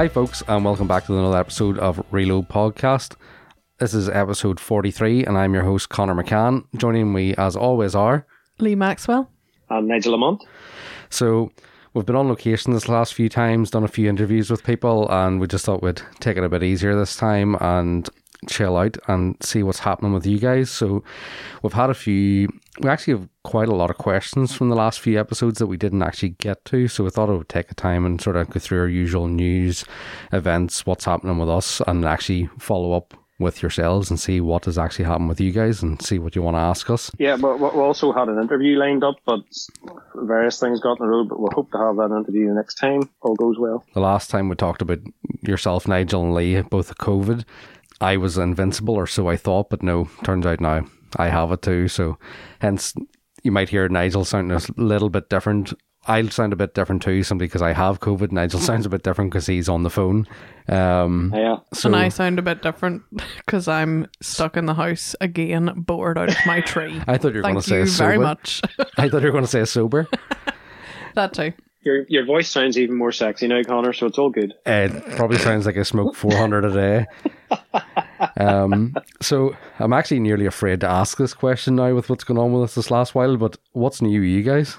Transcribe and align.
Hi, 0.00 0.08
folks, 0.08 0.42
and 0.48 0.64
welcome 0.64 0.88
back 0.88 1.04
to 1.04 1.18
another 1.18 1.36
episode 1.36 1.78
of 1.78 2.02
Reload 2.10 2.48
Podcast. 2.48 3.16
This 3.76 3.92
is 3.92 4.08
episode 4.08 4.58
43, 4.58 5.26
and 5.26 5.36
I'm 5.36 5.52
your 5.52 5.64
host, 5.64 5.90
Connor 5.90 6.14
McCann. 6.14 6.64
Joining 6.74 7.12
me, 7.12 7.34
as 7.34 7.54
always, 7.54 7.94
are 7.94 8.26
Lee 8.60 8.74
Maxwell. 8.74 9.30
and 9.68 9.88
Nigel 9.88 10.12
Lamont. 10.12 10.42
So 11.10 11.52
we've 11.92 12.06
been 12.06 12.16
on 12.16 12.28
location 12.28 12.72
this 12.72 12.88
last 12.88 13.12
few 13.12 13.28
times, 13.28 13.68
done 13.68 13.84
a 13.84 13.88
few 13.88 14.08
interviews 14.08 14.50
with 14.50 14.64
people, 14.64 15.06
and 15.10 15.38
we 15.38 15.46
just 15.46 15.66
thought 15.66 15.82
we'd 15.82 16.00
take 16.18 16.38
it 16.38 16.44
a 16.44 16.48
bit 16.48 16.62
easier 16.62 16.96
this 16.96 17.14
time 17.14 17.54
and 17.60 18.08
chill 18.48 18.76
out 18.76 18.96
and 19.08 19.36
see 19.42 19.62
what's 19.62 19.80
happening 19.80 20.12
with 20.12 20.26
you 20.26 20.38
guys. 20.38 20.70
So 20.70 21.04
we've 21.62 21.72
had 21.72 21.90
a 21.90 21.94
few 21.94 22.48
we 22.80 22.88
actually 22.88 23.14
have 23.14 23.28
quite 23.42 23.68
a 23.68 23.74
lot 23.74 23.90
of 23.90 23.98
questions 23.98 24.54
from 24.54 24.70
the 24.70 24.76
last 24.76 25.00
few 25.00 25.18
episodes 25.18 25.58
that 25.58 25.66
we 25.66 25.76
didn't 25.76 26.02
actually 26.02 26.30
get 26.30 26.64
to. 26.66 26.88
So 26.88 27.04
we 27.04 27.10
thought 27.10 27.28
it 27.28 27.36
would 27.36 27.48
take 27.48 27.70
a 27.70 27.74
time 27.74 28.06
and 28.06 28.20
sort 28.20 28.36
of 28.36 28.48
go 28.48 28.58
through 28.58 28.80
our 28.80 28.88
usual 28.88 29.28
news, 29.28 29.84
events, 30.32 30.86
what's 30.86 31.04
happening 31.04 31.38
with 31.38 31.50
us, 31.50 31.82
and 31.86 32.04
actually 32.04 32.48
follow 32.58 32.92
up 32.92 33.14
with 33.38 33.62
yourselves 33.62 34.10
and 34.10 34.20
see 34.20 34.40
what 34.40 34.66
has 34.66 34.76
actually 34.76 35.06
happened 35.06 35.28
with 35.28 35.40
you 35.40 35.50
guys 35.50 35.82
and 35.82 36.00
see 36.02 36.18
what 36.18 36.36
you 36.36 36.42
want 36.42 36.56
to 36.56 36.60
ask 36.60 36.90
us. 36.90 37.10
Yeah, 37.18 37.36
but 37.36 37.58
we 37.58 37.66
also 37.66 38.12
had 38.12 38.28
an 38.28 38.38
interview 38.38 38.78
lined 38.78 39.02
up, 39.02 39.16
but 39.24 39.40
various 40.14 40.60
things 40.60 40.80
got 40.80 41.00
in 41.00 41.06
the 41.06 41.10
road. 41.10 41.28
But 41.30 41.40
we'll 41.40 41.50
hope 41.52 41.72
to 41.72 41.78
have 41.78 41.96
that 41.96 42.14
interview 42.14 42.52
next 42.52 42.74
time. 42.74 43.08
All 43.22 43.34
goes 43.34 43.58
well. 43.58 43.84
The 43.94 44.00
last 44.00 44.30
time 44.30 44.48
we 44.48 44.56
talked 44.56 44.82
about 44.82 45.00
yourself, 45.42 45.88
Nigel 45.88 46.22
and 46.22 46.34
Lee, 46.34 46.60
both 46.60 46.88
the 46.88 46.94
COVID, 46.94 47.44
I 48.00 48.16
was 48.16 48.38
invincible, 48.38 48.94
or 48.94 49.06
so 49.06 49.28
I 49.28 49.36
thought, 49.36 49.70
but 49.70 49.82
no, 49.82 50.08
turns 50.24 50.46
out 50.46 50.60
now 50.60 50.84
I 51.16 51.28
have 51.28 51.52
it 51.52 51.62
too. 51.62 51.88
So, 51.88 52.18
hence, 52.60 52.94
you 53.42 53.52
might 53.52 53.68
hear 53.68 53.88
Nigel 53.88 54.24
sounding 54.24 54.56
a 54.56 54.80
little 54.80 55.10
bit 55.10 55.28
different. 55.28 55.72
I'll 56.06 56.30
sound 56.30 56.52
a 56.54 56.56
bit 56.56 56.74
different 56.74 57.02
too, 57.02 57.22
simply 57.22 57.46
because 57.46 57.60
I 57.60 57.72
have 57.72 58.00
COVID. 58.00 58.32
Nigel 58.32 58.60
sounds 58.60 58.86
a 58.86 58.88
bit 58.88 59.02
different 59.02 59.30
because 59.30 59.46
he's 59.46 59.68
on 59.68 59.82
the 59.82 59.90
phone. 59.90 60.26
Um, 60.68 61.32
yeah. 61.36 61.58
So, 61.74 61.88
and 61.88 61.96
I 61.96 62.08
sound 62.08 62.38
a 62.38 62.42
bit 62.42 62.62
different 62.62 63.02
because 63.44 63.68
I'm 63.68 64.06
stuck 64.22 64.56
in 64.56 64.66
the 64.66 64.74
house 64.74 65.14
again, 65.20 65.72
bored 65.76 66.16
out 66.16 66.30
of 66.30 66.36
my 66.46 66.60
tree. 66.62 67.00
I 67.06 67.18
thought 67.18 67.34
you 67.34 67.38
were 67.38 67.42
going 67.42 67.54
to 67.56 67.62
say 67.62 67.80
you 67.80 67.86
sober. 67.86 68.08
very 68.08 68.18
much. 68.18 68.62
I 68.96 69.08
thought 69.08 69.20
you 69.20 69.28
were 69.28 69.32
going 69.32 69.44
to 69.44 69.50
say 69.50 69.64
sober. 69.64 70.08
that 71.14 71.34
too. 71.34 71.52
Your 71.82 72.04
your 72.08 72.26
voice 72.26 72.48
sounds 72.48 72.76
even 72.78 72.96
more 72.96 73.12
sexy 73.12 73.48
now, 73.48 73.62
Connor. 73.62 73.92
So 73.92 74.06
it's 74.06 74.18
all 74.18 74.30
good. 74.30 74.54
It 74.66 75.16
probably 75.16 75.38
sounds 75.38 75.64
like 75.64 75.78
I 75.78 75.82
smoke 75.82 76.14
400 76.14 76.64
a 76.64 76.72
day. 76.72 77.06
Um, 78.36 78.94
so 79.20 79.56
I'm 79.78 79.92
actually 79.92 80.20
nearly 80.20 80.46
afraid 80.46 80.80
to 80.80 80.88
ask 80.88 81.16
this 81.16 81.32
question 81.32 81.76
now 81.76 81.94
with 81.94 82.10
what's 82.10 82.24
going 82.24 82.38
on 82.38 82.52
with 82.52 82.64
us 82.64 82.74
this 82.74 82.90
last 82.90 83.14
while. 83.14 83.36
But 83.36 83.56
what's 83.72 84.02
new 84.02 84.20
with 84.20 84.28
you 84.28 84.42
guys? 84.42 84.76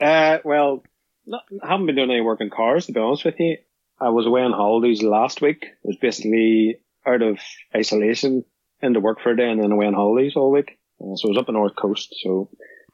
Uh, 0.00 0.38
well, 0.44 0.82
not, 1.26 1.42
I 1.62 1.68
haven't 1.68 1.86
been 1.86 1.96
doing 1.96 2.10
any 2.10 2.20
work 2.20 2.40
in 2.40 2.50
cars 2.50 2.86
to 2.86 2.92
be 2.92 3.00
honest 3.00 3.24
with 3.24 3.38
you. 3.38 3.58
I 4.00 4.10
was 4.10 4.26
away 4.26 4.42
on 4.42 4.52
holidays 4.52 5.02
last 5.02 5.40
week. 5.40 5.62
It 5.62 5.78
was 5.84 5.96
basically 5.96 6.80
out 7.06 7.22
of 7.22 7.38
isolation 7.74 8.44
into 8.80 9.00
work 9.00 9.20
for 9.20 9.30
a 9.30 9.36
day 9.36 9.50
and 9.50 9.62
then 9.62 9.72
away 9.72 9.86
on 9.86 9.94
holidays 9.94 10.34
all 10.36 10.52
week. 10.52 10.78
Uh, 11.00 11.14
so 11.14 11.28
I 11.28 11.30
was 11.30 11.38
up 11.38 11.46
the 11.46 11.52
north 11.52 11.76
coast, 11.76 12.14
so 12.22 12.48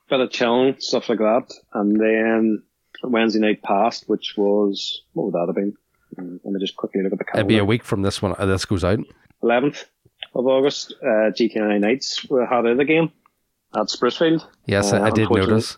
bit 0.08 0.20
of 0.20 0.30
chilling 0.30 0.76
stuff 0.78 1.08
like 1.08 1.18
that. 1.18 1.52
And 1.72 1.98
then 1.98 2.62
Wednesday 3.10 3.40
night 3.40 3.62
passed, 3.62 4.04
which 4.08 4.34
was 4.36 5.02
what 5.12 5.24
would 5.26 5.34
that 5.34 5.46
have 5.46 5.54
been? 5.54 5.74
Let 6.16 6.52
me 6.52 6.60
just 6.60 6.76
quickly 6.76 7.02
look 7.02 7.12
at 7.12 7.18
the 7.18 7.24
calendar. 7.24 7.40
It'd 7.40 7.48
be 7.48 7.58
a 7.58 7.64
week 7.64 7.82
from 7.84 8.02
this 8.02 8.22
one. 8.22 8.34
Uh, 8.38 8.46
this 8.46 8.64
goes 8.64 8.84
out. 8.84 9.00
11th 9.42 9.84
of 10.34 10.46
August, 10.46 10.94
uh, 11.02 11.30
GTI 11.32 11.80
Nights 11.80 12.24
we 12.30 12.40
had 12.48 12.66
out 12.66 12.76
the 12.76 12.84
game 12.84 13.10
at 13.74 13.88
Sprucefield. 13.88 14.46
Yes, 14.66 14.92
Uh, 14.92 14.98
I, 14.98 15.06
I 15.06 15.10
did 15.10 15.30
notice. 15.30 15.76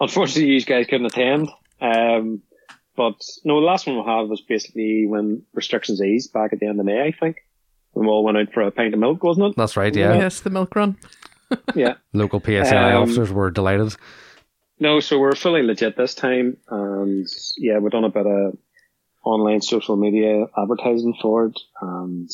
Unfortunately, 0.00 0.52
you 0.52 0.62
guys 0.64 0.86
couldn't 0.86 1.06
attend. 1.06 1.50
Um, 1.80 2.42
but 2.96 3.20
no, 3.44 3.60
the 3.60 3.66
last 3.66 3.86
one 3.86 3.96
we 3.96 4.02
had 4.02 4.28
was 4.28 4.40
basically 4.40 5.06
when 5.06 5.42
restrictions 5.54 6.00
eased 6.02 6.32
back 6.32 6.52
at 6.52 6.60
the 6.60 6.66
end 6.66 6.80
of 6.80 6.86
May, 6.86 7.02
I 7.02 7.12
think. 7.12 7.36
We 7.94 8.06
all 8.06 8.24
went 8.24 8.38
out 8.38 8.52
for 8.52 8.62
a 8.62 8.70
pint 8.70 8.94
of 8.94 9.00
milk, 9.00 9.22
wasn't 9.22 9.48
it? 9.48 9.56
That's 9.56 9.76
right. 9.76 9.94
Yeah, 9.94 10.14
Yes, 10.14 10.40
the 10.40 10.50
milk 10.50 10.74
run. 10.74 10.96
Yeah. 11.74 11.94
local 12.12 12.40
PSNI 12.40 12.94
Um, 12.94 13.02
officers 13.02 13.30
were 13.32 13.50
delighted. 13.50 13.94
No, 14.80 15.00
so 15.00 15.18
we're 15.18 15.36
fully 15.36 15.62
legit 15.62 15.94
this 15.94 16.14
time, 16.14 16.56
and 16.68 17.28
yeah, 17.58 17.78
we've 17.78 17.92
done 17.92 18.04
a 18.04 18.08
bit 18.08 18.26
of 18.26 18.56
online 19.22 19.60
social 19.60 19.96
media 19.96 20.46
advertising 20.56 21.14
for 21.20 21.46
it, 21.46 21.60
and 21.82 22.30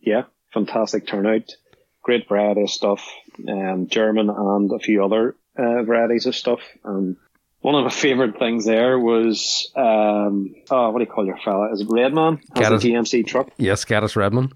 yeah, 0.00 0.22
fantastic 0.54 1.06
turnout, 1.06 1.54
great 2.02 2.26
variety 2.26 2.62
of 2.62 2.70
stuff, 2.70 3.06
um, 3.46 3.86
German 3.86 4.30
and 4.30 4.72
a 4.72 4.78
few 4.78 5.04
other 5.04 5.36
uh, 5.58 5.82
varieties 5.82 6.24
of 6.24 6.34
stuff, 6.34 6.60
and 6.84 7.16
one 7.60 7.74
of 7.74 7.84
my 7.84 7.90
favourite 8.00 8.38
things 8.38 8.64
there 8.64 8.98
was, 8.98 9.70
um, 9.76 10.54
oh, 10.70 10.90
what 10.90 11.00
do 11.00 11.04
you 11.04 11.10
call 11.10 11.26
your 11.26 11.38
fella? 11.44 11.70
Is 11.72 11.82
it 11.82 11.88
Redman? 11.90 12.40
Has 12.54 12.68
a 12.68 12.70
Gaddis. 12.76 12.92
GMC 12.92 13.26
truck. 13.26 13.50
Yes, 13.58 13.84
Gaddis 13.84 14.16
Redman. 14.16 14.52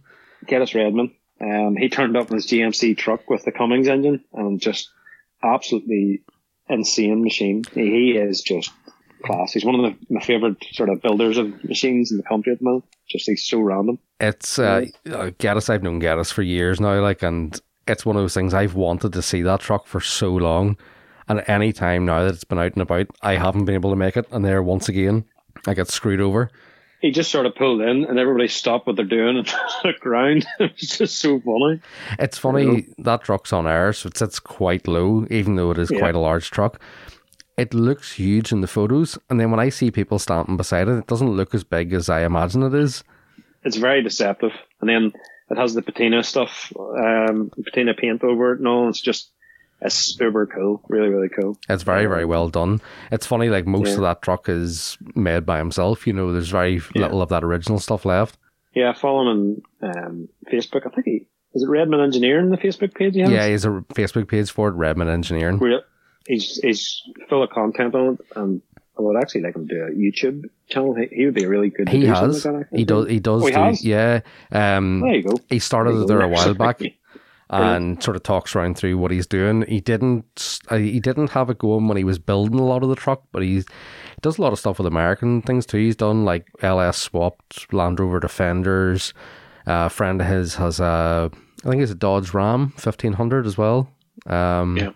Geddes 0.47 0.75
Redman. 0.75 1.13
Um, 1.41 1.77
he 1.77 1.89
turned 1.89 2.17
up 2.17 2.31
in 2.31 2.37
his 2.37 2.47
GMC 2.47 2.97
truck 2.97 3.29
with 3.29 3.45
the 3.45 3.53
Cummins 3.53 3.87
engine 3.87 4.25
and 4.33 4.61
just 4.61 4.91
absolutely 5.43 6.23
insane 6.69 7.23
machine. 7.23 7.65
He, 7.75 8.13
is 8.13 8.43
just 8.43 8.71
class. 9.25 9.53
He's 9.53 9.65
one 9.65 9.75
of 9.75 9.83
the, 9.83 10.15
my 10.15 10.21
favourite 10.21 10.57
sort 10.73 10.89
of 10.89 11.03
builders 11.03 11.39
of 11.39 11.65
machines 11.65 12.11
in 12.11 12.17
the 12.17 12.23
country 12.23 12.53
at 12.53 12.59
the 12.59 12.65
moment. 12.65 12.85
Just 13.09 13.27
he's 13.27 13.45
so 13.45 13.61
random. 13.61 13.99
It's 14.21 14.59
uh, 14.59 14.85
uh, 15.07 15.31
Gaddis. 15.39 15.71
I've 15.71 15.83
known 15.83 16.01
Gaddis 16.01 16.33
for 16.33 16.43
years 16.43 16.81
now. 16.81 17.01
Like, 17.01 17.23
and 17.23 17.59
it's 17.87 18.05
one 18.05 18.17
of 18.17 18.23
those 18.23 18.35
things 18.35 18.55
I've 18.55 18.75
wanted 18.75 19.13
to 19.15 19.23
see 19.23 19.43
that 19.43 19.61
truck 19.61 19.87
for 19.87 20.01
so 20.01 20.35
long. 20.35 20.77
And 21.29 21.45
any 21.47 21.73
time 21.73 22.07
now 22.07 22.25
that 22.25 22.35
it's 22.35 22.45
been 22.45 22.59
out 22.59 22.73
and 22.73 22.83
about, 22.83 23.07
I 23.23 23.35
haven't 23.35 23.65
been 23.65 23.75
able 23.75 23.91
to 23.91 23.97
make 23.97 24.17
it. 24.17 24.27
And 24.31 24.45
there, 24.45 24.63
once 24.63 24.89
again, 24.89 25.25
I 25.67 25.75
get 25.75 25.89
screwed 25.89 26.21
over. 26.21 26.51
He 27.01 27.11
just 27.13 27.31
sort 27.31 27.47
of 27.47 27.55
pulled 27.55 27.81
in 27.81 28.05
and 28.07 28.19
everybody 28.19 28.49
stopped 28.49 28.87
what 28.87 28.97
they're 28.97 29.05
doing 29.05 29.39
and 29.39 29.55
looked 29.85 30.05
around. 30.05 30.47
It 30.59 30.73
was 30.73 30.99
just 30.99 31.19
so 31.19 31.41
funny. 31.41 31.81
It's 32.19 32.39
funny 32.39 32.87
that 32.99 33.23
truck's 33.23 33.53
on 33.53 33.67
air, 33.69 33.93
so 33.93 34.09
it 34.09 34.17
sits 34.17 34.41
quite 34.41 34.89
low, 34.89 35.27
even 35.31 35.55
though 35.57 35.71
it 35.71 35.79
is 35.79 35.91
Yeah. 35.91 36.01
quite 36.01 36.15
a 36.17 36.19
large 36.19 36.51
truck. 36.51 36.81
It 37.57 37.73
looks 37.75 38.13
huge 38.15 38.53
in 38.53 38.61
the 38.61 38.67
photos, 38.69 39.19
and 39.31 39.39
then 39.41 39.51
when 39.51 39.61
I 39.61 39.69
see 39.69 39.91
people 39.91 40.19
standing 40.19 40.57
beside 40.57 40.89
it, 40.89 40.99
it 40.99 41.07
doesn't 41.07 41.37
look 41.37 41.55
as 41.55 41.65
big 41.65 41.93
as 41.93 42.09
I 42.09 42.25
imagine 42.25 42.63
it 42.63 42.75
is. 42.75 43.03
It's 43.65 43.77
very 43.77 44.03
deceptive. 44.03 44.53
And 44.81 44.89
then 44.89 45.13
it 45.51 45.57
has 45.59 45.75
the 45.75 45.83
patina 45.83 46.23
stuff, 46.23 46.73
um, 46.79 47.51
patina 47.65 47.95
paint 47.95 48.23
over 48.23 48.53
it 48.53 48.59
and 48.59 48.69
all. 48.69 48.89
It's 48.89 49.01
just, 49.01 49.31
it's 49.81 49.95
super 49.95 50.47
cool. 50.47 50.83
Really, 50.89 51.09
really 51.09 51.29
cool. 51.29 51.57
It's 51.69 51.83
very, 51.83 52.07
very 52.07 52.25
well 52.25 52.49
done. 52.49 52.81
It's 53.13 53.27
funny, 53.27 53.49
like 53.49 53.67
most 53.67 53.89
Yeah. 53.89 53.95
of 53.95 54.01
that 54.03 54.23
truck 54.23 54.49
is 54.49 54.99
made 55.15 55.47
by 55.47 55.59
himself. 55.59 56.07
You 56.07 56.13
know, 56.13 56.33
there's 56.33 56.49
very 56.51 56.75
Yeah. 56.95 57.03
little 57.03 57.23
of 57.23 57.29
that 57.31 57.45
original 57.45 57.79
stuff 57.79 58.05
left. 58.05 58.39
Yeah, 58.75 58.93
follow 58.93 59.23
him 59.31 59.63
on 59.83 59.97
um, 59.97 60.29
Facebook. 60.53 60.87
I 60.87 60.91
think 60.91 61.07
he 61.07 61.27
is 61.55 61.63
it 61.63 61.69
Redmond 61.69 62.03
Engineering, 62.03 62.51
the 62.51 62.59
Facebook 62.59 62.95
page. 62.95 63.15
He 63.15 63.21
has? 63.21 63.31
Yeah, 63.31 63.49
he's 63.49 63.65
a 63.65 63.83
Facebook 63.95 64.29
page 64.29 64.51
for 64.51 64.69
it, 64.69 64.73
Redmond 64.73 65.11
Engineering. 65.11 65.59
Where 65.59 65.81
he's 66.27 66.57
he's 66.59 67.03
full 67.29 67.43
of 67.43 67.51
content 67.51 67.95
on 67.95 68.15
it, 68.15 68.21
and 68.37 68.63
I 68.99 69.03
would 69.03 69.17
actually 69.17 69.43
like 69.43 69.57
him 69.57 69.67
to 69.67 69.75
do 69.75 69.83
a 69.85 69.91
YouTube 69.91 70.43
channel. 70.69 70.95
He, 70.95 71.07
he 71.11 71.25
would 71.25 71.35
be 71.35 71.45
a 71.45 71.49
really 71.49 71.71
good. 71.71 71.89
He 71.89 72.05
has. 72.07 72.45
Like 72.45 72.69
that, 72.71 72.77
He 72.79 72.85
does. 72.85 73.09
He 73.09 73.19
does. 73.21 73.43
Oh, 73.43 73.47
he 73.47 73.53
do, 73.53 73.59
has? 73.59 73.85
Yeah. 73.85 74.21
Um, 74.53 75.01
There 75.01 75.15
you 75.15 75.23
go. 75.23 75.37
he 75.49 75.59
started 75.59 75.91
There 75.93 75.97
you 75.99 76.05
it 76.05 76.09
go. 76.09 76.19
there 76.19 76.23
a 76.23 76.29
while 76.29 76.55
back. 76.55 76.81
And 77.51 78.03
sort 78.03 78.15
of 78.17 78.23
talks 78.23 78.55
around 78.55 78.77
through 78.77 78.99
what 78.99 79.11
he's 79.11 79.27
doing. 79.27 79.65
He 79.67 79.81
didn't 79.81 80.59
uh, 80.69 80.77
he 80.77 81.01
didn't 81.01 81.31
have 81.31 81.49
it 81.49 81.59
going 81.59 81.89
when 81.89 81.97
he 81.97 82.05
was 82.05 82.19
building 82.19 82.59
a 82.61 82.65
lot 82.65 82.83
of 82.83 82.91
the 82.91 82.95
truck, 82.97 83.23
but 83.33 83.43
he's, 83.43 83.65
he 83.67 84.21
does 84.21 84.37
a 84.39 84.43
lot 84.43 84.53
of 84.53 84.59
stuff 84.59 84.77
with 84.79 84.87
American 84.87 85.41
things 85.43 85.65
too. 85.65 85.79
He's 85.79 85.97
done 85.97 86.25
like 86.27 86.47
LS 86.61 86.99
swapped 86.99 87.73
Land 87.73 88.01
Rover 88.01 88.21
Defenders. 88.21 89.15
Uh, 89.67 89.87
a 89.87 89.89
friend 89.91 90.21
of 90.21 90.27
his 90.27 90.57
has 90.57 90.79
a 90.79 91.31
I 91.65 91.71
think 91.71 91.83
it's 91.83 91.91
a 91.93 91.95
Dodge 91.95 92.35
Ram 92.35 92.71
fifteen 92.77 93.15
hundred 93.15 93.47
as 93.47 93.57
well. 93.57 93.91
Um, 94.27 94.77
Yeah. 94.77 94.91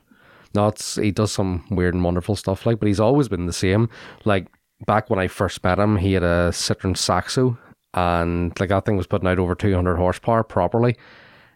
no, 0.54 0.68
it's, 0.68 0.96
he 0.96 1.10
does 1.10 1.32
some 1.32 1.64
weird 1.70 1.94
and 1.94 2.04
wonderful 2.04 2.36
stuff 2.36 2.66
like, 2.66 2.78
but 2.78 2.86
he's 2.86 3.00
always 3.00 3.28
been 3.28 3.46
the 3.46 3.52
same. 3.52 3.88
Like 4.26 4.46
back 4.86 5.08
when 5.08 5.18
I 5.18 5.26
first 5.28 5.64
met 5.64 5.78
him, 5.78 5.96
he 5.96 6.12
had 6.12 6.22
a 6.22 6.50
Citroen 6.52 6.96
Saxo, 6.98 7.56
and 7.94 8.52
like 8.60 8.68
that 8.68 8.84
thing 8.84 8.96
was 8.98 9.06
putting 9.06 9.28
out 9.28 9.38
over 9.38 9.54
two 9.54 9.74
hundred 9.74 9.96
horsepower 9.96 10.42
properly. 10.42 10.96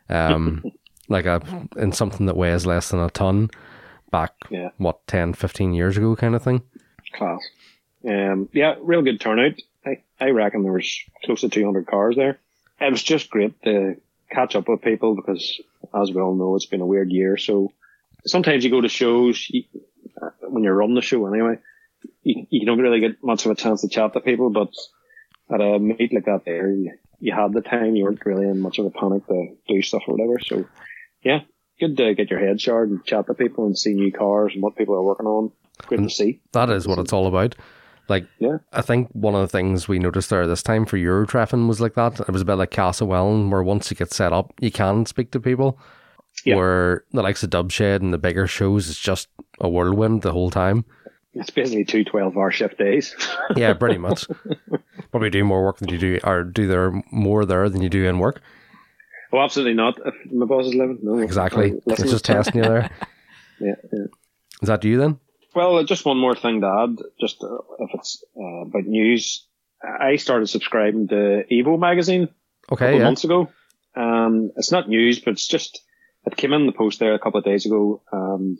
Um, 0.09 0.63
like 1.09 1.27
a 1.27 1.41
in 1.77 1.93
something 1.93 2.27
that 2.27 2.37
weighs 2.37 2.67
less 2.67 2.91
than 2.91 3.01
a 3.01 3.11
ton. 3.11 3.51
Back 4.11 4.33
Yeah. 4.51 4.71
what 4.79 5.05
10, 5.09 5.35
15 5.35 5.75
years 5.75 5.97
ago, 5.97 6.15
kind 6.15 6.35
of 6.37 6.43
thing. 6.43 6.63
Class. 7.15 7.41
Um, 8.09 8.49
yeah, 8.53 8.77
real 8.81 9.03
good 9.03 9.21
turnout. 9.21 9.55
I, 9.85 9.99
I 10.21 10.31
reckon 10.31 10.63
there 10.63 10.73
was 10.73 11.01
close 11.25 11.41
to 11.41 11.49
200 11.49 11.87
cars 11.87 12.15
there. 12.17 12.39
It 12.81 12.91
was 12.91 13.03
just 13.03 13.31
great 13.31 13.61
to 13.65 13.97
catch 14.31 14.55
up 14.55 14.69
with 14.69 14.83
people 14.83 15.17
because, 15.17 15.61
as 15.95 16.13
we 16.13 16.21
all 16.21 16.35
know, 16.37 16.55
it's 16.55 16.67
been 16.67 16.81
a 16.83 16.87
weird 16.87 17.11
year. 17.11 17.37
So 17.37 17.73
sometimes 18.25 18.65
you 18.65 18.71
go 18.71 18.81
to 18.81 18.89
shows 18.89 19.49
you, 19.51 19.65
uh, 20.23 20.31
when 20.43 20.63
you're 20.63 20.83
on 20.83 20.95
the 20.95 21.03
show 21.03 21.27
anyway. 21.27 21.59
You, 22.23 22.47
you 22.51 22.67
don't 22.67 22.79
really 22.81 23.01
get 23.01 23.23
much 23.25 23.45
of 23.45 23.51
a 23.53 23.57
chance 23.57 23.81
to 23.81 23.89
chat 23.89 24.13
to 24.13 24.21
people, 24.21 24.51
but 24.51 24.73
at 25.53 25.61
a 25.61 25.79
meet 25.81 26.13
like 26.13 26.27
that, 26.27 26.45
there 26.45 26.71
you, 26.71 26.93
you 27.19 27.33
had 27.35 27.53
the 27.53 27.61
time. 27.61 27.97
You 27.97 28.05
weren't 28.05 28.25
really 28.25 28.49
in 28.49 28.61
much 28.61 28.79
of 28.79 28.87
a 28.87 28.91
panic 28.91 29.27
to 29.27 29.57
do 29.69 29.83
stuff 29.83 30.03
or 30.07 30.15
whatever. 30.15 30.39
So 30.39 30.65
yeah, 31.27 31.41
good 31.81 31.97
to 31.97 32.15
get 32.15 32.31
your 32.31 32.39
head 32.39 32.61
shard 32.61 32.89
and 32.89 33.05
chat 33.05 33.27
to 33.27 33.35
people 33.35 33.67
and 33.67 33.77
see 33.77 33.95
new 33.95 34.13
cars 34.13 34.53
and 34.55 34.63
what 34.63 34.77
people 34.77 34.95
are 34.95 35.03
working 35.03 35.27
on. 35.27 35.51
Great 35.87 35.99
to 35.99 36.03
mm. 36.05 36.11
see. 36.11 36.41
That 36.53 36.71
is 36.71 36.87
what 36.87 37.01
it's 37.01 37.13
all 37.13 37.27
about. 37.27 37.57
Like, 38.09 38.27
Yeah. 38.39 38.59
I 38.73 38.83
think 38.83 39.09
one 39.11 39.35
of 39.35 39.41
the 39.41 39.49
things 39.49 39.89
we 39.89 39.99
noticed 39.99 40.31
there 40.31 40.47
this 40.47 40.63
time 40.63 40.87
for 40.87 40.97
Eurotreffin 40.97 41.67
was 41.67 41.81
like 41.81 41.95
that. 41.95 42.21
It 42.21 42.31
was 42.31 42.43
a 42.43 42.45
bit 42.45 42.55
like 42.55 42.71
Castlewellan, 42.71 43.51
where 43.51 43.65
once 43.65 43.91
you 43.91 43.97
get 43.97 44.13
set 44.13 44.33
up, 44.33 44.55
you 44.61 44.71
can 44.71 45.05
speak 45.05 45.33
to 45.33 45.41
people. 45.41 45.81
Yeah. 46.45 46.55
Where 46.55 47.05
the 47.13 47.23
likes 47.23 47.43
of 47.43 47.51
Dubshed 47.51 47.97
and 47.97 48.15
the 48.15 48.19
bigger 48.19 48.47
shows, 48.47 48.89
it's 48.89 49.01
just 49.01 49.27
a 49.61 49.69
whirlwind 49.69 50.23
the 50.23 50.33
whole 50.33 50.51
time. 50.51 50.85
It's 51.35 51.51
basically 51.51 51.85
two 51.85 52.05
12 52.05 52.37
hour 52.37 52.53
shift 52.53 52.79
days. 52.79 53.17
Yeah, 53.57 53.75
pretty 53.75 53.99
much. 53.99 54.27
Probably 55.11 55.31
do 55.31 55.45
more 55.45 55.65
work 55.65 55.79
than 55.79 55.89
you 55.89 55.99
do, 55.99 56.21
or 56.23 56.45
do 56.45 56.69
there 56.69 57.03
more 57.11 57.45
there 57.45 57.69
than 57.69 57.83
you 57.83 57.89
do 57.89 58.07
in 58.07 58.21
work. 58.21 58.41
Oh, 59.37 59.45
absolutely 59.45 59.75
not. 59.75 59.99
If 60.05 60.15
my 60.33 60.47
boss 60.47 60.67
is 60.67 60.75
living, 60.75 60.99
no. 61.03 61.19
Exactly. 61.19 61.75
It's 61.87 62.03
just 62.03 62.25
testing 62.25 62.57
you 62.63 62.69
there. 62.69 62.91
Yeah, 63.59 63.75
yeah. 63.91 64.05
Is 64.61 64.69
that 64.69 64.85
you 64.85 64.99
then? 64.99 65.19
Well, 65.55 65.77
uh, 65.79 65.85
just 65.85 66.05
one 66.05 66.19
more 66.19 66.35
thing 66.35 66.61
to 66.61 66.67
add, 66.67 66.99
just 67.19 67.43
uh, 67.43 67.57
if 67.79 67.91
it's 67.95 68.23
uh, 68.39 68.67
about 68.67 68.85
news. 68.85 69.47
I 69.83 70.17
started 70.17 70.49
subscribing 70.49 71.09
to 71.09 71.45
Evo 71.51 71.79
magazine 71.79 72.25
a 72.25 72.75
Okay, 72.75 72.85
couple 72.85 72.87
of 72.89 72.99
yeah. 72.99 73.05
months 73.05 73.25
ago. 73.25 73.49
Um, 73.95 74.51
it's 74.57 74.71
not 74.71 74.91
news, 74.91 75.21
but 75.21 75.33
it's 75.33 75.47
just, 75.47 75.81
it 76.27 76.37
came 76.37 76.53
in 76.53 76.67
the 76.67 76.73
post 76.73 76.99
there 76.99 77.15
a 77.15 77.19
couple 77.19 77.39
of 77.39 77.45
days 77.47 77.65
ago. 77.65 78.03
Um, 78.13 78.59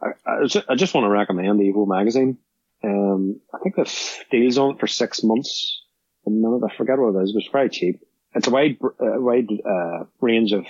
I, 0.00 0.10
I, 0.24 0.46
just, 0.46 0.66
I 0.70 0.76
just 0.76 0.94
want 0.94 1.06
to 1.06 1.10
recommend 1.10 1.58
Evo 1.58 1.88
magazine. 1.88 2.38
Um, 2.84 3.40
I 3.52 3.58
think 3.58 3.74
the 3.74 3.92
deal's 4.30 4.58
on 4.58 4.74
it 4.74 4.78
for 4.80 4.86
six 4.86 5.24
months. 5.24 5.82
A 6.26 6.30
minute, 6.30 6.62
I 6.64 6.76
forget 6.76 6.98
what 6.98 7.18
it 7.18 7.24
is, 7.24 7.32
but 7.32 7.42
it's 7.42 7.50
very 7.50 7.68
cheap. 7.68 8.00
It's 8.34 8.48
a 8.48 8.50
wide, 8.50 8.78
uh, 8.82 9.20
wide, 9.20 9.48
uh, 9.64 10.04
range 10.20 10.52
of 10.52 10.66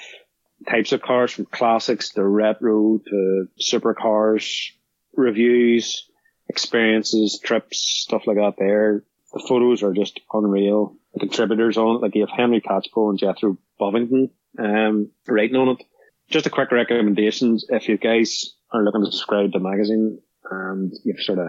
types 0.69 0.93
of 0.93 1.03
cars 1.03 1.33
from 1.33 1.47
classics 1.47 2.11
to 2.11 2.25
retro 2.25 2.99
to 2.99 3.49
supercars, 3.61 4.71
reviews, 5.15 6.09
experiences, 6.49 7.41
trips, 7.43 7.79
stuff 7.79 8.27
like 8.27 8.37
that 8.37 8.55
there. 8.59 9.05
The 9.33 9.45
photos 9.49 9.83
are 9.83 9.93
just 9.93 10.21
unreal. 10.33 10.97
The 11.15 11.21
contributors 11.21 11.77
on 11.77 11.97
it, 11.97 12.03
like 12.03 12.15
you 12.15 12.27
have 12.27 12.37
Henry 12.37 12.61
Catchpole 12.61 13.11
and 13.11 13.19
Jethro 13.19 13.59
Bovingdon, 13.79 14.31
um, 14.59 15.11
writing 15.27 15.57
on 15.57 15.69
it. 15.71 15.83
Just 16.29 16.47
a 16.47 16.51
quick 16.51 16.71
recommendation 16.73 17.59
if 17.69 17.89
you 17.89 17.99
guys 17.99 18.55
are 18.73 18.83
looking 18.83 19.05
to 19.05 19.11
subscribe 19.11 19.53
to 19.53 19.59
the 19.59 19.65
magazine 19.65 20.21
and 20.51 20.93
you've 21.05 21.21
sort 21.21 21.39
of 21.39 21.49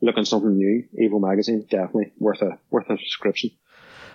looking 0.00 0.24
something 0.24 0.56
new, 0.56 0.84
Evo 1.00 1.20
magazine, 1.20 1.66
definitely 1.70 2.12
worth 2.18 2.42
a, 2.42 2.58
worth 2.70 2.90
a 2.90 2.98
subscription. 2.98 3.50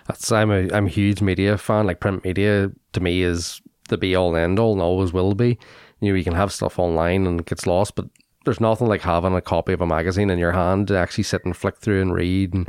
That's 0.08 0.32
I'm 0.32 0.50
a 0.50 0.68
I'm 0.72 0.86
a 0.86 0.90
huge 0.90 1.20
media 1.22 1.56
fan. 1.58 1.86
Like 1.86 2.00
print 2.00 2.24
media 2.24 2.72
to 2.94 3.00
me 3.00 3.22
is 3.22 3.60
the 3.88 3.98
be 3.98 4.16
all 4.16 4.34
and 4.34 4.42
end 4.42 4.58
all 4.58 4.72
and 4.72 4.82
always 4.82 5.12
will 5.12 5.34
be. 5.34 5.58
You 6.00 6.08
know, 6.08 6.14
you 6.14 6.24
can 6.24 6.34
have 6.34 6.52
stuff 6.52 6.78
online 6.78 7.26
and 7.26 7.40
it 7.40 7.46
gets 7.46 7.66
lost, 7.66 7.94
but 7.94 8.06
there's 8.44 8.60
nothing 8.60 8.86
like 8.86 9.02
having 9.02 9.34
a 9.34 9.40
copy 9.42 9.72
of 9.72 9.80
a 9.80 9.86
magazine 9.86 10.30
in 10.30 10.38
your 10.38 10.52
hand 10.52 10.88
to 10.88 10.96
actually 10.96 11.24
sit 11.24 11.44
and 11.44 11.56
flick 11.56 11.76
through 11.76 12.00
and 12.00 12.14
read 12.14 12.54
and 12.54 12.68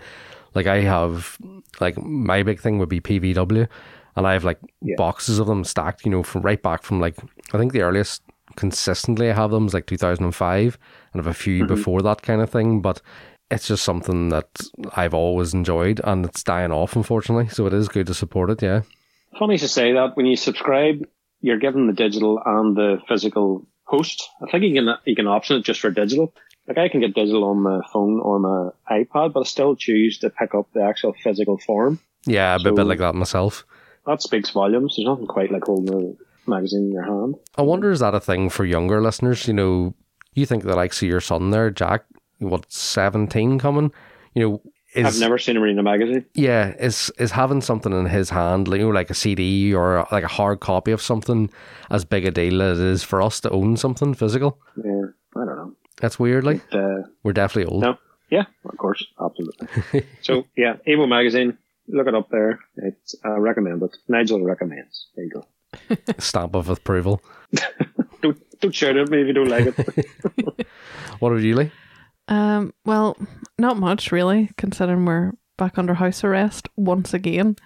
like 0.53 0.67
I 0.67 0.81
have 0.81 1.37
like 1.79 1.97
my 2.01 2.43
big 2.43 2.59
thing 2.59 2.79
would 2.79 2.89
be 2.89 2.99
PVW 2.99 3.67
and 4.15 4.27
I 4.27 4.33
have 4.33 4.43
like 4.43 4.59
Yeah. 4.81 4.95
boxes 4.97 5.39
of 5.39 5.47
them 5.47 5.63
stacked, 5.63 6.05
you 6.05 6.11
know, 6.11 6.23
from 6.23 6.41
right 6.41 6.61
back 6.61 6.83
from 6.83 6.99
like 6.99 7.15
I 7.53 7.57
think 7.57 7.71
the 7.71 7.81
earliest 7.81 8.21
consistently 8.55 9.29
I 9.29 9.33
have 9.33 9.51
them 9.51 9.67
is 9.67 9.73
like 9.73 9.85
2005 9.85 10.77
and 11.13 11.21
I 11.21 11.23
have 11.23 11.27
a 11.27 11.33
few 11.33 11.63
mm-hmm. 11.63 11.73
before 11.73 12.01
that 12.01 12.21
kind 12.21 12.41
of 12.41 12.49
thing, 12.49 12.81
but 12.81 13.01
it's 13.51 13.67
just 13.67 13.83
something 13.83 14.29
that 14.29 14.47
I've 14.95 15.13
always 15.13 15.53
enjoyed 15.53 15.99
and 16.03 16.25
it's 16.25 16.43
dying 16.43 16.71
off 16.71 16.95
unfortunately. 16.95 17.47
So 17.49 17.65
it 17.65 17.73
is 17.73 17.87
good 17.89 18.07
to 18.07 18.13
support 18.13 18.49
it, 18.49 18.61
yeah. 18.61 18.81
Funny 19.37 19.57
to 19.57 19.67
say 19.67 19.93
that 19.93 20.15
when 20.17 20.25
you 20.25 20.35
subscribe, 20.35 21.05
you're 21.41 21.59
given 21.59 21.87
the 21.87 21.93
digital 21.93 22.41
and 22.45 22.75
the 22.75 22.97
physical 23.07 23.67
post. 23.87 24.27
I 24.45 24.49
think 24.51 24.63
you 24.63 24.73
can 24.73 24.95
you 25.05 25.15
can 25.15 25.27
option 25.27 25.57
it 25.57 25.63
just 25.63 25.79
for 25.79 25.89
digital. 25.91 26.33
Like 26.67 26.77
I 26.77 26.89
can 26.89 26.99
get 26.99 27.15
digital 27.15 27.43
on 27.45 27.61
my 27.61 27.79
phone 27.91 28.19
or 28.19 28.39
my 28.39 28.69
iPad, 28.91 29.33
but 29.33 29.39
I 29.41 29.43
still 29.43 29.75
choose 29.75 30.19
to 30.19 30.29
pick 30.29 30.53
up 30.53 30.67
the 30.73 30.81
actual 30.83 31.13
physical 31.23 31.57
form. 31.57 31.99
Yeah, 32.25 32.55
a 32.55 32.59
So- 32.59 32.75
bit 32.75 32.85
like 32.85 32.99
that 32.99 33.15
myself. 33.15 33.65
That 34.05 34.21
speaks 34.21 34.49
volumes. 34.51 34.95
There's 34.95 35.05
nothing 35.07 35.27
quite 35.27 35.51
like 35.51 35.63
holding 35.65 35.93
a 35.93 36.49
magazine 36.49 36.85
in 36.85 36.91
your 36.91 37.03
hand. 37.03 37.35
I 37.57 37.61
wonder 37.61 37.91
is 37.91 37.99
that 37.99 38.15
a 38.15 38.19
thing 38.19 38.49
for 38.49 38.65
younger 38.65 39.01
listeners? 39.01 39.47
You 39.47 39.53
know, 39.53 39.93
you 40.33 40.45
think 40.45 40.63
the 40.63 40.75
likes 40.75 41.01
of 41.01 41.07
your 41.07 41.21
son 41.21 41.51
there, 41.51 41.69
Jack, 41.69 42.05
what, 42.39 42.71
17 42.71 43.59
coming? 43.59 43.91
You 44.33 44.49
know, 44.49 44.61
is 44.93 45.05
I've 45.05 45.19
never 45.19 45.37
seen 45.37 45.55
him 45.55 45.61
reading 45.61 45.77
a 45.77 45.83
magazine. 45.83 46.25
yeah, 46.33 46.73
is 46.79 47.11
is 47.19 47.31
having 47.31 47.61
something 47.61 47.93
in 47.93 48.07
his 48.07 48.31
hand, 48.31 48.67
like, 48.67 48.79
you 48.79 48.85
know, 48.87 48.91
like 48.91 49.11
a 49.11 49.13
CD 49.13 49.71
or 49.73 50.07
like 50.11 50.23
a 50.23 50.27
hard 50.27 50.61
copy 50.61 50.91
of 50.91 51.01
something 51.01 51.49
as 51.91 52.05
big 52.05 52.25
a 52.25 52.31
deal 52.31 52.61
as 52.63 52.79
it 52.79 52.85
is 52.87 53.03
for 53.03 53.21
us 53.21 53.39
to 53.41 53.49
own 53.51 53.77
something 53.77 54.15
physical? 54.15 54.57
Yeah, 54.83 55.05
I 55.35 55.45
don't 55.45 55.55
know. 55.57 55.73
That's 56.01 56.17
weird, 56.17 56.43
like 56.43 56.61
uh, 56.73 57.03
we're 57.23 57.33
definitely 57.33 57.71
old. 57.71 57.83
no, 57.83 57.97
yeah, 58.31 58.45
of 58.65 58.77
course, 58.77 59.05
absolutely. 59.23 60.07
so 60.21 60.45
yeah, 60.57 60.77
Evo 60.87 61.07
magazine. 61.07 61.57
Look 61.87 62.07
it 62.07 62.15
up 62.15 62.29
there. 62.29 62.59
It's 62.77 63.15
I 63.23 63.37
recommend 63.37 63.83
it. 63.83 63.95
Nigel 64.07 64.43
recommends. 64.43 65.07
There 65.15 65.25
you 65.25 65.31
go. 65.31 65.47
Stamp 66.19 66.55
of 66.55 66.69
approval. 66.69 67.21
Don't 68.21 68.37
don't 68.59 68.75
shout 68.75 68.97
at 68.97 69.09
me 69.09 69.21
if 69.21 69.27
you 69.27 69.33
don't 69.33 69.47
like 69.47 69.67
it. 69.67 70.67
What 71.19 71.31
about 71.31 71.41
you, 71.41 71.55
Lee? 71.55 71.71
Um, 72.29 72.73
well, 72.85 73.17
not 73.57 73.77
much 73.77 74.11
really, 74.11 74.51
considering 74.57 75.05
we're 75.05 75.33
back 75.57 75.77
under 75.77 75.95
house 75.95 76.23
arrest 76.23 76.69
once 76.77 77.13
again. 77.13 77.57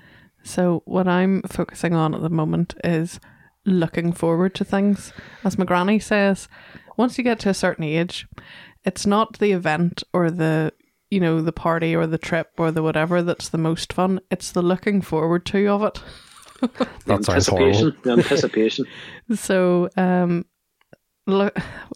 So 0.44 0.81
what 0.86 1.07
I'm 1.07 1.42
focusing 1.44 1.94
on 1.94 2.15
at 2.15 2.21
the 2.21 2.30
moment 2.30 2.74
is 2.83 3.19
looking 3.65 4.12
forward 4.12 4.56
to 4.56 4.65
things. 4.65 5.13
As 5.44 5.57
my 5.57 5.65
granny 5.65 6.00
says, 6.00 6.48
once 6.98 7.18
you 7.18 7.24
get 7.24 7.39
to 7.42 7.50
a 7.50 7.54
certain 7.54 7.83
age, 7.83 8.27
it's 8.83 9.06
not 9.06 9.39
the 9.39 9.51
event 9.51 10.04
or 10.13 10.31
the 10.31 10.74
you 11.10 11.19
know 11.19 11.42
the 11.42 11.54
party 11.54 11.95
or 11.95 12.07
the 12.07 12.18
trip 12.18 12.50
or 12.57 12.71
the 12.71 12.81
whatever 12.81 13.21
that's 13.21 13.50
the 13.50 13.57
most 13.57 13.94
fun. 13.94 14.19
It's 14.31 14.51
the 14.51 14.62
looking 14.63 15.01
forward 15.01 15.45
to 15.48 15.68
of 15.68 15.83
it. 15.83 16.01
That 17.06 17.25
sounds 17.25 17.48
horrible. 17.48 17.68
anticipation. 17.68 17.98
The 18.04 18.12
anticipation. 18.12 18.86
So, 19.36 19.89
um, 19.95 20.45
lu- 21.25 21.49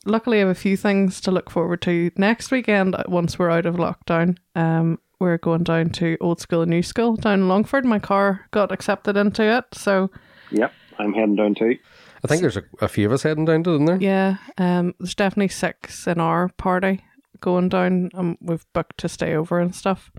luckily, 0.06 0.38
I 0.38 0.42
have 0.42 0.50
a 0.50 0.56
few 0.56 0.78
things 0.78 1.20
to 1.22 1.32
look 1.32 1.50
forward 1.50 1.82
to 1.84 2.12
next 2.18 2.52
weekend. 2.52 2.96
uh, 2.96 3.04
Once 3.08 3.38
we're 3.40 3.50
out 3.50 3.66
of 3.66 3.76
lockdown, 3.76 4.38
um, 4.56 5.00
we're 5.20 5.38
going 5.38 5.64
down 5.64 5.90
to 5.92 6.18
Old 6.22 6.40
School 6.40 6.62
and 6.62 6.70
New 6.70 6.84
School 6.84 7.16
down 7.16 7.42
in 7.42 7.48
Longford. 7.48 7.86
My 7.86 8.00
car 8.00 8.42
got 8.52 8.72
accepted 8.72 9.18
into 9.18 9.44
it, 9.44 9.66
so 9.74 10.10
Yep, 10.52 10.72
I'm 11.00 11.14
heading 11.14 11.36
down 11.36 11.56
too. 11.56 11.78
I 12.24 12.28
think 12.28 12.42
there's 12.42 12.58
a, 12.58 12.64
a 12.82 12.88
few 12.88 13.06
of 13.06 13.12
us 13.14 13.24
heading 13.24 13.46
down 13.46 13.64
to, 13.64 13.72
isn't 13.76 13.86
there? 13.86 13.98
yeah, 14.02 14.38
um, 14.58 14.94
there's 15.00 15.16
definitely 15.16 15.50
six 15.50 16.08
in 16.08 16.20
our 16.20 16.50
party 16.58 17.04
going 17.42 17.70
down. 17.70 18.10
Um, 18.16 18.38
we've 18.42 18.66
booked 18.74 18.98
to 19.00 19.10
stay 19.10 19.36
over 19.36 19.60
and 19.60 19.74
stuff. 19.76 20.12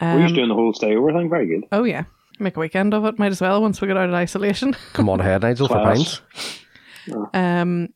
We're 0.00 0.12
Um, 0.12 0.22
just 0.22 0.34
doing 0.34 0.48
the 0.48 0.54
whole 0.54 0.72
stay 0.74 0.94
over 0.94 1.12
thing. 1.12 1.28
Very 1.30 1.46
good. 1.46 1.64
oh 1.72 1.84
yeah, 1.84 2.04
make 2.38 2.56
a 2.56 2.60
weekend 2.60 2.94
of 2.94 3.04
it. 3.06 3.18
Might 3.18 3.32
as 3.32 3.40
well 3.40 3.62
once 3.62 3.80
we 3.80 3.88
get 3.88 3.96
out 3.96 4.08
of 4.08 4.14
isolation. 4.14 4.74
Come 4.92 5.08
on 5.08 5.20
ahead, 5.20 5.42
Nigel, 5.42 5.68
for 5.68 5.74
Class. 5.74 6.20
pints. 7.06 7.30
Um, 7.34 7.88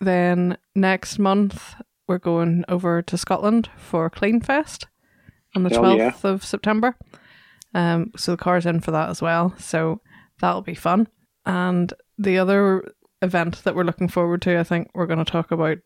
then 0.00 0.58
next 0.74 1.18
month 1.18 1.74
we're 2.06 2.18
going 2.18 2.64
over 2.68 3.02
to 3.02 3.18
Scotland 3.18 3.68
for 3.76 4.08
Clean 4.08 4.40
Fest 4.40 4.86
on 5.54 5.62
the 5.62 5.70
Hell 5.70 5.80
twelfth 5.80 6.24
yeah. 6.24 6.30
of 6.30 6.44
September. 6.44 6.96
Um, 7.74 8.12
so 8.16 8.32
the 8.32 8.38
car's 8.38 8.66
in 8.66 8.80
for 8.80 8.90
that 8.92 9.10
as 9.10 9.20
well. 9.20 9.54
So 9.58 10.00
that'll 10.40 10.62
be 10.62 10.74
fun. 10.74 11.08
And 11.44 11.92
the 12.16 12.38
other 12.38 12.92
event 13.22 13.62
that 13.64 13.74
we're 13.74 13.84
looking 13.84 14.08
forward 14.08 14.42
to, 14.42 14.58
I 14.58 14.64
think 14.64 14.88
we're 14.94 15.06
going 15.06 15.24
to 15.24 15.30
talk 15.30 15.50
about 15.50 15.78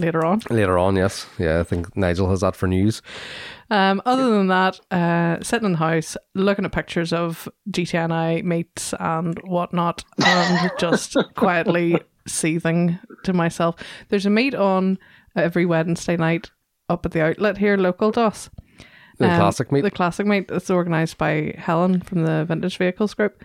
later 0.00 0.24
on. 0.24 0.42
Later 0.50 0.78
on, 0.78 0.96
yes. 0.96 1.26
Yeah, 1.38 1.60
I 1.60 1.62
think 1.62 1.96
Nigel 1.96 2.30
has 2.30 2.40
that 2.40 2.56
for 2.56 2.66
news. 2.66 3.00
Um, 3.70 4.02
other 4.04 4.30
than 4.30 4.48
that, 4.48 4.80
uh, 4.90 5.42
sitting 5.42 5.66
in 5.66 5.72
the 5.72 5.78
house, 5.78 6.16
looking 6.34 6.64
at 6.64 6.72
pictures 6.72 7.12
of 7.12 7.48
GTNI 7.70 8.42
mates 8.42 8.92
and 8.98 9.38
whatnot, 9.44 10.04
and 10.24 10.70
just 10.78 11.16
quietly 11.34 12.00
seething 12.26 12.98
to 13.24 13.32
myself. 13.32 13.76
There's 14.08 14.26
a 14.26 14.30
meet 14.30 14.54
on 14.54 14.98
every 15.36 15.66
Wednesday 15.66 16.16
night 16.16 16.50
up 16.88 17.04
at 17.06 17.12
the 17.12 17.22
outlet 17.22 17.58
here, 17.58 17.76
local 17.76 18.12
to 18.12 18.20
us. 18.22 18.50
The 19.18 19.30
Um, 19.30 19.36
classic 19.38 19.70
meet. 19.72 19.82
The 19.82 19.90
classic 19.90 20.26
meet 20.26 20.48
that's 20.48 20.70
organised 20.70 21.18
by 21.18 21.54
Helen 21.56 22.00
from 22.00 22.24
the 22.24 22.44
Vintage 22.44 22.76
Vehicles 22.78 23.14
Group. 23.14 23.42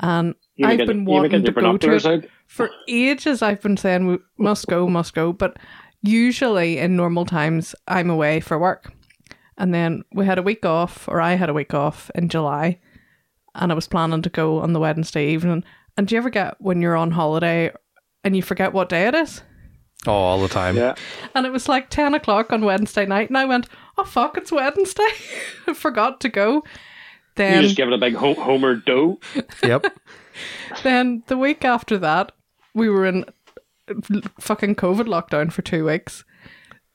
And 0.00 0.34
You 0.56 0.66
I've 0.66 0.78
been 0.86 1.00
you 1.00 1.04
wanting 1.04 1.44
to 1.44 1.52
go 1.52 1.76
to 1.76 1.92
it 1.94 2.06
out. 2.06 2.24
for 2.46 2.70
ages 2.88 3.42
I've 3.42 3.60
been 3.60 3.76
saying 3.76 4.06
we 4.06 4.18
must 4.38 4.66
go, 4.66 4.88
must 4.88 5.14
go, 5.14 5.32
but 5.32 5.58
usually 6.02 6.78
in 6.78 6.96
normal 6.96 7.24
times 7.26 7.74
I'm 7.86 8.08
away 8.10 8.40
for 8.40 8.58
work. 8.58 8.92
And 9.58 9.74
then 9.74 10.04
we 10.14 10.24
had 10.24 10.38
a 10.38 10.42
week 10.42 10.64
off, 10.64 11.06
or 11.08 11.20
I 11.20 11.34
had 11.34 11.50
a 11.50 11.54
week 11.54 11.74
off 11.74 12.10
in 12.14 12.30
July, 12.30 12.78
and 13.54 13.70
I 13.70 13.74
was 13.74 13.88
planning 13.88 14.22
to 14.22 14.30
go 14.30 14.58
on 14.60 14.72
the 14.72 14.80
Wednesday 14.80 15.28
evening. 15.28 15.64
And 15.98 16.06
do 16.08 16.14
you 16.14 16.18
ever 16.18 16.30
get 16.30 16.54
when 16.60 16.80
you're 16.80 16.96
on 16.96 17.10
holiday 17.10 17.70
and 18.24 18.36
you 18.36 18.42
forget 18.42 18.72
what 18.72 18.88
day 18.88 19.06
it 19.06 19.14
is? 19.14 19.42
Oh, 20.06 20.12
all 20.12 20.40
the 20.40 20.48
time. 20.48 20.76
Yeah, 20.76 20.94
And 21.34 21.44
it 21.44 21.52
was 21.52 21.68
like 21.68 21.90
10 21.90 22.14
o'clock 22.14 22.52
on 22.52 22.64
Wednesday 22.64 23.04
night, 23.04 23.28
and 23.28 23.36
I 23.36 23.44
went, 23.44 23.68
oh 23.98 24.04
fuck, 24.04 24.36
it's 24.38 24.50
Wednesday. 24.52 25.08
I 25.66 25.74
forgot 25.74 26.20
to 26.22 26.28
go. 26.30 26.62
Then, 27.36 27.50
you 27.50 27.54
Then 27.56 27.62
just 27.64 27.76
give 27.76 27.88
it 27.88 27.94
a 27.94 27.98
big 27.98 28.14
ho- 28.14 28.34
Homer 28.34 28.76
dough. 28.76 29.18
Yep. 29.62 29.86
Then 30.82 31.22
the 31.26 31.36
week 31.36 31.64
after 31.66 31.98
that, 31.98 32.32
we 32.72 32.88
were 32.88 33.04
in 33.04 33.26
fucking 34.38 34.76
COVID 34.76 35.04
lockdown 35.06 35.52
for 35.52 35.60
two 35.60 35.84
weeks. 35.84 36.24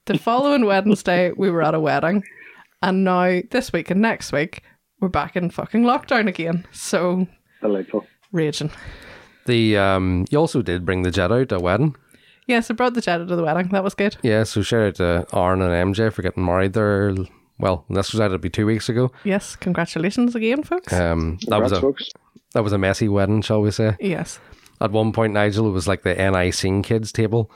The 0.06 0.18
following 0.18 0.66
Wednesday, 0.66 1.32
we 1.32 1.52
were 1.52 1.62
at 1.62 1.76
a 1.76 1.80
wedding. 1.80 2.24
And 2.82 3.04
now 3.04 3.42
this 3.52 3.72
week 3.72 3.92
and 3.92 4.02
next 4.02 4.32
week 4.32 4.64
we're 5.00 5.10
back 5.10 5.36
in 5.36 5.50
fucking 5.52 5.84
lockdown 5.84 6.28
again. 6.28 6.66
So 6.72 7.28
Delightful. 7.62 8.08
raging. 8.32 8.72
The 9.46 9.78
um, 9.78 10.26
you 10.30 10.40
also 10.40 10.62
did 10.62 10.86
bring 10.86 11.04
the 11.04 11.12
jet 11.12 11.32
out 11.32 11.42
at 11.42 11.52
a 11.52 11.60
wedding. 11.60 11.96
Yes, 12.48 12.70
I 12.70 12.74
brought 12.74 12.94
the 12.94 13.02
jet 13.02 13.22
out 13.22 13.28
to 13.28 13.36
the 13.36 13.44
wedding. 13.44 13.70
That 13.70 13.84
was 13.84 13.94
good. 13.96 14.18
Yeah, 14.22 14.44
so 14.44 14.62
shout 14.62 14.82
out 14.88 14.96
to 14.96 15.26
Aaron 15.38 15.62
and 15.62 15.94
MJ 15.96 16.12
for 16.14 16.22
getting 16.22 16.46
married 16.46 16.74
there. 16.74 17.16
Well, 17.58 17.86
this 17.90 18.12
was 18.12 18.20
out 18.22 18.30
to 18.30 18.38
be 18.38 18.50
two 18.50 18.66
weeks 18.66 18.90
ago. 18.90 19.12
Yes, 19.24 19.56
congratulations 19.56 20.36
again, 20.36 20.62
folks. 20.64 20.92
Um, 20.94 21.38
that 21.48 21.62
was 21.62 21.72
a 21.72 21.80
folks. 21.82 22.10
that 22.54 22.64
was 22.64 22.74
a 22.74 22.78
messy 22.78 23.08
wedding, 23.08 23.42
shall 23.42 23.62
we 23.62 23.72
say? 23.72 23.96
yes. 24.00 24.40
At 24.82 24.92
one 24.92 25.14
point, 25.14 25.32
Nigel 25.32 25.68
it 25.70 25.72
was 25.72 25.88
like 25.88 26.04
the 26.04 26.14
NI 26.14 26.52
sing 26.52 26.84
kids 26.84 27.14
table 27.14 27.50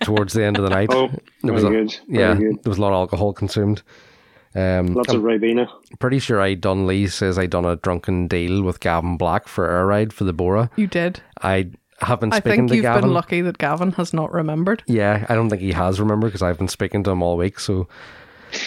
towards 0.00 0.32
the 0.32 0.42
end 0.42 0.56
of 0.56 0.64
the 0.64 0.70
night. 0.70 0.88
Oh, 0.92 1.08
There 1.08 1.20
very 1.42 1.52
was 1.52 1.64
a- 1.64 1.68
good. 1.68 1.96
yeah, 2.08 2.32
Very 2.34 2.52
good. 2.54 2.62
there 2.64 2.70
was 2.70 2.78
a 2.78 2.80
lot 2.80 2.88
of 2.88 2.94
alcohol 2.94 3.34
consumed. 3.34 3.82
Um, 4.54 4.88
Lots 4.94 5.12
of 5.12 5.22
Ribena. 5.22 5.68
pretty 5.98 6.18
sure 6.18 6.40
I 6.40 6.54
done 6.54 6.86
Lee 6.86 7.06
says 7.06 7.38
I 7.38 7.46
done 7.46 7.64
a 7.64 7.76
drunken 7.76 8.28
deal 8.28 8.62
with 8.62 8.80
Gavin 8.80 9.16
Black 9.16 9.48
for 9.48 9.68
air 9.70 9.86
ride 9.86 10.12
for 10.12 10.24
the 10.24 10.32
Bora. 10.32 10.70
You 10.76 10.86
did. 10.86 11.20
I 11.40 11.70
have 12.00 12.20
been 12.20 12.32
speaking 12.32 12.32
to 12.32 12.40
Gavin. 12.40 12.50
I 12.50 12.56
think 12.56 12.70
you've 12.74 12.82
Gavin. 12.82 13.00
been 13.02 13.14
lucky 13.14 13.40
that 13.42 13.58
Gavin 13.58 13.92
has 13.92 14.12
not 14.12 14.32
remembered. 14.32 14.82
Yeah, 14.86 15.24
I 15.28 15.34
don't 15.34 15.48
think 15.48 15.62
he 15.62 15.72
has 15.72 16.00
remembered 16.00 16.28
because 16.28 16.42
I've 16.42 16.58
been 16.58 16.68
speaking 16.68 17.02
to 17.04 17.10
him 17.10 17.22
all 17.22 17.36
week. 17.36 17.58
So, 17.60 17.88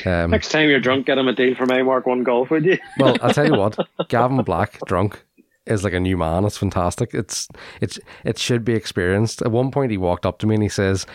um, 0.05 0.31
Next 0.31 0.49
time 0.49 0.69
you're 0.69 0.79
drunk, 0.79 1.05
get 1.05 1.17
him 1.19 1.27
a 1.27 1.33
deal 1.33 1.53
for 1.53 1.65
my 1.67 1.83
Mark 1.83 2.07
One 2.07 2.23
golf, 2.23 2.49
would 2.49 2.65
you? 2.65 2.77
well, 2.97 3.17
I'll 3.21 3.33
tell 3.33 3.45
you 3.45 3.53
what, 3.59 3.77
Gavin 4.09 4.41
Black 4.43 4.79
drunk 4.87 5.23
is 5.67 5.83
like 5.83 5.93
a 5.93 5.99
new 5.99 6.17
man. 6.17 6.45
It's 6.45 6.57
fantastic. 6.57 7.13
It's 7.13 7.47
it's 7.81 7.99
it 8.23 8.37
should 8.39 8.65
be 8.65 8.73
experienced. 8.73 9.41
At 9.43 9.51
one 9.51 9.69
point, 9.69 9.91
he 9.91 9.97
walked 9.97 10.25
up 10.25 10.39
to 10.39 10.47
me 10.47 10.55
and 10.55 10.63
he 10.63 10.69
says. 10.69 11.05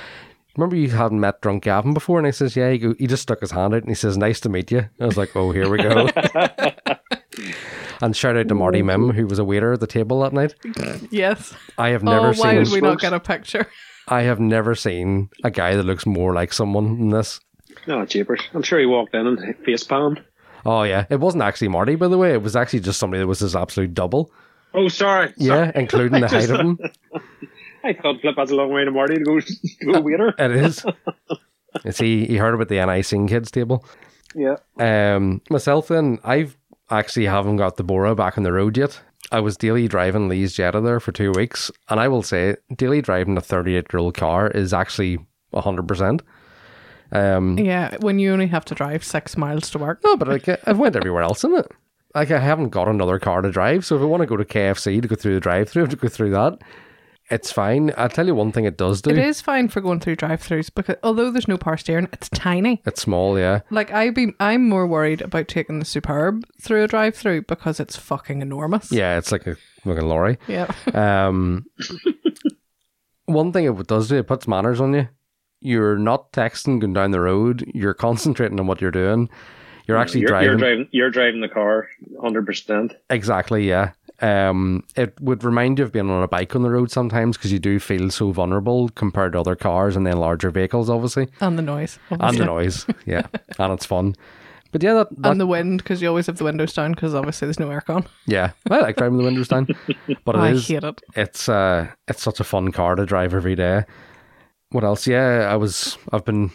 Remember 0.57 0.77
you 0.77 0.91
hadn't 0.91 1.21
met 1.21 1.41
drunk 1.41 1.65
Gavin 1.65 1.95
before, 1.95 2.19
and 2.19 2.27
I 2.27 2.31
says, 2.31 2.57
"Yeah." 2.57 2.71
He, 2.71 2.79
go, 2.79 2.95
he 2.99 3.07
just 3.07 3.23
stuck 3.23 3.41
his 3.41 3.53
hand 3.53 3.75
out 3.75 3.83
and 3.83 3.89
he 3.89 3.95
says, 3.95 4.17
"Nice 4.17 4.41
to 4.41 4.49
meet 4.49 4.71
you." 4.71 4.89
I 5.01 5.07
was 5.07 5.17
like, 5.17 5.35
"Oh, 5.37 5.53
here 5.53 5.69
we 5.69 5.79
go." 5.79 6.09
and 8.03 8.17
shout 8.17 8.37
out 8.37 8.49
to 8.49 8.55
Marty 8.55 8.83
Mim, 8.83 9.11
who 9.11 9.27
was 9.27 9.39
a 9.39 9.45
waiter 9.45 9.73
at 9.73 9.81
the 9.81 9.87
table 9.87 10.21
that 10.21 10.33
night. 10.33 10.55
Yes. 11.11 11.55
I 11.79 11.91
have 11.91 12.03
never 12.03 12.29
oh, 12.29 12.33
seen 12.33 12.43
why 12.43 12.55
did 12.55 12.71
we 12.71 12.81
not 12.81 13.01
get 13.01 13.13
a 13.13 13.21
picture? 13.21 13.67
I 14.09 14.23
have 14.23 14.41
never 14.41 14.75
seen 14.75 15.31
a 15.45 15.51
guy 15.51 15.77
that 15.77 15.85
looks 15.85 16.07
more 16.07 16.35
like 16.35 16.53
someone 16.53 16.99
than 16.99 17.09
this. 17.11 17.41
No, 17.87 18.05
cheapers. 18.05 18.41
I'm 18.53 18.63
sure 18.63 18.81
he 18.81 18.87
walked 18.87 19.15
in 19.15 19.27
and 19.27 19.57
face 19.65 19.85
palmed. 19.85 20.23
Oh 20.67 20.83
yeah, 20.83 21.07
it 21.09 21.21
wasn't 21.21 21.43
actually 21.43 21.69
Marty, 21.69 21.95
by 21.95 22.09
the 22.09 22.19
way. 22.19 22.33
It 22.33 22.43
was 22.43 22.57
actually 22.57 22.81
just 22.81 22.99
somebody 22.99 23.21
that 23.21 23.27
was 23.27 23.39
his 23.39 23.57
absolute 23.57 23.95
double. 23.95 24.33
Oh, 24.75 24.89
sorry. 24.89 25.33
Yeah, 25.37 25.73
including 25.75 26.21
the 26.21 26.29
height 26.29 26.51
of 26.51 26.61
him. 26.61 26.79
I 27.85 27.93
thought 27.95 28.21
Flip 28.21 28.37
has 28.37 28.51
a 28.51 28.57
long 28.57 28.73
way 28.73 28.85
to 28.85 28.91
Marty 28.91 29.15
to 29.17 29.25
go 29.25 29.41
to 29.41 29.55
go 29.93 30.01
waiter. 30.01 30.35
It 30.39 30.51
is. 30.53 30.85
You 31.85 31.93
see, 31.93 32.27
he 32.27 32.37
heard 32.37 32.55
about 32.55 32.69
the 32.69 32.85
NI 32.85 33.03
Sing 33.03 33.27
Kids 33.29 33.51
table. 33.51 33.85
Yeah. 34.35 34.57
Um, 34.79 35.41
myself 35.51 35.89
then, 35.89 36.19
I've 36.25 36.57
actually 36.91 37.27
haven't 37.27 37.57
got 37.57 37.77
the 37.77 37.85
Bora 37.85 38.15
back 38.15 38.37
on 38.37 38.45
the 38.45 38.53
road 38.53 38.77
yet. 38.77 39.01
I 39.33 39.41
was 39.41 39.57
daily 39.57 39.87
driving 39.87 40.29
Lee's 40.29 40.53
Jetta 40.55 40.81
there 40.81 40.99
for 40.99 41.13
two 41.13 41.31
weeks, 41.33 41.71
and 41.89 42.01
I 42.01 42.09
will 42.09 42.23
say, 42.23 42.57
daily 42.75 43.01
driving 43.01 43.37
a 43.37 43.41
38 43.41 43.87
year 43.93 44.01
old 44.01 44.15
car 44.17 44.49
is 44.49 44.75
actually 44.75 45.19
100%. 45.55 46.21
Um, 47.13 47.59
Yeah, 47.59 47.97
when 48.01 48.19
you 48.19 48.33
only 48.33 48.49
have 48.49 48.65
to 48.67 48.75
drive 48.75 49.05
six 49.05 49.37
miles 49.37 49.71
to 49.71 49.79
work. 49.79 50.01
No, 50.05 50.17
but 50.17 50.29
like 50.29 50.49
I've 50.69 50.79
went 50.79 50.97
everywhere 50.97 51.23
else 51.23 51.45
in 51.45 51.55
it. 51.55 51.71
Like 52.15 52.33
I 52.33 52.39
haven't 52.41 52.71
got 52.71 52.89
another 52.89 53.21
car 53.21 53.41
to 53.43 53.51
drive, 53.53 53.85
so 53.85 53.95
if 53.97 54.03
I 54.03 54.07
want 54.07 54.23
to 54.23 54.27
go 54.27 54.37
to 54.37 54.45
KFC 54.45 55.01
to 55.01 55.07
go 55.09 55.15
through 55.15 55.35
the 55.35 55.41
drive-through, 55.41 55.83
I 55.83 55.85
have 55.85 55.91
to 55.91 55.97
go 55.97 56.09
through 56.09 56.31
that. 56.31 56.59
It's 57.31 57.53
fine. 57.53 57.93
I'll 57.97 58.09
tell 58.09 58.27
you 58.27 58.35
one 58.35 58.51
thing 58.51 58.65
it 58.65 58.77
does 58.77 59.01
do. 59.03 59.11
It 59.11 59.19
is 59.19 59.41
fine 59.41 59.69
for 59.69 59.81
going 59.81 60.01
through 60.01 60.17
drive-throughs 60.17 60.75
because 60.75 60.97
although 61.05 61.31
there's 61.31 61.47
no 61.47 61.57
power 61.57 61.77
steering, 61.77 62.09
it's 62.13 62.29
tiny. 62.31 62.83
It's 62.85 63.03
small, 63.03 63.39
yeah. 63.39 63.61
Like 63.71 63.93
I 63.93 64.11
be, 64.11 64.35
I'm 64.41 64.69
more 64.69 64.87
worried 64.87 65.23
about 65.23 65.47
taking 65.47 65.79
the 65.79 65.85
Superb 65.85 66.45
through 66.61 66.83
a 66.83 66.89
drive-through 66.89 67.43
because 67.43 67.79
it's 67.79 67.97
fucking 67.97 68.43
enormous. 68.43 68.91
Yeah, 68.91 69.17
it's 69.17 69.31
like 69.31 69.47
a 69.47 69.57
fucking 69.85 70.09
lorry. 70.09 70.39
Yeah. 70.49 70.73
Um, 70.93 71.67
one 73.27 73.53
thing 73.53 73.65
it 73.65 73.87
does 73.87 74.09
do, 74.09 74.17
it 74.17 74.27
puts 74.27 74.49
manners 74.49 74.81
on 74.81 74.93
you. 74.93 75.09
You're 75.61 75.99
not 75.99 76.33
texting 76.33 76.81
going 76.81 76.95
down 76.95 77.13
the 77.13 77.21
road. 77.21 77.71
You're 77.75 77.95
concentrating 77.95 78.59
on 78.59 78.67
what 78.67 78.81
you're 78.81 78.91
doing. 78.91 79.31
You're 79.87 79.99
actually 79.99 80.21
you're, 80.21 80.29
driving. 80.29 80.49
You're 80.49 80.59
driving. 80.59 80.89
You're 80.93 81.11
driving 81.11 81.41
the 81.41 81.49
car, 81.49 81.89
hundred 82.21 82.47
percent. 82.47 82.95
Exactly, 83.09 83.69
yeah. 83.69 83.93
Um, 84.23 84.85
it 84.97 85.19
would 85.21 85.45
remind 85.45 85.79
you 85.79 85.85
of 85.85 85.93
being 85.93 86.11
on 86.11 86.23
a 86.23 86.29
bike 86.29 86.55
on 86.55 86.63
the 86.63 86.71
road 86.71 86.91
sometimes 86.91 87.37
because 87.37 87.53
you 87.53 87.59
do 87.59 87.79
feel 87.79 88.11
so 88.11 88.33
vulnerable 88.33 88.89
compared 88.91 89.33
to 89.33 89.41
other 89.41 89.57
cars 89.57 89.97
and 89.97 90.07
then 90.07 90.19
larger 90.19 90.51
vehicles, 90.51 90.91
obviously, 90.91 91.29
And 91.41 91.57
the 91.59 91.63
noise. 91.63 91.99
and 92.11 92.37
the 92.37 92.45
noise. 92.45 92.85
Yeah, 93.07 93.27
and 93.59 93.73
it's 93.73 93.87
fun. 93.87 94.15
But 94.73 94.83
yeah, 94.83 94.95
that, 94.95 95.09
that 95.23 95.31
And 95.33 95.41
the 95.41 95.47
wind 95.47 95.79
because 95.83 96.01
you 96.03 96.09
always 96.09 96.27
have 96.27 96.37
the 96.37 96.45
windows 96.45 96.73
down 96.75 96.93
because 96.93 97.15
obviously 97.15 97.47
there's 97.47 97.59
no 97.59 97.69
aircon. 97.69 98.07
yeah, 98.27 98.53
I 98.71 98.81
like 98.81 98.97
driving 98.97 99.19
the 99.19 99.25
windows 99.25 99.49
down, 99.49 99.67
but 100.25 100.35
it 100.37 100.39
I 100.39 100.51
is 100.51 100.69
hate 100.69 100.85
it. 100.85 101.01
it's 101.17 101.49
uh 101.49 101.89
it's 102.07 102.23
such 102.23 102.41
a 102.41 102.45
fun 102.45 102.71
car 102.73 102.95
to 102.97 103.07
drive 103.07 103.35
every 103.35 103.55
day. 103.57 103.85
What 104.71 104.85
else? 104.85 105.07
Yeah, 105.07 105.49
I 105.51 105.57
was 105.57 105.99
I've 106.13 106.25
been 106.25 106.51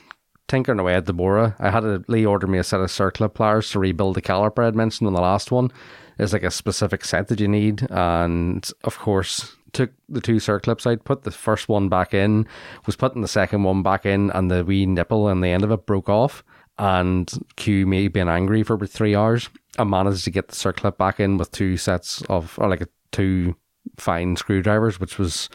tinkering 0.47 0.79
away 0.79 0.93
at 0.93 1.07
the 1.07 1.13
Bora. 1.13 1.55
I 1.59 1.71
had 1.71 1.83
a 1.83 2.03
Lee 2.07 2.25
order 2.25 2.45
me 2.47 2.57
a 2.59 2.63
set 2.63 2.79
of 2.79 2.87
circlip 2.89 3.33
pliers 3.33 3.71
to 3.71 3.79
rebuild 3.79 4.15
the 4.15 4.21
caliper 4.21 4.61
I 4.61 4.65
had 4.65 4.75
mentioned 4.75 5.07
on 5.07 5.13
the 5.13 5.21
last 5.21 5.51
one. 5.51 5.71
There's 6.17 6.33
like 6.33 6.43
a 6.43 6.51
specific 6.51 7.03
set 7.05 7.27
that 7.27 7.39
you 7.39 7.47
need, 7.47 7.87
and 7.89 8.67
of 8.83 8.97
course 8.97 9.55
took 9.73 9.91
the 10.07 10.21
two 10.21 10.37
circlips 10.37 10.89
out, 10.89 11.03
put 11.03 11.23
the 11.23 11.31
first 11.31 11.67
one 11.67 11.89
back 11.89 12.13
in, 12.13 12.47
was 12.85 12.95
putting 12.95 13.21
the 13.21 13.27
second 13.27 13.63
one 13.63 13.83
back 13.83 14.05
in, 14.05 14.31
and 14.31 14.49
the 14.49 14.63
wee 14.63 14.85
nipple 14.85 15.27
and 15.27 15.43
the 15.43 15.49
end 15.49 15.63
of 15.63 15.71
it 15.71 15.85
broke 15.85 16.09
off. 16.09 16.43
And 16.77 17.31
Q 17.55 17.85
me 17.85 18.07
being 18.07 18.27
angry 18.27 18.63
for 18.63 18.73
about 18.73 18.89
three 18.89 19.15
hours. 19.15 19.49
I 19.77 19.83
managed 19.83 20.25
to 20.25 20.31
get 20.31 20.49
the 20.49 20.55
circlip 20.55 20.97
back 20.97 21.19
in 21.19 21.37
with 21.37 21.51
two 21.51 21.77
sets 21.77 22.21
of, 22.23 22.57
or 22.57 22.69
like 22.69 22.81
a, 22.81 22.87
two 23.11 23.55
fine 23.97 24.35
screwdrivers, 24.35 24.99
which 24.99 25.17
was 25.17 25.49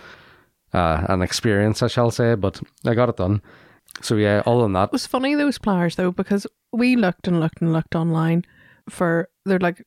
uh, 0.72 1.04
an 1.08 1.20
experience, 1.22 1.82
I 1.82 1.88
shall 1.88 2.10
say, 2.10 2.34
but 2.36 2.60
I 2.86 2.94
got 2.94 3.08
it 3.08 3.16
done. 3.16 3.42
So 4.02 4.16
yeah, 4.16 4.42
other 4.46 4.62
than 4.62 4.72
that, 4.74 4.84
It 4.84 4.92
was 4.92 5.06
funny 5.06 5.34
those 5.34 5.58
pliers 5.58 5.96
though 5.96 6.12
because 6.12 6.46
we 6.72 6.96
looked 6.96 7.26
and 7.26 7.40
looked 7.40 7.60
and 7.60 7.72
looked 7.72 7.94
online 7.94 8.44
for 8.88 9.28
they're 9.44 9.58
like 9.58 9.84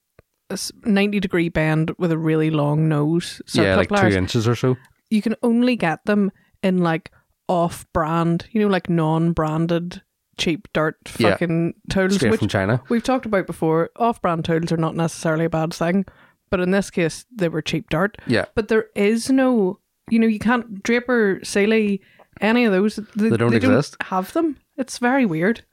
a 0.53 0.55
s- 0.55 0.72
90 0.86 1.19
degree 1.19 1.50
bend 1.50 1.91
with 1.98 2.12
a 2.12 2.17
really 2.17 2.50
long 2.50 2.88
nose 2.88 3.41
yeah, 3.53 3.75
like 3.75 3.89
pliers. 3.89 4.13
two 4.13 4.17
inches 4.17 4.48
or 4.48 4.55
so. 4.55 4.77
You 5.10 5.22
can 5.22 5.36
only 5.43 5.75
get 5.75 6.05
them 6.05 6.31
in 6.62 6.79
like 6.79 7.12
off 7.50 7.86
brand, 7.93 8.48
you 8.51 8.62
know, 8.62 8.67
like 8.67 8.89
non 8.89 9.33
branded 9.33 10.01
cheap 10.38 10.67
dirt 10.74 10.98
Yeah. 11.17 11.31
fucking 11.31 11.74
tools. 11.89 12.15
Straight 12.15 12.31
which 12.31 12.39
from 12.39 12.48
China. 12.48 12.81
we've 12.89 13.03
talked 13.03 13.25
about 13.25 13.45
before. 13.48 13.89
Off 13.98 14.22
brand 14.22 14.45
tools 14.45 14.72
are 14.72 14.77
not 14.77 14.95
necessarily 14.95 15.45
a 15.45 15.50
bad 15.50 15.74
thing, 15.74 16.05
but 16.50 16.60
in 16.60 16.72
this 16.72 16.89
case 16.89 17.25
they 17.36 17.50
were 17.50 17.62
cheap 17.62 17.89
dirt. 17.89 18.17
Yeah, 18.25 18.45
But 18.55 18.67
there 18.69 18.86
is 18.95 19.29
no, 19.29 19.79
you 20.10 20.17
know, 20.19 20.27
you 20.27 20.39
can't 20.39 20.81
Draper, 20.81 21.39
Sealey, 21.43 22.00
any 22.41 22.65
of 22.65 22.72
those. 22.72 22.95
They, 23.15 23.29
They 23.29 23.38
don't 23.38 23.53
exist? 23.53 23.95
have 24.03 24.33
them. 24.33 24.57
It's 24.77 24.98
very 24.98 25.25
weird. 25.25 25.63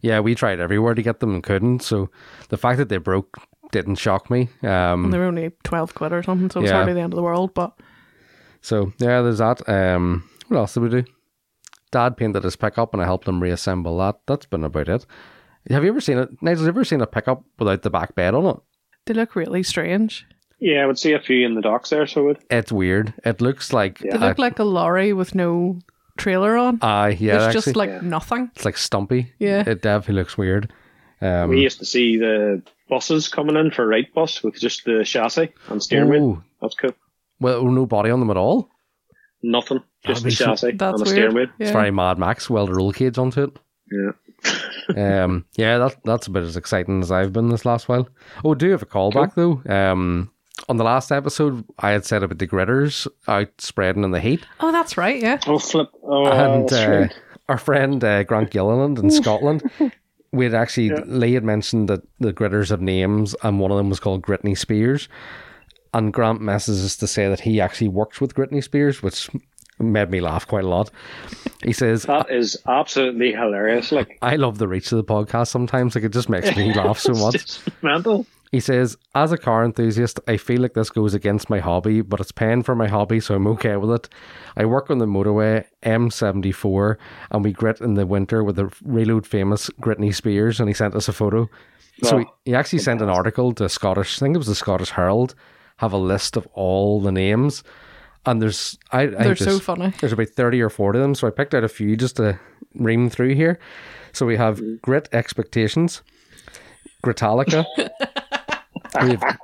yeah, 0.00 0.20
we 0.20 0.34
tried 0.36 0.60
everywhere 0.60 0.94
to 0.94 1.02
get 1.02 1.18
them 1.20 1.34
and 1.34 1.42
couldn't. 1.42 1.80
So 1.82 2.10
the 2.50 2.56
fact 2.58 2.76
that 2.78 2.88
they 2.90 2.98
broke 2.98 3.36
didn't 3.74 3.96
shock 3.96 4.30
me. 4.30 4.48
Um, 4.62 5.04
And 5.04 5.12
they 5.12 5.18
were 5.18 5.24
only 5.24 5.50
12 5.64 5.94
quid 5.94 6.12
or 6.12 6.22
something, 6.22 6.48
so 6.50 6.60
it's 6.60 6.70
Yeah. 6.70 6.76
hardly 6.76 6.94
the 6.94 7.00
end 7.00 7.12
of 7.12 7.16
the 7.16 7.22
world. 7.22 7.52
But 7.54 7.72
so 8.60 8.92
yeah, 8.98 9.20
there's 9.22 9.38
that. 9.38 9.68
Um, 9.68 10.24
what 10.48 10.58
else 10.58 10.74
did 10.74 10.82
we 10.84 10.88
do? 10.88 11.04
Dad 11.90 12.16
painted 12.16 12.44
his 12.44 12.56
pickup 12.56 12.92
and 12.94 13.02
I 13.02 13.06
helped 13.06 13.28
him 13.28 13.42
reassemble 13.42 13.98
that. 13.98 14.16
That's 14.26 14.46
been 14.46 14.64
about 14.64 14.88
it. 14.88 15.06
Have 15.70 15.82
you 15.84 15.90
ever 15.90 16.00
seen 16.00 16.18
it? 16.18 16.28
Nigel, 16.42 16.64
have 16.66 16.74
you 16.74 16.80
ever 16.80 16.84
seen 16.84 17.00
a 17.00 17.06
pickup 17.06 17.42
without 17.58 17.82
the 17.82 17.90
back 17.90 18.14
bed 18.14 18.34
on 18.34 18.46
it? 18.46 18.56
they 19.06 19.14
look 19.14 19.36
really 19.36 19.62
strange. 19.62 20.26
Yeah, 20.60 20.82
I 20.82 20.86
would 20.86 20.98
see 20.98 21.12
a 21.12 21.20
few 21.20 21.44
in 21.44 21.54
the 21.56 21.60
docks 21.60 21.90
there. 21.90 22.06
So 22.06 22.28
it. 22.30 22.38
It's 22.50 22.72
weird. 22.72 23.12
It 23.24 23.40
looks 23.42 23.72
like 23.72 23.98
They 23.98 24.16
look 24.16 24.38
like 24.38 24.58
a 24.58 24.64
lorry 24.64 25.12
with 25.12 25.34
no 25.34 25.78
trailer 26.16 26.56
on. 26.56 26.78
Aye, 26.80 27.16
yeah, 27.20 27.34
It's 27.36 27.44
actually, 27.44 27.60
just 27.60 27.76
like 27.76 27.90
Yeah. 27.90 28.00
nothing. 28.02 28.50
it's 28.54 28.64
like 28.64 28.78
stumpy. 28.78 29.32
Yeah. 29.38 29.64
it 29.68 29.82
definitely 29.82 30.14
looks 30.14 30.38
weird. 30.38 30.72
Um, 31.24 31.48
we 31.50 31.62
used 31.62 31.78
to 31.78 31.84
see 31.86 32.16
the 32.18 32.62
buses 32.88 33.28
coming 33.28 33.56
in 33.56 33.70
for 33.70 33.86
Wrightbus 33.86 34.42
with 34.42 34.56
just 34.60 34.84
the 34.84 35.04
chassis 35.04 35.52
and 35.68 35.82
steering 35.82 36.08
wheel. 36.10 36.42
oh, 36.42 36.44
That's 36.60 36.74
cool. 36.74 36.92
well, 37.40 37.64
no 37.64 37.86
body 37.86 38.10
on 38.10 38.20
them 38.20 38.30
at 38.30 38.36
all. 38.36 38.68
Nothing, 39.42 39.82
just 40.04 40.22
That'd 40.22 40.32
the 40.32 40.36
so- 40.36 40.44
chassis 40.46 40.72
That's 40.72 41.00
and 41.00 41.06
the 41.06 41.10
steering 41.10 41.34
wheel. 41.34 41.46
Yeah. 41.58 41.66
It's 41.66 41.70
very 41.72 41.90
Mad 41.90 42.18
Max. 42.18 42.48
Weld 42.50 42.70
a 42.70 42.74
roll 42.74 42.92
cage 42.92 43.18
onto 43.18 43.44
it. 43.44 43.58
Yeah. 43.90 44.10
Um, 44.96 45.46
yeah, 45.56 45.78
that, 45.78 45.96
that's 46.04 46.26
about 46.26 46.42
as 46.42 46.58
exciting 46.58 47.00
as 47.00 47.10
I've 47.10 47.32
been 47.32 47.48
this 47.48 47.64
last 47.64 47.88
while. 47.88 48.06
Oh, 48.44 48.52
I 48.52 48.54
do 48.54 48.70
have 48.70 48.82
a 48.82 48.86
callback 48.86 49.34
though. 49.34 49.62
Um, 49.66 50.30
on 50.68 50.76
the 50.76 50.84
last 50.84 51.10
episode, 51.10 51.64
I 51.78 51.92
had 51.92 52.04
said 52.04 52.22
about 52.22 52.36
the 52.36 52.46
gritters 52.46 53.06
out 53.26 53.48
spreading 53.56 54.04
in 54.04 54.10
the 54.10 54.20
heat, 54.20 54.44
Oh, 54.60 54.72
that's 54.72 54.98
right. 54.98 55.22
Yeah. 55.22 55.38
Oh, 55.46 55.58
flip. 55.58 55.88
Oh, 56.02 56.26
and 56.26 56.70
uh, 56.70 57.08
our 57.48 57.56
friend 57.56 58.04
uh, 58.04 58.24
Grant 58.24 58.50
Gilliland 58.50 58.98
in 58.98 59.10
Scotland, 59.10 59.62
we 60.34 60.44
had 60.44 60.54
actually 60.54 60.88
Yeah. 60.88 61.00
Lee 61.06 61.32
had 61.34 61.44
mentioned 61.44 61.88
that 61.88 62.02
the 62.20 62.32
gritters 62.32 62.70
have 62.70 62.80
names, 62.80 63.34
and 63.42 63.60
one 63.60 63.70
of 63.70 63.76
them 63.76 63.88
was 63.88 64.00
called 64.00 64.22
Gritney 64.22 64.56
Spears. 64.56 65.08
And 65.92 66.12
Grant 66.12 66.40
messages 66.40 66.84
us 66.84 66.96
to 66.96 67.06
say 67.06 67.28
that 67.28 67.40
he 67.40 67.60
actually 67.60 67.88
works 67.88 68.20
with 68.20 68.34
Gritney 68.34 68.62
Spears, 68.62 69.02
which 69.02 69.30
made 69.78 70.10
me 70.10 70.20
laugh 70.20 70.46
quite 70.46 70.64
a 70.64 70.68
lot. 70.68 70.90
He 71.62 71.72
says, 71.72 72.02
That 72.02 72.30
is 72.30 72.56
absolutely 72.66 73.32
hilarious. 73.32 73.92
Like, 73.92 74.18
I 74.20 74.36
love 74.36 74.58
the 74.58 74.66
reach 74.68 74.90
of 74.92 74.96
the 74.98 75.04
podcast 75.04 75.48
sometimes. 75.48 75.94
Like, 75.94 76.04
it 76.04 76.12
just 76.12 76.28
makes 76.28 76.54
me 76.56 76.74
laugh 76.74 76.98
so 76.98 77.12
much. 77.24 77.60
mental. 77.82 78.26
He 78.54 78.60
says, 78.60 78.96
As 79.16 79.32
a 79.32 79.36
car 79.36 79.64
enthusiast, 79.64 80.20
I 80.28 80.36
feel 80.36 80.60
like 80.60 80.74
this 80.74 80.88
goes 80.88 81.12
against 81.12 81.50
my 81.50 81.58
hobby, 81.58 82.02
but 82.02 82.20
it's 82.20 82.30
paying 82.30 82.62
for 82.62 82.76
my 82.76 82.86
hobby, 82.86 83.18
so 83.18 83.34
I'm 83.34 83.48
okay 83.48 83.74
with 83.74 83.90
it. 83.90 84.08
I 84.56 84.64
work 84.64 84.90
on 84.90 84.98
the 84.98 85.06
motorway 85.06 85.64
M74, 85.82 86.96
and 87.32 87.42
we 87.42 87.50
grit 87.50 87.80
in 87.80 87.94
the 87.94 88.06
winter 88.06 88.44
with 88.44 88.54
the 88.54 88.72
reload 88.84 89.26
famous 89.26 89.70
Gritney 89.80 90.14
Spears, 90.14 90.60
and 90.60 90.68
he 90.68 90.72
sent 90.72 90.94
us 90.94 91.08
a 91.08 91.12
photo. 91.12 91.50
So 92.04 92.18
he, 92.18 92.24
Oh, 92.26 92.34
he 92.44 92.54
actually 92.54 92.78
sent 92.78 93.02
an 93.02 93.08
article 93.08 93.52
to 93.54 93.68
Scottish, 93.68 94.18
I 94.18 94.26
think 94.26 94.36
it 94.36 94.38
was 94.38 94.46
the 94.46 94.54
Scottish 94.54 94.90
Herald, 94.90 95.34
have 95.78 95.92
a 95.92 95.98
list 95.98 96.36
of 96.36 96.46
all 96.52 97.00
the 97.00 97.10
names. 97.10 97.64
And 98.24 98.40
there's, 98.40 98.78
I, 98.92 99.00
I 99.00 99.06
They're 99.06 99.34
so 99.34 99.58
funny. 99.58 99.92
there's 99.98 100.12
about 100.12 100.28
30 100.28 100.62
or 100.62 100.70
40 100.70 101.00
of 101.00 101.02
them, 101.02 101.14
so 101.16 101.26
I 101.26 101.30
picked 101.30 101.54
out 101.54 101.64
a 101.64 101.68
few 101.68 101.96
just 101.96 102.14
to 102.18 102.38
ream 102.76 103.10
through 103.10 103.34
here. 103.34 103.58
So 104.12 104.26
we 104.26 104.36
have 104.36 104.60
mm. 104.60 104.80
Grit 104.80 105.08
Expectations, 105.12 106.02
Gritalica, 107.04 107.66
we 109.02 109.10
have 109.10 109.38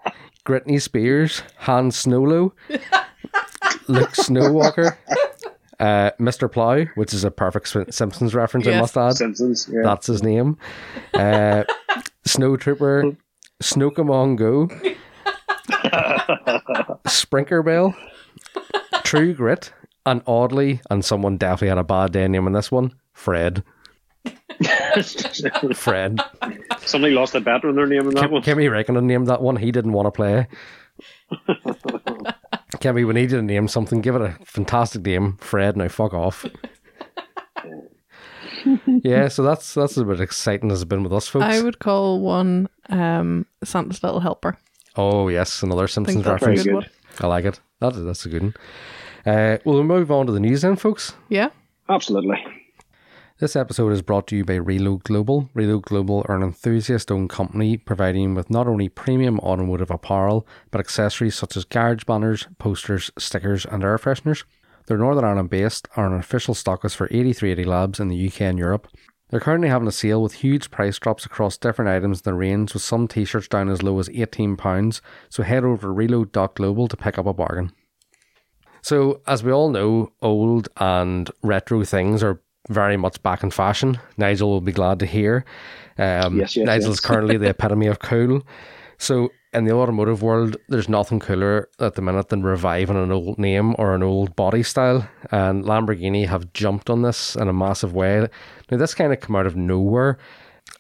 Britney 0.47 0.81
Spears, 0.81 1.43
Han 1.59 1.91
Snowlow, 1.91 2.53
Luke 3.89 4.11
Snowwalker, 4.13 4.97
uh, 5.79 6.11
Mr. 6.21 6.51
Plow, 6.51 6.85
which 6.95 7.13
is 7.15 7.25
a 7.25 7.31
perfect 7.31 7.69
Simpsons 7.95 8.35
reference, 8.35 8.67
I 8.67 8.71
Yes. 8.71 8.81
must 8.81 8.97
add. 8.97 9.17
Simpsons. 9.17 9.69
Yeah. 9.73 9.83
That's 9.83 10.07
his 10.07 10.23
name. 10.23 10.57
Uh, 11.15 11.65
Snow 12.25 12.57
Trooper, 12.57 13.17
Snowcamon 13.63 14.37
Go, 14.37 14.69
Sprinkerbell, 17.07 17.95
True 19.05 19.35
Grit, 19.35 19.73
and 20.07 20.23
oddly, 20.27 20.81
and 20.91 21.05
someone 21.05 21.37
definitely 21.37 21.69
had 21.69 21.79
a 21.79 21.85
bad 21.85 22.13
day 22.13 22.27
naming 22.29 22.53
this 22.55 22.71
one, 22.71 22.95
Fred. 23.13 23.63
Fred. 25.75 26.21
Somebody 26.87 27.15
lost 27.15 27.35
a 27.35 27.41
bet 27.41 27.65
on 27.65 27.77
their 27.77 27.87
name 27.87 28.09
in 28.09 28.15
that 28.15 28.31
one. 28.31 28.43
Kimmy 28.43 28.71
Reckon 28.71 29.07
named 29.07 29.27
that 29.29 29.43
one. 29.43 29.57
He 29.57 29.71
didn't 29.71 29.93
want 29.93 30.07
to 30.07 30.11
play. 30.11 30.47
Kimmy, 32.79 33.07
we 33.07 33.13
need 33.13 33.31
you 33.31 33.37
to 33.37 33.43
name 33.43 33.69
something. 33.69 34.01
Give 34.01 34.15
it 34.17 34.23
a 34.23 34.37
fantastic 34.45 35.03
name, 35.03 35.37
Fred. 35.39 35.77
Now 35.77 35.89
fuck 35.89 36.15
off. 36.15 36.47
yeah, 38.87 39.29
so 39.29 39.43
that's 39.43 39.75
that's 39.75 39.97
a 39.97 40.05
bit 40.05 40.21
exciting 40.21 40.71
as 40.71 40.83
it's 40.83 40.89
been 40.89 41.03
with 41.03 41.13
us, 41.13 41.29
folks. 41.29 41.45
I 41.45 41.63
would 41.63 41.79
call 41.79 42.21
one 42.21 42.69
um, 42.89 43.47
Santa's 43.65 44.03
Little 44.03 44.21
Helper. 44.21 44.57
Oh 44.97 45.29
yes, 45.29 45.63
another 45.63 45.85
I 45.85 45.87
think 45.87 46.07
Simpsons 46.07 46.25
that's 46.25 46.43
reference. 46.43 46.63
good 46.63 46.71
good. 46.71 46.75
one. 46.75 46.87
I 47.21 47.27
like 47.27 47.45
it. 47.45 47.61
That 47.81 47.95
is, 47.95 48.05
that's 48.05 48.27
a 48.27 48.29
good 48.29 48.43
one. 48.43 48.55
Uh, 49.27 49.59
we'll 49.65 49.85
move 49.85 50.11
on 50.11 50.27
to 50.27 50.33
the 50.33 50.41
news 50.41 50.63
then, 50.63 50.77
folks. 50.77 51.15
Yeah. 51.29 51.51
Absolutely. 51.89 52.43
This 53.41 53.57
episode 53.57 53.95
is 53.95 54.03
brought 54.03 54.27
to 54.27 54.37
you 54.37 54.45
by 54.45 54.57
Reload 54.57 55.03
Global. 55.05 55.49
Reload 55.55 55.85
Global 55.85 56.27
are 56.29 56.37
an 56.37 56.43
enthusiast-owned 56.43 57.31
company 57.31 57.79
providing 57.79 58.35
with 58.35 58.51
not 58.51 58.67
only 58.67 58.91
premium 58.91 59.41
automotive 59.41 59.91
apparel, 59.91 60.47
but 60.71 60.79
accessories 60.79 61.37
such 61.37 61.57
as 61.57 61.65
garage 61.65 62.05
banners, 62.05 62.49
posters, 62.59 63.11
stickers, 63.19 63.65
and 63.65 63.83
air 63.83 63.97
fresheners. 63.97 64.45
They're 64.87 64.99
Northern 64.99 65.25
Ireland 65.25 65.49
based, 65.49 65.89
are 65.97 66.07
an 66.07 66.21
official 66.21 66.53
stockist 66.53 66.97
for 66.97 67.07
8380 67.07 67.65
Labs 67.65 67.99
in 67.99 68.09
the 68.09 68.27
UK 68.29 68.43
and 68.43 68.59
Europe. 68.59 68.89
They're 69.31 69.41
currently 69.41 69.71
having 69.71 69.89
a 69.89 69.93
sale 69.93 70.23
with 70.23 70.35
huge 70.35 70.71
price 70.71 70.99
drops 70.99 71.25
across 71.25 71.57
different 71.57 71.91
items 71.91 72.19
in 72.19 72.25
the 72.25 72.35
range, 72.35 72.75
with 72.75 72.83
some 72.83 73.09
t-shirts 73.09 73.49
down 73.49 73.71
as 73.71 73.83
low 73.83 73.99
as 73.99 74.11
£18, 74.11 75.01
so 75.31 75.43
head 75.43 75.65
over 75.65 75.81
to 75.81 75.89
reload.global 75.89 76.89
to 76.89 76.97
pick 76.99 77.17
up 77.17 77.25
a 77.25 77.33
bargain. 77.33 77.73
So, 78.83 79.23
as 79.27 79.43
we 79.43 79.51
all 79.51 79.71
know, 79.71 80.13
old 80.21 80.69
and 80.77 81.31
retro 81.43 81.83
things 81.85 82.23
are 82.23 82.43
very 82.71 82.97
much 82.97 83.23
back 83.23 83.43
in 83.43 83.51
fashion. 83.51 83.99
Nigel 84.17 84.49
will 84.49 84.61
be 84.63 84.73
glad 84.73 84.99
to 85.01 85.07
hear. 85.07 85.45
Um, 85.99 86.39
Yes, 86.39 86.57
yes, 86.57 86.65
Nigel 86.67 86.89
yes. 86.89 86.95
is 86.95 87.01
currently 87.09 87.37
the 87.37 87.51
epitome 87.51 87.87
of 87.89 87.99
cool. 87.99 88.43
So, 88.97 89.31
in 89.53 89.65
the 89.65 89.73
automotive 89.75 90.23
world, 90.23 90.57
there's 90.69 90.89
nothing 90.89 91.19
cooler 91.19 91.69
at 91.81 91.95
the 91.97 92.03
minute 92.03 92.29
than 92.29 92.43
reviving 92.45 92.97
an 92.97 93.11
old 93.11 93.37
name 93.39 93.75
or 93.79 93.95
an 93.95 94.03
old 94.03 94.37
body 94.37 94.63
style. 94.63 95.09
And 95.33 95.65
Lamborghini 95.65 96.27
have 96.29 96.53
jumped 96.53 96.89
on 96.89 97.03
this 97.03 97.35
in 97.35 97.49
a 97.49 97.53
massive 97.53 97.93
way. 97.93 98.29
Now, 98.71 98.77
this 98.79 98.95
kind 98.95 99.13
of 99.13 99.21
come 99.21 99.35
out 99.37 99.47
of 99.47 99.57
nowhere. 99.57 100.19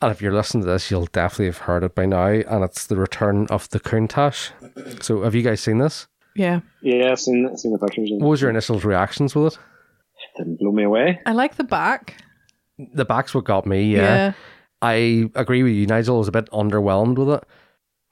And 0.00 0.12
if 0.12 0.22
you're 0.22 0.32
listening 0.32 0.62
to 0.64 0.70
this, 0.70 0.90
you'll 0.90 1.06
definitely 1.06 1.46
have 1.46 1.58
heard 1.58 1.82
it 1.82 1.94
by 1.96 2.06
now. 2.06 2.26
And 2.28 2.62
it's 2.62 2.86
the 2.86 2.96
return 2.96 3.46
of 3.50 3.68
the 3.70 3.80
Countach. 3.80 4.52
So, 5.02 5.22
have 5.24 5.34
you 5.34 5.42
guys 5.42 5.60
seen 5.60 5.78
this? 5.78 6.06
Yeah. 6.36 6.60
Yeah, 6.82 7.10
I've 7.10 7.20
seen, 7.20 7.48
I've 7.50 7.58
seen 7.58 7.72
the 7.72 7.78
pictures. 7.78 8.10
And 8.10 8.20
What 8.20 8.28
was 8.30 8.40
your 8.40 8.50
initial 8.50 8.78
reactions 8.78 9.34
with 9.34 9.54
it? 9.54 9.58
It 10.40 10.44
didn't 10.44 10.58
blow 10.58 10.72
me 10.72 10.84
away. 10.84 11.20
I 11.26 11.32
like 11.32 11.56
the 11.56 11.64
back. 11.64 12.22
The 12.78 13.04
back's 13.04 13.34
what 13.34 13.44
got 13.44 13.66
me. 13.66 13.94
Yeah, 13.94 14.32
I 14.80 15.30
agree 15.34 15.62
with 15.62 15.72
you. 15.72 15.86
Nigel 15.86 16.18
was 16.18 16.28
a 16.28 16.32
bit 16.32 16.50
underwhelmed 16.50 17.16
with 17.18 17.30
it. 17.30 17.44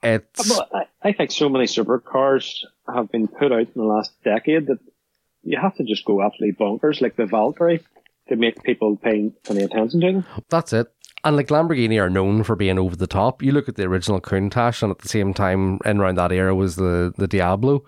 It's 0.01 0.55
But 0.55 0.69
I, 0.73 1.09
I 1.09 1.11
think 1.13 1.31
so 1.31 1.49
many 1.49 1.65
supercars 1.65 2.63
have 2.93 3.11
been 3.11 3.27
put 3.27 3.51
out 3.51 3.59
in 3.59 3.71
the 3.75 3.83
last 3.83 4.13
decade 4.23 4.67
that 4.67 4.79
you 5.43 5.57
have 5.59 5.75
to 5.75 5.83
just 5.83 6.05
go 6.05 6.21
absolutely 6.21 6.55
bonkers, 6.55 7.01
like 7.01 7.15
the 7.15 7.25
Valkyrie, 7.25 7.83
to 8.29 8.35
make 8.35 8.63
people 8.63 8.95
pay 8.95 9.31
any 9.49 9.63
attention 9.63 10.01
to 10.01 10.11
them. 10.11 10.25
that's 10.49 10.73
it. 10.73 10.87
And 11.23 11.35
like 11.35 11.47
Lamborghini 11.47 12.01
are 12.01 12.09
known 12.09 12.43
for 12.43 12.55
being 12.55 12.79
over 12.79 12.95
the 12.95 13.07
top. 13.07 13.41
You 13.41 13.51
look 13.51 13.67
at 13.67 13.75
the 13.75 13.83
original 13.83 14.21
Countach, 14.21 14.81
and 14.81 14.91
at 14.91 14.99
the 14.99 15.09
same 15.09 15.33
time, 15.33 15.79
in 15.83 15.99
around 15.99 16.15
that 16.15 16.31
era 16.31 16.55
was 16.55 16.77
the 16.77 17.13
the 17.17 17.27
Diablo, 17.27 17.83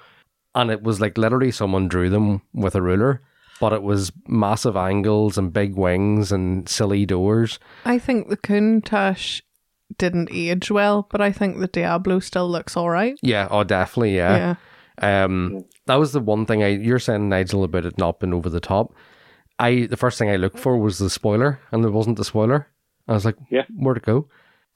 and 0.54 0.70
it 0.70 0.84
was 0.84 1.00
like 1.00 1.18
literally 1.18 1.52
someone 1.52 1.88
drew 1.88 2.10
them 2.10 2.42
with 2.54 2.76
a 2.76 2.82
ruler. 2.82 3.22
But 3.62 3.71
it 3.74 3.82
was 3.84 4.12
massive 4.28 4.76
angles 4.76 5.38
and 5.38 5.54
big 5.54 5.76
wings 5.76 6.32
and 6.34 6.67
silly 6.67 7.06
doors. 7.06 7.60
I 7.86 7.97
think 8.00 8.28
the 8.28 8.36
Countach 8.38 9.41
didn't 9.97 10.30
age 10.34 10.69
well, 10.69 11.08
but 11.10 11.21
I 11.21 11.32
think 11.32 11.60
the 11.60 11.67
Diablo 11.67 12.19
still 12.19 12.50
looks 12.50 12.76
all 12.76 12.89
right. 12.89 13.17
Yeah, 13.21 13.47
oh, 13.52 13.63
definitely, 13.63 14.15
yeah. 14.17 14.56
Yeah. 15.02 15.24
Um, 15.24 15.65
that 15.86 15.95
was 15.95 16.12
the 16.12 16.19
one 16.19 16.45
thing 16.45 16.62
I 16.63 16.67
you're 16.69 17.00
saying 17.00 17.30
Nigel 17.30 17.63
about 17.63 17.86
it 17.86 17.97
not 17.97 18.19
being 18.19 18.34
over 18.34 18.50
the 18.50 18.60
top. 18.60 18.93
I 19.60 19.86
the 19.86 19.97
first 19.97 20.17
thing 20.19 20.30
I 20.30 20.36
looked 20.36 20.60
for 20.60 20.78
was 20.78 20.97
the 20.97 21.10
spoiler, 21.10 21.60
and 21.71 21.84
there 21.84 21.91
wasn't 21.91 22.17
the 22.17 22.26
spoiler. 22.26 22.67
I 23.08 23.13
was 23.13 23.26
like, 23.26 23.36
Yeah. 23.50 23.63
where 23.76 23.93
to 23.95 24.00
go? 24.00 24.28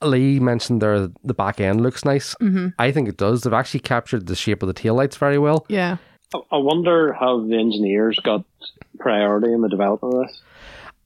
Lee 0.01 0.39
mentioned 0.39 0.81
there 0.81 1.07
the 1.23 1.33
back 1.33 1.59
end 1.61 1.81
looks 1.81 2.03
nice. 2.05 2.35
Mm-hmm. 2.41 2.67
I 2.77 2.91
think 2.91 3.07
it 3.07 3.17
does. 3.17 3.41
They've 3.41 3.53
actually 3.53 3.79
captured 3.81 4.27
the 4.27 4.35
shape 4.35 4.61
of 4.61 4.67
the 4.67 4.73
taillights 4.73 5.17
very 5.17 5.37
well. 5.37 5.65
Yeah. 5.69 5.97
I- 6.33 6.41
I 6.51 6.57
wonder 6.57 7.13
how 7.13 7.39
the 7.39 7.57
engineers 7.57 8.19
got 8.19 8.43
priority 8.99 9.53
in 9.53 9.61
the 9.61 9.69
development 9.69 10.13
of 10.15 10.27
this. 10.27 10.41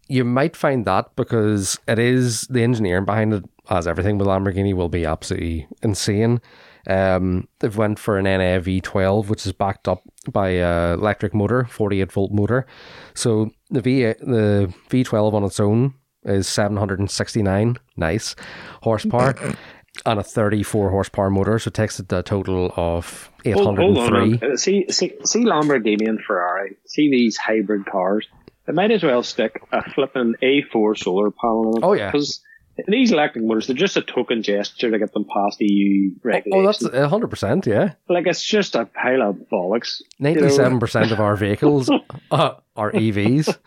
You 0.08 0.24
might 0.24 0.56
find 0.56 0.86
that 0.86 1.16
because 1.16 1.78
it 1.88 2.00
is 2.00 2.42
the 2.50 2.64
engineering 2.64 3.06
behind 3.06 3.34
it, 3.34 3.46
as 3.70 3.88
everything 3.88 4.18
with 4.18 4.28
Lamborghini, 4.28 4.74
will 4.74 4.90
be 4.90 5.06
absolutely 5.06 5.68
insane. 5.84 6.42
Um, 6.88 7.48
they've 7.60 7.76
went 7.78 8.00
for 8.00 8.18
an 8.18 8.26
NA 8.26 8.60
V12, 8.60 9.30
which 9.30 9.46
is 9.46 9.52
backed 9.54 9.88
up 9.88 10.02
by 10.32 10.50
a 10.50 10.94
electric 10.94 11.36
motor, 11.36 11.66
48 11.66 12.12
volt 12.12 12.32
motor. 12.32 12.66
So 13.14 13.52
the 13.70 13.82
V 13.82 14.04
the 14.06 14.74
V12 14.90 15.34
on 15.34 15.44
its 15.44 15.60
own 15.60 15.94
is 16.24 16.48
769, 16.48 17.78
nice 17.96 18.36
horsepower, 18.82 19.36
and 20.06 20.20
a 20.20 20.24
34 20.24 20.90
horsepower 20.92 21.30
motor. 21.30 21.60
So 21.60 21.70
it 21.70 21.74
takes 21.74 22.00
it 22.00 22.12
a 22.12 22.24
total 22.24 22.72
of 22.78 23.30
Hold, 23.46 23.78
hold 23.78 23.98
on. 23.98 24.14
803. 24.14 24.30
man. 24.30 24.52
Uh, 24.54 24.58
See, 24.58 24.86
see, 24.90 25.14
see 25.26 25.44
Lamborghini 25.44 26.08
and 26.08 26.20
Ferrari. 26.22 26.78
See 26.86 27.10
these 27.10 27.38
hybrid 27.38 27.86
cars. 27.86 28.28
They 28.66 28.74
might 28.74 28.92
as 28.92 29.04
well 29.04 29.24
stick 29.24 29.62
a 29.72 29.90
flipping 29.94 30.36
A4 30.44 30.98
solar 30.98 31.32
panel 31.32 31.70
on 31.70 31.78
it. 31.78 31.86
Oh, 31.86 31.94
yeah. 31.94 32.12
Because 32.12 32.42
these 32.88 33.12
electric 33.12 33.44
motors, 33.44 33.68
they're 33.68 33.76
just 33.76 33.98
a 33.98 34.02
token 34.02 34.44
gesture 34.44 34.92
to 34.92 35.00
get 35.00 35.12
them 35.12 35.26
past 35.26 35.58
EU 35.60 36.12
regulations. 36.24 36.84
Oh, 36.86 36.92
regulations. 36.92 37.32
that's 37.42 37.64
100%, 37.64 37.66
yeah. 37.66 37.94
like, 38.08 38.28
it's 38.28 38.44
just 38.46 38.76
a 38.76 38.86
pile 38.86 39.24
of 39.32 39.36
bollocks. 39.52 40.02
Ninety-seven 40.20 40.80
percent 40.80 41.12
of 41.12 41.20
our 41.20 41.36
vehicles 41.36 41.90
uh, 42.32 42.52
are 42.78 42.92
EVs. 42.92 43.58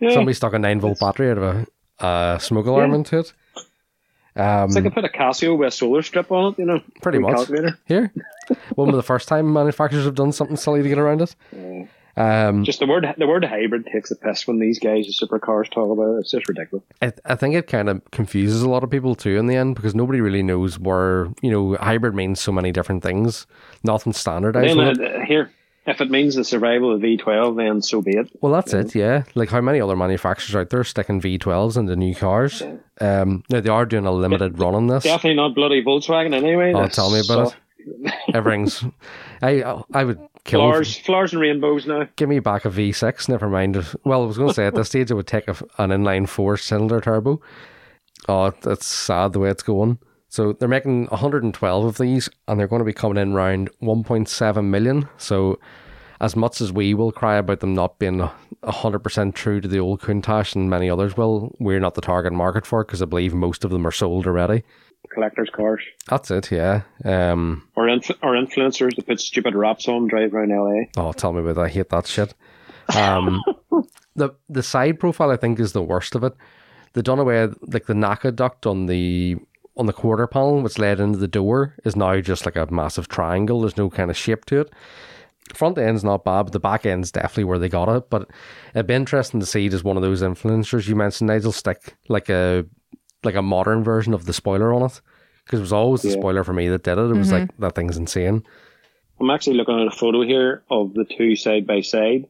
Yeah. 0.00 0.14
Somebody 0.14 0.34
stuck 0.34 0.54
a 0.54 0.58
nine 0.58 0.80
volt 0.80 0.98
battery 0.98 1.30
out 1.30 1.38
of 1.38 1.66
a, 2.00 2.04
a 2.06 2.40
smoke 2.40 2.66
alarm 2.66 2.90
Yeah. 2.92 2.96
into 2.96 3.18
it. 3.18 3.34
Um, 4.40 4.64
It's 4.66 4.74
like 4.74 4.86
I 4.86 4.88
put 4.90 5.04
a 5.04 5.08
Casio 5.08 5.56
with 5.58 5.68
a 5.68 5.70
solar 5.70 6.02
strip 6.02 6.30
on 6.32 6.52
it, 6.52 6.58
you 6.58 6.64
know. 6.64 6.80
Pretty 7.02 7.18
much. 7.18 7.34
Calculator. 7.36 7.78
here, 7.86 8.12
one 8.74 8.88
of 8.88 8.96
the 8.96 9.02
first 9.02 9.28
time 9.28 9.52
manufacturers 9.52 10.04
have 10.04 10.14
done 10.14 10.32
something 10.32 10.56
silly 10.56 10.82
to 10.82 10.88
get 10.88 10.98
around 10.98 11.20
it. 11.22 11.34
Um, 12.16 12.64
Just 12.64 12.80
the 12.80 12.86
word 12.86 13.06
the 13.18 13.26
word 13.26 13.44
hybrid 13.44 13.86
takes 13.86 14.10
a 14.10 14.16
piss 14.16 14.46
when 14.46 14.58
these 14.58 14.78
guys 14.78 15.06
in 15.06 15.12
supercars 15.12 15.70
talk 15.70 15.90
about 15.90 16.16
it. 16.16 16.20
It's 16.20 16.32
just 16.32 16.48
ridiculous. 16.48 16.84
I, 17.00 17.12
I 17.24 17.34
think 17.36 17.54
it 17.54 17.66
kind 17.66 17.88
of 17.88 18.02
confuses 18.10 18.62
a 18.62 18.68
lot 18.68 18.82
of 18.82 18.90
people 18.90 19.14
too 19.14 19.38
in 19.38 19.46
the 19.46 19.54
end 19.56 19.76
because 19.76 19.94
nobody 19.94 20.20
really 20.20 20.42
knows 20.42 20.78
where 20.78 21.28
you 21.40 21.50
know 21.50 21.76
hybrid 21.76 22.14
means 22.14 22.40
so 22.40 22.50
many 22.52 22.72
different 22.72 23.02
things. 23.02 23.46
Nothing 23.84 24.12
standardized. 24.12 24.76
Then 24.76 25.00
uh, 25.02 25.24
here, 25.24 25.50
if 25.90 26.00
it 26.00 26.10
means 26.10 26.34
the 26.34 26.44
survival 26.44 26.94
of 26.94 27.00
V12, 27.00 27.56
then 27.56 27.82
so 27.82 28.00
be 28.02 28.12
it. 28.16 28.30
Well, 28.40 28.52
that's 28.52 28.72
it, 28.74 28.94
yeah. 28.94 29.24
Like 29.34 29.50
how 29.50 29.60
many 29.60 29.80
other 29.80 29.96
manufacturers 29.96 30.54
out 30.56 30.70
there 30.70 30.84
sticking 30.84 31.20
V12s 31.20 31.76
into 31.76 31.96
new 31.96 32.14
cars? 32.14 32.62
Um, 33.00 33.42
now 33.50 33.60
they 33.60 33.70
are 33.70 33.86
doing 33.86 34.06
a 34.06 34.12
limited 34.12 34.58
run 34.58 34.74
on 34.74 34.86
this. 34.86 35.04
Definitely 35.04 35.36
not 35.36 35.54
bloody 35.54 35.82
Volkswagen 35.82 36.34
anyway. 36.34 36.72
Oh, 36.74 36.86
tell 36.88 37.10
me 37.10 37.20
about 37.20 37.48
so- 37.48 37.54
it. 37.54 38.12
Everything's. 38.34 38.84
I 39.42 39.62
I 39.94 40.04
would 40.04 40.20
kill 40.44 40.60
Flowers, 40.60 40.98
flowers 40.98 41.32
and 41.32 41.40
rainbows 41.40 41.86
now. 41.86 42.06
give 42.16 42.28
me 42.28 42.38
back 42.38 42.66
a 42.66 42.68
V6. 42.70 43.28
Never 43.28 43.48
mind. 43.48 43.76
if- 43.76 43.96
Well, 44.04 44.22
I 44.22 44.26
was 44.26 44.36
going 44.36 44.48
to 44.50 44.54
say 44.54 44.66
at 44.66 44.74
this 44.74 44.88
stage 44.90 45.10
it 45.10 45.14
would 45.14 45.26
take 45.26 45.48
a, 45.48 45.56
an 45.78 45.88
inline 45.90 46.28
four 46.28 46.56
cylinder 46.58 47.00
turbo. 47.00 47.40
Oh, 48.28 48.50
that's 48.62 48.86
sad 48.86 49.32
the 49.32 49.38
way 49.38 49.48
it's 49.48 49.62
going. 49.62 49.98
So 50.28 50.52
they're 50.52 50.68
making 50.68 51.06
112 51.06 51.84
of 51.86 51.98
these, 51.98 52.28
and 52.46 52.60
they're 52.60 52.68
going 52.68 52.80
to 52.80 52.84
be 52.84 52.92
coming 52.92 53.16
in 53.20 53.32
around 53.32 53.70
1.7 53.82 54.64
million. 54.66 55.08
So, 55.16 55.58
as 56.20 56.36
much 56.36 56.60
as 56.60 56.72
we 56.72 56.92
will 56.94 57.12
cry 57.12 57.36
about 57.36 57.60
them 57.60 57.74
not 57.74 57.98
being 57.98 58.20
a 58.20 58.32
100% 58.64 59.34
true 59.34 59.60
to 59.60 59.68
the 59.68 59.78
old 59.80 60.00
Countach 60.00 60.54
and 60.54 60.68
many 60.68 60.90
others 60.90 61.16
will, 61.16 61.54
we're 61.58 61.80
not 61.80 61.94
the 61.94 62.00
target 62.00 62.32
market 62.32 62.66
for 62.66 62.82
it 62.82 62.86
because 62.88 63.00
I 63.02 63.06
believe 63.06 63.32
most 63.32 63.64
of 63.64 63.70
them 63.70 63.86
are 63.86 63.92
sold 63.92 64.26
already. 64.26 64.62
Collectors' 65.14 65.50
cars. 65.50 65.82
That's 66.08 66.30
it, 66.30 66.52
yeah. 66.52 66.82
Um, 67.04 67.66
Or, 67.74 67.88
inf- 67.88 68.10
or 68.22 68.34
influencers 68.34 68.94
that 68.96 69.06
put 69.06 69.18
stupid 69.18 69.54
wraps 69.54 69.88
on, 69.88 70.08
drive 70.08 70.34
around 70.34 70.50
LA. 70.50 70.84
Oh, 70.96 71.12
tell 71.12 71.32
me 71.32 71.40
about 71.40 71.54
that. 71.56 71.62
I 71.62 71.68
hate 71.68 71.88
that 71.88 72.06
shit. 72.06 72.34
Um, 72.96 73.42
the 74.14 74.30
the 74.48 74.62
side 74.62 74.98
profile 75.00 75.30
I 75.30 75.36
think 75.36 75.58
is 75.58 75.72
the 75.72 75.82
worst 75.82 76.14
of 76.14 76.22
it. 76.24 76.34
They 76.92 77.02
done 77.02 77.18
away 77.18 77.48
like 77.62 77.86
the 77.86 77.94
NACA 77.94 78.34
duct 78.34 78.66
on 78.66 78.86
the 78.86 79.36
on 79.76 79.86
the 79.86 79.92
quarter 79.92 80.26
panel, 80.26 80.60
which 80.62 80.78
led 80.78 81.00
into 81.00 81.18
the 81.18 81.28
door, 81.28 81.76
is 81.84 81.96
now 81.96 82.20
just 82.20 82.44
like 82.44 82.56
a 82.56 82.66
massive 82.70 83.08
triangle. 83.08 83.60
There's 83.60 83.76
no 83.76 83.88
kind 83.90 84.10
of 84.10 84.16
shape 84.16 84.44
to 84.46 84.60
it. 84.60 84.72
Front 85.54 85.78
end's 85.78 86.04
not 86.04 86.24
bad, 86.24 86.44
but 86.44 86.52
the 86.52 86.60
back 86.60 86.86
end's 86.86 87.10
definitely 87.12 87.44
where 87.44 87.58
they 87.58 87.68
got 87.68 87.88
it. 87.88 88.08
But 88.10 88.28
it'd 88.74 88.86
be 88.86 88.94
interesting 88.94 89.40
to 89.40 89.46
see 89.46 89.66
it 89.66 89.74
as 89.74 89.84
one 89.84 89.96
of 89.96 90.02
those 90.02 90.22
influencers 90.22 90.88
you 90.88 90.96
mentioned, 90.96 91.28
Nigel, 91.28 91.52
stick 91.52 91.96
like 92.08 92.28
a 92.28 92.64
like 93.24 93.34
a 93.34 93.42
modern 93.42 93.82
version 93.84 94.14
of 94.14 94.24
the 94.26 94.32
spoiler 94.32 94.72
on 94.72 94.82
it. 94.82 95.00
Because 95.44 95.58
it 95.58 95.62
was 95.62 95.72
always 95.72 96.02
the 96.02 96.10
spoiler 96.12 96.44
for 96.44 96.52
me 96.52 96.68
that 96.68 96.84
did 96.84 96.96
it. 96.98 97.10
It 97.10 97.16
was 97.16 97.32
like 97.32 97.56
that 97.58 97.74
thing's 97.74 97.96
insane. 97.96 98.44
I'm 99.20 99.30
actually 99.30 99.56
looking 99.56 99.78
at 99.80 99.86
a 99.88 99.90
photo 99.90 100.22
here 100.22 100.62
of 100.70 100.94
the 100.94 101.04
two 101.04 101.34
side 101.36 101.66
by 101.66 101.80
side. 101.80 102.26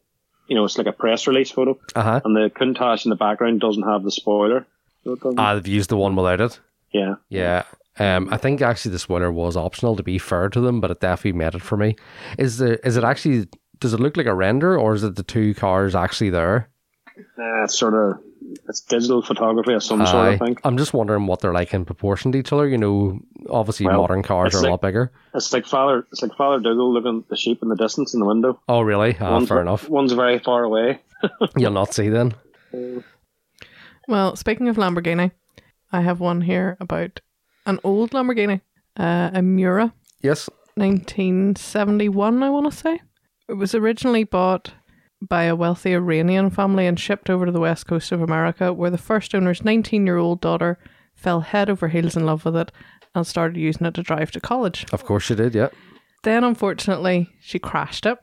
You 0.49 0.57
know, 0.57 0.65
it's 0.65 0.79
like 0.79 0.87
a 0.89 0.93
press 0.93 1.27
release 1.29 1.51
photo, 1.51 1.79
Uh 1.95 2.03
huh. 2.03 2.21
and 2.25 2.35
the 2.35 2.51
Countach 2.51 3.05
in 3.05 3.11
the 3.11 3.17
background 3.17 3.61
doesn't 3.61 3.85
have 3.85 4.03
the 4.03 4.11
spoiler. 4.11 4.67
So 5.05 5.17
I've 5.39 5.67
used 5.69 5.91
the 5.91 5.97
one 5.97 6.17
without 6.17 6.41
it. 6.41 6.59
yeah. 6.93 7.15
Yeah. 7.29 7.63
Um, 8.01 8.29
I 8.33 8.39
think 8.39 8.63
actually 8.63 8.93
the 8.93 8.99
spoiler 8.99 9.31
was 9.31 9.57
optional 9.57 9.95
to 9.97 10.03
be 10.03 10.19
fair 10.19 10.49
to 10.49 10.61
them, 10.61 10.81
but 10.81 10.91
it 10.91 11.01
definitely 11.01 11.39
made 11.39 11.55
it 11.55 11.63
for 11.63 11.77
me. 11.77 11.97
Is 12.39 12.59
the 12.59 12.85
is 12.87 12.97
it 12.97 13.05
actually 13.05 13.47
does 13.79 13.93
it 13.95 14.01
look 14.01 14.17
like 14.17 14.27
a 14.27 14.35
render 14.35 14.79
or 14.79 14.95
is 14.95 15.05
it 15.05 15.17
the 15.17 15.23
two 15.23 15.55
cars 15.55 15.95
actually 15.95 16.31
there? 16.31 16.71
Uh, 17.19 17.65
it's 17.65 17.79
sort 17.79 17.95
of 17.95 18.19
it's 18.69 18.81
digital 18.81 19.21
photography 19.23 19.75
of 19.75 19.83
some 19.83 20.05
sort. 20.07 20.27
I 20.27 20.39
think 20.39 20.61
I'm 20.65 20.79
just 20.79 20.95
wondering 20.95 21.27
what 21.27 21.41
they're 21.41 21.53
like 21.53 21.75
in 21.75 21.85
proportion 21.85 22.33
to 22.33 22.39
each 22.39 22.53
other. 22.53 22.67
You 22.67 22.79
know, 22.79 23.21
obviously 23.51 23.87
Well, 23.87 23.99
modern 23.99 24.23
cars 24.23 24.55
it's 24.55 24.63
are 24.63 24.67
a 24.67 24.71
lot 24.71 24.81
bigger. 24.81 25.13
it's 25.35 25.53
like 25.53 25.67
Father. 25.67 26.07
It's 26.11 26.23
like 26.23 26.35
Father 26.37 26.59
Dougal 26.59 26.93
looking 26.93 27.19
at 27.21 27.29
the 27.29 27.37
sheep 27.37 27.63
in 27.63 27.69
the 27.69 27.77
distance 27.77 28.15
in 28.15 28.21
the 28.21 28.27
window. 28.27 28.59
Oh 28.69 28.81
really? 28.81 29.17
Ah, 29.21 29.33
one's, 29.33 29.49
fair 29.49 29.61
enough. 29.61 29.89
One's 29.91 30.13
very 30.13 30.39
far 30.39 30.65
away. 30.65 31.01
You'll 31.57 31.73
not 31.73 31.93
see 31.93 32.09
then. 32.09 32.35
Well, 34.09 34.37
speaking 34.37 34.69
of 34.69 34.77
Lamborghini, 34.77 35.33
I 35.93 36.01
have 36.01 36.19
one 36.21 36.41
here 36.41 36.77
about 36.81 37.21
an 37.67 37.79
old 37.85 38.11
Lamborghini, 38.13 38.61
uh, 38.99 39.31
a 39.35 39.43
Miura, 39.43 39.93
Yes. 40.23 40.49
1971, 40.77 42.43
I 42.43 42.51
want 42.51 42.71
to 42.71 42.77
say. 42.77 43.01
It 43.49 43.55
was 43.55 43.75
originally 43.75 44.25
bought 44.25 44.73
by 45.21 45.45
a 45.45 45.57
wealthy 45.57 45.93
Iranian 45.95 46.51
family 46.51 46.87
and 46.87 46.99
shipped 46.99 47.29
over 47.29 47.47
to 47.47 47.53
the 47.53 47.61
west 47.61 47.87
coast 47.87 48.13
of 48.13 48.23
America, 48.23 48.73
where 48.73 48.91
the 48.91 48.99
first 48.99 49.35
owner's 49.35 49.65
19 49.65 50.07
year 50.07 50.17
old 50.17 50.41
daughter 50.41 50.79
fell 51.15 51.41
head 51.41 51.69
over 51.69 51.89
heels 51.89 52.17
in 52.17 52.25
love 52.25 52.45
with 52.45 52.57
it 52.57 52.73
and 53.15 53.27
started 53.27 53.57
using 53.59 53.87
it 53.87 53.95
to 53.95 54.03
drive 54.03 54.31
to 54.31 54.41
college. 54.41 54.87
Of 54.93 55.05
course 55.05 55.25
she 55.25 55.35
did. 55.35 55.55
Yeah. 55.55 55.69
Then, 56.23 56.45
unfortunately, 56.45 57.29
she 57.41 57.59
crashed 57.59 58.07
it 58.07 58.19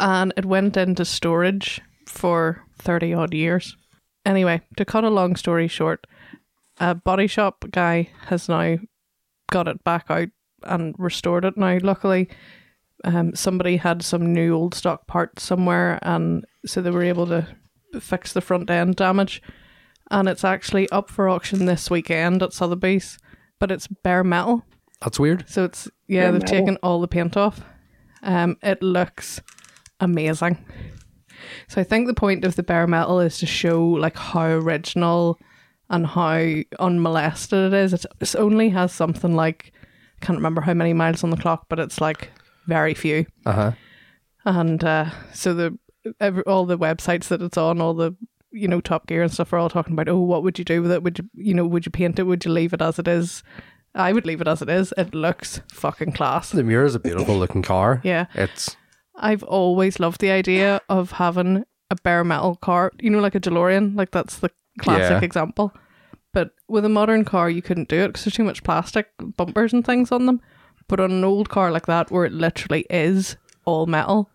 and 0.00 0.32
it 0.36 0.44
went 0.44 0.76
into 0.76 1.04
storage 1.04 1.80
for 2.06 2.62
30 2.78 3.14
odd 3.14 3.34
years. 3.34 3.76
Anyway, 4.26 4.60
to 4.76 4.84
cut 4.84 5.04
a 5.04 5.10
long 5.10 5.36
story 5.36 5.68
short, 5.68 6.06
a 6.78 6.94
body 6.94 7.26
shop 7.26 7.64
guy 7.70 8.10
has 8.26 8.48
now 8.48 8.76
got 9.50 9.68
it 9.68 9.82
back 9.84 10.06
out 10.08 10.28
and 10.62 10.94
restored 10.98 11.44
it 11.44 11.56
now. 11.56 11.78
Luckily, 11.82 12.28
um, 13.04 13.34
somebody 13.34 13.76
had 13.76 14.02
some 14.02 14.32
new 14.32 14.54
old 14.54 14.74
stock 14.74 15.06
parts 15.06 15.42
somewhere, 15.42 15.98
and 16.02 16.44
so 16.66 16.80
they 16.80 16.90
were 16.90 17.02
able 17.04 17.26
to 17.26 17.46
fix 18.00 18.32
the 18.32 18.40
front 18.40 18.70
end 18.70 18.96
damage. 18.96 19.42
And 20.10 20.28
it's 20.28 20.44
actually 20.44 20.88
up 20.90 21.10
for 21.10 21.28
auction 21.28 21.64
this 21.66 21.90
weekend 21.90 22.42
at 22.42 22.52
Sotheby's, 22.52 23.18
but 23.58 23.70
it's 23.70 23.86
bare 23.86 24.24
metal. 24.24 24.64
That's 25.00 25.18
weird. 25.18 25.48
So 25.48 25.64
it's 25.64 25.88
yeah, 26.08 26.22
Bare 26.24 26.32
they've 26.32 26.40
metal. 26.42 26.58
taken 26.58 26.76
all 26.82 27.00
the 27.00 27.08
paint 27.08 27.36
off. 27.36 27.60
Um, 28.22 28.56
it 28.62 28.82
looks 28.82 29.40
amazing. 30.00 30.64
So 31.68 31.80
I 31.80 31.84
think 31.84 32.06
the 32.06 32.14
point 32.14 32.44
of 32.44 32.56
the 32.56 32.62
bare 32.62 32.86
metal 32.86 33.20
is 33.20 33.38
to 33.38 33.46
show 33.46 33.82
like 33.86 34.16
how 34.16 34.46
original 34.46 35.38
and 35.94 36.06
how 36.06 36.62
unmolested 36.78 37.72
it 37.72 37.76
is. 37.76 37.92
It's, 37.92 38.06
it 38.20 38.36
only 38.36 38.68
has 38.70 38.92
something 38.92 39.34
like 39.34 39.72
I 40.20 40.24
can't 40.26 40.38
remember 40.38 40.60
how 40.62 40.74
many 40.74 40.92
miles 40.92 41.22
on 41.24 41.30
the 41.30 41.36
clock, 41.36 41.66
but 41.68 41.78
it's 41.78 42.00
like 42.00 42.30
very 42.66 42.94
few. 42.94 43.26
Uh 43.46 43.52
huh. 43.52 43.72
And 44.44 44.82
uh, 44.84 45.10
so 45.32 45.54
the 45.54 45.78
every, 46.20 46.42
all 46.44 46.66
the 46.66 46.78
websites 46.78 47.28
that 47.28 47.42
it's 47.42 47.56
on, 47.56 47.80
all 47.80 47.94
the 47.94 48.14
you 48.50 48.68
know 48.68 48.80
Top 48.80 49.06
Gear 49.06 49.22
and 49.22 49.32
stuff 49.32 49.52
are 49.52 49.58
all 49.58 49.70
talking 49.70 49.92
about. 49.94 50.08
Oh, 50.08 50.20
what 50.20 50.42
would 50.42 50.58
you 50.58 50.64
do 50.64 50.82
with 50.82 50.92
it? 50.92 51.02
Would 51.02 51.18
you 51.18 51.28
you 51.34 51.54
know 51.54 51.66
would 51.66 51.86
you 51.86 51.92
paint 51.92 52.18
it? 52.18 52.24
Would 52.24 52.44
you 52.44 52.50
leave 52.52 52.72
it 52.72 52.82
as 52.82 52.98
it 52.98 53.08
is? 53.08 53.42
I 53.94 54.12
would 54.12 54.26
leave 54.26 54.40
it 54.40 54.48
as 54.48 54.60
it 54.62 54.68
is. 54.68 54.92
It 54.96 55.14
looks 55.14 55.60
fucking 55.72 56.12
class. 56.12 56.50
The 56.50 56.64
Miura 56.64 56.86
is 56.86 56.94
a 56.96 57.00
beautiful 57.00 57.36
looking 57.36 57.62
car. 57.62 58.00
Yeah. 58.04 58.26
It's 58.34 58.76
I've 59.16 59.44
always 59.44 60.00
loved 60.00 60.20
the 60.20 60.30
idea 60.32 60.80
of 60.88 61.12
having 61.12 61.64
a 61.90 61.96
bare 62.02 62.24
metal 62.24 62.56
car, 62.56 62.90
you 63.00 63.10
know, 63.10 63.20
like 63.20 63.36
a 63.36 63.40
DeLorean. 63.40 63.96
Like 63.96 64.10
that's 64.10 64.38
the 64.38 64.50
classic 64.80 65.10
Yeah. 65.10 65.24
example. 65.24 65.72
But 66.34 66.50
with 66.68 66.84
a 66.84 66.88
modern 66.90 67.24
car, 67.24 67.48
you 67.48 67.62
couldn't 67.62 67.88
do 67.88 68.00
it 68.02 68.08
because 68.08 68.24
there's 68.24 68.34
too 68.34 68.44
much 68.44 68.62
plastic 68.64 69.08
bumpers 69.36 69.72
and 69.72 69.86
things 69.86 70.12
on 70.12 70.26
them. 70.26 70.40
But 70.88 71.00
on 71.00 71.10
an 71.12 71.24
old 71.24 71.48
car 71.48 71.70
like 71.70 71.86
that, 71.86 72.10
where 72.10 72.26
it 72.26 72.32
literally 72.32 72.84
is 72.90 73.36
all 73.64 73.86
metal, 73.86 74.28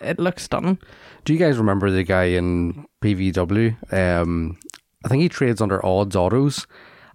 it 0.00 0.18
looks 0.18 0.42
stunning. 0.42 0.78
Do 1.24 1.32
you 1.32 1.38
guys 1.38 1.56
remember 1.58 1.90
the 1.90 2.02
guy 2.02 2.24
in 2.24 2.86
PVW? 3.02 3.92
Um, 3.92 4.58
I 5.04 5.08
think 5.08 5.22
he 5.22 5.28
trades 5.28 5.60
under 5.60 5.84
Odds 5.84 6.16
Autos, 6.16 6.66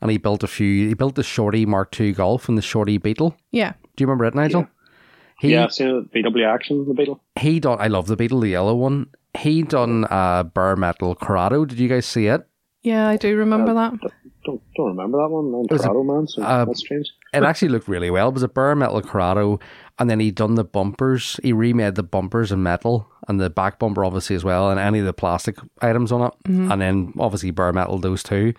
and 0.01 0.09
he 0.11 0.17
built 0.17 0.43
a 0.43 0.47
few. 0.47 0.87
He 0.87 0.93
built 0.93 1.15
the 1.15 1.23
Shorty 1.23 1.65
Mark 1.65 1.99
II 1.99 2.13
Golf 2.13 2.47
and 2.47 2.57
the 2.57 2.61
Shorty 2.61 2.97
Beetle. 2.97 3.35
Yeah. 3.51 3.73
Do 3.95 4.03
you 4.03 4.07
remember 4.07 4.25
it, 4.25 4.35
Nigel? 4.35 4.67
He 5.39 5.53
yeah, 5.53 5.63
I've 5.63 5.73
seen 5.73 5.87
it. 5.87 6.13
BW 6.13 6.45
Action, 6.45 6.85
the 6.87 6.93
Beetle. 6.93 7.21
he 7.39 7.59
done. 7.59 7.77
I 7.79 7.87
love 7.87 8.07
the 8.07 8.15
Beetle, 8.15 8.41
the 8.41 8.49
yellow 8.49 8.75
one. 8.75 9.07
He 9.37 9.63
done 9.63 10.05
a 10.09 10.43
bare 10.53 10.75
metal 10.75 11.15
Corrado. 11.15 11.65
Did 11.65 11.79
you 11.79 11.87
guys 11.89 12.05
see 12.05 12.27
it? 12.27 12.45
Yeah, 12.81 13.07
I 13.09 13.17
do 13.17 13.35
remember 13.35 13.73
that. 13.73 13.93
Don't 14.45 14.61
don't 14.75 14.87
remember 14.87 15.17
that 15.17 15.29
one. 15.29 15.45
I'm 15.45 15.65
was 15.69 15.81
a- 15.81 15.87
Corrado 15.87 16.03
man, 16.03 16.27
so 16.27 16.41
uh, 16.41 16.65
that's 16.65 16.79
strange. 16.79 17.11
It 17.33 17.43
actually 17.43 17.67
looked 17.69 17.87
really 17.87 18.09
well. 18.09 18.29
It 18.29 18.33
was 18.33 18.43
a 18.43 18.47
bare 18.47 18.75
metal 18.75 19.01
Corrado, 19.01 19.59
and 19.99 20.09
then 20.09 20.19
he 20.19 20.31
done 20.31 20.55
the 20.55 20.63
bumpers. 20.63 21.39
He 21.43 21.51
remade 21.53 21.95
the 21.95 22.03
bumpers 22.03 22.51
in 22.51 22.63
metal 22.63 23.07
and 23.27 23.39
the 23.39 23.49
back 23.49 23.77
bumper 23.79 24.03
obviously 24.05 24.35
as 24.35 24.43
well, 24.43 24.69
and 24.71 24.79
any 24.79 24.99
of 24.99 25.05
the 25.05 25.13
plastic 25.13 25.57
items 25.81 26.11
on 26.11 26.21
it, 26.27 26.33
and 26.45 26.81
then 26.81 27.13
obviously 27.19 27.51
bare 27.51 27.73
metal 27.73 27.99
those 27.99 28.23
two. 28.23 28.53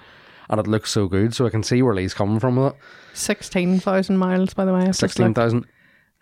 And 0.50 0.58
it 0.60 0.66
looks 0.66 0.90
so 0.90 1.06
good, 1.06 1.32
so 1.34 1.46
I 1.46 1.50
can 1.50 1.62
see 1.62 1.80
where 1.80 1.94
Lee's 1.94 2.12
coming 2.12 2.40
from 2.40 2.56
with 2.56 2.74
it. 2.74 2.78
16,000 3.14 4.16
miles, 4.18 4.52
by 4.54 4.64
the 4.64 4.72
way. 4.72 4.80
I've 4.80 4.86
just 4.88 5.00
Sixteen 5.00 5.26
looked. 5.26 5.36
thousand. 5.36 5.66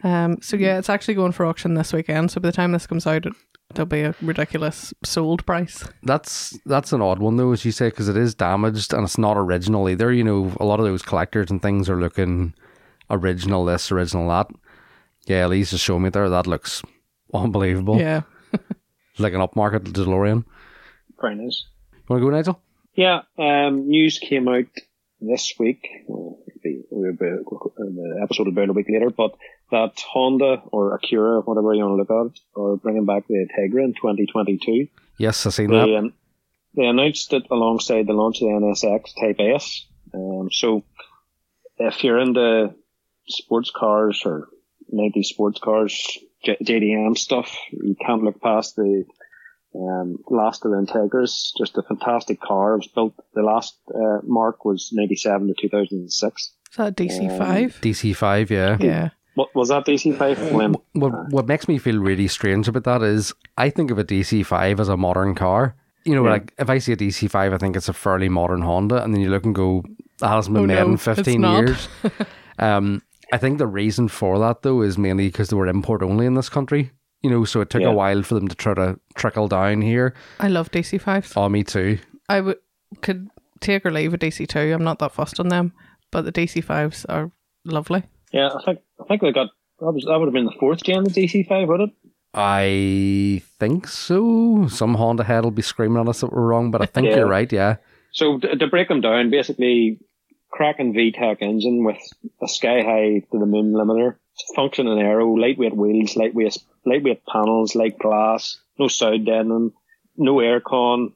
Um, 0.05 0.37
so 0.41 0.57
yeah, 0.57 0.79
it's 0.79 0.89
actually 0.91 1.15
going 1.15 1.33
for 1.33 1.45
auction 1.47 1.75
this 1.75 1.93
weekend. 1.93 2.31
So 2.31 2.41
by 2.41 2.49
the 2.49 2.53
time 2.53 2.73
this 2.73 2.87
comes 2.87 3.07
out, 3.07 3.25
it, 3.71 3.75
there'll 3.75 3.87
be 3.87 4.01
a 4.03 4.15
ridiculous 4.23 4.93
sold 5.05 5.45
price. 5.47 5.85
That's 6.03 6.59
that's 6.65 6.93
an 6.93 7.03
odd 7.03 7.19
one 7.19 7.37
though, 7.37 7.53
as 7.53 7.65
you 7.65 7.73
say, 7.73 7.89
because 7.89 8.09
it 8.09 8.17
is 8.17 8.35
damaged 8.35 8.93
and 8.93 9.05
it's 9.05 9.19
not 9.19 9.37
original 9.37 9.89
either. 9.89 10.13
You 10.13 10.25
know, 10.25 10.53
a 10.61 10.65
lot 10.65 10.81
of 10.81 10.87
those 10.87 11.03
collectors 11.03 11.51
and 11.51 11.61
things 11.63 11.89
are 11.89 12.01
looking 12.01 12.55
original 13.11 13.65
this, 13.65 13.91
original 13.93 14.29
that. 14.29 14.49
Yeah, 15.27 15.47
Lee's 15.47 15.71
just 15.71 15.85
showing 15.85 16.03
me 16.03 16.09
there. 16.11 16.29
That 16.31 16.47
looks 16.47 16.83
unbelievable. 17.35 17.99
Yeah. 17.99 18.23
Like 19.21 19.33
an 19.35 19.41
upmarket 19.41 19.81
DeLorean. 19.81 20.45
Very 21.21 21.35
nice. 21.35 21.65
Want 22.09 22.21
to 22.23 22.25
go, 22.25 22.31
Nigel? 22.31 22.61
Yeah, 22.95 23.23
um, 23.37 23.89
news 23.89 24.21
came 24.21 24.47
out 24.47 24.67
this 25.21 25.55
week. 25.59 25.89
Well, 26.07 26.39
it'll 26.47 26.61
be- 26.63 26.85
we'll 26.89 27.11
be- 27.15 27.27
the 27.27 28.21
episode 28.23 28.47
will 28.47 28.55
be 28.55 28.63
out 28.63 28.69
a 28.69 28.73
week 28.75 28.87
later, 28.89 29.11
but 29.11 29.33
that 29.71 30.01
Honda 30.01 30.63
or 30.73 30.99
Acura, 30.99 31.45
whatever 31.45 31.75
you 31.75 31.85
want 31.85 32.09
to 32.09 32.15
look 32.15 32.33
at, 32.33 32.61
are 32.61 32.77
bringing 32.77 33.05
back 33.05 33.27
the 33.29 33.35
Integra 33.35 33.85
in 33.85 33.95
2022. 33.95 34.89
Yes, 35.19 35.45
I 35.47 35.51
seen 35.51 35.71
They, 35.71 35.77
that. 35.77 35.97
um, 35.97 36.13
they 36.75 36.87
announced 36.87 37.33
it 37.33 37.45
alongside 37.51 38.07
the 38.07 38.13
launch 38.13 38.37
of 38.41 38.49
the 38.49 38.55
NSX 38.55 39.15
Type 39.21 39.37
S. 39.41 39.87
Um, 40.15 40.49
so 40.51 40.85
if 41.79 42.03
you're 42.05 42.19
into 42.19 42.75
sports 43.27 43.71
cars 43.75 44.23
or 44.25 44.49
90 44.91 45.23
sports 45.23 45.61
cars, 45.61 46.19
J- 46.45 46.57
JDM 46.63 47.19
stuff, 47.19 47.55
you 47.73 47.97
can't 48.05 48.23
look 48.23 48.41
past 48.41 48.77
the 48.77 49.05
um, 49.75 50.19
last 50.29 50.65
of 50.65 50.71
the 50.71 50.77
Integras. 50.79 51.51
Just 51.59 51.77
a 51.77 51.83
fantastic 51.83 52.41
car. 52.41 52.75
It 52.75 52.79
was 52.79 52.87
built, 52.89 53.15
the 53.35 53.43
last 53.43 53.77
uh, 53.95 54.21
mark 54.23 54.65
was 54.65 54.91
97 54.93 55.49
to 55.49 55.55
2006. 55.61 56.43
Is 56.71 56.77
that 56.77 56.97
DC5? 56.97 57.81
DC5, 57.81 58.51
yeah. 58.51 58.77
yeah. 58.81 59.09
What 59.39 59.55
was 59.55 59.69
that 59.69 59.87
DC5? 59.87 60.53
When 60.53 60.75
What 61.03 61.13
what 61.33 61.47
makes 61.47 61.69
me 61.69 61.79
feel 61.79 61.99
really 61.99 62.29
strange 62.29 62.67
about 62.69 62.85
that 62.85 63.03
is 63.03 63.33
I 63.57 63.71
think 63.71 63.91
of 63.93 63.99
a 63.99 64.05
DC5 64.05 64.81
as 64.81 64.89
a 64.89 64.97
modern 64.97 65.35
car. 65.35 65.75
You 66.05 66.15
know, 66.17 66.25
Yeah. 66.25 66.31
like 66.37 66.55
if 66.59 66.69
I 66.71 66.79
see 66.79 66.93
a 66.93 66.97
DC5, 66.97 67.53
I 67.55 67.59
think 67.59 67.77
it's 67.77 67.89
a 67.89 67.93
fairly 67.93 68.29
modern 68.29 68.63
Honda, 68.63 69.03
and 69.03 69.13
then 69.15 69.21
you 69.21 69.31
look 69.31 69.45
and 69.45 69.55
go, 69.55 69.83
that 70.21 70.29
hasn't 70.29 70.55
been 70.55 70.65
Oh, 70.65 70.67
made 70.67 70.83
no, 70.87 70.91
in 70.93 70.97
15 70.97 71.43
years. 71.43 71.89
um, 72.59 73.03
I 73.33 73.37
think 73.39 73.59
the 73.59 73.67
reason 73.67 74.09
for 74.09 74.39
that 74.39 74.63
though 74.63 74.83
is 74.83 74.97
mainly 74.99 75.27
because 75.29 75.49
they 75.51 75.57
were 75.57 75.67
import 75.69 76.03
only 76.03 76.27
in 76.27 76.35
this 76.35 76.49
country. 76.49 76.91
You 77.23 77.31
know, 77.31 77.45
so 77.45 77.61
it 77.61 77.69
took 77.71 77.83
Yeah. 77.83 77.89
a 77.91 77.93
while 77.95 78.23
for 78.23 78.35
them 78.35 78.49
to 78.49 78.55
try 78.55 78.75
to 78.75 78.99
trickle 79.17 79.49
down 79.49 79.83
here. 79.83 80.15
I 80.41 80.49
love 80.49 80.71
DC5s. 80.71 81.33
Oh, 81.37 81.49
me 81.49 81.63
too. 81.65 81.99
I 82.29 82.41
would 82.41 82.59
could 83.03 83.29
take 83.61 83.85
or 83.85 83.91
leave 83.93 84.15
a 84.15 84.19
DC2. 84.19 84.73
I'm 84.75 84.85
not 84.85 84.99
that 85.01 85.13
fussed 85.13 85.41
on 85.41 85.49
them, 85.49 85.73
but 86.11 86.23
the 86.25 86.33
DC5s 86.33 87.05
are 87.09 87.31
lovely. 87.65 88.03
yeah, 88.33 88.51
I 88.55 88.63
think 88.65 88.79
I 89.01 89.05
think 89.05 89.21
they 89.23 89.33
got 89.33 89.49
that 89.81 89.93
was 89.93 90.05
that 90.05 90.19
would 90.19 90.27
have 90.27 90.33
been 90.35 90.47
the 90.47 90.57
fourth 90.59 90.83
gen 90.83 91.07
of 91.07 91.13
DC5, 91.13 91.69
would 91.69 91.81
it? 91.81 91.91
I 92.35 93.43
think 93.59 93.89
so. 93.89 94.69
Some 94.69 94.95
Honda 94.95 95.25
head 95.25 95.45
will 95.45 95.51
be 95.51 95.63
screaming 95.63 96.01
at 96.01 96.09
us 96.09 96.21
that 96.21 96.33
we're 96.33 96.43
wrong, 96.47 96.71
but 96.71 96.83
I 96.83 96.87
think 96.87 97.09
Yeah. 97.09 97.17
you're 97.17 97.27
right. 97.29 97.51
Yeah. 97.53 97.77
So 98.13 98.39
to, 98.39 98.57
to 98.57 98.67
break 98.67 98.89
them 98.89 99.01
down, 99.01 99.31
basically, 99.31 99.99
cracking 100.51 100.93
VTEC 100.95 101.43
engine 101.43 101.85
with 101.85 101.99
a 102.43 102.49
sky 102.49 102.83
high 102.83 103.21
to 103.33 103.39
the 103.39 103.47
moon 103.47 103.73
limiter, 103.73 104.17
functioning 104.55 104.99
aero, 105.01 105.33
lightweight 105.35 105.77
wheels, 105.77 106.17
lightweight 106.17 106.57
lightweight 106.85 107.25
panels, 107.27 107.75
light 107.75 107.99
glass, 107.99 108.61
no 108.79 108.89
side 108.89 109.25
deadening, 109.25 109.73
no 110.17 110.37
aircon, 110.37 111.13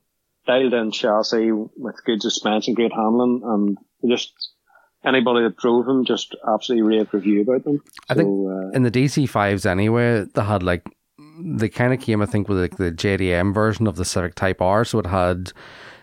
dialed 0.47 0.73
in 0.75 0.91
chassis 0.93 1.53
with 1.53 2.05
good 2.05 2.21
suspension, 2.23 2.75
great 2.75 2.93
handling, 2.93 3.43
and 3.45 3.79
just 4.11 4.33
anybody 5.05 5.43
that 5.43 5.57
drove 5.57 5.87
them 5.87 6.05
just 6.05 6.35
absolutely 6.47 6.97
rave 6.97 7.13
review 7.13 7.43
about 7.43 7.65
them. 7.65 7.83
I 8.09 8.15
so, 8.15 8.19
think 8.19 8.29
uh, 8.29 8.77
in 8.77 8.83
the 8.83 8.91
DC 8.91 9.29
fives 9.29 9.67
anyway, 9.67 10.25
they 10.35 10.43
had 10.43 10.63
like 10.63 10.87
they 11.39 11.69
kind 11.69 11.93
of 11.93 12.01
came, 12.01 12.23
I 12.23 12.27
think, 12.27 12.49
with 12.49 12.59
like 12.59 12.77
the 12.77 12.93
JDM 12.93 13.55
version 13.55 13.87
of 13.87 13.97
the 13.97 14.05
Civic 14.05 14.35
Type 14.35 14.61
R. 14.61 14.85
So 14.85 14.99
it 14.99 15.07
had 15.07 15.53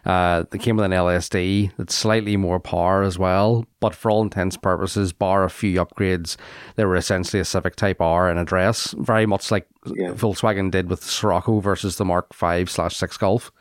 uh, 0.06 0.44
they 0.50 0.58
came 0.58 0.76
with 0.76 0.86
an 0.86 0.92
LSD 0.92 1.72
that's 1.78 1.96
slightly 1.96 2.38
more 2.38 2.60
power 2.60 3.04
as 3.04 3.20
well. 3.20 3.66
But 3.80 3.96
for 3.96 4.10
all 4.12 4.22
intents 4.22 4.56
and 4.56 4.64
purposes, 4.64 5.14
bar 5.14 5.44
a 5.44 5.50
few 5.50 5.84
upgrades, 5.84 6.38
they 6.76 6.86
were 6.86 6.96
essentially 6.96 7.40
a 7.40 7.46
Civic 7.46 7.76
Type 7.76 8.02
R 8.02 8.30
in 8.30 8.38
address, 8.38 8.96
very 8.98 9.26
much 9.26 9.52
like 9.52 9.68
Yeah. 9.86 10.10
Volkswagen 10.12 10.72
did 10.72 10.90
with 10.90 11.02
the 11.02 11.08
Scirocco 11.08 11.60
versus 11.60 11.98
the 11.98 12.06
Mark 12.06 12.34
Five 12.34 12.70
slash 12.70 12.96
Six 12.96 13.18
Golf. 13.18 13.52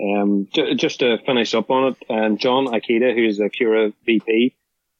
Um, 0.00 0.48
just 0.76 1.00
to 1.00 1.18
finish 1.26 1.54
up 1.54 1.70
on 1.70 1.92
it, 1.92 1.96
um, 2.08 2.38
Jon 2.38 2.66
Ikeda, 2.66 3.14
who's 3.14 3.36
the 3.36 3.50
Acura 3.50 3.92
VP, 4.06 4.54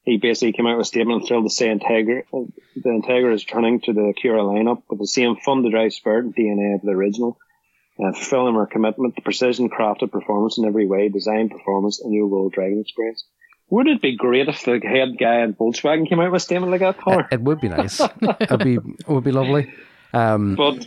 he 0.05 0.17
basically 0.17 0.53
came 0.53 0.67
out 0.67 0.77
with 0.77 0.87
a 0.87 0.88
statement 0.88 1.21
and 1.21 1.29
thrilled 1.29 1.45
to 1.45 1.51
say 1.51 1.69
Integra, 1.69 2.25
the 2.31 2.88
Integra 2.88 3.35
is 3.35 3.45
returning 3.45 3.81
to 3.83 3.93
the 3.93 4.12
Acura 4.12 4.43
lineup 4.43 4.83
with 4.91 4.99
the 4.99 5.07
same 5.07 5.37
fun 5.37 5.62
to 5.62 5.71
drive 5.71 5.93
spirit 5.93 6.25
and 6.25 6.35
DNA 6.35 6.75
of 6.75 6.83
the 6.83 6.91
original, 6.91 7.38
uh, 8.03 8.12
fulfilling 8.12 8.57
our 8.57 8.67
commitment 8.67 9.15
to 9.17 9.23
precision 9.23 9.71
crafted 9.71 10.11
performance 10.11 10.59
in 10.59 10.65
every 10.65 10.87
way, 10.87 11.09
design, 11.09 11.49
performance, 11.49 12.01
and 12.01 12.11
new 12.11 12.27
world 12.27 12.53
driving 12.53 12.81
experience. 12.81 13.25
Would 13.71 13.87
it 13.87 14.03
be 14.03 14.17
great 14.17 14.49
if 14.49 14.65
the 14.65 14.81
head 14.81 15.17
guy 15.19 15.43
at 15.43 15.57
Volkswagen 15.57 16.07
came 16.09 16.21
out 16.21 16.31
with 16.31 16.43
a 16.43 16.45
statement 16.45 16.73
like 16.73 16.81
that, 16.81 16.99
Connor? 16.99 17.27
It 17.33 17.41
would 17.41 17.61
be 17.61 17.69
nice. 17.69 18.01
It'd 18.01 18.65
be 18.65 18.75
it 18.75 19.09
would 19.09 19.25
be 19.25 19.33
lovely. 19.33 19.73
Um, 20.12 20.57
But 20.57 20.87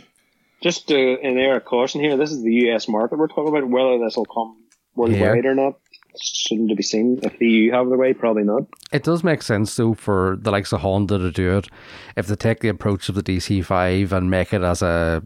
just 0.62 0.92
uh, 0.92 0.94
an 0.96 1.36
air 1.36 1.56
of 1.56 1.64
caution 1.64 2.00
here, 2.00 2.16
this 2.16 2.30
is 2.30 2.42
the 2.42 2.52
US 2.68 2.86
market 2.86 3.18
we're 3.18 3.26
talking 3.26 3.48
about. 3.48 3.68
Whether 3.68 3.98
this 4.04 4.16
will 4.16 4.26
come 4.26 4.56
worldwide 4.94 5.46
or 5.46 5.54
not, 5.54 5.80
shouldn't 6.20 6.76
be 6.76 6.82
seen. 6.82 7.18
If 7.22 7.38
the 7.38 7.46
EU 7.46 7.72
have 7.72 7.88
their 7.88 7.98
way, 7.98 8.14
probably 8.14 8.44
not. 8.44 8.62
It 8.92 9.04
does 9.04 9.24
make 9.24 9.42
sense 9.42 9.76
though 9.76 9.94
for 9.94 10.36
the 10.40 10.50
likes 10.50 10.72
of 10.72 10.80
Honda 10.80 11.18
to 11.18 11.30
do 11.30 11.58
it 11.58 11.68
if 12.16 12.26
they 12.26 12.36
take 12.36 12.60
the 12.60 12.68
approach 12.68 13.08
of 13.08 13.14
the 13.14 13.22
DC5 13.22 14.12
and 14.12 14.30
make 14.30 14.52
it 14.52 14.62
as 14.62 14.82
a 14.82 15.22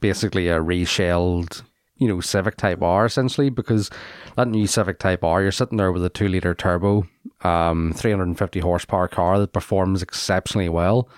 basically 0.00 0.48
a 0.48 0.60
reshelled, 0.60 1.64
you 1.96 2.08
know, 2.08 2.20
Civic 2.20 2.56
Type 2.56 2.82
R 2.82 3.06
essentially 3.06 3.50
because 3.50 3.90
that 4.36 4.48
new 4.48 4.66
Civic 4.66 4.98
Type 4.98 5.24
R 5.24 5.42
you're 5.42 5.52
sitting 5.52 5.78
there 5.78 5.92
with 5.92 6.04
a 6.04 6.10
2 6.10 6.28
liter 6.28 6.54
turbo 6.54 7.06
um 7.42 7.92
350 7.94 8.60
horsepower 8.60 9.08
car 9.08 9.38
that 9.38 9.52
performs 9.52 10.02
exceptionally 10.02 10.68
well. 10.68 11.08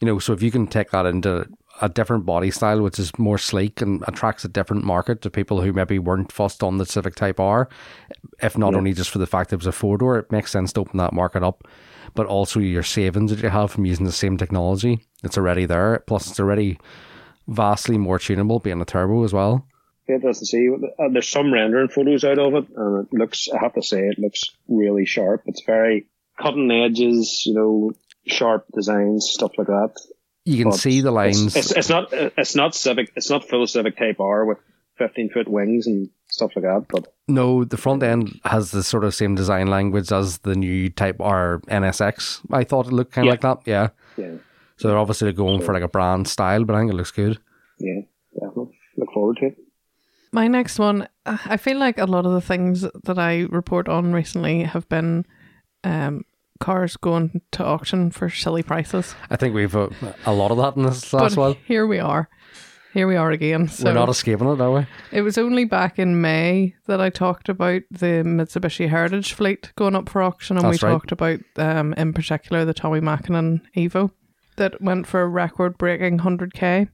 You 0.00 0.06
know, 0.06 0.18
so 0.18 0.32
if 0.32 0.42
you 0.42 0.50
can 0.50 0.66
take 0.66 0.90
that 0.90 1.06
into 1.06 1.48
a 1.80 1.88
different 1.88 2.26
body 2.26 2.50
style 2.50 2.82
which 2.82 2.98
is 2.98 3.16
more 3.18 3.38
sleek 3.38 3.80
and 3.80 4.02
attracts 4.08 4.44
a 4.44 4.48
different 4.48 4.84
market 4.84 5.22
to 5.22 5.30
people 5.30 5.60
who 5.60 5.72
maybe 5.72 5.98
weren't 5.98 6.32
fussed 6.32 6.62
on 6.62 6.78
the 6.78 6.86
Civic 6.86 7.14
Type 7.14 7.38
R, 7.38 7.68
if 8.42 8.58
not 8.58 8.74
only 8.74 8.92
just 8.92 9.10
for 9.10 9.18
the 9.18 9.26
fact 9.26 9.52
it 9.52 9.56
was 9.56 9.66
a 9.66 9.72
four 9.72 9.98
door, 9.98 10.18
it 10.18 10.32
makes 10.32 10.50
sense 10.50 10.72
to 10.72 10.80
open 10.80 10.98
that 10.98 11.12
market 11.12 11.42
up. 11.42 11.66
But 12.14 12.26
also 12.26 12.60
your 12.60 12.82
savings 12.82 13.30
that 13.30 13.42
you 13.42 13.50
have 13.50 13.70
from 13.70 13.84
using 13.84 14.06
the 14.06 14.12
same 14.12 14.36
technology, 14.36 15.06
it's 15.22 15.36
already 15.36 15.66
there. 15.66 16.02
Plus, 16.06 16.30
it's 16.30 16.40
already 16.40 16.78
vastly 17.46 17.98
more 17.98 18.18
tunable, 18.18 18.60
being 18.60 18.80
a 18.80 18.84
turbo 18.84 19.24
as 19.24 19.32
well. 19.32 19.66
Interesting 20.08 20.40
to 20.40 20.46
see. 20.46 20.86
Uh, 20.98 21.08
there's 21.12 21.28
some 21.28 21.52
rendering 21.52 21.88
photos 21.88 22.24
out 22.24 22.38
of 22.38 22.54
it, 22.54 22.64
and 22.74 23.06
it 23.06 23.12
looks. 23.12 23.48
I 23.52 23.58
have 23.62 23.74
to 23.74 23.82
say, 23.82 24.00
it 24.00 24.18
looks 24.18 24.44
really 24.66 25.04
sharp. 25.04 25.42
It's 25.44 25.62
very 25.64 26.06
cutting 26.40 26.70
edges, 26.70 27.42
you 27.44 27.54
know, 27.54 27.92
sharp 28.26 28.64
designs, 28.74 29.28
stuff 29.28 29.52
like 29.58 29.66
that. 29.66 29.92
You 30.48 30.64
can 30.64 30.70
But 30.70 30.78
see 30.78 31.00
the 31.00 31.08
it's- 31.12 31.36
lines. 31.36 31.56
It's, 31.56 31.72
it's 31.72 31.88
not. 31.88 32.12
It's 32.12 32.54
not 32.54 32.74
Civic. 32.74 33.12
It's 33.16 33.30
not 33.30 33.48
full 33.48 33.66
Civic 33.66 33.96
Type 33.98 34.18
R 34.20 34.44
with 34.44 34.58
15 34.98 35.30
foot 35.30 35.48
wings 35.48 35.86
and 35.86 36.10
stuff 36.28 36.52
like 36.56 36.64
that. 36.64 36.86
But 36.88 37.12
no, 37.28 37.64
the 37.64 37.76
front 37.76 38.02
end 38.02 38.40
has 38.44 38.70
the 38.70 38.82
sort 38.82 39.04
of 39.04 39.14
same 39.14 39.34
design 39.34 39.66
language 39.68 40.10
as 40.12 40.38
the 40.38 40.54
new 40.54 40.88
Type 40.90 41.20
R 41.20 41.60
NSX. 41.68 42.40
I 42.52 42.64
thought 42.64 42.86
it 42.86 42.92
looked 42.92 43.12
kind 43.12 43.24
of 43.24 43.26
Yeah. 43.26 43.32
like 43.32 43.40
that. 43.64 43.70
Yeah. 43.70 43.88
yeah, 44.16 44.36
So 44.76 44.88
they're 44.88 44.98
obviously 44.98 45.32
going 45.32 45.60
for 45.62 45.72
like 45.74 45.82
a 45.84 45.88
brand 45.88 46.26
style, 46.28 46.64
but 46.64 46.74
I 46.74 46.80
think 46.80 46.92
it 46.92 46.96
looks 46.96 47.12
good. 47.12 47.38
yeah, 47.78 48.00
definitely. 48.34 48.76
Look 48.96 49.12
forward 49.12 49.36
to 49.40 49.46
it. 49.46 49.58
My 50.32 50.48
next 50.48 50.78
one, 50.78 51.08
uh, 51.24 51.38
I 51.46 51.56
feel 51.56 51.78
like 51.78 51.98
a 51.98 52.04
lot 52.04 52.26
of 52.26 52.32
the 52.32 52.40
things 52.42 52.82
that 53.04 53.18
I 53.18 53.42
report 53.50 53.88
on 53.88 54.12
recently 54.12 54.64
have 54.64 54.88
been 54.88 55.24
um, 55.84 56.24
cars 56.58 56.96
going 56.96 57.40
to 57.52 57.64
auction 57.64 58.10
for 58.10 58.28
silly 58.30 58.62
prices. 58.62 59.14
I 59.30 59.36
think 59.36 59.54
we've 59.54 59.74
a, 59.74 59.90
a 60.26 60.32
lot 60.32 60.50
of 60.50 60.56
that 60.58 60.76
in 60.76 60.84
this 60.84 61.10
But 61.10 61.22
last 61.22 61.36
one. 61.36 61.56
here 61.66 61.86
we 61.86 61.98
are. 61.98 62.28
Here 62.94 63.06
we 63.06 63.16
are 63.16 63.30
again. 63.30 63.68
So 63.68 63.84
We're 63.84 63.92
not 63.92 64.08
escaping 64.08 64.48
it, 64.48 64.60
are 64.60 64.72
we? 64.72 64.86
it 65.12 65.20
was 65.20 65.36
only 65.38 65.64
back 65.66 65.98
in 65.98 66.20
May 66.20 66.74
that 66.86 67.00
I 67.00 67.10
talked 67.10 67.48
about 67.48 67.82
the 67.90 68.22
Mitsubishi 68.24 68.88
Heritage 68.88 69.34
fleet 69.34 69.72
going 69.76 69.94
up 69.94 70.08
for 70.08 70.22
auction, 70.22 70.56
and 70.56 70.64
That's 70.66 70.82
we 70.82 70.86
right. 70.88 70.94
talked 70.94 71.12
about, 71.12 71.40
um, 71.56 71.92
in 71.94 72.12
particular, 72.14 72.64
the 72.64 72.74
Tommi 72.74 73.00
Makinen 73.00 73.60
Evo 73.76 74.10
that 74.56 74.80
went 74.80 75.06
for 75.06 75.20
a 75.20 75.28
record-breaking 75.28 76.18
100k. 76.18 76.88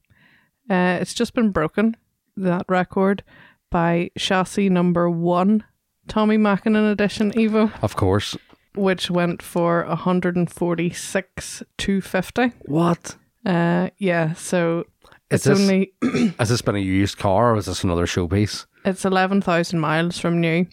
Uh, 0.68 0.98
it's 1.00 1.14
just 1.14 1.32
been 1.32 1.50
broken, 1.50 1.96
that 2.36 2.64
record, 2.68 3.22
by 3.70 4.10
chassis 4.18 4.68
number 4.68 5.08
one, 5.08 5.64
Tommi 6.08 6.36
Makinen 6.36 6.90
Edition 6.92 7.30
Evo, 7.32 7.72
Of 7.82 7.96
course. 7.96 8.36
Which 8.76 9.10
went 9.10 9.40
for 9.42 9.84
146 9.86 11.62
250. 11.78 12.52
What? 12.62 13.16
Uh, 13.46 13.90
yeah, 13.98 14.32
so 14.34 14.84
Is 15.30 15.40
it's 15.40 15.44
this, 15.44 15.60
only 15.60 15.92
has 16.38 16.48
this 16.48 16.62
been 16.62 16.76
a 16.76 16.80
used 16.80 17.18
car 17.18 17.52
or 17.52 17.56
is 17.56 17.66
this 17.66 17.84
another 17.84 18.06
showpiece? 18.06 18.66
it's 18.86 19.04
11,000 19.04 19.78
miles 19.80 20.18
from 20.18 20.40
new. 20.40 20.66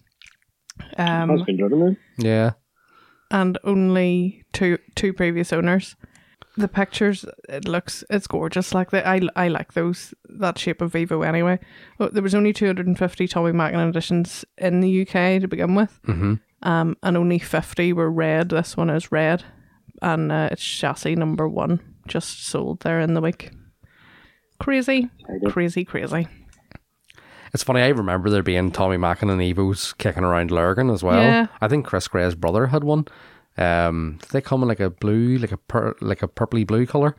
Um, 0.97 1.29
Has 1.29 1.43
been 1.43 1.57
driven. 1.57 1.97
Yeah. 2.17 2.51
and 3.29 3.57
only 3.63 4.43
two 4.53 4.77
two 4.95 5.13
previous 5.13 5.53
owners. 5.53 5.95
The 6.57 6.67
pictures, 6.67 7.23
it 7.47 7.65
looks, 7.67 8.03
it's 8.09 8.27
gorgeous. 8.27 8.73
Like 8.73 8.91
the, 8.91 9.07
I, 9.07 9.21
I 9.37 9.47
like 9.47 9.73
those 9.73 10.13
that 10.39 10.57
shape 10.59 10.81
of 10.81 10.91
Vivo 10.91 11.21
anyway. 11.21 11.59
Oh, 11.99 12.09
there 12.09 12.23
was 12.23 12.35
only 12.35 12.51
two 12.51 12.65
hundred 12.65 12.87
and 12.87 12.97
fifty 12.97 13.27
Tommi 13.27 13.53
Makinen 13.53 13.89
editions 13.89 14.43
in 14.57 14.81
the 14.81 15.01
UK 15.03 15.39
to 15.41 15.47
begin 15.47 15.75
with, 15.75 15.97
hmm 16.05 16.35
um, 16.63 16.95
and 17.03 17.17
only 17.17 17.39
fifty 17.39 17.93
were 17.93 18.11
red. 18.11 18.49
This 18.49 18.77
one 18.77 18.89
is 18.89 19.11
red, 19.11 19.43
and 20.01 20.31
uh, 20.31 20.49
it's 20.51 20.63
chassis 20.63 21.15
number 21.15 21.47
one, 21.47 21.79
just 22.07 22.45
sold 22.45 22.81
there 22.81 22.99
in 22.99 23.13
the 23.13 23.21
week. 23.21 23.51
Crazy, 24.59 25.09
crazy, 25.49 25.83
crazy. 25.85 26.27
It's 27.53 27.63
funny, 27.63 27.81
I 27.81 27.89
remember 27.89 28.29
there 28.29 28.43
being 28.43 28.71
Tommi 28.71 28.97
Makinen 28.97 29.53
Evos 29.53 29.97
kicking 29.97 30.23
around 30.23 30.51
Lurgan 30.51 30.89
as 30.89 31.03
well. 31.03 31.21
Yeah. 31.21 31.47
I 31.59 31.67
think 31.67 31.85
Chris 31.85 32.07
Gray's 32.07 32.35
brother 32.35 32.67
had 32.67 32.85
one. 32.85 33.07
Um, 33.57 34.19
did 34.21 34.29
they 34.29 34.39
come 34.39 34.61
in 34.61 34.69
like 34.69 34.79
a 34.79 34.89
blue, 34.89 35.37
like 35.37 35.51
a 35.51 35.57
pur- 35.57 35.97
like 35.99 36.23
a 36.23 36.29
purpley 36.29 36.65
blue 36.65 36.85
color? 36.85 37.15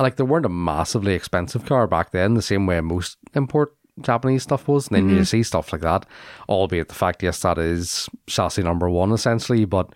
Like 0.00 0.16
they 0.16 0.24
weren't 0.24 0.46
a 0.46 0.50
massively 0.50 1.14
expensive 1.14 1.64
car 1.64 1.86
back 1.86 2.10
then, 2.10 2.34
the 2.34 2.42
same 2.42 2.66
way 2.66 2.80
most 2.80 3.18
import 3.34 3.76
Japanese 4.02 4.42
stuff 4.42 4.68
was. 4.68 4.88
And 4.88 4.96
then 4.96 5.16
you 5.16 5.24
see 5.24 5.42
stuff 5.42 5.72
like 5.72 5.82
that, 5.82 6.06
albeit 6.48 6.88
the 6.88 6.94
fact, 6.94 7.22
yes, 7.22 7.40
that 7.40 7.58
is 7.58 8.08
chassis 8.26 8.62
number 8.62 8.88
one 8.88 9.12
essentially. 9.12 9.64
But 9.64 9.94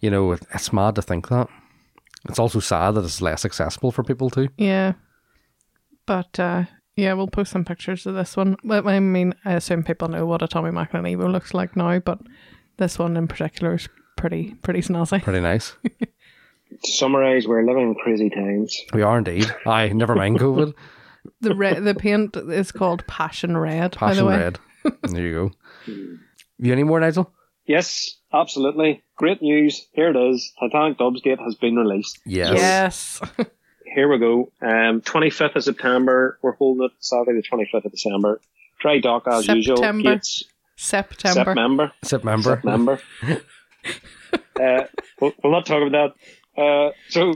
you 0.00 0.10
know, 0.10 0.32
it's 0.32 0.72
mad 0.72 0.94
to 0.96 1.02
think 1.02 1.28
that. 1.28 1.48
It's 2.28 2.38
also 2.38 2.60
sad 2.60 2.92
that 2.92 3.04
it's 3.04 3.22
less 3.22 3.44
accessible 3.44 3.92
for 3.92 4.02
people 4.02 4.30
too. 4.30 4.48
Yeah. 4.56 4.92
But 6.06 6.38
uh, 6.38 6.64
yeah, 6.96 7.12
we'll 7.12 7.28
post 7.28 7.52
some 7.52 7.64
pictures 7.64 8.06
of 8.06 8.14
this 8.14 8.36
one. 8.36 8.56
Well, 8.64 8.88
I 8.88 8.98
mean, 9.00 9.34
I 9.44 9.54
assume 9.54 9.82
people 9.84 10.08
know 10.08 10.26
what 10.26 10.42
a 10.42 10.48
Tommi 10.48 10.72
Makinen 10.72 11.16
Evo 11.16 11.30
looks 11.30 11.54
like 11.54 11.76
now, 11.76 11.98
but 12.00 12.18
this 12.76 12.98
one 12.98 13.16
in 13.16 13.28
particular 13.28 13.74
is 13.74 13.88
pretty 14.16 14.54
pretty 14.62 14.80
snazzy. 14.80 15.22
Pretty 15.22 15.40
nice. 15.40 15.76
To 16.84 16.92
summarise, 16.92 17.48
we're 17.48 17.64
living 17.64 17.88
in 17.88 17.94
crazy 17.94 18.28
times. 18.28 18.78
We 18.92 19.00
are 19.00 19.16
indeed. 19.16 19.50
I 19.66 19.88
never 19.88 20.14
mind 20.14 20.38
COVID. 20.40 20.74
The 21.40 21.54
red, 21.54 21.84
the 21.84 21.94
paint 21.94 22.36
is 22.36 22.72
called 22.72 23.06
Passion 23.06 23.56
Red. 23.56 23.96
by 23.98 24.14
the 24.14 24.22
Passion 24.22 24.26
way. 24.26 24.36
red. 24.38 24.58
There 25.02 25.22
you 25.26 25.52
go. 25.86 25.94
You 26.58 26.72
any 26.72 26.82
more, 26.84 26.98
Nigel? 27.00 27.30
Yes, 27.66 28.16
absolutely. 28.32 29.02
Great 29.16 29.42
news. 29.42 29.86
Here 29.92 30.10
it 30.10 30.16
is. 30.16 30.52
Titanic 30.58 30.96
Dubs 30.98 31.20
Gate 31.20 31.38
has 31.38 31.54
been 31.56 31.76
released. 31.76 32.18
Yes. 32.24 32.54
Yes. 32.56 33.20
Here 33.94 34.08
we 34.10 34.18
go. 34.18 34.52
Um, 34.62 35.00
25th 35.02 35.56
of 35.56 35.64
September. 35.64 36.38
We're 36.42 36.52
holding 36.52 36.84
it 36.84 36.92
Saturday, 37.00 37.40
the 37.40 37.56
25th 37.56 37.84
of 37.84 37.90
December. 37.90 38.40
Dry 38.80 39.00
dock 39.00 39.26
as 39.26 39.46
usual. 39.46 39.76
September. 39.76 40.14
Gates, 40.14 40.44
September. 40.76 41.44
September. 41.44 41.92
September. 42.04 42.54
September. 42.54 43.00
uh, 44.60 44.84
we'll, 45.20 45.32
we'll 45.42 45.52
not 45.52 45.66
talk 45.66 45.82
about 45.86 46.14
that. 46.56 46.62
Uh, 46.62 46.92
so, 47.08 47.34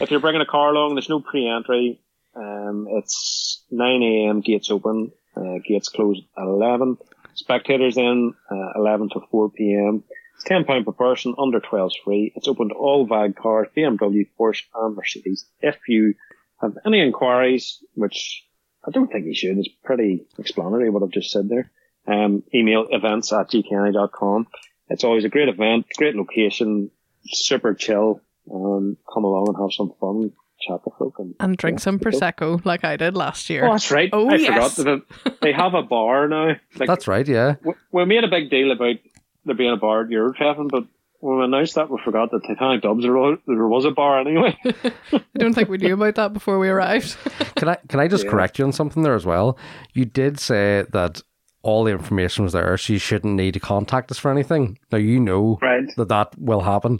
if 0.00 0.10
you're 0.10 0.20
bringing 0.20 0.42
a 0.42 0.46
car 0.46 0.70
along, 0.74 0.94
there's 0.94 1.08
no 1.08 1.20
pre-entry. 1.20 2.00
Um, 2.34 2.86
it's 2.90 3.62
9 3.70 4.02
a.m. 4.02 4.40
gates 4.40 4.70
open. 4.70 5.12
Uh, 5.36 5.58
gates 5.66 5.88
close 5.88 6.20
at 6.36 6.44
11. 6.44 6.98
Spectators 7.34 7.96
in 7.96 8.34
uh, 8.50 8.78
11 8.78 9.10
to 9.10 9.20
4 9.30 9.50
p.m. 9.50 10.04
It's 10.36 10.44
10 10.44 10.64
pound 10.64 10.84
per 10.84 10.92
person. 10.92 11.34
Under 11.38 11.60
12 11.60 11.92
free. 12.04 12.32
It's 12.34 12.48
open 12.48 12.68
to 12.68 12.74
all 12.74 13.06
VAG 13.06 13.36
cars, 13.36 13.68
BMW, 13.76 14.28
Porsche, 14.38 14.64
and 14.74 14.96
Mercedes. 14.96 15.46
If 15.60 15.76
you 15.88 16.14
have 16.60 16.76
any 16.86 17.00
inquiries, 17.00 17.82
which 17.94 18.44
I 18.86 18.90
don't 18.90 19.10
think 19.10 19.26
you 19.26 19.34
should, 19.34 19.58
it's 19.58 19.68
pretty 19.84 20.26
explanatory 20.38 20.90
what 20.90 21.02
I've 21.02 21.10
just 21.10 21.30
said 21.30 21.48
there. 21.48 21.70
Um, 22.06 22.42
email 22.54 22.86
events 22.90 23.32
at 23.32 23.50
gkenny.com. 23.50 24.48
It's 24.88 25.04
always 25.04 25.24
a 25.24 25.28
great 25.28 25.48
event, 25.48 25.86
great 25.96 26.16
location, 26.16 26.90
super 27.24 27.74
chill. 27.74 28.20
Um, 28.52 28.96
come 29.12 29.24
along 29.24 29.46
and 29.48 29.56
have 29.56 29.72
some 29.72 29.92
fun, 30.00 30.32
chat 30.66 30.82
to 30.84 30.90
folk. 30.98 31.14
And, 31.18 31.34
And 31.40 31.56
drink 31.56 31.80
some 31.80 31.98
Yeah. 32.02 32.08
Prosecco 32.10 32.64
like 32.64 32.84
I 32.84 32.96
did 32.96 33.16
last 33.16 33.50
year. 33.50 33.66
Oh, 33.66 33.72
that's 33.72 33.90
right. 33.90 34.10
Oh, 34.12 34.28
I 34.28 34.36
yes. 34.36 34.74
forgot 34.76 35.02
that 35.24 35.40
they 35.40 35.52
have 35.52 35.74
a 35.74 35.82
bar 35.82 36.28
now. 36.28 36.54
Like, 36.76 36.88
That's 36.88 37.08
right, 37.08 37.26
yeah. 37.26 37.56
we, 37.64 37.74
we 37.92 38.04
made 38.04 38.24
a 38.24 38.28
big 38.28 38.50
deal 38.50 38.70
about 38.72 38.96
there 39.44 39.54
being 39.54 39.72
a 39.72 39.76
bar 39.76 40.02
at 40.02 40.08
Eurotreffen, 40.08 40.68
but 40.70 40.84
when 41.20 41.38
we 41.38 41.44
announced 41.44 41.76
that, 41.76 41.88
we 41.90 42.00
forgot 42.04 42.30
that 42.32 42.42
Titanic 42.46 42.82
Dubs 42.82 43.02
there 43.02 43.12
was, 43.12 43.38
there 43.46 43.66
was 43.68 43.84
a 43.84 43.90
bar 43.92 44.20
anyway. 44.20 44.56
I 44.64 45.20
don't 45.36 45.54
think 45.54 45.68
we 45.68 45.78
knew 45.78 45.94
about 45.94 46.16
that 46.16 46.32
before 46.32 46.58
we 46.58 46.68
arrived. 46.68 47.16
Can 47.56 47.68
I 47.68 47.76
can 47.88 48.00
I 48.00 48.08
just 48.08 48.24
Yeah. 48.24 48.30
correct 48.30 48.58
you 48.58 48.64
on 48.64 48.72
something 48.72 49.04
there 49.04 49.14
as 49.14 49.24
well? 49.24 49.56
You 49.92 50.04
did 50.04 50.40
say 50.40 50.84
that 50.92 51.20
all 51.62 51.84
the 51.84 51.92
information 51.92 52.42
was 52.42 52.54
there, 52.54 52.76
so 52.76 52.92
you 52.92 52.98
shouldn't 52.98 53.34
need 53.36 53.54
to 53.54 53.60
contact 53.60 54.10
us 54.10 54.18
for 54.18 54.32
anything. 54.32 54.78
Now 54.90 54.98
you 54.98 55.20
know 55.20 55.60
right. 55.62 55.84
that 55.96 56.08
that 56.08 56.36
will 56.38 56.62
happen. 56.62 56.98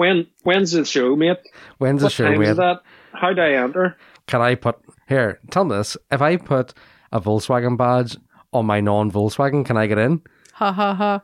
When 0.00 0.28
when's 0.44 0.72
the 0.72 0.86
show, 0.86 1.14
mate? 1.14 1.36
When's 1.76 2.00
the 2.00 2.08
show, 2.08 2.24
time 2.24 2.38
mate? 2.38 2.48
is 2.48 2.56
that? 2.56 2.80
How 3.12 3.34
do 3.34 3.42
I 3.42 3.52
enter? 3.62 3.98
Can 4.26 4.40
I 4.40 4.54
put 4.54 4.76
here? 5.06 5.38
Tell 5.50 5.64
me 5.64 5.76
this: 5.76 5.94
if 6.10 6.22
I 6.22 6.38
put 6.38 6.72
a 7.12 7.20
Volkswagen 7.20 7.76
badge 7.76 8.16
on 8.50 8.64
my 8.64 8.80
non-Volkswagen, 8.80 9.62
can 9.62 9.76
I 9.76 9.86
get 9.86 9.98
in? 9.98 10.22
ha 10.54 10.72
ha 10.72 10.94
ha. 10.94 11.20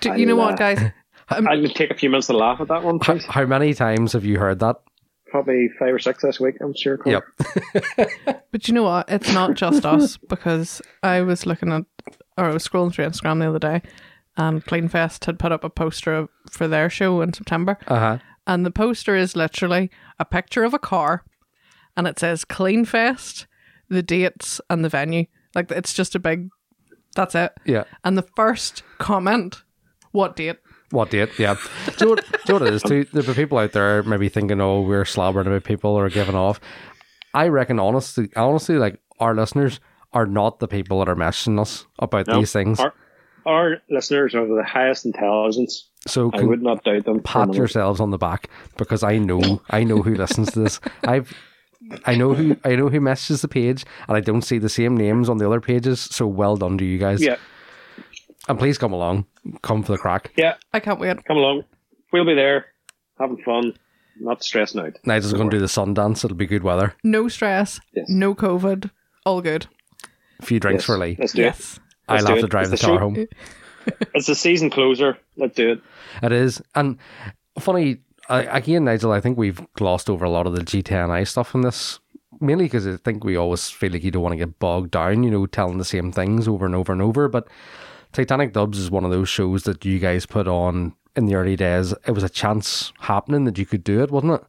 Do, 0.00 0.08
you 0.18 0.24
know 0.24 0.36
knew 0.36 0.36
what, 0.36 0.56
that. 0.56 0.76
guys? 0.78 0.92
Um, 1.28 1.48
I'll 1.48 1.68
take 1.70 1.90
a 1.90 1.94
few 1.94 2.08
minutes 2.08 2.28
to 2.28 2.36
laugh 2.36 2.60
at 2.60 2.68
that 2.68 2.84
one, 2.84 3.00
How, 3.02 3.14
please. 3.14 3.24
how 3.26 3.44
many 3.46 3.74
times 3.74 4.12
have 4.12 4.24
you 4.24 4.38
heard 4.38 4.60
that? 4.60 4.76
Probably 5.26 5.68
five 5.76 5.92
or 5.92 5.98
six 5.98 6.22
this 6.22 6.38
week, 6.38 6.54
I'm 6.60 6.72
sure. 6.72 6.98
Colin. 6.98 7.20
Yep. 7.44 8.42
But 8.52 8.68
you 8.68 8.74
know 8.74 8.84
what? 8.84 9.10
It's 9.10 9.34
not 9.34 9.54
just 9.54 9.84
us 9.84 10.16
because 10.16 10.80
I 11.02 11.22
was 11.22 11.44
looking 11.44 11.72
at, 11.72 11.82
or 12.38 12.44
I 12.44 12.52
was 12.52 12.66
scrolling 12.66 12.94
through 12.94 13.06
Instagram 13.06 13.40
the 13.40 13.48
other 13.48 13.58
day, 13.58 13.82
and 14.36 14.64
Cleanfest 14.64 15.24
had 15.26 15.38
put 15.38 15.52
up 15.52 15.64
a 15.64 15.70
poster 15.70 16.28
for 16.50 16.68
their 16.68 16.90
show 16.90 17.20
in 17.20 17.32
September, 17.32 17.78
Uh 17.86 17.98
huh. 17.98 18.18
and 18.46 18.64
the 18.66 18.70
poster 18.70 19.16
is 19.16 19.36
literally 19.36 19.90
a 20.18 20.24
picture 20.24 20.64
of 20.64 20.74
a 20.74 20.78
car, 20.78 21.24
and 21.96 22.06
it 22.06 22.18
says 22.18 22.44
Cleanfest, 22.44 23.46
the 23.88 24.02
dates, 24.02 24.60
and 24.68 24.84
the 24.84 24.88
venue. 24.88 25.26
Like 25.54 25.70
it's 25.70 25.94
just 25.94 26.14
a 26.14 26.18
big. 26.18 26.50
That's 27.14 27.34
it. 27.34 27.52
Yeah. 27.64 27.84
And 28.04 28.18
the 28.18 28.26
first 28.36 28.82
comment, 28.98 29.62
what 30.12 30.36
date? 30.36 30.58
What 30.90 31.10
date? 31.10 31.30
Yeah. 31.38 31.56
do, 31.96 32.04
you 32.04 32.06
know 32.06 32.10
what, 32.10 32.24
do 32.24 32.38
you 32.52 32.58
know 32.58 32.64
what 32.64 32.68
it 32.68 32.74
is? 32.74 32.82
Too? 32.82 33.04
There'll 33.12 33.26
be 33.26 33.34
people 33.34 33.58
out 33.58 33.72
there 33.72 34.02
maybe 34.02 34.28
thinking, 34.28 34.60
"Oh, 34.60 34.82
we're 34.82 35.04
slobbering 35.06 35.46
about 35.46 35.64
people 35.64 35.90
or 35.92 36.08
giving 36.10 36.34
off." 36.34 36.60
I 37.34 37.48
reckon, 37.48 37.78
honestly, 37.78 38.28
honestly, 38.36 38.76
like 38.76 39.00
our 39.18 39.34
listeners 39.34 39.80
are 40.12 40.26
not 40.26 40.58
the 40.60 40.68
people 40.68 40.98
that 41.00 41.08
are 41.08 41.16
messaging 41.16 41.58
us 41.60 41.86
about 41.98 42.26
No, 42.28 42.38
these 42.38 42.52
things. 42.52 42.78
Our, 42.80 42.92
our 43.46 43.78
listeners 43.88 44.34
are 44.34 44.42
of 44.42 44.48
the 44.48 44.64
highest 44.64 45.06
intelligence. 45.06 45.88
so 46.06 46.30
I 46.34 46.38
can 46.38 46.48
would 46.48 46.62
not 46.62 46.84
doubt 46.84 47.04
them. 47.04 47.20
pat 47.22 47.54
yourselves 47.54 48.00
on 48.00 48.10
the 48.10 48.18
back 48.18 48.50
because 48.76 49.02
I 49.02 49.18
know, 49.18 49.62
I 49.70 49.84
know 49.84 50.02
who 50.02 50.14
listens 50.14 50.52
to 50.52 50.60
this. 50.60 50.80
I've. 51.04 51.32
I 52.04 52.16
know 52.16 52.34
who 52.34 52.56
I 52.64 52.74
know 52.74 52.88
who 52.88 53.00
messages 53.00 53.42
the 53.42 53.48
page, 53.48 53.84
and 54.08 54.16
I 54.16 54.20
don't 54.20 54.42
see 54.42 54.58
the 54.58 54.68
same 54.68 54.96
names 54.96 55.28
on 55.28 55.38
the 55.38 55.46
other 55.46 55.60
pages. 55.60 56.00
So 56.00 56.26
well 56.26 56.56
done 56.56 56.76
to 56.78 56.84
you 56.84 56.98
guys. 56.98 57.22
Yeah, 57.22 57.36
And 58.48 58.58
please 58.58 58.76
come 58.76 58.92
along, 58.92 59.26
come 59.62 59.82
for 59.84 59.92
the 59.92 59.98
crack. 59.98 60.32
yeah. 60.36 60.54
I 60.72 60.80
can't 60.80 60.98
wait. 60.98 61.24
Come 61.26 61.36
along. 61.36 61.62
We'll 62.12 62.24
be 62.24 62.34
there, 62.34 62.66
having 63.20 63.36
fun, 63.44 63.74
not 64.18 64.42
stressing 64.42 64.80
out. 64.80 64.94
Nigel's 65.04 65.32
going 65.32 65.48
to 65.50 65.56
do 65.56 65.60
the 65.60 65.68
sun 65.68 65.94
dance. 65.94 66.24
It'll 66.24 66.36
be 66.36 66.46
good 66.46 66.64
weather. 66.64 66.94
No 67.04 67.28
stress. 67.28 67.78
Yes. 67.94 68.06
No 68.08 68.34
COVID. 68.34 68.90
All 69.24 69.40
good. 69.40 69.66
A 70.40 70.46
few 70.46 70.58
drinks 70.58 70.82
Yes, 70.82 70.86
for 70.86 70.98
Lee. 70.98 71.16
Let's 71.20 71.32
do 71.34 71.44
it. 71.44 71.78
Yes. 72.08 72.22
I'll 72.22 72.28
have 72.28 72.38
it. 72.38 72.42
to 72.42 72.46
drive 72.48 72.68
the 72.68 72.74
It's 72.74 72.82
the 72.82 72.86
car 72.88 72.96
show- 72.96 73.00
home. 73.00 73.26
It's 74.14 74.26
the 74.26 74.34
season 74.34 74.68
closer. 74.70 75.16
Let's 75.36 75.54
do 75.54 75.70
it. 75.72 75.80
It 76.22 76.32
is. 76.32 76.60
And 76.74 76.98
funny, 77.58 77.98
I, 78.28 78.42
again, 78.42 78.84
Nigel, 78.84 79.12
I 79.12 79.20
think 79.20 79.38
we've 79.38 79.60
glossed 79.74 80.10
over 80.10 80.24
a 80.24 80.30
lot 80.30 80.46
of 80.48 80.54
the 80.54 80.62
G10i 80.62 81.24
stuff 81.28 81.54
in 81.54 81.60
this, 81.60 82.00
mainly 82.40 82.64
because 82.64 82.84
I 82.86 82.96
think 82.96 83.22
we 83.22 83.36
always 83.36 83.70
feel 83.70 83.92
like 83.92 84.02
you 84.02 84.10
don't 84.10 84.24
want 84.24 84.32
to 84.32 84.36
get 84.38 84.58
bogged 84.58 84.90
down, 84.90 85.22
you 85.22 85.30
know, 85.30 85.46
telling 85.46 85.78
the 85.78 85.84
same 85.84 86.10
things 86.10 86.48
over 86.48 86.66
and 86.66 86.74
over 86.74 86.92
and 86.92 87.00
over. 87.00 87.28
But 87.28 87.46
Titanic 88.12 88.52
Dubs 88.52 88.78
is 88.78 88.90
one 88.90 89.04
of 89.04 89.12
those 89.12 89.28
shows 89.28 89.62
that 89.64 89.84
you 89.84 90.00
guys 90.00 90.26
put 90.26 90.48
on 90.48 90.94
in 91.14 91.26
the 91.26 91.36
early 91.36 91.54
days. 91.54 91.92
It 92.08 92.10
was 92.12 92.24
a 92.24 92.28
chance 92.28 92.92
happening 93.00 93.44
that 93.44 93.56
you 93.56 93.66
could 93.66 93.84
do 93.84 94.02
it, 94.02 94.10
wasn't 94.10 94.32
it? 94.32 94.44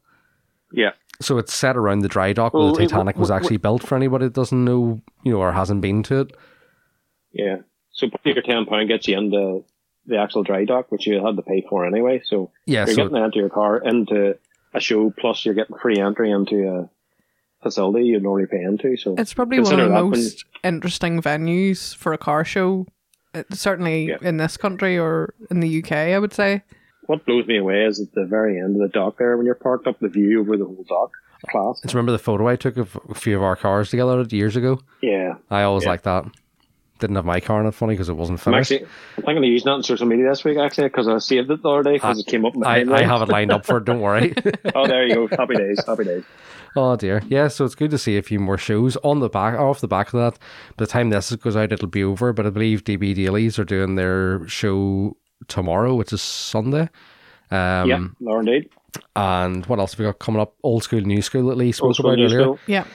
Yeah. 0.72 0.92
So 1.22 1.38
it's 1.38 1.54
set 1.54 1.78
around 1.78 2.00
the 2.00 2.08
dry 2.10 2.34
dock 2.34 2.56
where 2.56 2.64
Well, 2.64 2.74
the 2.74 2.84
it- 2.84 2.90
Titanic 2.90 3.18
was 3.18 3.30
w- 3.30 3.40
actually 3.40 3.58
built 3.58 3.84
for 3.84 3.96
anybody 3.96 4.26
that 4.26 4.34
doesn't 4.34 4.66
know, 4.66 5.00
you 5.24 5.34
know, 5.34 5.40
or 5.42 5.52
hasn't 5.52 5.82
been 5.82 6.02
to 6.04 6.22
it. 6.22 6.32
Yeah. 7.38 7.58
So 7.92 8.10
putting 8.10 8.34
your 8.36 8.44
ten 8.44 8.66
pound 8.66 8.88
gets 8.90 9.08
you 9.08 9.18
into 9.18 9.64
the 10.06 10.18
actual 10.18 10.44
dry 10.44 10.66
dock, 10.66 10.92
which 10.92 11.06
you 11.08 11.24
had 11.26 11.36
to 11.36 11.42
pay 11.42 11.66
for 11.70 11.86
anyway. 11.86 12.22
So 12.26 12.52
Yeah, 12.66 12.86
you're 12.86 12.96
so 12.96 13.04
getting 13.10 13.24
into 13.24 13.40
your 13.40 13.50
car 13.50 13.78
into 13.78 14.38
a 14.74 14.80
show, 14.80 15.12
plus 15.18 15.46
you're 15.46 15.54
getting 15.56 15.78
free 15.78 16.00
entry 16.00 16.32
into 16.32 16.68
a 16.68 16.90
facility 17.64 18.06
you'd 18.06 18.24
normally 18.24 18.48
pay 18.48 18.62
into. 18.62 18.96
So 18.98 19.16
It's 19.18 19.34
probably 19.34 19.60
one 19.60 19.74
of 19.80 19.90
the 19.90 19.94
that 19.96 20.02
when- 20.04 20.10
most 20.12 20.46
interesting 20.64 21.22
venues 21.22 21.96
for 21.96 22.14
a 22.14 22.18
car 22.18 22.46
show, 22.46 22.86
uh, 23.34 23.44
certainly 23.52 24.06
Yeah. 24.10 24.18
in 24.22 24.38
this 24.38 24.56
country 24.58 24.98
or 24.98 25.34
in 25.52 25.60
the 25.60 25.68
UK, 25.70 26.14
I 26.14 26.20
would 26.20 26.34
say. 26.34 26.64
what 27.08 27.26
blows 27.26 27.48
me 27.48 27.58
away 27.58 27.86
is 27.86 28.02
at 28.02 28.12
the 28.16 28.26
very 28.26 28.60
end 28.60 28.76
of 28.76 28.82
the 28.82 28.90
dock 28.90 29.18
there, 29.18 29.38
when 29.38 29.46
you're 29.46 29.56
parked 29.56 29.88
up 29.88 29.98
the 30.02 30.10
view 30.10 30.42
over 30.42 30.58
the 30.58 30.66
whole 30.66 30.84
dock. 30.90 31.10
Class. 31.50 31.80
do 31.80 31.88
you 31.88 31.94
remember 31.94 32.12
the 32.12 32.18
photo 32.20 32.48
I 32.50 32.56
took 32.58 32.76
of 32.78 32.98
a 33.10 33.14
few 33.14 33.38
of 33.38 33.44
our 33.44 33.56
cars 33.56 33.92
together 33.92 34.26
years 34.32 34.56
ago? 34.58 34.80
Yeah. 35.02 35.36
I 35.52 35.62
always 35.64 35.84
Yeah. 35.86 35.92
liked 35.92 36.04
that. 36.06 36.26
Didn't 37.00 37.16
have 37.16 37.26
my 37.26 37.40
car 37.40 37.62
in 37.62 37.68
it, 37.68 37.74
funny 37.74 37.94
because 37.94 38.10
it 38.10 38.16
wasn't 38.16 38.40
I'm 38.40 38.54
finished. 38.54 38.72
actually, 38.72 38.88
I'm 39.18 39.24
thinking 39.24 39.38
of 39.38 39.44
using 39.50 39.66
that 39.66 39.72
on 39.74 39.84
social 39.84 40.08
media 40.08 40.28
this 40.30 40.44
week 40.44 40.58
actually 40.58 40.86
because 40.88 41.08
I 41.08 41.18
saved 41.20 41.52
it 41.52 41.62
the 41.62 41.70
other 41.70 41.84
day 41.84 41.94
because 41.94 42.20
it 42.20 42.26
came 42.26 42.46
up. 42.46 42.54
I, 42.66 42.82
I 42.92 43.04
have 43.04 43.22
it 43.22 43.30
lined 43.30 43.52
up 43.52 43.66
for 43.66 43.78
it, 43.78 43.86
don't 43.86 44.02
worry. 44.02 44.34
Oh, 44.76 44.88
there 44.88 45.06
you 45.08 45.28
go. 45.28 45.38
Happy 45.38 45.56
days. 45.56 45.84
Happy 45.86 46.04
days. 46.04 46.24
oh 46.76 46.96
dear. 46.96 47.22
Yeah, 47.28 47.48
so 47.50 47.66
it's 47.66 47.76
good 47.76 47.92
to 47.92 47.98
see 47.98 48.18
a 48.18 48.22
few 48.22 48.40
more 48.40 48.58
shows 48.58 48.96
on 48.98 49.20
the 49.20 49.30
back 49.30 49.60
off 49.60 49.80
the 49.80 49.88
back 49.88 50.08
of 50.14 50.20
that. 50.20 50.40
By 50.76 50.86
the 50.86 50.88
time 50.88 51.10
this 51.10 51.34
goes 51.36 51.56
out 51.56 51.72
it'll 51.72 51.88
be 51.88 52.04
over, 52.04 52.34
but 52.34 52.46
I 52.46 52.50
believe 52.50 52.84
DB 52.84 53.14
Dailies 53.16 53.58
are 53.60 53.64
doing 53.66 53.96
their 53.96 54.48
show 54.48 55.16
tomorrow, 55.48 55.96
which 55.96 56.12
is 56.14 56.22
Sunday. 56.22 56.90
Um 57.52 57.88
yeah, 57.90 58.06
no, 58.20 58.40
indeed. 58.40 58.70
and 59.16 59.66
what 59.68 59.80
else 59.80 59.92
have 59.94 60.00
we 60.00 60.06
got 60.06 60.20
coming 60.20 60.42
up? 60.42 60.56
Old 60.64 60.84
school, 60.84 61.00
new 61.02 61.22
school 61.22 61.50
at 61.52 61.58
least 61.58 61.78
spoke 61.78 61.96
school, 61.96 62.12
about 62.12 62.20
earlier. 62.20 62.42
school. 62.42 62.60
Yeah. 62.68 62.86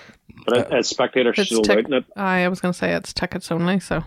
But 0.47 0.57
it, 0.59 0.69
it's 0.73 0.89
spectators 0.89 1.39
It's 1.39 1.51
sold 1.51 1.65
tic- 1.65 1.87
out 1.87 1.93
it. 1.93 2.05
I 2.17 2.49
was 2.49 2.61
going 2.61 2.73
to 2.73 2.79
say 2.79 2.93
it's 2.93 3.13
tickets 3.13 3.51
only, 3.53 3.79
so 3.81 4.05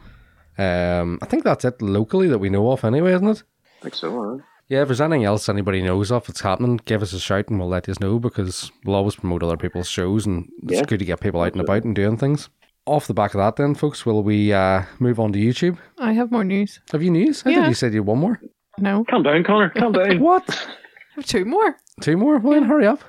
Um 0.57 1.19
I 1.21 1.25
think 1.25 1.43
that's 1.43 1.65
it 1.65 1.81
locally 1.81 2.27
that 2.29 2.39
we 2.39 2.49
know 2.49 2.71
of 2.71 2.83
anyway, 2.83 3.13
isn't 3.13 3.27
it? 3.27 3.43
I 3.79 3.81
think 3.83 3.95
so. 3.95 4.37
Huh? 4.37 4.43
Yeah, 4.67 4.81
if 4.81 4.87
there's 4.87 5.01
anything 5.01 5.25
else 5.25 5.47
anybody 5.47 5.81
knows 5.83 6.11
of 6.11 6.25
that's 6.25 6.41
happening, 6.41 6.79
give 6.85 7.03
us 7.03 7.13
a 7.13 7.19
shout 7.19 7.49
and 7.49 7.59
we'll 7.59 7.67
let 7.69 7.87
you 7.87 7.93
know 8.01 8.17
because 8.19 8.71
we'll 8.83 8.95
always 8.95 9.15
promote 9.15 9.43
other 9.43 9.57
people's 9.57 9.89
shows 9.89 10.25
and 10.25 10.49
it's 10.63 10.73
Yeah. 10.73 10.83
good 10.83 10.99
to 10.99 11.05
get 11.05 11.19
people 11.19 11.41
out 11.41 11.51
and 11.53 11.61
about 11.61 11.83
and 11.83 11.95
doing 11.95 12.17
things. 12.17 12.49
Off 12.87 13.07
the 13.07 13.13
back 13.15 13.33
of 13.33 13.39
that, 13.39 13.55
then, 13.55 13.73
folks, 13.75 14.05
will 14.05 14.21
we 14.23 14.53
uh, 14.53 14.83
move 14.99 15.19
on 15.19 15.33
to 15.33 15.39
YouTube? 15.39 15.77
I 15.99 16.13
have 16.13 16.31
more 16.31 16.43
news. 16.43 16.79
Have 16.91 17.01
you 17.03 17.09
news? 17.11 17.43
I 17.45 17.49
Yeah. 17.49 17.61
thought 17.61 17.69
you 17.69 17.73
said 17.75 17.93
you 17.93 17.99
had 18.01 18.07
one 18.07 18.19
more. 18.19 18.39
No, 18.79 19.03
Calm 19.05 19.23
down, 19.23 19.43
Connor. 19.43 19.69
Calm 19.71 19.91
down. 19.99 20.19
What? 20.19 20.43
I 20.49 21.15
have 21.15 21.25
two 21.25 21.45
more. 21.45 21.77
Two 22.01 22.15
more? 22.17 22.37
Well, 22.39 22.53
then 22.53 22.63
hurry 22.63 22.85
up. 22.87 22.99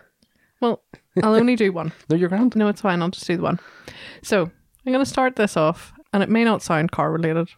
Well, 0.61 0.83
I'll 1.23 1.35
only 1.35 1.57
do 1.57 1.73
one. 1.73 1.93
No, 2.09 2.17
you're 2.17 2.29
grand. 2.29 2.55
No, 2.57 2.69
it's 2.69 2.81
fine. 2.81 3.03
I'll 3.03 3.11
just 3.11 3.27
do 3.27 3.37
the 3.37 3.43
one. 3.43 3.59
So 4.23 4.43
I'm 4.43 4.93
going 4.93 5.05
to 5.05 5.11
start 5.11 5.37
this 5.37 5.57
off, 5.57 5.93
and 6.13 6.23
it 6.23 6.29
may 6.29 6.45
not 6.45 6.63
sound 6.63 6.93
car 6.93 7.11
related, 7.13 7.49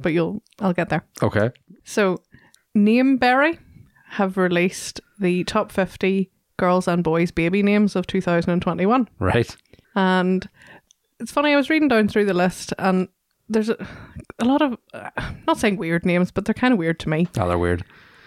but 0.00 0.12
you'll 0.12 0.42
I'll 0.60 0.72
get 0.72 0.88
there. 0.88 1.04
Okay. 1.22 1.50
So, 1.84 2.22
Nameberry 2.76 3.58
have 4.10 4.36
released 4.36 5.00
the 5.18 5.44
top 5.44 5.70
50 5.72 6.30
girls 6.56 6.88
and 6.88 7.04
boys 7.04 7.30
baby 7.30 7.62
names 7.62 7.96
of 7.96 8.06
2021. 8.06 9.08
Right. 9.18 9.56
And 9.94 10.48
it's 11.20 11.32
funny, 11.32 11.52
I 11.52 11.56
was 11.56 11.70
reading 11.70 11.88
down 11.88 12.08
through 12.08 12.26
the 12.26 12.34
list 12.34 12.72
and 12.78 13.08
there's 13.48 13.68
a, 13.70 13.86
a 14.38 14.44
lot 14.44 14.62
of, 14.62 14.76
uh, 14.92 15.10
not 15.46 15.58
saying 15.58 15.76
weird 15.76 16.04
names, 16.04 16.30
but 16.30 16.44
they're 16.44 16.54
kind 16.54 16.72
of 16.72 16.78
weird 16.78 17.00
to 17.00 17.08
me. 17.08 17.26
Oh, 17.38 17.48
they're 17.48 17.58
weird. 17.58 17.84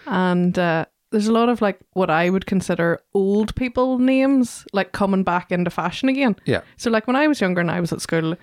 And 0.07 0.57
uh, 0.57 0.85
there's 1.11 1.27
a 1.27 1.31
lot 1.33 1.49
of 1.49 1.61
like 1.61 1.79
what 1.93 2.09
I 2.09 2.29
would 2.29 2.45
consider 2.45 2.99
old 3.13 3.53
people 3.55 3.99
names, 3.99 4.65
like 4.73 4.91
coming 4.93 5.23
back 5.23 5.51
into 5.51 5.69
fashion 5.69 6.09
again. 6.09 6.35
Yeah. 6.45 6.61
So, 6.77 6.89
like 6.89 7.07
when 7.07 7.15
I 7.15 7.27
was 7.27 7.41
younger 7.41 7.61
and 7.61 7.69
I 7.71 7.79
was 7.81 7.91
at 7.93 8.01
school, 8.01 8.33
I 8.33 8.37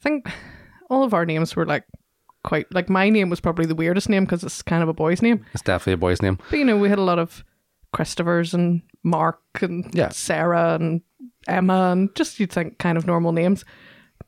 think 0.00 0.28
all 0.90 1.02
of 1.04 1.12
our 1.14 1.26
names 1.26 1.56
were 1.56 1.66
like 1.66 1.84
quite, 2.44 2.72
like 2.72 2.88
my 2.88 3.10
name 3.10 3.28
was 3.28 3.40
probably 3.40 3.66
the 3.66 3.74
weirdest 3.74 4.08
name 4.08 4.24
because 4.24 4.44
it's 4.44 4.62
kind 4.62 4.82
of 4.82 4.88
a 4.88 4.94
boy's 4.94 5.20
name. 5.22 5.44
It's 5.52 5.62
definitely 5.62 5.94
a 5.94 5.98
boy's 5.98 6.22
name. 6.22 6.38
But 6.50 6.58
you 6.58 6.64
know, 6.64 6.76
we 6.76 6.88
had 6.88 6.98
a 6.98 7.02
lot 7.02 7.18
of 7.18 7.44
Christophers 7.94 8.54
and 8.54 8.82
Mark 9.02 9.40
and 9.60 9.92
Yeah. 9.94 10.10
Sarah 10.10 10.74
and 10.74 11.00
Emma 11.48 11.90
and 11.92 12.14
just 12.14 12.38
you'd 12.40 12.52
think 12.52 12.78
kind 12.78 12.96
of 12.98 13.06
normal 13.06 13.32
names. 13.32 13.64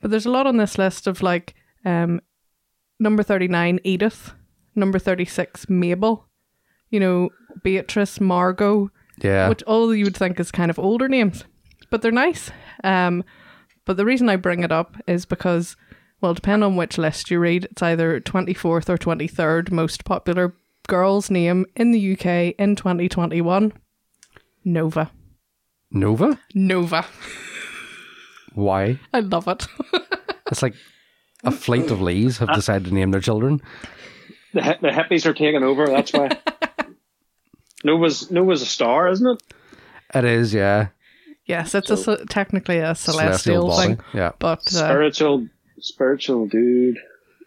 But 0.01 0.11
there's 0.11 0.26
a 0.26 0.31
lot 0.31 0.47
on 0.47 0.57
this 0.57 0.79
list 0.79 1.07
of 1.07 1.22
like 1.22 1.55
um, 1.85 2.20
number 3.01 3.22
39, 3.22 3.81
Edith, 3.85 4.33
number 4.74 4.99
36, 4.99 5.68
Mabel, 5.68 6.28
you 6.91 7.01
know, 7.01 7.30
Beatrice, 7.62 8.20
Margot, 8.20 8.91
Yeah. 9.22 9.49
which 9.49 9.62
all 9.64 9.95
you 9.95 10.05
would 10.05 10.16
think 10.16 10.39
is 10.41 10.51
kind 10.51 10.70
of 10.70 10.78
older 10.78 11.09
names, 11.09 11.45
but 11.91 12.03
they're 12.03 12.12
nice. 12.12 12.51
Um, 12.84 13.24
but 13.84 13.97
the 13.97 14.05
reason 14.05 14.28
I 14.28 14.36
bring 14.36 14.62
it 14.62 14.70
up 14.72 14.97
is 15.07 15.24
because, 15.24 15.76
well, 16.20 16.34
depending 16.34 16.64
on 16.66 16.76
which 16.76 16.99
list 16.99 17.30
you 17.30 17.39
read, 17.41 17.64
it's 17.70 17.82
either 17.82 18.20
24th 18.20 18.89
or 18.89 18.97
23rd 18.99 19.70
most 19.70 20.05
popular 20.05 20.55
girl's 20.86 21.30
name 21.30 21.66
in 21.76 21.93
the 21.93 22.12
UK 22.12 22.55
in 22.59 22.76
2021 22.76 23.72
Nova. 24.64 25.11
Nova? 25.91 26.39
Nova. 26.55 27.07
Why? 28.55 28.99
I 29.12 29.20
love 29.20 29.49
it. 29.49 29.66
It's 30.51 30.62
like 30.62 30.74
a 31.45 31.51
fleet 31.51 31.91
of 31.91 32.01
Lees 32.01 32.39
have 32.39 32.55
decided 32.55 32.89
to 32.89 32.95
name 32.95 33.11
their 33.11 33.20
children. 33.20 33.61
The, 34.55 34.62
hi- 34.62 34.78
the 34.80 34.89
hippies 34.89 35.26
are 35.26 35.34
taking 35.34 35.62
over. 35.62 35.86
That's 35.86 36.11
why. 36.11 36.30
Nova's 37.85 38.31
Nova's 38.31 38.62
a 38.62 38.66
star, 38.66 39.09
isn't 39.09 39.26
it? 39.26 39.43
It 40.14 40.24
is, 40.24 40.55
yeah. 40.55 40.89
yes, 41.47 41.74
it's 41.74 41.91
a, 41.91 42.24
technically 42.26 42.79
a 42.79 42.95
celestial, 42.95 43.68
body. 43.68 43.89
thing, 43.89 44.01
Yeah. 44.14 44.33
but 44.39 44.61
uh, 44.68 44.70
Spiritual, 44.70 45.47
spiritual 45.81 46.47
dude. 46.49 46.99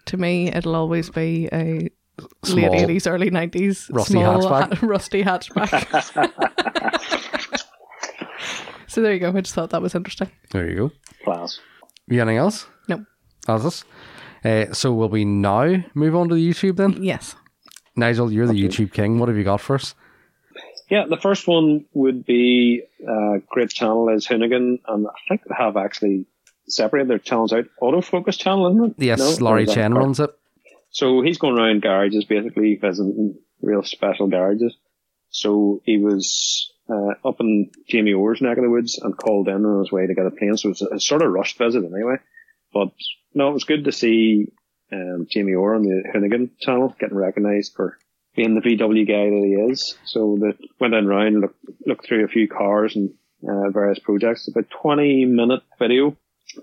to 0.05 0.17
me, 0.17 0.49
it'll 0.49 0.75
always 0.75 1.09
be 1.09 1.49
a 1.51 1.89
Small. 2.43 2.69
late 2.71 2.88
80s, 2.88 3.09
early 3.11 3.32
90s 3.32 3.89
Rusty 3.91 4.11
small 4.13 4.41
hatchback. 4.43 4.73
ha- 4.77 4.86
rusty 4.88 5.23
hatchback. 5.23 7.01
so 8.88 9.01
there 9.01 9.13
you 9.13 9.19
go. 9.19 9.29
I 9.36 9.41
just 9.41 9.55
thought 9.55 9.71
that 9.71 9.82
was 9.82 9.95
interesting. 9.95 10.29
There 10.51 10.69
you 10.69 10.75
go. 10.75 10.91
Class. 11.23 11.59
You 12.07 12.21
anything 12.21 12.38
else? 12.38 12.67
No. 12.88 13.05
That's 13.47 13.65
us. 13.65 13.84
Uh, 14.45 14.71
so 14.73 14.93
will 14.93 15.09
we 15.09 15.25
now 15.25 15.84
move 15.95 16.15
on 16.15 16.29
to 16.29 16.36
the 16.36 16.47
YouTube 16.49 16.75
then? 16.77 17.01
Yes. 17.01 17.36
Nigel, 17.95 18.32
you're 18.32 18.47
the 18.47 18.53
YouTube 18.53 18.91
king. 18.93 19.17
What 19.19 19.29
have 19.29 19.38
you 19.38 19.43
got 19.43 19.61
for 19.61 19.75
us? 19.75 19.95
Yeah, 20.91 21.05
the 21.09 21.15
first 21.15 21.47
one 21.47 21.85
would 21.93 22.25
be 22.25 22.83
uh, 23.01 23.37
great 23.49 23.69
channel 23.69 24.09
is 24.09 24.27
Hoonigan, 24.27 24.79
and 24.85 25.07
I 25.07 25.19
think 25.29 25.43
they 25.45 25.55
have 25.57 25.77
actually 25.77 26.25
separated 26.67 27.07
their 27.07 27.17
channels 27.17 27.53
out. 27.53 27.63
Autofocus 27.81 28.37
channel, 28.37 28.67
isn't 28.67 28.99
it? 28.99 29.05
Yes, 29.05 29.39
No? 29.39 29.45
Larry 29.45 29.67
Chen 29.67 29.93
runs 29.93 30.19
it. 30.19 30.31
So 30.89 31.21
he's 31.21 31.37
going 31.37 31.57
around 31.57 31.81
garages, 31.81 32.25
basically 32.25 32.75
visiting 32.75 33.39
real 33.61 33.83
special 33.83 34.27
garages. 34.27 34.75
So 35.29 35.81
he 35.85 35.97
was 35.97 36.73
uh, 36.89 37.13
up 37.23 37.39
in 37.39 37.71
Jamie 37.87 38.11
Orr's 38.11 38.41
neck 38.41 38.57
of 38.57 38.63
the 38.63 38.69
woods 38.69 38.99
and 39.01 39.17
called 39.17 39.47
in 39.47 39.65
on 39.65 39.79
his 39.79 39.93
way 39.93 40.07
to 40.07 40.13
get 40.13 40.25
a 40.25 40.31
plane. 40.31 40.57
So 40.57 40.67
it 40.67 40.71
was 40.71 40.81
a 40.81 40.99
sort 40.99 41.21
of 41.21 41.31
rushed 41.31 41.57
visit 41.57 41.85
anyway. 41.85 42.17
But 42.73 42.89
no, 43.33 43.47
it 43.47 43.53
was 43.53 43.63
good 43.63 43.85
to 43.85 43.93
see 43.93 44.47
um, 44.91 45.25
Jamie 45.29 45.53
Orr 45.53 45.75
on 45.75 45.83
the 45.83 46.03
Hoonigan 46.13 46.49
channel 46.59 46.93
getting 46.99 47.15
recognised 47.15 47.75
for 47.75 47.97
being 48.36 48.55
the 48.55 48.61
VW 48.61 49.07
guy 49.07 49.29
that 49.29 49.43
he 49.45 49.71
is. 49.71 49.97
So 50.05 50.38
they 50.39 50.57
went 50.79 50.93
in 50.93 51.07
round, 51.07 51.41
looked, 51.41 51.59
looked 51.86 52.05
through 52.05 52.25
a 52.25 52.29
few 52.29 52.47
cars 52.47 52.95
and 52.95 53.13
uh, 53.47 53.69
various 53.71 53.99
projects. 53.99 54.47
About 54.47 54.69
20 54.69 55.25
minute 55.25 55.61
video 55.79 56.15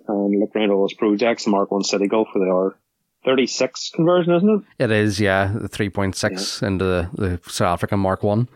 and 0.07 0.41
looked 0.41 0.57
around 0.57 0.71
all 0.71 0.83
those 0.83 0.95
projects. 0.95 1.45
The 1.45 1.51
Mark 1.51 1.71
1 1.71 1.83
Citi 1.83 2.09
Golf 2.09 2.29
for 2.33 2.39
the 2.39 2.75
R36 3.27 3.93
conversion, 3.93 4.35
isn't 4.35 4.67
it? 4.79 4.85
It 4.85 4.91
is, 4.91 5.21
yeah, 5.21 5.53
the 5.55 5.69
3.6 5.69 6.63
into 6.63 6.85
the, 6.85 7.11
the 7.15 7.41
South 7.51 7.75
African 7.75 8.01
Mark 8.01 8.23
1. 8.23 8.49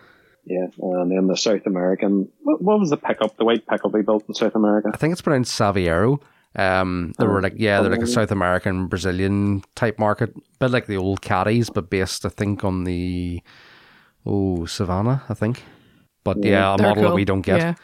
Yeah, 0.44 0.66
and 0.80 1.10
then 1.10 1.28
the 1.28 1.36
South 1.36 1.66
American. 1.66 2.28
What, 2.42 2.60
what 2.62 2.80
was 2.80 2.90
the 2.90 2.96
pickup? 2.96 3.36
The 3.36 3.44
white 3.44 3.64
pickup 3.66 3.94
he 3.94 4.02
built 4.02 4.24
in 4.26 4.34
South 4.34 4.56
America. 4.56 4.90
I 4.92 4.96
think 4.96 5.12
it's 5.12 5.22
pronounced 5.22 5.56
Saveiro. 5.56 6.20
Um, 6.54 7.12
they 7.18 7.26
were 7.26 7.40
like, 7.40 7.54
yeah, 7.56 7.80
they're 7.80 7.90
like 7.90 8.00
a 8.00 8.02
Oh. 8.02 8.06
South 8.06 8.30
American, 8.30 8.86
Brazilian 8.86 9.62
type 9.74 9.98
market, 9.98 10.34
bit 10.58 10.70
like 10.70 10.86
the 10.86 10.98
old 10.98 11.22
caddies, 11.22 11.70
but 11.70 11.88
based, 11.88 12.26
I 12.26 12.28
think, 12.28 12.64
on 12.64 12.84
the 12.84 13.42
oh 14.26 14.66
Savannah, 14.66 15.22
I 15.28 15.34
think. 15.34 15.64
But 16.24 16.44
yeah, 16.44 16.74
a 16.74 16.76
They're 16.76 16.88
model 16.88 17.04
that 17.04 17.14
we 17.14 17.24
don't 17.24 17.42
get. 17.42 17.58
Yeah. 17.58 17.74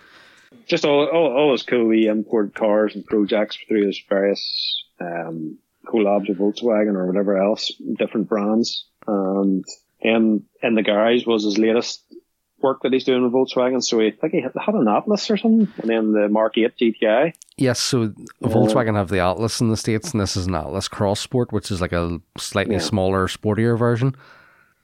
Just 0.66 0.84
all, 0.84 1.06
all, 1.06 1.32
all 1.36 1.52
his 1.52 1.62
cool 1.62 1.90
he 1.90 2.06
import 2.06 2.54
cars 2.54 2.94
and 2.94 3.04
projects 3.04 3.56
through 3.66 3.86
his 3.86 4.00
various 4.08 4.84
um, 5.00 5.58
collabs 5.86 6.28
with 6.28 6.38
Volkswagen 6.38 6.94
or 6.94 7.06
whatever 7.06 7.42
else, 7.42 7.72
different 7.98 8.28
brands. 8.28 8.86
And 9.06 9.64
then 10.02 10.44
in 10.62 10.74
the 10.74 10.82
garage 10.82 11.26
was 11.26 11.44
his 11.44 11.58
latest 11.58 12.04
work 12.60 12.82
that 12.82 12.92
he's 12.92 13.04
doing 13.04 13.22
with 13.22 13.32
Volkswagen. 13.32 13.82
So 13.82 14.00
he, 14.00 14.08
I 14.08 14.10
think 14.10 14.32
he 14.34 14.40
had, 14.40 14.52
an 14.74 14.88
Atlas 14.88 15.30
or 15.30 15.36
something, 15.36 15.68
and 15.80 15.88
then 15.90 16.12
the 16.12 16.28
Mark 16.28 16.58
8 16.58 16.76
GTI. 16.76 17.32
Yes, 17.56 17.78
so 17.80 18.12
Volkswagen 18.42 18.94
have 18.96 19.08
the 19.08 19.20
Atlas 19.20 19.60
in 19.60 19.68
the 19.68 19.76
states, 19.76 20.12
and 20.12 20.20
this 20.20 20.36
is 20.36 20.46
an 20.46 20.54
Atlas 20.54 20.88
Cross 20.88 21.20
Sport, 21.20 21.52
which 21.52 21.70
is 21.70 21.80
like 21.80 21.92
a 21.92 22.20
slightly 22.36 22.74
Yeah. 22.74 22.80
smaller, 22.80 23.26
sportier 23.28 23.78
version. 23.78 24.14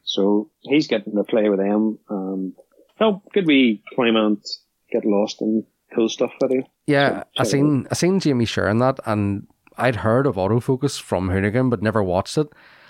So 0.04 0.50
he's 0.62 0.86
getting 0.86 1.14
to 1.16 1.24
play 1.24 1.48
with 1.48 1.58
them. 1.58 1.98
And 2.08 2.52
no, 3.00 3.22
could 3.32 3.46
we 3.46 3.82
20 3.94 4.10
minutes 4.12 4.60
get 4.92 5.04
lost 5.04 5.40
in 5.40 5.64
cool 5.94 6.08
stuff 6.08 6.32
video? 6.40 6.62
Yeah, 6.86 7.20
So- 7.34 7.40
I 7.40 7.42
seen 7.44 7.86
I 7.90 7.94
seen 7.94 8.20
Jamie 8.20 8.44
sharing 8.44 8.78
that, 8.78 9.00
and 9.06 9.46
I'd 9.76 9.96
heard 9.96 10.26
of 10.26 10.36
autofocus 10.36 11.00
from 11.00 11.28
Hoonigan, 11.30 11.70
but 11.70 11.82
never 11.82 12.02
watched 12.02 12.38
it. 12.38 12.48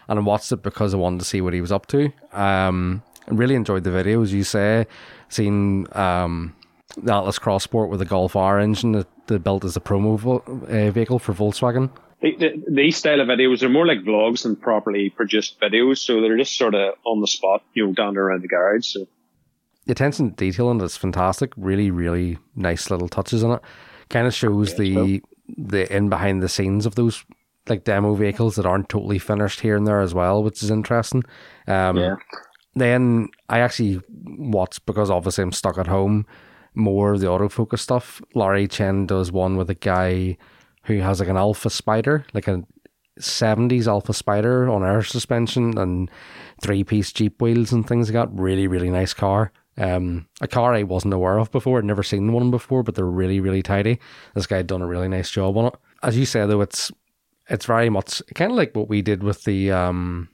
And 0.08 0.18
I 0.18 0.22
watched 0.22 0.52
it 0.52 0.62
because 0.62 0.92
I 0.92 0.98
wanted 0.98 1.20
to 1.20 1.24
see 1.24 1.40
what 1.40 1.54
he 1.54 1.62
was 1.62 1.72
up 1.72 1.86
to. 1.86 2.10
Um, 2.32 3.02
really 3.28 3.54
enjoyed 3.54 3.84
the 3.84 3.90
video, 3.90 4.22
as 4.22 4.32
you 4.32 4.44
say. 4.44 4.86
Seen 5.28 5.86
um, 5.92 6.54
the 6.96 7.12
Atlas 7.14 7.38
Cross 7.38 7.64
Sport 7.64 7.90
with 7.90 7.98
the 8.00 8.04
Golf 8.04 8.36
R 8.36 8.58
engine 8.60 8.92
that 8.92 9.06
they 9.26 9.38
built 9.38 9.64
as 9.64 9.76
a 9.76 9.80
promo 9.80 10.18
vo- 10.18 10.44
uh, 10.68 10.90
vehicle 10.90 11.18
for 11.18 11.32
Volkswagen. 11.32 11.90
The, 12.20 12.36
the, 12.36 12.64
these 12.68 12.96
style 12.96 13.20
of 13.20 13.28
videos 13.28 13.62
are 13.62 13.68
more 13.68 13.86
like 13.86 13.98
vlogs 13.98 14.44
than 14.44 14.56
properly 14.56 15.10
produced 15.10 15.60
videos, 15.60 15.98
so 15.98 16.20
they're 16.20 16.38
just 16.38 16.56
sort 16.56 16.74
of 16.74 16.94
on 17.04 17.20
the 17.20 17.26
spot, 17.26 17.62
you 17.74 17.86
know, 17.86 17.92
down 17.92 18.16
around 18.16 18.42
the 18.42 18.48
garage. 18.48 18.86
So 18.86 19.06
The 19.86 19.92
attention 19.92 20.30
to 20.30 20.36
detail 20.36 20.70
in 20.70 20.80
it 20.80 20.84
is 20.84 20.96
fantastic. 20.96 21.52
Really, 21.56 21.90
really 21.90 22.38
nice 22.56 22.90
little 22.90 23.08
touches 23.08 23.42
in 23.42 23.50
it. 23.50 23.60
Kind 24.08 24.26
of 24.26 24.34
shows 24.34 24.74
the 24.76 25.22
the 25.58 25.94
in 25.94 26.08
behind 26.08 26.42
the 26.42 26.48
scenes 26.48 26.86
of 26.86 26.94
those 26.94 27.24
like 27.68 27.84
demo 27.84 28.14
vehicles 28.14 28.56
that 28.56 28.64
aren't 28.66 28.88
totally 28.88 29.18
finished 29.18 29.60
here 29.60 29.76
and 29.76 29.86
there 29.86 30.00
as 30.00 30.14
well, 30.14 30.42
which 30.42 30.62
is 30.62 30.70
interesting. 30.70 31.24
Um, 31.66 31.96
Yeah. 31.98 32.16
Then 32.74 33.28
I 33.48 33.60
actually 33.60 34.00
watched 34.08 34.84
because 34.86 35.10
obviously 35.10 35.42
I'm 35.42 35.52
stuck 35.52 35.78
at 35.78 35.86
home. 35.86 36.26
More 36.74 37.12
of 37.12 37.20
the 37.20 37.28
autofocus 37.28 37.78
stuff. 37.78 38.20
Larry 38.34 38.66
Chen 38.66 39.06
does 39.06 39.30
one 39.30 39.56
with 39.56 39.70
a 39.70 39.74
guy 39.74 40.36
who 40.84 40.98
has 40.98 41.20
like 41.20 41.28
an 41.28 41.36
Alfa 41.36 41.70
Spider, 41.70 42.26
like 42.34 42.48
a 42.48 42.64
70s 43.20 43.86
Alfa 43.86 44.12
Spider 44.12 44.68
on 44.68 44.82
air 44.84 45.02
suspension 45.02 45.78
and 45.78 46.10
three 46.60 46.82
piece 46.82 47.12
Jeep 47.12 47.40
wheels 47.40 47.72
and 47.72 47.86
things 47.86 48.10
like 48.10 48.14
that. 48.14 48.36
Really, 48.38 48.66
really 48.66 48.90
nice 48.90 49.14
car. 49.14 49.52
Um, 49.76 50.26
a 50.40 50.48
car 50.48 50.74
I 50.74 50.84
wasn't 50.84 51.14
aware 51.14 51.38
of 51.38 51.50
before, 51.50 51.78
I'd 51.78 51.84
never 51.84 52.04
seen 52.04 52.32
one 52.32 52.50
before, 52.50 52.82
but 52.82 52.94
they're 52.94 53.04
really, 53.04 53.40
really 53.40 53.62
tidy. 53.62 53.98
This 54.34 54.46
guy 54.46 54.62
done 54.62 54.82
a 54.82 54.86
really 54.86 55.08
nice 55.08 55.30
job 55.30 55.56
on 55.56 55.66
it. 55.66 55.74
As 56.02 56.16
you 56.16 56.26
say 56.26 56.46
though, 56.46 56.60
it's 56.60 56.92
it's 57.48 57.66
very 57.66 57.90
much 57.90 58.22
kind 58.34 58.50
of 58.50 58.56
like 58.56 58.74
what 58.74 58.88
we 58.88 59.02
did 59.02 59.22
with 59.22 59.44
the 59.44 59.70
um 59.70 60.28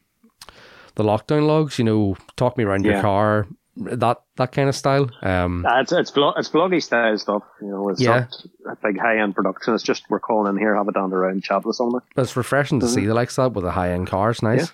the 0.94 1.04
lockdown 1.04 1.46
logs. 1.46 1.78
You 1.78 1.84
know, 1.84 2.16
talk 2.36 2.56
me 2.56 2.64
around 2.64 2.84
your 2.84 3.00
car, 3.00 3.46
that 3.76 4.22
that 4.36 4.52
kind 4.52 4.68
of 4.68 4.74
style. 4.76 5.10
Um, 5.22 5.64
uh, 5.66 5.80
it's 5.80 5.92
it's 5.92 6.10
vlog, 6.10 6.34
it's 6.38 6.48
vloggy 6.48 6.82
style 6.82 7.16
stuff. 7.18 7.42
You 7.60 7.68
know, 7.68 7.88
it's 7.88 8.00
Yeah. 8.00 8.26
not 8.64 8.72
a 8.72 8.76
big 8.86 8.98
high 9.00 9.18
end 9.18 9.34
production. 9.34 9.74
It's 9.74 9.82
just 9.82 10.04
we're 10.10 10.20
calling 10.20 10.50
in 10.54 10.58
here, 10.58 10.74
have 10.74 10.88
a 10.88 10.92
down 10.92 11.12
around, 11.12 11.42
chat 11.42 11.64
with 11.64 11.76
someone. 11.76 12.02
it's 12.16 12.36
refreshing 12.36 12.80
to 12.80 12.88
see 12.88 13.06
the 13.06 13.14
likes 13.14 13.38
of 13.38 13.52
that 13.52 13.56
with 13.56 13.64
a 13.64 13.72
high 13.72 13.92
end 13.92 14.06
car. 14.08 14.30
It's 14.30 14.42
nice. 14.42 14.72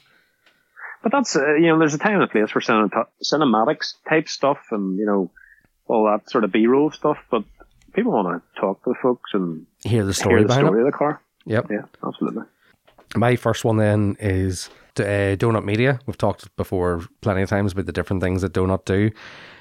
But 1.02 1.12
that's 1.12 1.36
uh, 1.36 1.54
you 1.54 1.68
know, 1.68 1.78
there's 1.78 1.94
a 1.94 1.98
time 1.98 2.14
and 2.14 2.22
a 2.24 2.26
place 2.26 2.50
for 2.50 2.60
cinema- 2.60 3.06
cinematics 3.22 3.94
type 4.08 4.28
stuff, 4.28 4.58
and 4.72 4.98
you 4.98 5.06
know, 5.06 5.30
all 5.86 6.04
that 6.06 6.28
sort 6.30 6.42
of 6.44 6.50
B 6.52 6.66
roll 6.66 6.90
stuff. 6.90 7.18
But 7.30 7.44
people 7.92 8.12
want 8.12 8.42
to 8.42 8.60
talk 8.60 8.82
to 8.84 8.90
the 8.90 8.96
folks 9.00 9.30
and 9.34 9.66
Hear 9.84 10.04
the 10.04 10.14
story 10.14 10.40
hear 10.40 10.48
the 10.48 10.54
story 10.54 10.80
it. 10.80 10.86
of 10.86 10.92
the 10.92 10.96
car. 10.98 11.20
Yep. 11.44 11.66
Yeah, 11.70 11.82
absolutely. 12.04 12.42
My 13.14 13.36
first 13.36 13.64
one 13.64 13.76
then 13.76 14.16
is 14.18 14.68
uh, 15.00 15.36
Donut 15.36 15.64
Media. 15.64 15.98
We've 16.06 16.18
talked 16.18 16.54
before 16.56 17.02
plenty 17.20 17.42
of 17.42 17.48
times 17.48 17.72
about 17.72 17.86
the 17.86 17.92
different 17.92 18.22
things 18.22 18.42
that 18.42 18.52
Donut 18.52 18.84
do. 18.84 19.10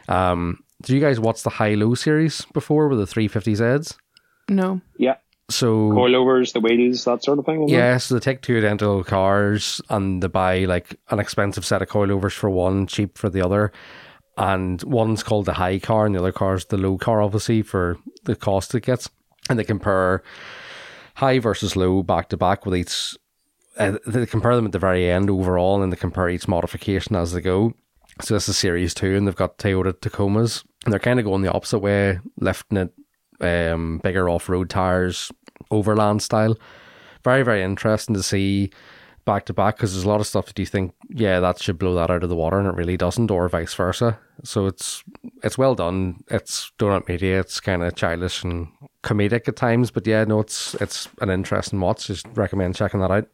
Um, 0.08 0.64
do 0.82 0.94
you 0.94 1.02
guys 1.02 1.20
watch 1.20 1.44
the 1.44 1.50
High 1.50 1.74
Low 1.76 1.96
series 1.96 2.46
before 2.54 2.88
with 2.88 3.00
the 3.00 3.06
350Zs? 3.06 3.96
No. 4.50 4.82
Yeah, 5.00 5.16
So 5.50 5.90
coilovers, 5.92 6.54
the 6.54 6.60
wheels, 6.60 7.04
that 7.06 7.24
sort 7.24 7.40
of 7.40 7.46
thing. 7.46 7.64
isn't 7.64 7.70
it? 7.76 7.78
Yeah, 7.78 7.98
so 7.98 8.14
they 8.16 8.20
take 8.20 8.42
two 8.42 8.58
identical 8.58 9.04
cars 9.04 9.82
and 9.90 10.22
they 10.22 10.28
buy 10.28 10.66
like 10.66 10.96
an 11.10 11.20
expensive 11.20 11.66
set 11.66 11.82
of 11.82 11.88
coilovers 11.90 12.34
for 12.34 12.50
one, 12.50 12.86
cheap 12.88 13.18
for 13.18 13.30
the 13.30 13.44
other. 13.44 13.72
And 14.38 14.84
one's 14.84 15.24
called 15.24 15.46
the 15.46 15.54
high 15.54 15.80
car 15.80 16.06
and 16.06 16.14
the 16.14 16.20
other 16.20 16.32
car's 16.34 16.66
the 16.66 16.78
low 16.78 16.98
car, 16.98 17.22
obviously, 17.22 17.62
for 17.62 17.98
the 18.26 18.36
cost 18.36 18.76
it 18.76 18.82
gets. 18.84 19.10
And 19.50 19.58
they 19.58 19.64
compare 19.64 20.24
high 21.16 21.40
versus 21.40 21.76
low 21.76 22.04
back 22.04 22.30
to 22.30 22.38
back 22.38 22.66
with 22.66 22.76
each. 22.76 23.16
Uh, 23.78 23.98
they 24.08 24.26
compare 24.26 24.56
them 24.56 24.66
at 24.66 24.72
the 24.72 24.80
very 24.80 25.10
end 25.10 25.30
overall, 25.30 25.84
and 25.84 25.92
they 25.92 25.98
compare 25.98 26.30
each 26.30 26.48
modification 26.48 27.16
as 27.16 27.34
they 27.34 27.42
go. 27.42 27.74
So 28.22 28.34
this 28.34 28.48
is 28.48 28.58
series 28.58 28.94
two, 28.94 29.16
and 29.16 29.28
they've 29.28 29.36
got 29.36 29.58
Toyota 29.58 29.94
Tacomas, 29.94 30.64
and 30.86 30.94
they're 30.94 31.00
kind 31.00 31.20
of 31.20 31.26
going 31.26 31.42
the 31.42 31.52
opposite 31.52 31.80
way, 31.80 32.20
lifting 32.40 32.78
it 32.78 32.94
um, 33.42 34.00
bigger 34.04 34.30
off-road 34.30 34.70
tires, 34.70 35.32
overland 35.72 36.22
style. 36.22 36.56
Very, 37.24 37.44
very 37.44 37.62
interesting 37.62 38.16
to 38.16 38.24
see 38.24 38.72
back 39.26 39.46
to 39.48 39.54
back 39.54 39.76
because 39.76 39.94
there's 39.94 40.06
a 40.06 40.08
lot 40.08 40.22
of 40.22 40.28
stuff 40.28 40.46
that 40.46 40.60
you 40.60 40.66
think, 40.66 40.94
yeah, 41.10 41.40
that 41.40 41.60
should 41.60 41.80
blow 41.80 41.96
that 41.96 42.12
out 42.12 42.24
of 42.24 42.30
the 42.30 42.36
water, 42.36 42.60
and 42.60 42.68
it 42.68 42.76
really 42.76 42.96
doesn't, 42.96 43.32
or 43.32 43.50
vice 43.50 43.74
versa. 43.74 44.18
So 44.44 44.68
it's 44.68 45.04
it's 45.44 45.58
well 45.58 45.76
done. 45.76 46.24
It's 46.30 46.72
donut 46.80 47.10
media. 47.10 47.40
It's 47.40 47.60
kind 47.60 47.84
of 47.84 47.96
childish 47.96 48.44
and 48.44 48.68
comedic 49.04 49.50
at 49.50 49.58
times, 49.58 49.92
but 49.92 50.08
yeah, 50.08 50.24
no, 50.24 50.40
it's 50.40 50.76
it's 50.76 51.10
an 51.20 51.30
interesting 51.30 51.82
watch. 51.82 52.08
Just 52.08 52.28
recommend 52.36 52.76
checking 52.76 53.02
that 53.02 53.12
out. 53.12 53.28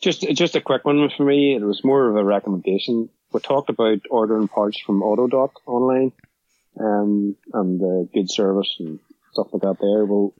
Just 0.00 0.20
just 0.22 0.54
a 0.56 0.60
quick 0.60 0.84
one 0.84 1.08
for 1.16 1.24
me. 1.24 1.54
It 1.56 1.62
was 1.62 1.82
more 1.84 2.08
of 2.08 2.16
a 2.16 2.24
recommendation. 2.24 3.08
We 3.32 3.40
talked 3.40 3.68
about 3.68 4.00
ordering 4.10 4.48
parts 4.48 4.78
from 4.80 5.02
Autodoc 5.02 5.50
online, 5.66 6.12
um, 6.78 7.36
and 7.52 7.80
the 7.80 8.08
good 8.14 8.30
service 8.30 8.76
and 8.78 9.00
stuff 9.32 9.48
like 9.52 9.62
that. 9.62 9.76
There, 9.80 10.04
well, 10.04 10.34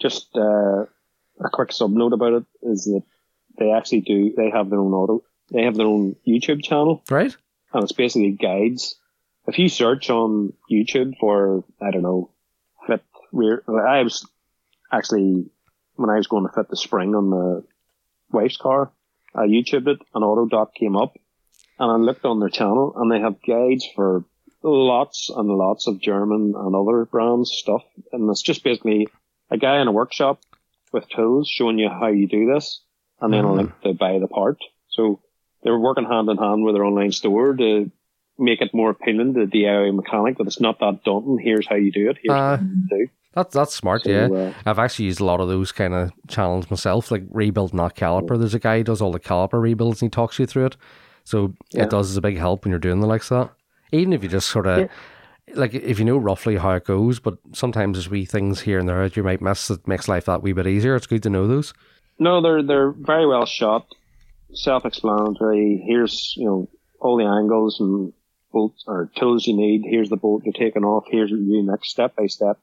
just 0.00 0.28
uh, 0.36 0.82
a 1.44 1.50
quick 1.52 1.72
sub 1.72 1.90
note 1.90 2.12
about 2.12 2.34
it 2.34 2.44
is 2.62 2.84
that 2.84 3.02
they 3.58 3.70
actually 3.72 4.02
do. 4.02 4.34
They 4.36 4.50
have 4.50 4.68
their 4.68 4.78
own 4.78 4.92
auto. 4.92 5.22
They 5.50 5.62
have 5.62 5.74
their 5.74 5.86
own 5.86 6.16
YouTube 6.26 6.62
channel, 6.62 7.02
Right? 7.10 7.34
and 7.72 7.82
it's 7.82 7.92
basically 7.92 8.30
guides. 8.32 8.96
If 9.46 9.58
you 9.58 9.68
search 9.68 10.08
on 10.08 10.52
YouTube 10.70 11.18
for, 11.18 11.64
I 11.80 11.90
don't 11.90 12.02
know, 12.02 12.30
fit 12.86 13.02
rear, 13.32 13.62
I 13.68 14.02
was 14.02 14.26
actually, 14.90 15.50
when 15.96 16.08
I 16.10 16.16
was 16.16 16.26
going 16.28 16.46
to 16.46 16.52
fit 16.52 16.68
the 16.70 16.76
spring 16.76 17.14
on 17.14 17.30
the 17.30 17.64
wife's 18.32 18.56
car, 18.56 18.92
I 19.34 19.46
YouTubed 19.46 19.88
it 19.88 19.98
and 20.14 20.24
Autodoc 20.24 20.74
came 20.74 20.96
up 20.96 21.14
and 21.78 21.90
I 21.90 21.96
looked 21.96 22.24
on 22.24 22.40
their 22.40 22.48
channel 22.48 22.94
and 22.96 23.10
they 23.10 23.20
have 23.20 23.42
guides 23.46 23.86
for 23.94 24.24
lots 24.62 25.30
and 25.34 25.48
lots 25.48 25.86
of 25.86 26.00
German 26.00 26.54
and 26.56 26.74
other 26.76 27.04
brands 27.04 27.50
stuff. 27.52 27.82
And 28.12 28.30
it's 28.30 28.42
just 28.42 28.62
basically 28.64 29.08
a 29.50 29.56
guy 29.56 29.80
in 29.80 29.88
a 29.88 29.92
workshop 29.92 30.40
with 30.92 31.08
tools 31.08 31.48
showing 31.48 31.78
you 31.78 31.88
how 31.88 32.08
you 32.08 32.28
do 32.28 32.46
this 32.52 32.82
and 33.20 33.32
then 33.32 33.44
a 33.44 33.48
Mhm. 33.48 33.56
link 33.56 33.80
to 33.82 33.94
buy 33.94 34.18
the 34.18 34.28
part. 34.28 34.58
So 34.88 35.20
they're 35.62 35.78
working 35.78 36.04
hand 36.04 36.28
in 36.28 36.36
hand 36.36 36.64
with 36.64 36.74
their 36.74 36.84
online 36.84 37.12
store 37.12 37.54
to 37.54 37.90
make 38.38 38.60
it 38.60 38.74
more 38.74 38.90
appealing 38.90 39.34
to 39.34 39.46
the 39.46 39.46
DIY 39.46 39.90
mechanic 39.94 40.38
that 40.38 40.46
it's 40.46 40.60
not 40.60 40.78
that 40.80 41.04
daunting. 41.04 41.38
Here's 41.38 41.66
how 41.66 41.76
you 41.76 41.92
do 41.92 42.10
it. 42.10 42.18
Here's 42.22 42.38
Uh, 42.38 42.56
what 42.58 42.60
you 42.60 43.06
do. 43.06 43.08
That's 43.34 43.54
that's 43.54 43.74
smart, 43.74 44.02
So, 44.04 44.10
yeah. 44.10 44.26
uh, 44.26 44.52
I've 44.66 44.78
actually 44.78 45.06
used 45.06 45.20
a 45.20 45.24
lot 45.24 45.40
of 45.40 45.48
those 45.48 45.72
kind 45.72 45.94
of 45.94 46.10
channels 46.28 46.70
myself, 46.70 47.10
like 47.10 47.24
rebuild 47.30 47.72
not 47.72 47.96
caliper. 47.96 48.38
There's 48.38 48.54
a 48.54 48.58
guy 48.58 48.78
who 48.78 48.84
does 48.84 49.00
all 49.00 49.12
the 49.12 49.20
caliper 49.20 49.60
rebuilds 49.60 50.02
and 50.02 50.06
he 50.06 50.10
talks 50.10 50.38
you 50.38 50.46
through 50.46 50.66
it. 50.66 50.76
So 51.24 51.54
Yeah. 51.70 51.84
it 51.84 51.90
does 51.90 52.10
is 52.10 52.16
a 52.16 52.20
big 52.20 52.36
help 52.36 52.64
when 52.64 52.70
you're 52.70 52.78
doing 52.78 53.00
the 53.00 53.06
likes 53.06 53.30
of 53.30 53.46
that. 53.48 53.54
Even 53.96 54.12
if 54.12 54.22
you 54.22 54.28
just 54.28 54.48
sort 54.50 54.66
of 54.66 54.88
like 55.54 55.72
if 55.74 55.98
you 55.98 56.04
know 56.04 56.16
roughly 56.18 56.56
how 56.56 56.72
it 56.72 56.84
goes, 56.84 57.20
but 57.20 57.38
sometimes 57.52 57.96
there's 57.96 58.10
wee 58.10 58.24
things 58.24 58.60
here 58.60 58.78
and 58.78 58.88
there 58.88 59.02
that 59.02 59.16
you 59.16 59.22
might 59.22 59.40
miss 59.40 59.68
that 59.68 59.86
makes 59.88 60.08
life 60.08 60.26
that 60.26 60.42
wee 60.42 60.52
bit 60.52 60.66
easier. 60.66 60.94
It's 60.96 61.06
good 61.06 61.22
to 61.24 61.30
know 61.30 61.46
those. 61.46 61.72
No, 62.18 62.40
they're 62.42 62.62
they're 62.62 62.90
very 62.92 63.26
well 63.26 63.46
shot, 63.46 63.86
self-explanatory. 64.54 65.82
Here's 65.86 66.34
you 66.36 66.44
know 66.46 66.68
all 67.00 67.16
the 67.16 67.24
angles 67.24 67.80
and 67.80 68.12
bolts 68.52 68.84
or 68.86 69.10
tools 69.16 69.46
you 69.46 69.56
need. 69.56 69.82
Here's 69.84 70.08
the 70.10 70.16
bolt 70.16 70.44
you're 70.44 70.52
taking 70.52 70.84
off. 70.84 71.04
Here's 71.10 71.30
what 71.30 71.40
you 71.40 71.62
next, 71.62 71.88
step 71.90 72.14
by 72.16 72.26
step. 72.26 72.58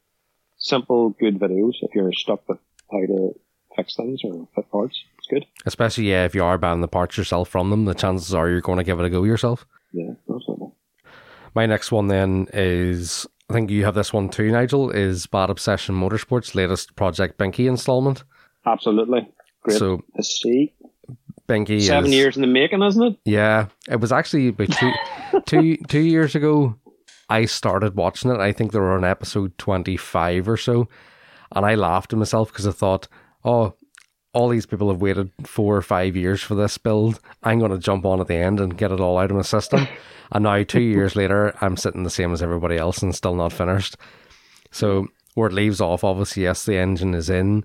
Simple, 0.60 1.10
good 1.12 1.40
videos. 1.40 1.74
If 1.82 1.96
you're 1.96 2.14
stuck 2.14 2.48
with 2.48 2.60
how 2.92 3.00
to 3.00 3.40
fix 3.76 3.96
things 3.96 4.22
or 4.24 4.48
fit 4.54 4.70
parts, 4.70 5.02
it's 5.18 5.28
good. 5.28 5.46
Especially 5.66 6.10
yeah, 6.10 6.26
if 6.26 6.36
you 6.36 6.44
are 6.44 6.58
buying 6.58 6.82
the 6.82 6.88
parts 6.88 7.18
yourself 7.18 7.50
from 7.50 7.70
them, 7.70 7.86
the 7.86 7.96
chances 7.96 8.34
are 8.34 8.50
you're 8.50 8.62
going 8.62 8.78
to 8.78 8.84
give 8.84 9.00
it 9.00 9.06
a 9.06 9.10
go 9.10 9.24
yourself. 9.24 9.66
Yeah, 9.94 10.12
absolutely. 10.34 10.68
My 11.56 11.66
next 11.66 11.92
one 11.92 12.08
then 12.08 12.48
is 12.54 13.26
I 13.50 13.54
think 13.54 13.72
you 13.72 13.86
have 13.86 13.96
this 13.96 14.14
one 14.14 14.30
too, 14.30 14.52
Nigel, 14.52 14.92
is 14.92 15.26
Bad 15.26 15.50
Obsession 15.50 15.96
Motorsports 15.96 16.54
latest 16.54 16.96
Project 16.96 17.40
Binky 17.40 17.68
installment. 17.68 18.24
Absolutely 18.66 19.28
great 19.64 19.78
So 19.78 20.04
to 20.16 20.24
see. 20.24 20.74
Binky 21.48 21.82
Seven 21.82 22.12
is, 22.12 22.16
years 22.16 22.36
in 22.36 22.42
the 22.42 22.48
making, 22.48 22.84
isn't 22.84 23.02
it? 23.02 23.20
Yeah, 23.26 23.68
it 23.90 24.00
was 24.00 24.12
actually 24.12 24.50
about 24.50 24.72
two, 24.72 24.92
two, 25.48 25.78
two 25.88 26.02
years 26.02 26.36
ago. 26.36 26.76
I 27.30 27.46
started 27.46 27.96
watching 27.96 28.32
it. 28.32 28.40
I 28.40 28.52
think 28.52 28.72
they 28.72 28.80
were 28.80 28.96
on 28.98 29.04
episode 29.04 29.58
twenty 29.58 29.98
five 29.98 30.48
or 30.48 30.58
so, 30.58 30.88
and 31.52 31.66
I 31.66 31.76
laughed 31.76 32.10
to 32.12 32.16
myself 32.16 32.50
because 32.52 32.68
I 32.68 32.72
thought, 32.72 33.08
"Oh, 33.44 33.76
all 34.34 34.50
these 34.50 34.66
people 34.66 34.90
have 34.90 35.02
waited 35.02 35.32
four 35.46 35.76
or 35.76 35.82
five 35.82 36.16
years 36.16 36.42
for 36.42 36.56
this 36.56 36.78
build. 36.78 37.20
I'm 37.44 37.60
going 37.60 37.72
to 37.72 37.78
jump 37.78 38.06
on 38.06 38.20
at 38.20 38.28
the 38.28 38.36
end 38.36 38.60
and 38.60 38.78
get 38.78 38.92
it 38.92 39.00
all 39.00 39.18
out 39.18 39.32
of 39.32 39.38
my 39.38 39.44
system." 39.44 39.88
and 40.32 40.44
now, 40.44 40.64
two 40.64 40.82
years 40.82 41.16
later, 41.16 41.56
I'm 41.62 41.78
sitting 41.78 42.04
the 42.04 42.10
same 42.10 42.34
as 42.34 42.42
everybody 42.42 42.78
else 42.78 43.02
and 43.02 43.16
still 43.16 43.36
not 43.36 43.54
finished. 43.54 43.96
So 44.72 45.08
where 45.36 45.48
it 45.50 45.54
leaves 45.54 45.82
off, 45.82 46.04
obviously, 46.04 46.44
yes, 46.44 46.66
the 46.66 46.78
engine 46.78 47.14
is 47.14 47.30
in. 47.30 47.64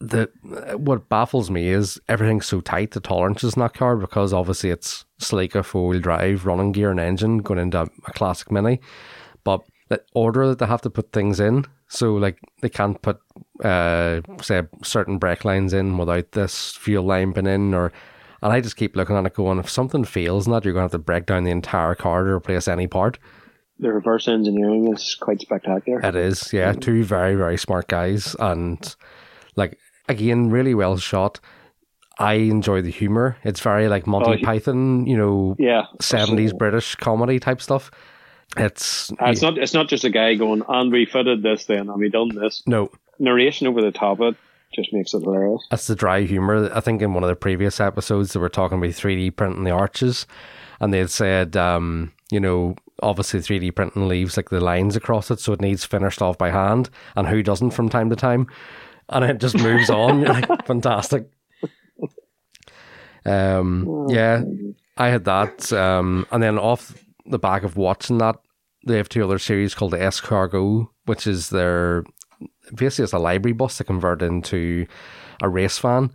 The 0.00 0.28
what 0.76 1.08
baffles 1.08 1.50
me 1.50 1.68
is 1.68 2.00
everything's 2.08 2.46
so 2.46 2.60
tight. 2.60 2.90
The 2.90 3.00
tolerances 3.00 3.54
in 3.54 3.60
that 3.60 3.74
car 3.74 3.96
because 3.96 4.32
obviously 4.32 4.70
it's 4.70 5.04
Celica 5.20 5.64
four 5.64 5.88
wheel 5.88 6.00
drive, 6.00 6.46
running 6.46 6.72
gear 6.72 6.90
and 6.90 7.00
engine 7.00 7.38
going 7.38 7.60
into 7.60 7.82
a 7.82 8.12
classic 8.12 8.50
mini, 8.50 8.80
but 9.44 9.62
the 9.88 10.02
order 10.14 10.48
that 10.48 10.58
they 10.58 10.66
have 10.66 10.82
to 10.82 10.90
put 10.90 11.12
things 11.12 11.40
in. 11.40 11.64
So 11.88 12.14
like 12.14 12.38
they 12.60 12.68
can't 12.68 13.00
put 13.00 13.20
uh 13.62 14.20
say 14.42 14.62
certain 14.82 15.18
brake 15.18 15.44
lines 15.44 15.72
in 15.72 15.96
without 15.96 16.32
this 16.32 16.72
fuel 16.72 17.04
line 17.04 17.32
being 17.32 17.46
in 17.46 17.72
or 17.72 17.92
and 18.42 18.52
I 18.52 18.60
just 18.60 18.76
keep 18.76 18.94
looking 18.94 19.16
at 19.16 19.24
it 19.24 19.34
going 19.34 19.58
if 19.58 19.70
something 19.70 20.04
fails 20.04 20.46
in 20.46 20.52
that 20.52 20.64
you're 20.64 20.74
gonna 20.74 20.84
have 20.84 20.90
to 20.92 20.98
break 20.98 21.24
down 21.26 21.44
the 21.44 21.50
entire 21.50 21.94
car 21.94 22.24
to 22.24 22.30
replace 22.30 22.68
any 22.68 22.86
part. 22.86 23.18
The 23.78 23.92
reverse 23.92 24.28
engineering 24.28 24.92
is 24.92 25.16
quite 25.16 25.40
spectacular. 25.40 26.00
It 26.00 26.14
is, 26.14 26.52
yeah. 26.52 26.72
Two 26.72 27.04
very, 27.04 27.34
very 27.34 27.56
smart 27.56 27.88
guys 27.88 28.36
and 28.38 28.94
like 29.56 29.78
again, 30.08 30.50
really 30.50 30.74
well 30.74 30.96
shot. 30.96 31.40
I 32.18 32.34
enjoy 32.34 32.80
the 32.82 32.90
humour. 32.90 33.36
It's 33.42 33.60
very 33.60 33.88
like 33.88 34.06
Monty 34.06 34.40
Oh, 34.40 34.44
Python, 34.44 35.06
you 35.06 35.16
know, 35.16 35.56
yeah, 35.58 35.86
seventies. 36.00 36.52
British 36.52 36.94
comedy 36.96 37.40
type 37.40 37.60
stuff. 37.60 37.90
It's 38.56 39.10
Uh, 39.12 39.30
it's 39.30 39.42
not. 39.42 39.58
It's 39.58 39.74
not 39.74 39.88
just 39.88 40.04
a 40.04 40.10
guy 40.10 40.34
going, 40.36 40.62
"And 40.68 40.92
we 40.92 41.06
fitted 41.06 41.42
this, 41.42 41.64
then, 41.64 41.88
and 41.88 41.96
we 41.98 42.08
done 42.08 42.28
this." 42.34 42.62
no, 42.66 42.90
Narration 43.18 43.66
over 43.66 43.80
the 43.82 43.90
top 43.90 44.20
of 44.20 44.34
it 44.34 44.36
just 44.74 44.92
makes 44.92 45.12
it 45.14 45.22
hilarious. 45.22 45.64
That's 45.70 45.86
the 45.86 45.94
dry 45.96 46.22
humor. 46.22 46.70
I 46.72 46.80
think 46.80 47.02
in 47.02 47.14
one 47.14 47.22
of 47.24 47.28
the 47.28 47.36
previous 47.36 47.80
episodes 47.80 48.32
they 48.32 48.40
were 48.40 48.48
talking 48.48 48.78
about 48.78 48.90
3D 48.90 49.30
printing 49.34 49.64
the 49.64 49.70
arches, 49.70 50.26
and 50.80 50.92
they 50.92 50.98
had 50.98 51.10
said, 51.10 51.56
um, 51.56 52.12
you 52.30 52.40
know, 52.40 52.74
obviously 53.02 53.40
3D 53.40 53.74
printing 53.74 54.08
leaves 54.08 54.36
like 54.36 54.50
the 54.50 54.60
lines 54.60 54.94
across 54.96 55.30
it, 55.30 55.40
so 55.40 55.52
it 55.52 55.60
needs 55.60 55.84
finished 55.84 56.22
off 56.22 56.38
by 56.38 56.50
hand, 56.50 56.90
and 57.16 57.26
who 57.28 57.42
doesn't 57.42 57.70
from 57.70 57.88
time 57.88 58.10
to 58.10 58.16
time, 58.16 58.46
and 59.08 59.24
it 59.24 59.38
just 59.38 59.58
moves 59.58 59.90
on. 59.90 60.22
Like 60.24 60.66
fantastic. 60.66 61.28
Um, 63.26 64.06
yeah, 64.08 64.42
I 64.96 65.08
had 65.08 65.24
that, 65.24 65.72
um, 65.72 66.26
and 66.30 66.42
then 66.42 66.58
off 66.58 67.04
the 67.24 67.38
back 67.38 67.62
of 67.62 67.76
watching 67.76 68.18
that, 68.18 68.36
they 68.86 68.98
have 68.98 69.08
two 69.08 69.24
other 69.24 69.38
series 69.38 69.74
called 69.74 69.92
the 69.92 69.98
Escargot, 69.98 70.88
which 71.06 71.26
is 71.26 71.48
their 71.50 72.04
basically 72.74 73.04
it's 73.04 73.12
a 73.12 73.18
library 73.18 73.54
bus 73.54 73.78
that 73.78 73.84
converted 73.84 74.28
into 74.28 74.86
a 75.42 75.48
race 75.48 75.78
van, 75.78 76.10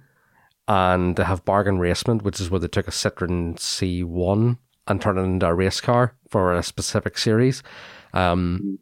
and 0.67 1.15
they 1.15 1.23
have 1.23 1.45
Bargain 1.45 1.79
Racement, 1.79 2.21
which 2.21 2.39
is 2.39 2.49
where 2.49 2.59
they 2.59 2.67
took 2.67 2.87
a 2.87 2.91
Citroen 2.91 3.55
C1 3.55 4.57
and 4.87 5.01
turned 5.01 5.19
it 5.19 5.23
into 5.23 5.47
a 5.47 5.53
race 5.53 5.81
car 5.81 6.15
for 6.29 6.53
a 6.53 6.63
specific 6.63 7.17
series. 7.17 7.63
Um, 8.13 8.79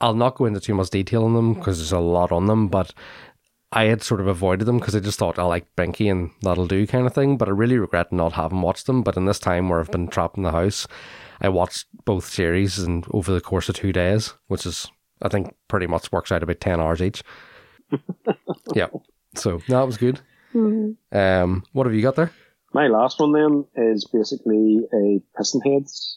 I'll 0.00 0.14
not 0.14 0.36
go 0.36 0.46
into 0.46 0.60
too 0.60 0.74
much 0.74 0.90
detail 0.90 1.24
on 1.24 1.34
them 1.34 1.54
because 1.54 1.78
there's 1.78 1.92
a 1.92 1.98
lot 1.98 2.32
on 2.32 2.46
them, 2.46 2.68
but 2.68 2.94
I 3.72 3.84
had 3.84 4.02
sort 4.02 4.20
of 4.20 4.26
avoided 4.26 4.64
them 4.64 4.78
because 4.78 4.96
I 4.96 5.00
just 5.00 5.18
thought 5.18 5.38
I 5.38 5.44
like 5.44 5.76
Binky 5.76 6.10
and 6.10 6.30
that'll 6.42 6.66
do 6.66 6.86
kind 6.86 7.06
of 7.06 7.14
thing. 7.14 7.36
But 7.36 7.48
I 7.48 7.52
really 7.52 7.78
regret 7.78 8.12
not 8.12 8.32
having 8.32 8.62
watched 8.62 8.86
them. 8.86 9.02
But 9.02 9.16
in 9.16 9.26
this 9.26 9.38
time 9.38 9.68
where 9.68 9.80
I've 9.80 9.90
been 9.90 10.08
trapped 10.08 10.36
in 10.36 10.42
the 10.42 10.50
house, 10.50 10.88
I 11.40 11.48
watched 11.50 11.86
both 12.04 12.28
series 12.28 12.78
and 12.78 13.06
over 13.12 13.32
the 13.32 13.40
course 13.40 13.68
of 13.68 13.76
two 13.76 13.92
days, 13.92 14.34
which 14.48 14.66
is 14.66 14.88
I 15.22 15.28
think 15.28 15.54
pretty 15.68 15.86
much 15.86 16.10
works 16.10 16.32
out 16.32 16.42
about 16.42 16.60
ten 16.60 16.80
hours 16.80 17.00
each. 17.00 17.22
yeah, 18.74 18.88
so 19.34 19.60
that 19.68 19.86
was 19.86 19.96
good. 19.96 20.20
Um, 21.12 21.64
what 21.72 21.86
have 21.86 21.94
you 21.94 22.02
got 22.02 22.16
there? 22.16 22.32
My 22.72 22.88
last 22.88 23.20
one 23.20 23.32
then 23.32 23.66
is 23.76 24.04
basically 24.04 24.80
a 24.92 25.22
PistonHeads 25.38 26.16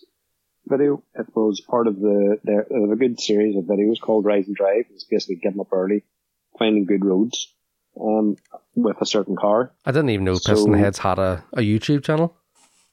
video. 0.68 1.04
It 1.16 1.28
was 1.36 1.62
part 1.62 1.88
of 1.88 2.00
the, 2.00 2.40
there 2.44 2.62
of 2.62 2.92
a 2.92 2.96
good 2.96 3.20
series 3.20 3.56
of 3.56 3.64
videos 3.66 4.00
called 4.00 4.26
Rise 4.26 4.48
and 4.48 4.56
Drive. 4.56 4.86
It's 4.92 5.04
basically 5.04 5.36
getting 5.36 5.60
up 5.60 5.74
early, 5.74 6.04
finding 6.58 6.86
good 6.86 7.04
roads, 7.06 7.54
um, 8.00 8.36
with 8.76 8.98
a 9.02 9.06
certain 9.06 9.36
car. 9.36 9.72
I 9.86 9.92
didn't 9.92 10.10
even 10.10 10.26
know 10.26 10.36
So- 10.36 10.54
PistonHeads 10.54 10.98
had 10.98 11.20
a, 11.20 11.44
a 11.54 11.62
YouTube 11.62 12.04
channel. 12.04 12.36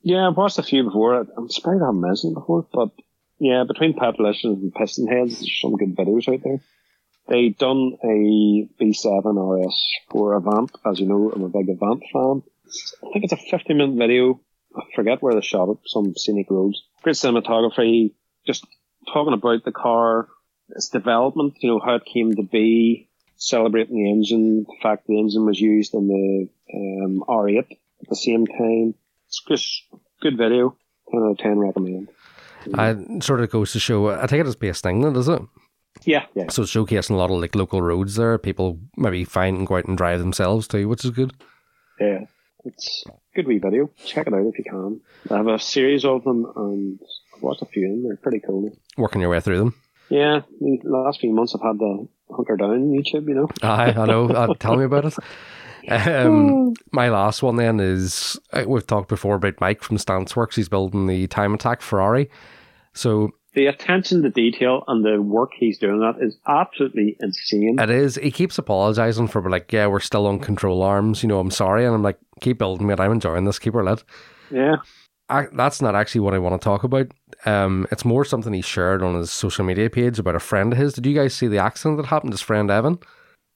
Yeah, 0.02 0.28
I've 0.28 0.36
watched 0.36 0.58
a 0.58 0.62
few 0.62 0.84
before. 0.84 1.26
I'm 1.36 1.50
surprised 1.50 1.82
I 1.82 1.86
haven't 1.86 2.24
it 2.24 2.34
before, 2.34 2.66
but 2.72 2.90
yeah, 3.38 3.64
between 3.66 3.94
Petrolicious 3.94 4.44
and 4.44 4.72
PistonHeads, 4.72 5.38
there's 5.40 5.58
some 5.60 5.76
good 5.76 5.94
videos 5.96 6.32
out 6.32 6.42
there. 6.42 6.60
They 7.28 7.50
done 7.50 7.96
a 8.02 8.68
B7 8.82 9.64
RS 9.66 9.90
for 10.10 10.34
a 10.34 10.40
Vamp. 10.40 10.72
As 10.84 10.98
you 10.98 11.06
know, 11.06 11.30
I'm 11.30 11.42
a 11.42 11.48
big 11.48 11.66
Vamp 11.78 12.02
fan. 12.12 12.42
I 13.04 13.12
think 13.12 13.24
it's 13.24 13.32
a 13.32 13.36
50 13.36 13.74
minute 13.74 13.96
video. 13.98 14.40
I 14.74 14.82
forget 14.94 15.22
where 15.22 15.34
they 15.34 15.40
shot 15.40 15.70
it, 15.70 15.78
some 15.86 16.14
scenic 16.16 16.46
roads. 16.50 16.82
Great 17.02 17.16
cinematography, 17.16 18.14
just 18.46 18.66
talking 19.12 19.34
about 19.34 19.64
the 19.64 19.72
car, 19.72 20.28
its 20.70 20.88
development, 20.88 21.54
you 21.60 21.68
know, 21.70 21.80
how 21.84 21.96
it 21.96 22.04
came 22.04 22.34
to 22.36 22.42
be, 22.42 23.09
celebrating 23.40 23.96
the 23.96 24.10
engine, 24.10 24.64
the 24.64 24.76
fact 24.80 25.06
the 25.06 25.18
engine 25.18 25.46
was 25.46 25.60
used 25.60 25.94
in 25.94 26.06
the 26.06 26.48
um, 26.72 27.24
R8 27.26 27.58
at 27.58 28.08
the 28.08 28.14
same 28.14 28.46
time. 28.46 28.94
It's 29.26 29.42
just 29.48 29.82
good 30.20 30.36
video. 30.36 30.76
10 31.10 31.20
out 31.22 31.30
of 31.32 31.38
10 31.38 31.58
recommend. 31.58 32.08
I 32.74 32.94
sort 33.20 33.40
of 33.40 33.50
goes 33.50 33.72
to 33.72 33.80
show. 33.80 34.10
I 34.10 34.26
think 34.26 34.40
it 34.40 34.46
is 34.46 34.54
based 34.54 34.84
in 34.84 34.96
England, 34.96 35.16
is 35.16 35.28
it? 35.28 35.42
Yeah, 36.04 36.26
yeah. 36.34 36.48
So 36.50 36.62
it's 36.62 36.72
showcasing 36.72 37.10
a 37.10 37.14
lot 37.14 37.30
of 37.30 37.40
like 37.40 37.54
local 37.54 37.82
roads 37.82 38.16
there. 38.16 38.38
People 38.38 38.78
maybe 38.96 39.24
find 39.24 39.56
and 39.56 39.66
go 39.66 39.78
out 39.78 39.86
and 39.86 39.96
drive 39.96 40.20
themselves 40.20 40.68
too, 40.68 40.86
which 40.88 41.04
is 41.04 41.10
good. 41.10 41.32
Yeah, 41.98 42.26
it's 42.64 43.04
a 43.08 43.12
good 43.34 43.48
wee 43.48 43.58
video. 43.58 43.90
Check 44.04 44.26
it 44.26 44.34
out 44.34 44.46
if 44.46 44.58
you 44.58 44.64
can. 44.64 45.00
I 45.30 45.38
have 45.38 45.48
a 45.48 45.58
series 45.58 46.04
of 46.04 46.22
them 46.24 46.46
and 46.54 47.00
I've 47.34 47.42
watched 47.42 47.62
a 47.62 47.66
few 47.66 47.86
of 47.86 47.92
them. 47.92 48.02
They're 48.04 48.16
pretty 48.16 48.40
cool. 48.40 48.76
Working 48.96 49.22
your 49.22 49.30
way 49.30 49.40
through 49.40 49.58
them. 49.58 49.74
Yeah, 50.10 50.40
the 50.60 50.78
last 50.84 51.20
few 51.20 51.32
months 51.32 51.54
I've 51.54 51.62
had 51.62 51.78
to 51.78 52.08
hunker 52.30 52.56
down 52.56 52.90
YouTube, 52.90 53.28
you 53.28 53.34
know. 53.34 53.48
Aye, 53.62 53.94
I 53.96 54.06
know. 54.06 54.28
Uh, 54.28 54.54
tell 54.58 54.76
me 54.76 54.84
about 54.84 55.04
it. 55.06 55.16
Um, 55.88 56.74
my 56.92 57.08
last 57.08 57.42
one 57.42 57.56
then 57.56 57.80
is 57.80 58.38
uh, 58.52 58.64
we've 58.66 58.86
talked 58.86 59.08
before 59.08 59.36
about 59.36 59.60
Mike 59.60 59.82
from 59.82 59.96
Stanceworks. 59.96 60.54
He's 60.54 60.68
building 60.68 61.06
the 61.06 61.26
Time 61.28 61.54
Attack 61.54 61.80
Ferrari. 61.80 62.28
So 62.92 63.30
The 63.54 63.66
attention 63.66 64.22
to 64.22 64.30
detail 64.30 64.84
and 64.88 65.04
the 65.04 65.22
work 65.22 65.52
he's 65.56 65.78
doing 65.78 66.00
that 66.00 66.16
is 66.20 66.36
absolutely 66.46 67.16
insane. 67.20 67.78
it 67.80 67.90
is. 67.90 68.16
He 68.16 68.30
keeps 68.30 68.58
apologizing 68.58 69.28
for 69.28 69.48
like, 69.48 69.72
yeah, 69.72 69.86
we're 69.86 70.00
still 70.00 70.26
on 70.26 70.38
control 70.40 70.82
arms. 70.82 71.22
You 71.22 71.28
know, 71.28 71.38
I'm 71.40 71.50
sorry, 71.50 71.84
and 71.86 71.94
I'm 71.94 72.02
like, 72.02 72.18
keep 72.40 72.58
building 72.58 72.90
it. 72.90 73.00
I'm 73.00 73.12
enjoying 73.12 73.44
this. 73.44 73.58
Keep 73.58 73.74
her 73.74 73.84
lit. 73.84 74.04
Yeah. 74.50 74.76
I, 75.30 75.46
that's 75.52 75.80
not 75.80 75.94
actually 75.94 76.20
what 76.22 76.34
I 76.34 76.38
want 76.38 76.60
to 76.60 76.64
talk 76.64 76.84
about. 76.84 77.06
Um, 77.46 77.86
it's 77.90 78.04
more 78.04 78.24
something 78.24 78.52
he 78.52 78.60
shared 78.62 79.02
on 79.02 79.14
his 79.14 79.30
social 79.30 79.64
media 79.64 79.88
page 79.88 80.18
about 80.18 80.34
a 80.34 80.40
friend 80.40 80.72
of 80.72 80.78
his. 80.78 80.92
Did 80.92 81.06
you 81.06 81.14
guys 81.14 81.34
see 81.34 81.46
the 81.46 81.58
accident 81.58 81.96
that 81.98 82.06
happened? 82.06 82.32
to 82.32 82.34
His 82.34 82.40
friend 82.42 82.70
Evan. 82.70 82.98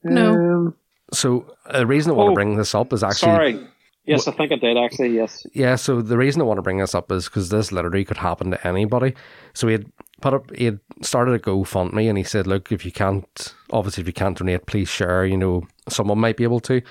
No. 0.04 0.32
Um, 0.34 0.74
So 1.12 1.44
the 1.70 1.86
reason 1.86 2.12
I 2.12 2.14
want 2.14 2.28
to 2.28 2.32
Oh, 2.32 2.34
bring 2.34 2.56
this 2.56 2.74
up 2.74 2.92
is 2.92 3.02
actually 3.02 3.32
sorry. 3.32 3.60
Yes, 4.06 4.28
I 4.28 4.32
think 4.32 4.52
I 4.52 4.56
did 4.56 4.76
actually. 4.76 5.14
Yes. 5.14 5.46
Yeah, 5.54 5.76
so 5.76 6.02
the 6.02 6.18
reason 6.18 6.42
I 6.42 6.44
want 6.44 6.58
to 6.58 6.62
bring 6.62 6.78
this 6.78 6.94
up 6.94 7.10
is 7.10 7.24
because 7.24 7.48
this 7.48 7.72
literally 7.72 8.04
could 8.04 8.18
happen 8.18 8.50
to 8.50 8.66
anybody. 8.66 9.14
So 9.54 9.66
he 9.66 9.72
had 9.72 9.86
put 10.20 10.34
up, 10.34 10.54
he 10.54 10.66
had 10.66 10.80
started 11.02 11.32
a 11.34 11.38
GoFundMe 11.38 12.08
and 12.08 12.18
he 12.18 12.24
said, 12.24 12.46
look, 12.46 12.70
if 12.70 12.84
you 12.84 12.92
can't, 12.92 13.54
obviously, 13.70 14.02
if 14.02 14.06
you 14.06 14.12
can't 14.12 14.36
donate, 14.36 14.66
please 14.66 14.88
share. 14.90 15.24
You 15.24 15.38
know, 15.38 15.62
someone 15.88 16.18
might 16.18 16.36
be 16.36 16.44
able 16.44 16.60
to. 16.60 16.82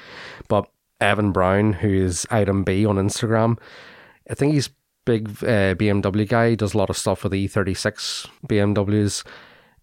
But 0.47 0.67
Evan 0.99 1.31
Brown, 1.31 1.73
who 1.73 1.89
is 1.89 2.25
item 2.31 2.63
B 2.63 2.84
on 2.86 2.95
Instagram, 2.95 3.59
I 4.30 4.36
think 4.36 4.53
he's 4.53 4.69
big 5.05 5.28
uh, 5.43 5.76
BMW 5.76 6.28
guy. 6.28 6.51
He 6.51 6.55
does 6.55 6.74
a 6.74 6.78
lot 6.78 6.89
of 6.89 6.97
stuff 6.97 7.24
with 7.24 7.32
the 7.32 7.47
E36 7.47 8.28
BMWs. 8.47 9.24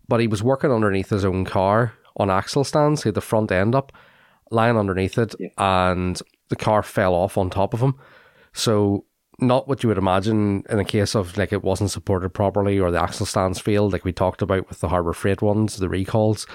But 0.09 0.21
he 0.21 0.27
was 0.27 0.43
working 0.43 0.73
underneath 0.73 1.11
his 1.11 1.25
own 1.25 1.45
car 1.45 1.93
on 2.17 2.31
axle 2.31 2.65
stands. 2.65 3.03
He 3.03 3.09
had 3.09 3.15
the 3.15 3.21
front 3.21 3.53
end 3.53 3.75
up, 3.75 3.93
lying 4.51 4.77
underneath 4.77 5.19
it, 5.19 5.35
and 5.57 6.21
the 6.49 6.57
car 6.57 6.83
fell 6.83 7.15
off 7.15 7.39
on 7.39 7.49
top 7.49 7.75
of 7.75 7.81
him. 7.81 7.95
So 8.53 9.05
not 9.39 9.69
what 9.69 9.83
you 9.83 9.89
would 9.89 9.99
imagine 9.99 10.65
in 10.69 10.79
a 10.79 10.85
case 10.85 11.15
of 11.15 11.37
like 11.37 11.53
it 11.53 11.63
wasn't 11.63 11.91
supported 11.91 12.31
properly 12.31 12.79
or 12.79 12.91
the 12.91 13.03
axle 13.03 13.27
stands 13.27 13.59
failed, 13.61 13.93
like 13.93 14.05
we 14.05 14.13
talked 14.13 14.43
about 14.43 14.69
with 14.69 14.81
the 14.81 14.89
Harbor 14.89 15.13
Freight 15.13 15.43
ones, 15.43 15.77
the 15.77 15.89
recalls. 15.89 16.47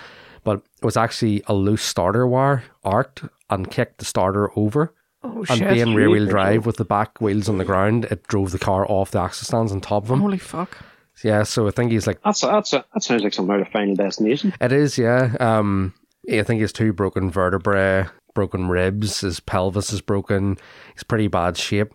But 0.44 0.58
it 0.82 0.86
was 0.86 0.98
actually 0.98 1.42
a 1.48 1.54
loose 1.54 1.82
starter 1.82 2.28
wire 2.28 2.64
arced 2.84 3.24
and 3.50 3.72
kicked 3.72 4.00
the 4.00 4.06
starter 4.06 4.52
over. 4.58 4.94
Oh 5.26 5.46
And 5.50 5.58
shit! 5.60 5.74
being 5.74 5.96
rear 5.96 6.10
wheel 6.10 6.26
drive 6.30 6.66
with 6.66 6.78
the 6.78 6.86
back 6.86 7.20
wheels 7.20 7.50
on 7.50 7.58
the 7.58 7.66
ground, 7.66 8.06
it 8.06 8.28
drove 8.28 8.52
the 8.52 8.60
car 8.60 8.86
off 8.90 9.12
the 9.12 9.20
axle 9.22 9.46
stands 9.46 9.72
on 9.72 9.82
top 9.82 10.04
of 10.04 10.12
him. 10.12 10.20
Holy 10.22 10.38
fuck! 10.38 10.78
Yeah, 11.24 11.44
so 11.44 11.68
I 11.68 11.72
think 11.72 11.92
he's 11.92 12.08
like 12.08 12.22
That's 12.24 12.42
that's 12.42 12.72
that 12.72 12.86
sounds 13.04 13.24
like 13.24 13.34
some 13.34 13.50
out 13.50 13.62
of 13.62 13.70
Final 13.70 13.96
Destination. 13.96 14.54
it 14.62 14.72
is, 14.72 14.98
yeah. 14.98 15.36
Um, 15.40 15.94
I 16.30 16.44
think 16.44 16.58
he 16.58 16.62
has 16.62 16.74
two 16.74 16.92
broken 16.94 17.32
vertebrae, 17.32 18.06
broken 18.34 18.68
ribs. 18.68 19.22
His 19.22 19.40
pelvis 19.40 19.94
is 19.94 20.02
broken. 20.02 20.58
He's 20.94 21.04
pretty 21.04 21.28
bad 21.28 21.56
shape. 21.58 21.94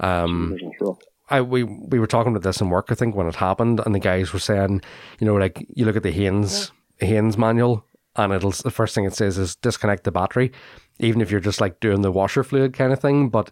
Um, 0.00 0.50
There's 0.50 0.62
no 0.80 0.88
rough. 0.88 0.98
I 1.30 1.40
we 1.42 1.62
we 1.64 1.98
were 1.98 2.06
talking 2.06 2.32
about 2.32 2.42
this 2.42 2.60
in 2.60 2.70
work, 2.70 2.86
I 2.90 2.94
think, 2.94 3.14
when 3.14 3.26
it 3.26 3.34
happened, 3.36 3.80
and 3.84 3.94
the 3.94 3.98
guys 3.98 4.32
were 4.32 4.38
saying, 4.38 4.82
you 5.20 5.26
know, 5.26 5.34
like 5.34 5.66
you 5.74 5.84
look 5.84 5.96
at 5.96 6.02
the 6.02 6.10
Haynes 6.10 6.72
Haynes 7.00 7.36
manual, 7.38 7.84
and 8.16 8.32
it'll 8.32 8.50
the 8.50 8.70
first 8.70 8.94
thing 8.94 9.04
it 9.04 9.14
says 9.14 9.36
is 9.38 9.54
disconnect 9.56 10.04
the 10.04 10.10
battery, 10.12 10.52
even 10.98 11.20
if 11.20 11.30
you're 11.30 11.40
just 11.40 11.60
like 11.60 11.80
doing 11.80 12.02
the 12.02 12.12
washer 12.12 12.42
fluid 12.44 12.72
kind 12.72 12.92
of 12.92 13.00
thing. 13.00 13.28
But 13.28 13.50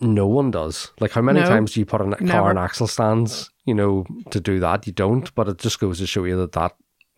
no 0.00 0.26
one 0.26 0.50
does. 0.50 0.92
Like, 1.00 1.10
how 1.12 1.22
many 1.22 1.40
No. 1.40 1.46
times 1.48 1.72
do 1.72 1.80
you 1.80 1.86
put 1.86 2.00
a 2.00 2.14
car 2.26 2.50
in 2.50 2.58
axle 2.58 2.86
stands, 2.86 3.50
you 3.64 3.74
know, 3.74 4.06
to 4.30 4.40
do 4.40 4.60
that? 4.60 4.86
You 4.86 4.92
don't. 4.92 5.34
But 5.34 5.48
it 5.48 5.58
just 5.58 5.80
goes 5.80 5.98
to 5.98 6.06
show 6.06 6.24
you 6.24 6.36
that 6.36 6.52
that 6.52 6.74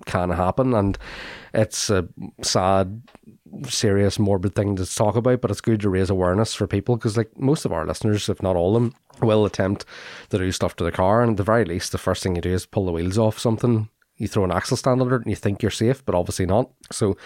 can 0.07 0.31
happen, 0.31 0.75
and 0.75 0.99
it's 1.55 1.89
a 1.89 2.09
sad 2.43 3.03
serious, 3.69 4.19
morbid 4.19 4.55
thing 4.55 4.75
to 4.77 4.85
talk 4.87 5.15
about, 5.15 5.41
but 5.41 5.51
it's 5.51 5.61
good 5.61 5.81
to 5.81 5.89
raise 5.89 6.11
awareness 6.11 6.53
for 6.55 6.67
people 6.67 6.97
because, 6.97 7.17
like, 7.17 7.31
most 7.39 7.65
of 7.65 7.73
our 7.73 7.87
listeners, 7.87 8.29
if 8.29 8.43
not 8.43 8.57
all 8.57 8.77
of 8.77 8.83
them, 8.83 8.93
will 9.23 9.45
attempt 9.45 9.85
to 10.31 10.39
do 10.39 10.51
stuff 10.51 10.75
to 10.77 10.85
the 10.85 10.91
car. 10.91 11.23
And 11.23 11.33
at 11.33 11.37
the 11.37 11.45
very 11.45 11.65
least, 11.65 11.93
the 11.93 11.99
first 11.99 12.23
thing 12.23 12.35
you 12.35 12.43
do 12.43 12.53
is 12.53 12.67
pull 12.67 12.87
the 12.87 12.93
wheels 12.93 13.19
off 13.19 13.39
something. 13.39 13.89
You 14.17 14.27
throw 14.27 14.43
an 14.45 14.51
axle 14.53 14.77
stand 14.77 15.01
under 15.01 15.17
it 15.17 15.23
and 15.23 15.31
you 15.31 15.37
think 15.37 15.63
you're 15.63 15.71
safe, 15.71 16.05
but 16.05 16.15
obviously 16.17 16.47
not. 16.47 16.71
So 16.91 17.17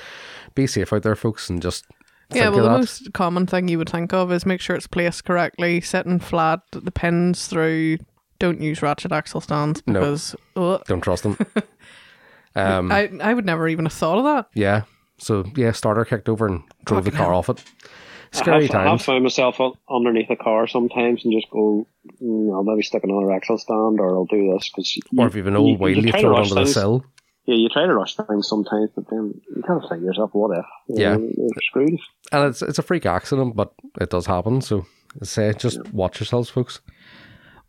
be 0.54 0.66
safe 0.66 0.92
out 0.92 1.02
there, 1.02 1.16
folks, 1.16 1.48
and 1.48 1.62
just 1.62 1.86
Yeah, 2.30 2.44
think 2.44 2.54
well, 2.56 2.64
the 2.64 2.68
that. 2.70 2.78
most 2.78 3.12
common 3.14 3.46
thing 3.46 3.68
you 3.68 3.78
would 3.78 3.88
think 3.88 4.12
of 4.12 4.30
is 4.32 4.44
make 4.44 4.60
sure 4.60 4.76
it's 4.76 4.86
placed 4.86 5.24
correctly, 5.24 5.80
sitting 5.80 6.18
flat, 6.18 6.60
the 6.72 6.90
pins 6.90 7.46
through. 7.46 7.98
Don't 8.38 8.60
use 8.60 8.82
ratchet 8.82 9.10
axle 9.12 9.40
stands 9.40 9.82
No. 9.86 9.94
because 10.00 10.36
ugh, 10.56 10.82
Don't 10.86 11.00
trust 11.00 11.22
them. 11.24 11.36
um, 12.54 12.92
I 12.92 13.10
I 13.20 13.34
would 13.34 13.46
never 13.46 13.68
even 13.68 13.84
have 13.86 13.92
thought 13.92 14.18
of 14.18 14.24
that. 14.24 14.46
yeah. 14.54 14.82
So, 15.20 15.44
yeah, 15.56 15.72
starter 15.72 16.04
kicked 16.04 16.28
over 16.28 16.46
and 16.46 16.62
drove 16.84 17.04
the 17.04 17.10
car 17.10 17.30
hell. 17.30 17.38
off 17.38 17.48
it. 17.48 17.64
I 18.32 18.36
Scary 18.36 18.66
have, 18.68 18.76
I 18.76 18.88
have 18.90 19.02
found 19.02 19.24
myself 19.24 19.58
underneath 19.90 20.30
a 20.30 20.36
car 20.36 20.68
sometimes 20.68 21.24
and 21.24 21.32
just 21.32 21.50
go, 21.50 21.88
mm, 22.22 22.54
I'll 22.54 22.62
maybe 22.62 22.82
stick 22.84 23.02
another 23.02 23.32
axle 23.32 23.58
stand 23.58 23.98
or 23.98 24.14
I'll 24.14 24.26
do 24.26 24.52
this. 24.52 24.70
Cause 24.72 24.96
Or 25.18 25.26
if 25.26 25.34
you 25.34 25.40
have 25.40 25.48
an 25.48 25.56
old 25.56 25.80
wheel, 25.80 26.04
you 26.04 26.12
try 26.12 26.20
throw 26.20 26.36
it 26.36 26.38
rush 26.38 26.50
under 26.52 26.64
the 26.64 26.70
sill. 26.70 27.04
Yeah, 27.48 27.56
you 27.56 27.70
try 27.70 27.86
to 27.86 27.94
rush 27.94 28.14
things 28.14 28.46
sometimes, 28.46 28.90
but 28.94 29.08
then 29.08 29.40
you 29.56 29.62
kind 29.66 29.82
of 29.82 29.88
think 29.88 30.02
to 30.02 30.06
yourself, 30.06 30.30
what 30.34 30.56
if? 30.58 30.66
You 30.88 31.02
Yeah. 31.02 31.16
know, 31.16 31.30
You're 31.34 31.48
screwed. 31.62 31.98
And 32.30 32.44
it's 32.44 32.60
it's 32.60 32.78
a 32.78 32.82
freak 32.82 33.06
accident, 33.06 33.56
but 33.56 33.72
it 33.98 34.10
does 34.10 34.26
happen. 34.26 34.60
So, 34.60 34.84
say, 35.22 35.54
just 35.54 35.78
watch 35.94 36.20
yourselves, 36.20 36.50
folks. 36.50 36.80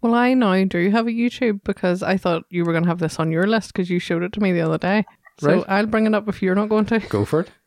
Well, 0.02 0.14
I 0.14 0.34
now 0.34 0.62
do 0.66 0.90
have 0.92 1.08
a 1.08 1.12
YouTube 1.12 1.62
because 1.64 2.04
I 2.04 2.18
thought 2.18 2.44
you 2.50 2.66
were 2.66 2.74
going 2.74 2.84
to 2.84 2.90
have 2.90 3.00
this 3.00 3.20
on 3.20 3.32
your 3.32 3.48
list 3.48 3.72
because 3.74 3.90
you 3.90 4.00
showed 4.00 4.24
it 4.24 4.34
to 4.34 4.42
me 4.42 4.52
the 4.52 4.62
other 4.62 4.78
day. 4.78 5.06
So 5.40 5.48
Right. 5.48 5.66
I'll 5.70 5.86
bring 5.86 6.06
it 6.08 6.14
up 6.14 6.28
if 6.28 6.42
you're 6.42 6.56
not 6.56 6.68
going 6.70 6.86
to. 6.88 7.00
Go 7.00 7.24
for 7.26 7.40
it. 7.42 7.52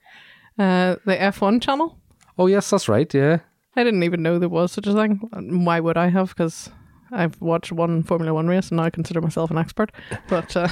Uh, 0.58 0.96
the 1.06 1.16
F1 1.16 1.62
channel. 1.62 1.96
Oh, 2.36 2.46
yes, 2.46 2.68
that's 2.68 2.86
right. 2.86 3.12
Yeah. 3.14 3.38
I 3.74 3.84
didn't 3.84 4.02
even 4.02 4.22
know 4.22 4.38
there 4.38 4.50
was 4.50 4.70
such 4.72 4.86
a 4.86 4.92
thing. 4.92 5.18
Why 5.64 5.80
would 5.80 5.96
I 5.96 6.08
have? 6.10 6.28
Because 6.28 6.68
I've 7.12 7.40
watched 7.40 7.72
one 7.72 8.02
Formula 8.02 8.32
One 8.34 8.46
race 8.48 8.68
and 8.70 8.78
now 8.78 8.84
I 8.84 8.90
consider 8.90 9.20
myself 9.20 9.50
an 9.50 9.58
expert. 9.58 9.92
But 10.28 10.56
uh, 10.56 10.68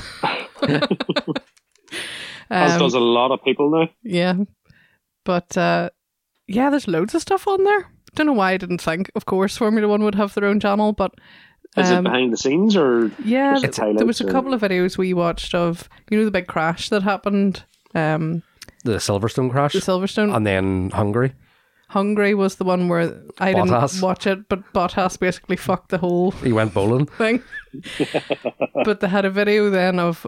As 2.51 2.73
um, 2.73 2.79
does 2.81 2.95
a 2.95 2.99
lot 3.01 3.31
of 3.33 3.43
people 3.45 3.71
now. 3.71 3.89
yeah, 4.03 4.35
but 5.25 5.57
uh, 5.57 5.91
yeah, 6.49 6.71
there's 6.71 6.89
loads 6.89 7.15
of 7.15 7.23
stuff 7.23 7.47
on 7.47 7.63
there. 7.65 7.87
Don't 8.15 8.27
know 8.27 8.33
why 8.33 8.53
I 8.53 8.57
didn't 8.57 8.81
think. 8.81 9.11
Of 9.15 9.27
course, 9.27 9.57
Formula 9.57 9.87
One 9.87 10.03
would 10.03 10.17
have 10.17 10.35
their 10.35 10.47
own 10.47 10.59
channel, 10.59 10.93
but 10.93 11.13
Is 11.77 11.91
um, 11.91 11.99
it 11.99 12.11
behind 12.11 12.33
the 12.33 12.37
scenes 12.37 12.75
or? 12.77 13.13
yeah, 13.25 13.57
Just 13.61 13.77
there 13.77 13.85
was 13.95 13.99
a 13.99 14.01
highlights 14.03 14.21
or- 14.23 14.31
couple 14.33 14.53
of 14.55 14.61
videos 14.61 14.99
we 14.99 15.15
watched 15.15 15.55
of 15.55 15.89
you 16.11 16.19
know 16.19 16.25
the 16.25 16.31
big 16.33 16.49
crash 16.49 16.89
that 16.89 17.03
happened. 17.05 17.65
Um, 17.95 18.43
The 18.85 18.97
Silverstone 18.97 19.51
crash. 19.51 19.73
the 19.75 19.79
Silverstone. 19.81 20.35
and 20.35 20.45
then 20.47 20.91
Hungary. 20.91 21.35
Hungary 21.91 22.35
was 22.35 22.55
the 22.57 22.65
one 22.65 22.89
where 22.89 23.23
I 23.39 23.53
Bottas. 23.53 23.93
didn't 23.93 24.03
watch 24.03 24.27
it, 24.27 24.49
but 24.49 24.61
Bottas 24.73 25.19
basically 25.19 25.57
fucked 25.57 25.91
the 25.91 25.99
whole 25.99 26.31
He 26.31 26.53
went 26.53 26.73
bowling. 26.73 27.07
thing. 27.19 27.43
but 28.85 29.01
they 29.01 29.09
had 29.09 29.25
a 29.25 29.31
video 29.31 29.71
then 29.71 29.99
of 29.99 30.27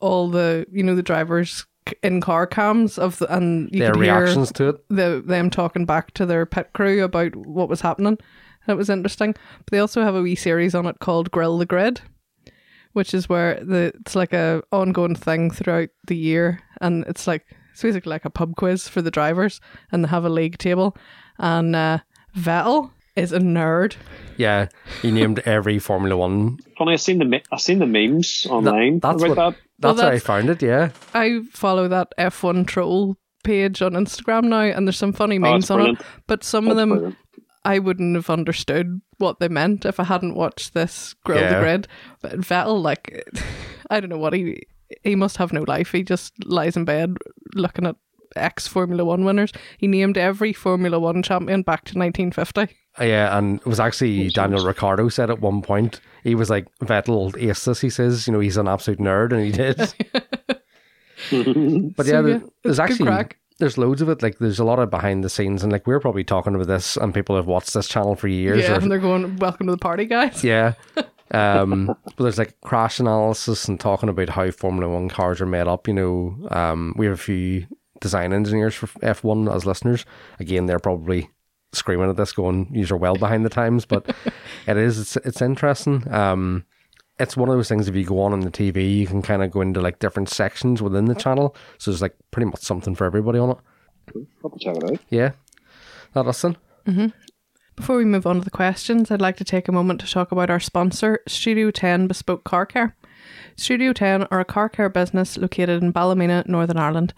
all 0.00 0.28
the 0.28 0.66
you 0.70 0.82
know 0.82 0.94
the 0.94 1.02
drivers 1.02 1.66
in 2.02 2.20
car 2.20 2.46
cams 2.46 2.98
of 2.98 3.18
the, 3.18 3.32
and 3.34 3.70
you 3.72 3.78
Their 3.78 3.92
could 3.92 4.02
hear 4.04 4.14
reactions 4.16 4.50
to 4.52 4.68
it. 4.70 4.84
the 4.88 5.22
them 5.24 5.50
talking 5.50 5.86
back 5.86 6.12
to 6.14 6.26
their 6.26 6.44
pit 6.44 6.70
crew 6.74 7.04
about 7.04 7.36
what 7.36 7.68
was 7.68 7.80
happening. 7.80 8.18
And 8.66 8.74
it 8.74 8.76
was 8.76 8.90
interesting. 8.90 9.32
But 9.58 9.70
they 9.70 9.78
also 9.78 10.02
have 10.02 10.16
a 10.16 10.22
wee 10.22 10.34
series 10.34 10.74
on 10.74 10.86
it 10.86 10.98
called 10.98 11.30
Grill 11.30 11.58
the 11.58 11.66
Grid, 11.66 12.00
which 12.92 13.14
is 13.14 13.28
where 13.28 13.62
the 13.62 13.92
it's 14.00 14.16
like 14.16 14.32
a 14.32 14.62
ongoing 14.72 15.14
thing 15.14 15.52
throughout 15.52 15.90
the 16.08 16.16
year, 16.16 16.60
and 16.80 17.04
it's 17.06 17.28
like 17.28 17.46
it's 17.76 17.82
basically 17.82 18.08
like 18.08 18.24
a 18.24 18.30
pub 18.30 18.56
quiz 18.56 18.88
for 18.88 19.02
the 19.02 19.10
drivers, 19.10 19.60
and 19.92 20.02
they 20.02 20.08
have 20.08 20.24
a 20.24 20.30
league 20.30 20.56
table, 20.56 20.96
and 21.38 21.76
uh, 21.76 21.98
Vettel 22.34 22.90
is 23.16 23.32
a 23.32 23.38
nerd. 23.38 23.96
Yeah, 24.38 24.68
he 25.02 25.10
named 25.10 25.40
every 25.40 25.78
Formula 25.78 26.16
One. 26.16 26.56
Funny, 26.78 26.94
I've 26.94 27.02
seen 27.02 27.18
the 27.18 27.42
I've 27.52 27.60
seen 27.60 27.78
the 27.80 27.86
memes 27.86 28.46
online 28.48 29.00
that's 29.00 29.22
about 29.22 29.28
what- 29.28 29.36
that. 29.54 29.60
That's, 29.78 29.98
Well, 29.98 30.06
how 30.10 30.16
I 30.16 30.18
found 30.20 30.48
it. 30.48 30.62
Yeah, 30.62 30.88
I 31.12 31.40
follow 31.52 31.86
that 31.88 32.08
F1 32.18 32.66
troll 32.66 33.18
page 33.44 33.82
on 33.82 33.92
Instagram 33.92 34.44
now, 34.44 34.62
and 34.62 34.86
there's 34.88 34.96
some 34.96 35.12
funny 35.12 35.36
Oh, 35.36 35.40
memes 35.40 35.64
it's 35.64 35.70
on 35.70 35.90
it. 35.90 35.98
But 36.26 36.44
some 36.44 36.68
of 36.68 36.76
them 36.76 36.88
brilliant. 36.88 37.16
I 37.66 37.78
wouldn't 37.80 38.14
have 38.14 38.30
understood 38.30 39.02
what 39.18 39.38
they 39.38 39.48
meant 39.48 39.84
if 39.84 40.00
I 40.00 40.04
hadn't 40.04 40.34
watched 40.34 40.72
this 40.72 41.14
Grill 41.24 41.40
the 41.40 41.44
Yeah. 41.44 41.60
Grid. 41.60 41.88
But 42.22 42.40
Vettel, 42.40 42.80
like, 42.82 43.22
I 43.90 44.00
don't 44.00 44.08
know 44.08 44.16
what 44.16 44.32
he 44.32 44.62
he 45.02 45.16
must 45.16 45.36
have 45.38 45.52
no 45.52 45.64
life. 45.66 45.92
He 45.92 46.02
just 46.02 46.32
lies 46.44 46.76
in 46.76 46.84
bed 46.84 47.16
looking 47.54 47.86
at 47.86 47.96
ex 48.34 48.66
Formula 48.68 49.04
One 49.04 49.24
winners. 49.24 49.52
He 49.78 49.86
named 49.86 50.18
every 50.18 50.52
Formula 50.52 50.98
One 50.98 51.22
champion 51.22 51.62
back 51.62 51.84
to 51.86 51.98
1950. 51.98 52.76
Uh, 52.98 53.04
yeah, 53.04 53.36
and 53.36 53.60
it 53.60 53.66
was 53.66 53.80
actually 53.80 54.28
Daniel 54.30 54.64
Ricciardo 54.64 55.08
said 55.08 55.30
at 55.30 55.40
one 55.40 55.62
point 55.62 56.00
he 56.24 56.34
was 56.34 56.50
like 56.50 56.66
Vettel 56.80 57.32
aced 57.34 57.64
this. 57.64 57.80
He 57.80 57.90
says, 57.90 58.26
you 58.26 58.32
know, 58.32 58.40
he's 58.40 58.56
an 58.56 58.68
absolute 58.68 58.98
nerd, 59.00 59.32
and 59.32 59.44
he 59.44 59.52
did. 59.52 59.76
but 61.96 62.06
yeah, 62.06 62.20
there- 62.22 62.28
yeah, 62.28 62.38
there's 62.62 62.78
actually 62.80 63.06
crack. 63.06 63.36
there's 63.58 63.78
loads 63.78 64.02
of 64.02 64.08
it. 64.08 64.22
Like 64.22 64.38
there's 64.38 64.58
a 64.58 64.64
lot 64.64 64.78
of 64.78 64.90
behind 64.90 65.24
the 65.24 65.30
scenes, 65.30 65.62
and 65.62 65.72
like 65.72 65.86
we're 65.86 66.00
probably 66.00 66.24
talking 66.24 66.54
about 66.54 66.66
this, 66.68 66.96
and 66.96 67.12
people 67.14 67.36
have 67.36 67.46
watched 67.46 67.74
this 67.74 67.88
channel 67.88 68.16
for 68.16 68.28
years. 68.28 68.62
Yeah, 68.62 68.76
or- 68.76 68.80
and 68.80 68.90
they're 68.90 68.98
going, 68.98 69.36
"Welcome 69.36 69.66
to 69.66 69.72
the 69.72 69.78
party, 69.78 70.04
guys." 70.06 70.42
Yeah. 70.44 70.74
Um, 71.30 71.86
but 71.86 72.16
there's 72.18 72.38
like 72.38 72.60
crash 72.60 73.00
analysis 73.00 73.66
and 73.66 73.78
talking 73.80 74.08
about 74.08 74.28
how 74.28 74.50
Formula 74.50 74.92
One 74.92 75.08
cars 75.08 75.40
are 75.40 75.46
made 75.46 75.66
up. 75.66 75.88
You 75.88 75.94
know, 75.94 76.48
um, 76.50 76.94
we 76.96 77.06
have 77.06 77.14
a 77.14 77.18
few 77.18 77.66
design 78.00 78.32
engineers 78.32 78.74
for 78.74 78.86
F1 79.00 79.52
as 79.54 79.66
listeners. 79.66 80.04
Again, 80.38 80.66
they're 80.66 80.78
probably 80.78 81.30
screaming 81.72 82.08
at 82.10 82.16
this, 82.16 82.32
going, 82.32 82.72
"These 82.72 82.90
are 82.90 82.96
well 82.96 83.16
behind 83.16 83.44
the 83.44 83.50
times." 83.50 83.84
But 83.84 84.14
it 84.66 84.76
is, 84.76 84.98
it's, 84.98 85.16
it's 85.16 85.42
interesting. 85.42 86.10
Um, 86.12 86.64
it's 87.18 87.36
one 87.36 87.48
of 87.48 87.56
those 87.56 87.68
things. 87.68 87.88
If 87.88 87.96
you 87.96 88.04
go 88.04 88.20
on 88.20 88.32
on 88.32 88.40
the 88.40 88.50
TV, 88.50 88.98
you 88.98 89.06
can 89.06 89.22
kind 89.22 89.42
of 89.42 89.50
go 89.50 89.62
into 89.62 89.80
like 89.80 89.98
different 89.98 90.28
sections 90.28 90.82
within 90.82 91.06
the 91.06 91.14
channel. 91.14 91.56
So 91.78 91.90
there's 91.90 92.02
like 92.02 92.14
pretty 92.30 92.46
much 92.46 92.60
something 92.60 92.94
for 92.94 93.04
everybody 93.04 93.38
on 93.38 93.50
it. 93.50 93.56
I'll 94.14 94.50
have 94.50 94.52
to 94.52 94.58
check 94.64 94.76
it 94.76 94.84
out. 94.84 95.00
Yeah, 95.10 95.32
that 96.12 96.26
listen. 96.26 96.56
Before 97.76 97.98
we 97.98 98.06
move 98.06 98.26
on 98.26 98.38
to 98.38 98.40
the 98.44 98.50
questions, 98.50 99.10
I'd 99.10 99.20
like 99.20 99.36
to 99.36 99.44
take 99.44 99.68
a 99.68 99.72
moment 99.72 100.00
to 100.00 100.10
talk 100.10 100.32
about 100.32 100.48
our 100.48 100.58
sponsor, 100.58 101.20
Studio 101.28 101.70
10 101.70 102.06
Bespoke 102.06 102.42
Car 102.42 102.64
Care. 102.64 102.96
Studio 103.54 103.92
10 103.92 104.24
are 104.30 104.40
a 104.40 104.46
car 104.46 104.70
care 104.70 104.88
business 104.88 105.36
located 105.36 105.82
in 105.82 105.92
Ballymena, 105.92 106.42
Northern 106.46 106.78
Ireland. 106.78 107.12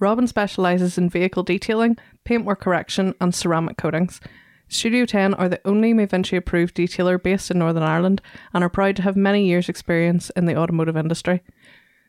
Robin 0.00 0.26
specialises 0.26 0.98
in 0.98 1.08
vehicle 1.08 1.44
detailing, 1.44 1.96
paintwork 2.24 2.60
correction, 2.60 3.14
and 3.20 3.32
ceramic 3.32 3.76
coatings. 3.76 4.20
Studio 4.68 5.06
10 5.06 5.34
are 5.34 5.48
the 5.48 5.60
only 5.64 5.94
Mavinci 5.94 6.36
approved 6.36 6.74
detailer 6.74 7.22
based 7.22 7.52
in 7.52 7.60
Northern 7.60 7.84
Ireland 7.84 8.20
and 8.52 8.64
are 8.64 8.68
proud 8.68 8.96
to 8.96 9.02
have 9.02 9.16
many 9.16 9.46
years' 9.46 9.68
experience 9.68 10.30
in 10.30 10.44
the 10.44 10.56
automotive 10.56 10.96
industry. 10.96 11.40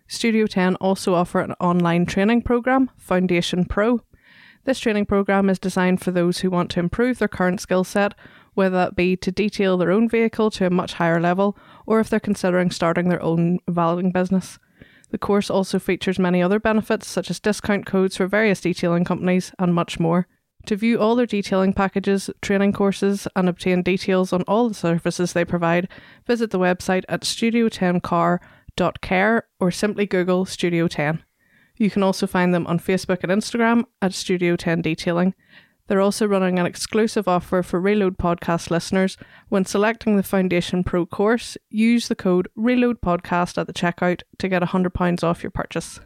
Studio 0.07 0.47
10 0.47 0.75
also 0.77 1.13
offer 1.13 1.39
an 1.39 1.53
online 1.59 2.07
training 2.07 2.41
program, 2.41 2.89
Foundation 2.97 3.63
Pro. 3.63 4.01
This 4.63 4.79
training 4.79 5.07
program 5.07 5.49
is 5.49 5.57
designed 5.57 6.01
for 6.01 6.11
those 6.11 6.37
who 6.39 6.51
want 6.51 6.69
to 6.71 6.79
improve 6.79 7.17
their 7.17 7.27
current 7.27 7.59
skill 7.59 7.83
set, 7.83 8.13
whether 8.53 8.77
that 8.77 8.95
be 8.95 9.17
to 9.17 9.31
detail 9.31 9.75
their 9.77 9.91
own 9.91 10.07
vehicle 10.07 10.51
to 10.51 10.67
a 10.67 10.69
much 10.69 10.93
higher 10.93 11.19
level 11.19 11.57
or 11.87 11.99
if 11.99 12.09
they're 12.09 12.19
considering 12.19 12.69
starting 12.69 13.09
their 13.09 13.23
own 13.23 13.57
valuing 13.67 14.11
business. 14.11 14.59
The 15.09 15.17
course 15.17 15.49
also 15.49 15.79
features 15.79 16.19
many 16.19 16.43
other 16.43 16.59
benefits 16.59 17.07
such 17.07 17.31
as 17.31 17.39
discount 17.39 17.87
codes 17.87 18.17
for 18.17 18.27
various 18.27 18.61
detailing 18.61 19.03
companies 19.03 19.51
and 19.57 19.73
much 19.73 19.99
more. 19.99 20.27
To 20.67 20.75
view 20.75 20.99
all 20.99 21.15
their 21.15 21.25
detailing 21.25 21.73
packages, 21.73 22.29
training 22.41 22.73
courses, 22.73 23.27
and 23.35 23.49
obtain 23.49 23.81
details 23.81 24.31
on 24.31 24.43
all 24.43 24.69
the 24.69 24.75
services 24.75 25.33
they 25.33 25.43
provide, 25.43 25.87
visit 26.27 26.51
the 26.51 26.59
website 26.59 27.03
at 27.09 27.21
studio10car.care 27.21 29.47
or 29.59 29.71
simply 29.71 30.05
Google 30.05 30.45
Studio 30.45 30.87
10. 30.87 31.23
You 31.81 31.89
can 31.89 32.03
also 32.03 32.27
find 32.27 32.53
them 32.53 32.67
on 32.67 32.77
Facebook 32.77 33.23
and 33.23 33.31
Instagram 33.31 33.85
at 34.03 34.13
Studio 34.13 34.55
10 34.55 34.83
Detailing. 34.83 35.33
They're 35.87 35.99
also 35.99 36.27
running 36.27 36.59
an 36.59 36.67
exclusive 36.67 37.27
offer 37.27 37.63
for 37.63 37.81
Reload 37.81 38.19
Podcast 38.19 38.69
listeners. 38.69 39.17
When 39.49 39.65
selecting 39.65 40.15
the 40.15 40.21
Foundation 40.21 40.83
Pro 40.83 41.07
course, 41.07 41.57
use 41.71 42.07
the 42.07 42.13
code 42.13 42.47
Reload 42.55 43.01
Podcast 43.01 43.57
at 43.57 43.65
the 43.65 43.73
checkout 43.73 44.21
to 44.37 44.47
get 44.47 44.61
£100 44.61 45.23
off 45.23 45.41
your 45.41 45.49
purchase. 45.49 45.99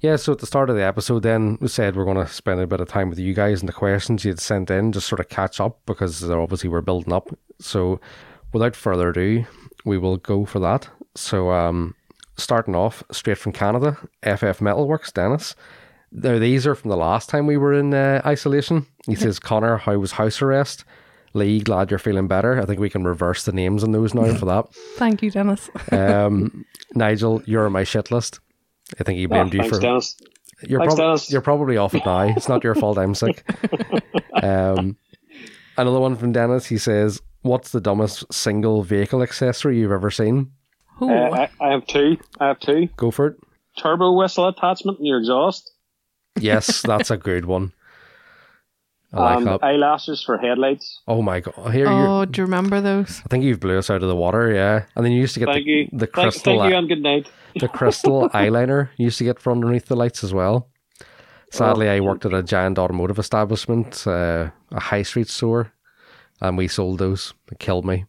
Yeah, 0.00 0.14
so 0.14 0.30
at 0.30 0.38
the 0.38 0.46
start 0.46 0.70
of 0.70 0.76
the 0.76 0.84
episode, 0.84 1.24
then 1.24 1.58
we 1.60 1.66
said 1.66 1.96
we're 1.96 2.04
going 2.04 2.24
to 2.24 2.32
spend 2.32 2.60
a 2.60 2.68
bit 2.68 2.80
of 2.80 2.86
time 2.86 3.10
with 3.10 3.18
you 3.18 3.34
guys 3.34 3.58
and 3.58 3.68
the 3.68 3.72
questions 3.72 4.24
you 4.24 4.30
had 4.30 4.38
sent 4.38 4.70
in, 4.70 4.92
just 4.92 5.08
sort 5.08 5.18
of 5.18 5.28
catch 5.28 5.58
up 5.58 5.80
because 5.86 6.22
obviously 6.30 6.70
we're 6.70 6.82
building 6.82 7.12
up. 7.12 7.36
So, 7.58 8.00
without 8.52 8.76
further 8.76 9.08
ado, 9.08 9.44
we 9.84 9.98
will 9.98 10.18
go 10.18 10.44
for 10.44 10.60
that. 10.60 10.88
So, 11.16 11.50
um, 11.50 11.96
starting 12.38 12.74
off 12.74 13.02
straight 13.12 13.36
from 13.38 13.52
Canada, 13.52 13.92
FF 14.22 14.60
Metalworks, 14.60 15.12
Dennis. 15.12 15.54
Now, 16.10 16.38
these 16.38 16.66
are 16.66 16.74
from 16.74 16.88
the 16.90 16.96
last 16.96 17.28
time 17.28 17.46
we 17.46 17.58
were 17.58 17.74
in 17.74 17.92
uh, 17.92 18.22
isolation. 18.24 18.86
He 19.06 19.14
says, 19.14 19.38
Connor, 19.38 19.76
how 19.76 19.98
was 19.98 20.12
house 20.12 20.40
arrest? 20.40 20.84
Lee, 21.34 21.60
glad 21.60 21.90
you're 21.90 21.98
feeling 21.98 22.26
better. 22.28 22.58
I 22.58 22.64
think 22.64 22.80
we 22.80 22.88
can 22.88 23.04
reverse 23.04 23.44
the 23.44 23.52
names 23.52 23.84
on 23.84 23.92
those 23.92 24.14
now 24.14 24.34
for 24.34 24.46
that. 24.46 24.72
Thank 24.96 25.22
you, 25.22 25.30
Dennis. 25.30 25.68
Um, 25.92 26.64
Nigel, 26.94 27.42
you're 27.44 27.66
on 27.66 27.72
my 27.72 27.84
shit 27.84 28.10
list. 28.10 28.40
I 28.98 29.04
think 29.04 29.18
he 29.18 29.26
Oh, 29.26 29.28
blamed 29.28 29.52
you 29.52 29.60
thanks, 29.60 29.76
for 29.76 29.82
Dennis. 29.82 30.16
you're, 30.66 30.80
Thanks, 30.80 30.94
prob- 30.94 31.06
Dennis. 31.06 31.30
you're 31.30 31.42
probably 31.42 31.76
off 31.76 31.94
it 31.94 32.06
now. 32.06 32.22
It's 32.22 32.48
not 32.48 32.64
your 32.64 32.74
fault 32.74 32.96
I'm 32.98 33.14
sick. 33.14 33.44
Um, 34.42 34.96
another 35.76 35.98
one 35.98 36.14
from 36.16 36.30
Dennis. 36.32 36.64
He 36.66 36.78
says, 36.78 37.20
What's 37.42 37.72
the 37.72 37.80
dumbest 37.80 38.32
single 38.32 38.82
vehicle 38.84 39.20
accessory 39.22 39.78
you've 39.78 39.90
ever 39.92 40.10
seen? 40.12 40.52
Ooh, 41.02 41.10
Uh, 41.10 41.30
I, 41.60 41.66
I 41.66 41.70
have 41.72 41.86
two. 41.86 42.16
I 42.40 42.48
have 42.48 42.60
two. 42.60 42.88
Go 42.96 43.10
for 43.10 43.26
it. 43.28 43.36
Turbo 43.78 44.12
whistle 44.16 44.48
attachment 44.48 44.98
in 44.98 45.06
your 45.06 45.18
exhaust. 45.18 45.70
Yes, 46.38 46.82
that's 46.86 47.10
a 47.10 47.16
good 47.16 47.44
one. 47.44 47.72
I 49.12 49.16
like 49.20 49.36
and 49.38 49.46
that. 49.46 49.64
eyelashes 49.64 50.22
for 50.22 50.36
headlights. 50.36 51.00
Oh 51.08 51.22
my 51.22 51.40
god! 51.40 51.72
Here, 51.72 51.86
oh, 51.88 52.26
do 52.26 52.42
you 52.42 52.44
remember 52.44 52.80
those? 52.82 53.22
I 53.24 53.28
think 53.28 53.42
you've 53.42 53.58
blew 53.60 53.78
us 53.78 53.88
out 53.88 54.02
of 54.02 54.08
the 54.08 54.14
water. 54.16 54.52
Yeah, 54.52 54.84
and 54.94 55.02
then 55.04 55.12
you 55.12 55.20
used 55.20 55.32
to 55.34 55.40
get 55.40 55.46
Thank 55.46 55.64
the, 55.64 55.70
you. 55.70 55.88
the 55.92 56.06
Thank, 56.06 56.12
crystal, 56.12 56.58
thank 56.58 56.70
you 56.72 56.76
and 56.76 56.88
good 56.88 57.02
night. 57.02 57.26
the 57.58 57.68
crystal 57.68 58.28
eyeliner. 58.34 58.90
You 58.98 59.04
used 59.06 59.16
to 59.18 59.24
get 59.24 59.40
from 59.40 59.58
underneath 59.58 59.86
the 59.86 59.96
lights 59.96 60.22
as 60.22 60.34
well. 60.34 60.68
Sadly, 61.50 61.88
Oh. 61.88 61.92
I 61.94 62.00
worked 62.00 62.26
at 62.26 62.34
a 62.34 62.42
giant 62.42 62.78
automotive 62.78 63.18
establishment, 63.18 64.06
uh, 64.06 64.50
a 64.72 64.80
high 64.80 65.02
street 65.04 65.28
store, 65.28 65.72
and 66.42 66.58
we 66.58 66.68
sold 66.68 66.98
those. 66.98 67.32
It 67.50 67.58
killed 67.58 67.86
me. 67.86 68.04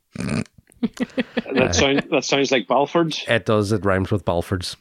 That 1.53 1.75
sounds 1.75 2.01
that 2.11 2.23
sounds 2.23 2.51
like 2.51 2.67
Balford's. 2.67 3.23
It 3.27 3.45
does. 3.45 3.71
It 3.71 3.83
rhymes 3.85 4.11
with 4.11 4.23
Balford's. 4.25 4.75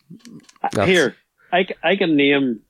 That's- 0.72 0.88
Here, 0.88 1.16
I 1.52 1.96
can 1.96 2.16
name 2.16 2.60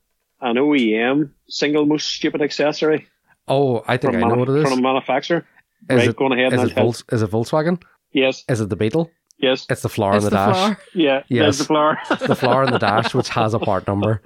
an 0.41 0.55
OEM 0.55 1.31
single 1.49 1.85
most 1.85 2.07
stupid 2.09 2.41
accessory 2.41 3.07
Oh, 3.47 3.83
I 3.87 3.97
think 3.97 4.13
from, 4.13 4.23
I 4.23 4.27
know 4.27 4.35
manu- 4.35 4.39
what 4.41 4.49
it 4.49 4.55
is. 4.61 4.69
from 4.69 4.79
a 4.79 4.81
manufacturer. 4.81 5.45
Is 5.89 5.97
right, 5.97 6.07
it, 6.09 6.15
going 6.15 6.31
ahead 6.33 6.53
is 6.53 6.59
it, 6.59 6.63
I'll 6.63 6.69
tell- 6.69 6.83
Volks, 6.85 7.03
is 7.11 7.21
it 7.23 7.31
Volkswagen? 7.31 7.81
Yes, 8.13 8.43
Is 8.47 8.61
it 8.61 8.69
the 8.69 8.75
Beetle? 8.75 9.09
yes, 9.39 9.65
It's 9.69 9.81
the 9.81 9.89
flower 9.89 10.15
It's 10.15 10.25
in 10.25 10.31
the, 10.31 10.37
the 10.37 10.45
dash. 10.45 10.55
flower. 10.55 10.77
yeah. 10.93 11.23
Yes. 11.29 11.41
There's 11.43 11.57
the 11.59 11.63
flower. 11.65 11.97
the 12.27 12.35
flower 12.35 12.63
in 12.63 12.71
the 12.71 12.77
dash, 12.79 13.13
which 13.13 13.29
has 13.29 13.53
a 13.53 13.59
part 13.59 13.87
number. 13.87 14.21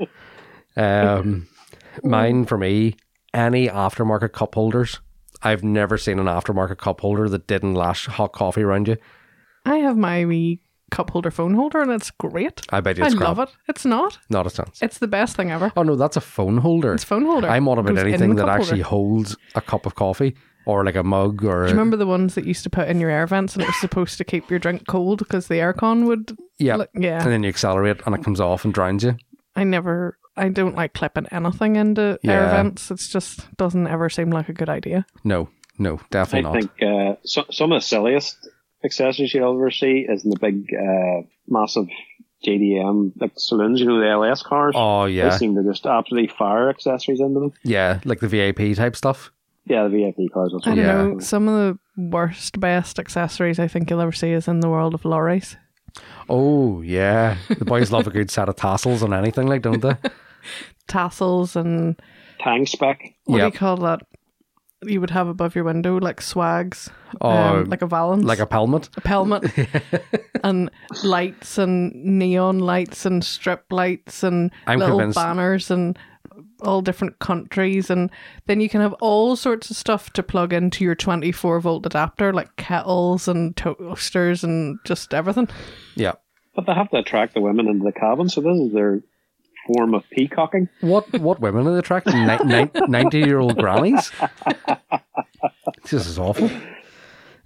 Um, 0.75 1.47
mine 2.03 2.45
for 2.45 2.57
me, 2.57 2.95
any 3.33 3.67
aftermarket 3.67 4.31
cup 4.33 4.55
holders. 4.55 4.99
I've 5.43 5.63
never 5.63 5.97
seen 5.97 6.19
an 6.19 6.25
aftermarket 6.25 6.77
cup 6.77 7.01
holder 7.01 7.27
that 7.29 7.47
didn't 7.47 7.73
lash 7.75 8.07
hot 8.07 8.31
coffee 8.33 8.61
around 8.63 8.87
you. 8.87 8.97
I 9.65 9.77
have 9.77 9.97
my 9.97 10.25
wee 10.25 10.61
cup 10.91 11.09
holder 11.09 11.31
phone 11.31 11.55
holder 11.55 11.81
and 11.81 11.91
it's 11.91 12.11
great. 12.11 12.61
I 12.69 12.79
bet 12.79 12.97
you 12.97 13.03
I 13.03 13.07
it's 13.07 13.15
love 13.15 13.39
it. 13.39 13.49
It's 13.67 13.83
not. 13.85 14.19
Not 14.29 14.45
a 14.45 14.49
chance. 14.49 14.81
It's 14.81 14.99
the 14.99 15.07
best 15.07 15.35
thing 15.35 15.51
ever. 15.51 15.71
Oh 15.75 15.83
no, 15.83 15.95
that's 15.95 16.17
a 16.17 16.21
phone 16.21 16.57
holder. 16.57 16.93
It's 16.93 17.03
phone 17.03 17.25
holder. 17.25 17.47
I'm 17.47 17.67
on 17.67 17.79
about 17.79 17.91
in 17.91 17.97
anything 17.97 18.35
that 18.35 18.47
actually 18.47 18.81
holder. 18.81 19.15
holds 19.23 19.37
a 19.55 19.61
cup 19.61 19.85
of 19.85 19.95
coffee 19.95 20.35
or 20.65 20.85
like 20.85 20.95
a 20.95 21.03
mug 21.03 21.43
or 21.43 21.63
Do 21.63 21.71
you 21.71 21.77
remember 21.77 21.97
the 21.97 22.05
ones 22.05 22.35
that 22.35 22.45
used 22.45 22.63
to 22.63 22.69
put 22.69 22.87
in 22.87 22.99
your 22.99 23.09
air 23.09 23.25
vents 23.27 23.53
and 23.55 23.63
it 23.63 23.67
was 23.67 23.75
supposed 23.81 24.17
to 24.19 24.23
keep 24.23 24.49
your 24.49 24.59
drink 24.59 24.83
cold 24.87 25.19
because 25.19 25.47
the 25.47 25.55
aircon 25.55 26.05
would? 26.05 26.37
yeah. 26.59 26.75
Look, 26.75 26.89
yeah. 26.93 27.21
And 27.23 27.31
then 27.31 27.43
you 27.43 27.49
accelerate 27.49 28.01
and 28.05 28.13
it 28.15 28.23
comes 28.23 28.39
off 28.39 28.63
and 28.63 28.73
drowns 28.73 29.03
you. 29.03 29.17
I 29.55 29.63
never. 29.63 30.17
I 30.35 30.49
don't 30.49 30.75
like 30.75 30.93
clipping 30.93 31.27
anything 31.31 31.75
into 31.75 32.19
air 32.23 32.49
vents. 32.49 32.89
It's 32.91 33.07
just 33.07 33.55
doesn't 33.57 33.87
ever 33.87 34.09
seem 34.09 34.29
like 34.31 34.49
a 34.49 34.53
good 34.53 34.69
idea. 34.69 35.05
No, 35.23 35.49
no, 35.77 35.95
I 35.97 36.01
definitely 36.09 36.41
not. 36.41 36.55
I 36.55 36.59
think 36.61 36.71
uh, 36.81 37.15
so, 37.23 37.43
some 37.51 37.71
of 37.71 37.81
the 37.81 37.85
silliest 37.85 38.37
accessories 38.83 39.33
you'll 39.33 39.53
ever 39.53 39.69
see 39.71 40.05
is 40.09 40.23
in 40.25 40.31
the 40.31 40.39
big, 40.39 40.65
uh, 40.73 41.27
massive 41.47 41.87
JDM 42.45 43.11
like 43.21 43.31
saloons, 43.37 43.79
you 43.79 43.85
know, 43.85 43.99
the 43.99 44.07
LS 44.09 44.43
cars. 44.43 44.73
Oh 44.77 45.05
yeah, 45.05 45.29
They 45.29 45.37
seem 45.37 45.55
to 45.55 45.63
just 45.63 45.85
absolutely 45.85 46.27
fire 46.35 46.69
accessories 46.69 47.19
into 47.19 47.39
them. 47.39 47.53
yeah, 47.63 47.99
like 48.03 48.19
the 48.19 48.27
VIP 48.27 48.75
type 48.75 48.95
stuff. 48.95 49.31
Yeah, 49.65 49.87
the 49.87 49.89
VIP 49.89 50.31
cars. 50.33 50.53
I 50.65 50.69
don't 50.69 50.77
Yeah. 50.77 50.91
know. 51.03 51.19
Some 51.19 51.47
of 51.47 51.77
the 51.95 52.03
worst, 52.09 52.59
best 52.59 52.99
accessories 52.99 53.59
I 53.59 53.67
think 53.69 53.89
you'll 53.89 54.01
ever 54.01 54.11
see 54.11 54.31
is 54.31 54.47
in 54.47 54.59
the 54.59 54.69
world 54.69 54.93
of 54.93 55.05
lorries. 55.05 55.55
Oh 56.27 56.81
yeah, 56.81 57.37
the 57.49 57.65
boys 57.65 57.91
love 57.91 58.07
a 58.07 58.11
good 58.11 58.31
set 58.31 58.49
of 58.49 58.55
tassels 58.55 59.03
on 59.03 59.13
anything, 59.13 59.47
like 59.47 59.61
don't 59.61 59.79
they? 59.81 59.95
Tassels 60.87 61.55
and 61.55 61.99
Tang 62.39 62.65
spec. 62.65 63.01
what 63.25 63.39
do 63.39 63.45
you 63.45 63.51
call 63.51 63.77
that? 63.77 64.01
You 64.85 64.99
would 64.99 65.11
have 65.11 65.29
above 65.29 65.55
your 65.55 65.63
window 65.63 65.97
like 65.97 66.19
swags, 66.21 66.89
Oh, 67.21 67.29
um, 67.29 67.65
like 67.69 67.81
a 67.81 67.87
valance, 67.87 68.25
like 68.25 68.39
a 68.39 68.45
pelmet. 68.45 68.89
a 68.97 69.01
pelmet, 69.01 70.21
and 70.43 70.69
lights 71.05 71.57
and 71.57 71.93
neon 71.95 72.59
lights 72.59 73.05
and 73.05 73.23
strip 73.23 73.63
lights 73.71 74.23
and 74.23 74.51
I'm 74.67 74.79
little 74.79 74.97
convinced- 74.97 75.15
banners 75.15 75.71
and 75.71 75.97
all 76.63 76.81
different 76.81 77.19
countries 77.19 77.89
and 77.89 78.09
then 78.47 78.59
you 78.61 78.67
can 78.69 78.81
have 78.81 78.93
all 79.01 79.35
sorts 79.35 79.69
of 79.69 79.75
stuff 79.77 80.11
to 80.13 80.23
plug 80.23 80.51
into 80.53 80.83
your 80.83 80.95
24 80.95 81.59
volt 81.59 81.85
adapter 81.85 82.31
like 82.33 82.55
kettles 82.55 83.27
and 83.27 83.55
toasters 83.57 84.43
and 84.43 84.79
just 84.85 85.13
everything 85.13 85.47
Yeah. 85.95 86.13
But 86.55 86.65
they 86.65 86.73
have 86.73 86.89
to 86.91 86.97
attract 86.97 87.33
the 87.33 87.41
women 87.41 87.67
into 87.67 87.83
the 87.83 87.91
cabin, 87.91 88.29
so 88.29 88.39
this 88.41 88.57
is 88.57 88.73
their 88.73 89.01
form 89.67 89.93
of 89.93 90.03
peacocking. 90.11 90.69
What 90.81 91.11
what 91.19 91.39
women 91.39 91.67
are 91.67 91.73
they 91.73 91.79
attracting? 91.79 92.25
Ninety 92.87 93.19
year 93.19 93.39
old 93.39 93.57
grannies. 93.57 94.11
This 95.89 96.05
is 96.07 96.17
awful. 96.19 96.49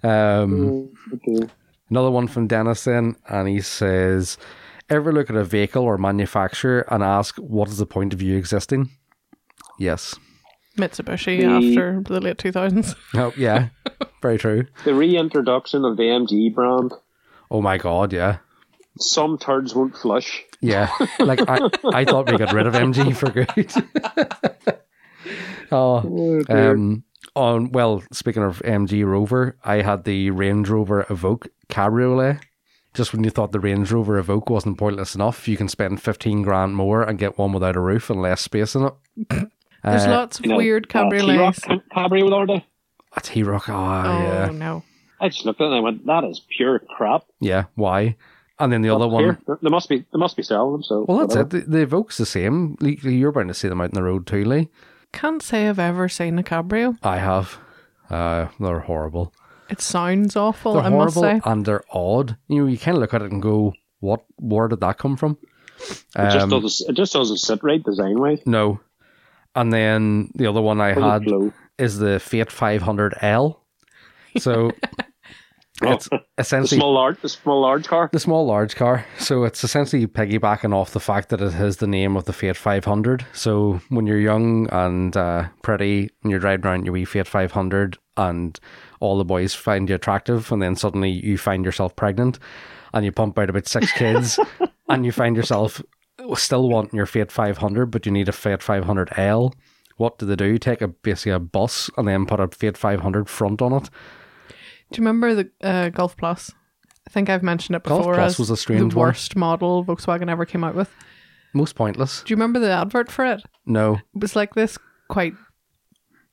Um, 0.02 0.90
Okay. 1.14 1.48
another 1.90 2.10
one 2.10 2.28
from 2.28 2.46
Dennis 2.46 2.84
then, 2.84 3.16
and 3.28 3.48
he 3.48 3.60
says, 3.60 4.38
"Ever 4.88 5.12
look 5.12 5.28
at 5.30 5.36
a 5.36 5.44
vehicle 5.44 5.82
or 5.82 5.98
manufacturer 5.98 6.84
and 6.90 7.02
ask 7.02 7.36
what 7.36 7.68
is 7.68 7.78
the 7.78 7.86
point 7.86 8.12
of 8.14 8.22
you 8.22 8.36
existing?" 8.36 8.90
Yes. 9.78 10.14
Mitsubishi 10.76 11.40
The- 11.40 11.46
after 11.46 12.02
the 12.02 12.20
late 12.20 12.38
2000s 12.38 12.94
Oh 13.14 13.32
yeah. 13.36 13.68
Very 14.22 14.38
true. 14.38 14.66
The 14.84 14.94
reintroduction 14.94 15.84
of 15.84 15.96
the 15.96 16.04
MG 16.04 16.54
brand. 16.54 16.92
Oh 17.50 17.60
my 17.60 17.78
god. 17.78 18.12
Yeah. 18.12 18.38
Some 19.00 19.38
turds 19.38 19.74
won't 19.74 19.96
flush. 19.96 20.44
Yeah, 20.60 20.90
like 21.20 21.40
I, 21.48 21.68
I 21.92 22.04
thought 22.04 22.30
we 22.30 22.36
got 22.36 22.52
rid 22.52 22.66
of 22.66 22.74
MG 22.74 23.14
for 23.16 23.30
good. 23.30 24.78
oh, 25.72 26.42
um, 26.48 27.04
on 27.36 27.70
well, 27.72 28.02
speaking 28.12 28.42
of 28.42 28.60
MG 28.64 29.04
Rover, 29.04 29.56
I 29.64 29.82
had 29.82 30.04
the 30.04 30.30
Range 30.30 30.68
Rover 30.68 31.04
Evoque 31.04 31.48
Cabriolet. 31.68 32.40
Just 32.94 33.12
when 33.12 33.22
you 33.22 33.30
thought 33.30 33.52
the 33.52 33.60
Range 33.60 33.90
Rover 33.92 34.20
Evoque 34.20 34.50
wasn't 34.50 34.78
pointless 34.78 35.14
enough, 35.14 35.46
you 35.46 35.56
can 35.56 35.68
spend 35.68 36.02
fifteen 36.02 36.42
grand 36.42 36.74
more 36.74 37.02
and 37.02 37.18
get 37.18 37.38
one 37.38 37.52
without 37.52 37.76
a 37.76 37.80
roof 37.80 38.10
and 38.10 38.20
less 38.20 38.40
space 38.40 38.74
in 38.74 38.84
it. 38.86 38.94
there's 39.84 40.06
Uh, 40.06 40.10
lots 40.10 40.38
of 40.38 40.46
You 40.46 40.52
know, 40.52 40.56
weird 40.58 40.86
uh, 40.94 41.08
T-Roc 41.10 41.54
cabriolets. 41.54 42.62
A 43.16 43.20
T-Roc. 43.20 43.68
Oh, 43.68 43.74
oh 43.74 44.22
yeah, 44.22 44.50
no 44.52 44.82
I 45.20 45.28
just 45.28 45.44
looked 45.44 45.60
at 45.60 45.64
it 45.64 45.66
and 45.68 45.76
I 45.76 45.80
went, 45.80 46.06
that 46.06 46.24
is 46.24 46.40
pure 46.56 46.78
crap. 46.78 47.24
yeah. 47.40 47.64
Why? 47.74 48.16
And 48.60 48.72
then 48.72 48.82
the 48.82 48.90
other 48.94 49.06
one. 49.06 49.38
there, 49.46 49.58
they 49.62 49.68
must 49.70 49.88
be 49.88 49.98
there 50.10 50.18
must 50.18 50.36
be 50.36 50.42
selling 50.42 50.72
them. 50.72 50.82
So 50.82 51.04
Well, 51.08 51.18
that's 51.18 51.36
whatever. 51.36 51.56
it. 51.58 51.70
The, 51.70 51.78
the 51.78 51.86
Evoque's 51.86 52.16
the 52.18 52.26
same. 52.26 52.76
Lee- 52.80 52.98
You're 53.02 53.32
bound 53.32 53.48
to 53.48 53.54
see 53.54 53.68
them 53.68 53.80
out 53.80 53.90
in 53.90 53.94
the 53.94 54.02
road 54.02 54.26
too, 54.26 54.44
Lee. 54.44 54.68
can't 55.12 55.42
say 55.42 55.68
i've 55.68 55.78
ever 55.78 56.08
seen 56.08 56.38
a 56.38 56.42
cabrio 56.42 56.98
I 57.02 57.18
have. 57.18 57.58
Uh, 58.10 58.48
they're 58.60 58.80
horrible. 58.80 59.32
it 59.70 59.80
sounds 59.80 60.34
awful 60.36 60.74
They're 60.74 60.82
i 60.82 60.88
must 60.88 61.14
horrible 61.14 61.40
say 61.44 61.50
and 61.50 61.64
they're 61.66 61.84
odd. 61.92 62.36
You 62.48 62.62
know, 62.62 62.66
you 62.66 62.78
kind 62.78 62.96
of 62.96 63.00
look 63.02 63.14
at 63.14 63.22
it 63.22 63.30
and 63.32 63.40
go, 63.42 63.74
"What? 64.00 64.24
Where 64.38 64.66
did 64.68 64.80
that 64.80 64.98
come 64.98 65.16
from?" 65.16 65.38
It 65.80 66.04
just 66.16 66.36
Um, 66.38 66.50
doesn't 66.50 66.90
it 66.90 66.94
just 66.94 67.12
doesn't 67.12 67.36
sit 67.38 67.62
right 67.62 67.82
design 67.82 68.18
wise. 68.18 68.40
no. 68.46 68.80
And 69.54 69.72
then 69.72 70.30
the 70.34 70.46
other 70.46 70.60
one 70.60 70.80
I 70.80 70.92
had 70.92 71.22
is 71.78 71.98
the 71.98 72.18
Fiat 72.20 72.48
500L. 72.50 73.56
So 74.38 74.70
it's 75.82 76.08
the 76.08 76.22
essentially 76.38 76.78
small 76.78 76.94
large 76.94 77.20
the 77.20 77.28
small 77.28 77.60
large 77.60 77.86
car. 77.86 78.08
the 78.12 78.20
small 78.20 78.46
large 78.46 78.76
car. 78.76 79.04
So 79.18 79.44
it's 79.44 79.62
essentially 79.64 80.06
piggybacking 80.06 80.74
off 80.74 80.92
the 80.92 81.00
fact 81.00 81.28
that 81.30 81.40
it 81.40 81.52
has 81.52 81.78
the 81.78 81.86
name 81.86 82.16
of 82.16 82.24
the 82.24 82.32
Fiat 82.32 82.56
500. 82.56 83.26
So 83.32 83.80
when 83.88 84.06
you're 84.06 84.18
young 84.18 84.68
and 84.70 85.16
uh, 85.16 85.48
pretty 85.62 86.10
and 86.22 86.30
you're 86.30 86.40
driving 86.40 86.66
around 86.66 86.84
your 86.84 86.92
wee 86.92 87.04
Fiat 87.04 87.26
500 87.26 87.98
and 88.16 88.58
all 89.00 89.18
the 89.18 89.24
boys 89.24 89.54
find 89.54 89.88
you 89.88 89.94
attractive 89.94 90.50
and 90.50 90.60
then 90.60 90.74
suddenly 90.76 91.10
you 91.10 91.38
find 91.38 91.64
yourself 91.64 91.94
pregnant 91.94 92.38
and 92.92 93.04
you 93.04 93.12
pump 93.12 93.38
out 93.38 93.50
about 93.50 93.66
six 93.68 93.92
kids 93.96 94.40
and 94.88 95.04
you 95.04 95.12
find 95.12 95.36
yourself 95.36 95.80
still 96.34 96.68
wanting 96.68 96.96
your 96.96 97.06
Fiat 97.06 97.30
500 97.30 97.86
but 97.86 98.06
you 98.06 98.12
need 98.12 98.28
a 98.28 98.32
Fiat 98.32 98.60
500L. 98.60 99.52
What 99.96 100.18
do 100.18 100.26
they 100.26 100.36
do? 100.36 100.58
Take 100.58 100.80
a 100.80 100.88
basically 100.88 101.32
a 101.32 101.40
bus 101.40 101.90
and 101.96 102.06
then 102.06 102.26
put 102.26 102.40
a 102.40 102.48
Fiat 102.48 102.76
500 102.76 103.28
front 103.28 103.62
on 103.62 103.72
it. 103.72 103.90
Do 104.90 105.00
you 105.00 105.06
remember 105.06 105.34
the 105.34 105.50
uh, 105.62 105.88
golf 105.90 106.16
plus 106.16 106.52
i 107.06 107.10
think 107.10 107.28
i've 107.28 107.42
mentioned 107.42 107.76
it 107.76 107.82
Golf 107.84 108.00
before 108.00 108.14
Plus 108.14 108.32
as 108.34 108.38
was 108.38 108.50
a 108.50 108.56
strange 108.56 108.92
the 108.92 108.98
one. 108.98 109.08
worst 109.08 109.36
model 109.36 109.84
volkswagen 109.84 110.30
ever 110.30 110.44
came 110.46 110.64
out 110.64 110.74
with 110.74 110.94
Most 111.54 111.74
pointless. 111.74 112.22
do 112.22 112.30
you 112.32 112.36
remember 112.36 112.58
the 112.58 112.70
advert 112.70 113.10
for 113.10 113.24
it 113.24 113.42
No. 113.66 113.94
it 113.94 114.20
was 114.20 114.34
like 114.36 114.54
this 114.54 114.78
quite 115.08 115.34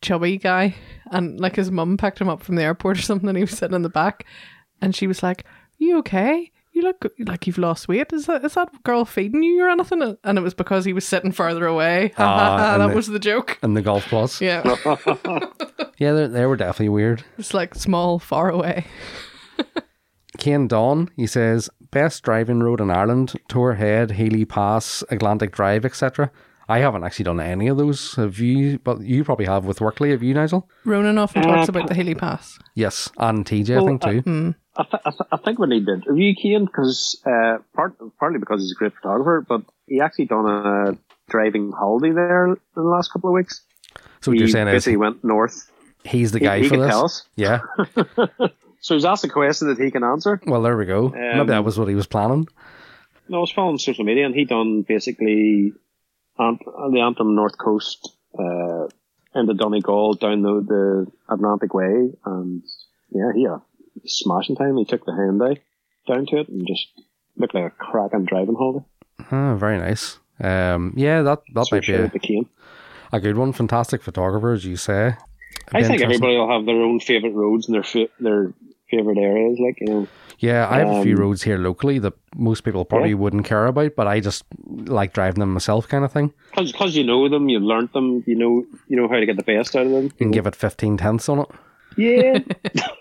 chubby 0.02 0.38
guy 0.38 0.76
and 1.12 1.40
like 1.40 1.56
his 1.56 1.72
mum 1.72 1.98
picked 1.98 2.20
him 2.22 2.30
up 2.30 2.42
from 2.44 2.56
the 2.56 2.64
airport 2.64 3.00
or 3.00 3.02
something 3.10 3.28
and 3.30 3.38
he 3.38 3.44
was 3.44 3.52
sitting 3.58 3.76
in 3.76 3.82
the 3.82 3.90
back 3.90 4.26
and 4.82 4.96
she 4.96 5.08
was 5.08 5.24
like 5.24 5.46
are 5.46 5.50
you 5.80 5.98
okay 6.00 6.52
you 6.76 6.82
look 6.82 7.06
like 7.20 7.48
you've 7.48 7.58
lost 7.58 7.88
weight 7.88 8.12
is 8.14 8.26
that 8.26 8.44
is 8.46 8.54
that 8.54 8.84
girl 8.84 9.06
feeding 9.06 9.42
you 9.44 9.64
or 9.64 9.70
anything 9.70 10.18
and 10.24 10.38
it 10.38 10.42
was 10.42 10.54
because 10.54 10.86
he 10.86 10.94
was 10.94 11.08
sitting 11.08 11.32
further 11.32 11.66
away 11.66 12.12
Ah, 12.18 12.78
that 12.78 12.88
the- 12.90 12.96
was 12.96 13.08
the 13.08 13.20
joke 13.20 13.58
And 13.64 13.76
the 13.76 13.82
Golf 13.82 14.06
Plus. 14.08 14.42
yeah 14.42 14.62
Yeah, 15.98 16.12
they 16.12 16.28
they 16.28 16.46
were 16.46 16.58
definitely 16.58 16.90
weird. 16.90 17.24
it's 17.38 17.54
like 17.54 17.74
small 17.76 18.20
far 18.20 18.50
away 18.50 18.86
Ken 20.38 20.68
Dawn, 20.68 21.10
he 21.16 21.28
says, 21.28 21.70
best 21.92 22.22
driving 22.24 22.60
road 22.60 22.82
in 22.82 22.92
Ireland, 22.92 23.34
Torr 23.48 23.76
Head, 23.76 24.12
Healy 24.12 24.44
Pass, 24.44 25.02
Atlantic 25.10 25.54
Drive, 25.54 25.86
etc. 25.86 26.30
I 26.68 26.80
haven't 26.80 27.06
actually 27.06 27.24
done 27.24 27.40
any 27.40 27.68
of 27.70 27.78
those. 27.78 28.16
Have 28.16 28.40
you? 28.40 28.80
But 28.80 29.00
you 29.02 29.24
probably 29.24 29.46
have 29.46 29.64
with 29.66 29.80
Workley. 29.80 30.10
Have 30.12 30.24
you, 30.24 30.34
Nigel? 30.34 30.70
Ronan 30.84 31.18
often 31.18 31.44
talks 31.44 31.70
uh, 31.70 31.72
about 31.72 31.88
the 31.88 31.96
Healy 31.96 32.16
Pass 32.16 32.60
Yes, 32.76 33.10
and 33.18 33.46
TJ, 33.46 33.82
I 33.82 33.86
think 33.86 34.04
uh, 34.04 34.12
too. 34.12 34.20
Hmm. 34.22 34.50
I, 34.78 34.84
th- 34.84 35.02
I, 35.06 35.10
th- 35.12 35.30
I 35.32 35.38
think 35.38 35.60
we 35.60 35.68
need 35.68 35.86
to 35.86 35.94
interview 35.94 36.34
Keane 36.36 36.66
because 36.66 37.22
uh, 37.26 37.60
part 37.74 37.96
partly 38.20 38.40
because 38.40 38.62
he's 38.62 38.72
a 38.74 38.76
great 38.76 38.94
photographer, 38.96 39.46
but 39.48 39.62
he 39.88 40.02
actually 40.02 40.26
done 40.26 40.46
a 40.48 40.98
driving 41.30 41.72
holiday 41.72 42.14
there 42.14 42.48
in 42.48 42.58
the 42.76 42.82
last 42.82 43.12
couple 43.12 43.30
of 43.30 43.34
weeks. 43.34 43.62
so 44.22 44.32
what 44.32 44.36
he 44.36 44.40
you're 44.40 44.50
saying 44.50 44.68
is 44.68 44.74
basically 44.74 44.98
went 44.98 45.24
north. 45.24 45.72
he's 46.04 46.32
the 46.32 46.40
guy 46.40 46.60
he 46.60 46.68
for 46.68 46.76
can 46.76 46.80
this. 46.82 46.90
tell 46.90 47.06
us. 47.06 47.24
Yeah. 47.36 47.60
So 48.82 48.94
he's 48.94 49.06
asked 49.06 49.24
a 49.24 49.30
question 49.30 49.70
that 49.70 49.80
he 49.80 49.90
can 49.90 50.04
answer. 50.04 50.40
Well, 50.46 50.62
there 50.62 50.78
we 50.78 50.86
go. 50.86 51.10
Maybe 51.10 51.48
that 51.48 51.64
was 51.64 51.80
what 51.80 51.88
he 51.88 51.96
was 51.96 52.06
planning. 52.06 52.48
No, 53.28 53.38
I 53.38 53.42
was 53.42 53.50
following 53.52 53.80
social 53.80 54.06
media, 54.06 54.28
and 54.28 54.36
he 54.36 54.46
done 54.46 54.84
basically 54.84 55.74
Ant- 56.38 56.62
the 56.92 57.00
Antrim 57.04 57.34
North 57.34 57.58
Coast, 57.58 58.16
uh, 58.38 58.86
into 59.34 59.56
Donegal 59.56 60.14
down 60.14 60.44
the, 60.44 60.62
the 60.68 61.12
Atlantic 61.34 61.74
Way, 61.74 62.12
and 62.26 62.62
yeah, 63.10 63.32
he 63.34 63.42
had 63.46 63.54
a 63.54 63.62
smashing 64.06 64.56
time. 64.56 64.78
He 64.78 64.86
took 64.86 65.06
the 65.06 65.12
Hyundai 65.12 65.60
down 66.08 66.26
to 66.28 66.38
it 66.40 66.50
and 66.50 66.68
just 66.68 66.88
looked 67.38 67.54
like 67.56 67.66
a 67.66 67.70
cracking 67.72 68.26
driving 68.26 68.56
holiday. 68.56 68.86
Oh, 69.32 69.56
very 69.56 69.78
nice. 69.78 70.20
Um, 70.42 70.94
yeah, 70.98 71.22
that 71.22 71.42
that 71.54 71.68
So 71.68 71.76
might 71.76 71.86
be 71.88 71.94
a, 71.94 72.04
out 72.06 72.14
to 72.14 72.20
Keane. 72.20 72.50
a 73.14 73.20
good 73.20 73.38
one. 73.38 73.54
Fantastic 73.54 74.02
photographer, 74.04 74.52
as 74.52 74.66
you 74.66 74.76
say. 74.76 75.16
I 75.74 75.84
think 75.84 76.02
everybody 76.02 76.38
will 76.38 76.50
have 76.50 76.66
their 76.66 76.82
own 76.82 77.00
favourite 77.00 77.34
roads 77.34 77.68
and 77.68 77.76
their 77.76 77.84
fa- 77.84 78.10
their 78.20 78.54
favourite 78.92 79.18
areas. 79.18 79.58
Like 79.60 79.80
you 79.82 79.88
know, 79.88 80.08
Yeah, 80.40 80.68
I 80.70 80.80
have 80.80 80.90
a 80.90 81.02
few 81.04 81.16
Um, 81.16 81.22
roads 81.22 81.42
here 81.44 81.58
locally 81.58 81.98
that 82.00 82.14
most 82.36 82.62
people 82.66 82.84
probably 82.86 83.10
Yeah. 83.12 83.16
wouldn't 83.16 83.46
care 83.46 83.66
about, 83.66 83.96
but 83.96 84.06
I 84.08 84.20
just 84.20 84.44
like 84.68 85.14
driving 85.14 85.40
them 85.40 85.54
myself, 85.54 85.88
kind 85.88 86.04
of 86.06 86.12
thing. 86.12 86.34
because 86.56 86.96
you 86.96 87.04
know 87.06 87.28
them, 87.30 87.48
you've 87.50 87.64
learnt 87.64 87.94
them, 87.94 88.24
you 88.28 88.36
know 88.36 88.66
you 88.90 88.98
know 88.98 89.08
how 89.08 89.16
to 89.20 89.26
get 89.26 89.38
the 89.38 89.44
best 89.44 89.76
out 89.76 89.86
of 89.88 89.92
them. 89.94 90.04
You 90.04 90.10
can 90.12 90.32
give 90.32 90.46
it 90.46 90.56
15 90.56 90.98
tenths 90.98 91.30
on 91.30 91.40
it. 91.40 91.48
Yeah, 91.98 92.40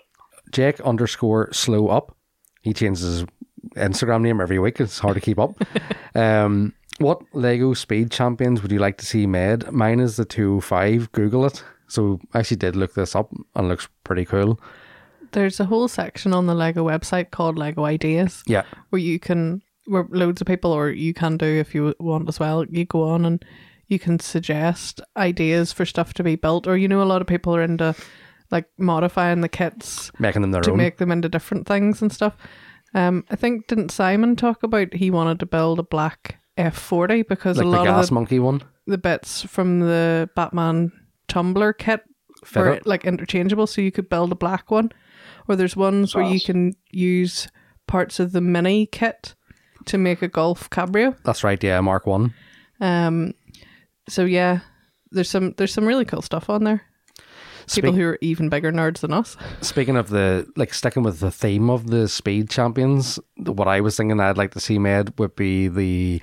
Jake 0.55 0.79
underscore 0.81 1.51
slow 1.51 1.87
up. 1.89 2.15
He 2.61 2.73
changes 2.73 3.03
his 3.19 3.25
Instagram 3.75 4.21
name 4.21 4.39
every 4.39 4.57
week. 4.57 4.79
It's 4.79 4.99
hard 4.99 5.15
to 5.15 5.21
keep 5.21 5.37
up. 5.37 5.51
um, 6.15 6.73
what 6.99 7.21
Lego 7.33 7.73
Speed 7.73 8.09
Champions 8.09 8.61
would 8.61 8.71
you 8.71 8.79
like 8.79 8.97
to 8.99 9.05
see 9.05 9.27
made? 9.27 9.69
Mine 9.71 9.99
is 9.99 10.15
the 10.15 10.23
205. 10.25 11.11
Google 11.11 11.45
it. 11.45 11.61
So 11.87 12.19
I 12.33 12.39
actually 12.39 12.57
did 12.57 12.75
look 12.77 12.93
this 12.93 13.15
up 13.15 13.31
and 13.55 13.65
it 13.65 13.67
looks 13.67 13.89
pretty 14.05 14.23
cool. 14.25 14.59
there's 15.33 15.59
a 15.59 15.65
whole 15.65 15.89
section 15.89 16.33
on 16.33 16.45
the 16.47 16.55
lego 16.55 16.87
website 16.87 17.29
called 17.31 17.57
lego 17.57 17.83
ideas 17.83 18.41
Yeah. 18.47 18.63
where 18.91 19.01
you 19.01 19.19
can 19.19 19.61
where 19.85 20.07
loads 20.09 20.39
of 20.41 20.47
people 20.47 20.71
or 20.71 20.89
you 20.89 21.13
can 21.13 21.35
do 21.37 21.45
if 21.45 21.75
you 21.75 21.93
want 21.99 22.29
as 22.29 22.39
well 22.39 22.63
you 22.69 22.85
go 22.85 23.03
on 23.09 23.25
and 23.25 23.43
you 23.87 23.99
can 23.99 24.17
suggest 24.19 25.01
ideas 25.17 25.73
for 25.73 25.85
stuff 25.85 26.13
to 26.13 26.23
be 26.23 26.35
built 26.37 26.65
or 26.67 26.77
you 26.77 26.87
know 26.87 27.01
a 27.01 27.11
lot 27.11 27.21
of 27.21 27.27
people 27.27 27.53
are 27.55 27.61
into 27.61 27.93
like 28.51 28.65
modifying 28.77 29.41
the 29.41 29.49
kits 29.49 30.11
Making 30.19 30.41
them 30.43 30.51
their 30.51 30.61
to 30.61 30.71
own. 30.71 30.77
make 30.77 30.97
them 30.97 31.11
into 31.11 31.29
different 31.29 31.67
things 31.67 32.01
and 32.01 32.11
stuff 32.11 32.35
Um, 32.93 33.25
I 33.29 33.35
think 33.35 33.67
didn't 33.67 33.89
Simon 33.91 34.35
talk 34.35 34.63
about 34.63 34.93
he 34.93 35.09
wanted 35.11 35.39
to 35.39 35.45
build 35.45 35.79
a 35.79 35.83
black 35.83 36.37
F40 36.57 37.27
because 37.27 37.57
Like 37.57 37.65
a 37.65 37.69
the 37.69 37.75
lot 37.75 37.85
gas 37.85 38.03
of 38.05 38.09
the, 38.09 38.13
monkey 38.15 38.39
one. 38.39 38.61
the 38.87 38.97
bits 38.97 39.41
from 39.43 39.79
the 39.81 40.29
Batman 40.35 40.91
tumbler 41.27 41.73
kit 41.73 42.01
Fit 42.45 42.59
were 42.59 42.73
it. 42.73 42.85
like 42.87 43.03
interchangeable, 43.05 43.65
so 43.67 43.81
you 43.81 43.91
could 43.91 44.07
build 44.09 44.31
a 44.31 44.35
black 44.35 44.69
one. 44.69 44.91
Or 45.47 45.55
there's 45.55 45.75
ones 45.75 46.13
where 46.15 46.23
you 46.23 46.39
can 46.39 46.73
use 46.91 47.47
parts 47.87 48.19
of 48.19 48.31
the 48.31 48.41
mini 48.41 48.85
kit 48.85 49.33
to 49.85 49.97
make 49.97 50.21
a 50.21 50.27
Golf 50.27 50.69
Cabrio. 50.69 51.17
That's 51.23 51.43
right. 51.43 51.61
Yeah, 51.63 51.81
Mark 51.81 52.05
One. 52.05 52.33
Um, 52.79 53.33
so 54.07 54.25
yeah, 54.25 54.59
there's 55.11 55.29
some 55.29 55.53
there's 55.57 55.73
some 55.73 55.85
really 55.85 56.05
cool 56.05 56.21
stuff 56.21 56.49
on 56.49 56.63
there. 56.63 56.83
People 57.73 57.91
Speak- 57.91 57.95
who 57.95 58.07
are 58.09 58.17
even 58.21 58.49
bigger 58.49 58.71
nerds 58.71 58.99
than 58.99 59.11
us. 59.13 59.35
Speaking 59.61 59.95
of 59.97 60.09
the 60.09 60.47
like 60.55 60.73
sticking 60.73 61.03
with 61.03 61.19
the 61.19 61.31
theme 61.31 61.69
of 61.69 61.87
the 61.87 62.07
speed 62.07 62.49
champions, 62.49 63.19
what 63.37 63.67
I 63.67 63.81
was 63.81 63.97
thinking 63.97 64.19
I'd 64.19 64.37
like 64.37 64.51
to 64.51 64.59
see 64.59 64.77
made 64.79 65.17
would 65.19 65.35
be 65.35 65.67
the 65.67 66.21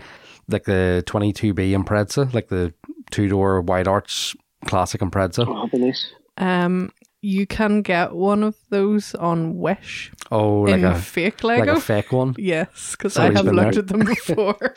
like 0.49 0.65
the 0.65 1.03
22B 1.07 1.71
Impreza, 1.71 2.33
like 2.35 2.49
the 2.49 2.73
two 3.11 3.29
door 3.29 3.61
wide 3.61 3.89
arch 3.89 4.37
classic 4.67 5.01
Impreza. 5.01 5.47
Oh, 5.47 5.69
nice. 5.77 6.13
Um, 6.39 6.91
you 7.21 7.47
can 7.47 7.83
get 7.83 8.15
one 8.15 8.43
of 8.43 8.57
those 8.71 9.15
on 9.15 9.59
Wish 9.59 10.11
Oh, 10.31 10.63
like 10.63 10.75
in 10.75 10.85
a 10.85 10.95
fake 10.99 11.45
like 11.45 11.61
Lego. 11.61 11.77
a 11.77 11.81
fake 11.81 12.11
one. 12.13 12.35
yes, 12.39 12.93
because 12.97 13.17
I 13.17 13.33
have 13.33 13.45
looked 13.45 13.75
there. 13.75 13.79
at 13.81 13.87
them 13.89 14.01
before. 14.05 14.75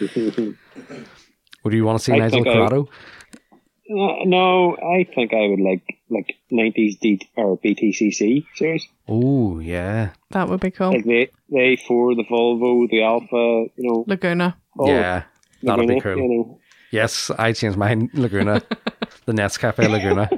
Would 1.64 1.74
you 1.74 1.84
want 1.84 1.98
to 1.98 2.04
see 2.04 2.12
I 2.12 2.18
Nigel 2.18 2.44
think 2.44 2.48
I- 2.48 2.68
Corrado? 3.90 4.22
Uh, 4.22 4.24
no, 4.24 4.76
I 4.76 5.04
think 5.14 5.32
I 5.34 5.46
would 5.48 5.60
like 5.60 5.82
like 6.08 6.36
nineties 6.50 6.96
D 6.98 7.20
or 7.36 7.58
BTCC 7.58 8.46
series, 8.54 8.86
Oh 9.08 9.58
yeah, 9.60 10.10
that 10.30 10.48
would 10.48 10.60
be 10.60 10.70
cool. 10.70 10.90
like 10.92 11.04
the 11.04 11.28
the 11.48 11.58
A 11.58 11.76
four, 11.76 12.14
the 12.14 12.24
Volvo, 12.24 12.88
the 12.88 13.02
Alfa. 13.02 13.70
You 13.76 13.90
know, 13.90 14.04
Laguna. 14.06 14.56
all 14.78 14.88
yeah, 14.88 15.24
that'd 15.62 15.88
be 15.88 16.00
cool. 16.00 16.16
You 16.16 16.28
know, 16.28 16.60
Yes, 16.92 17.30
I 17.38 17.52
changed 17.52 17.78
mine. 17.78 18.10
Laguna, 18.14 18.62
the 19.26 19.32
Nescafe 19.32 19.88
Laguna. 19.88 20.28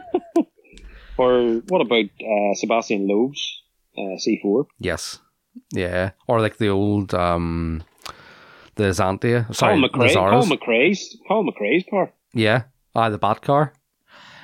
or 1.17 1.63
what 1.69 1.81
about 1.81 2.05
uh, 2.21 2.55
Sebastian 2.55 3.07
Loeb's 3.09 3.63
uh, 3.97 4.19
C 4.19 4.39
four? 4.43 4.67
Yes, 4.79 5.19
yeah, 5.73 6.11
or 6.27 6.41
like 6.41 6.59
the 6.59 6.69
old 6.69 7.15
um, 7.15 7.83
the 8.77 8.85
Xantia. 8.85 9.55
Sorry, 9.55 9.79
Paul 9.81 9.89
McRae, 9.89 10.09
the 10.09 10.15
Paul 10.15 10.43
Zaras. 10.43 10.51
McRae's, 10.59 11.17
Paul 11.27 11.51
McRae's 11.51 11.85
car. 11.89 12.13
yeah, 12.35 12.65
ah, 12.95 13.09
the 13.11 13.18
bad 13.18 13.43
car. 13.43 13.72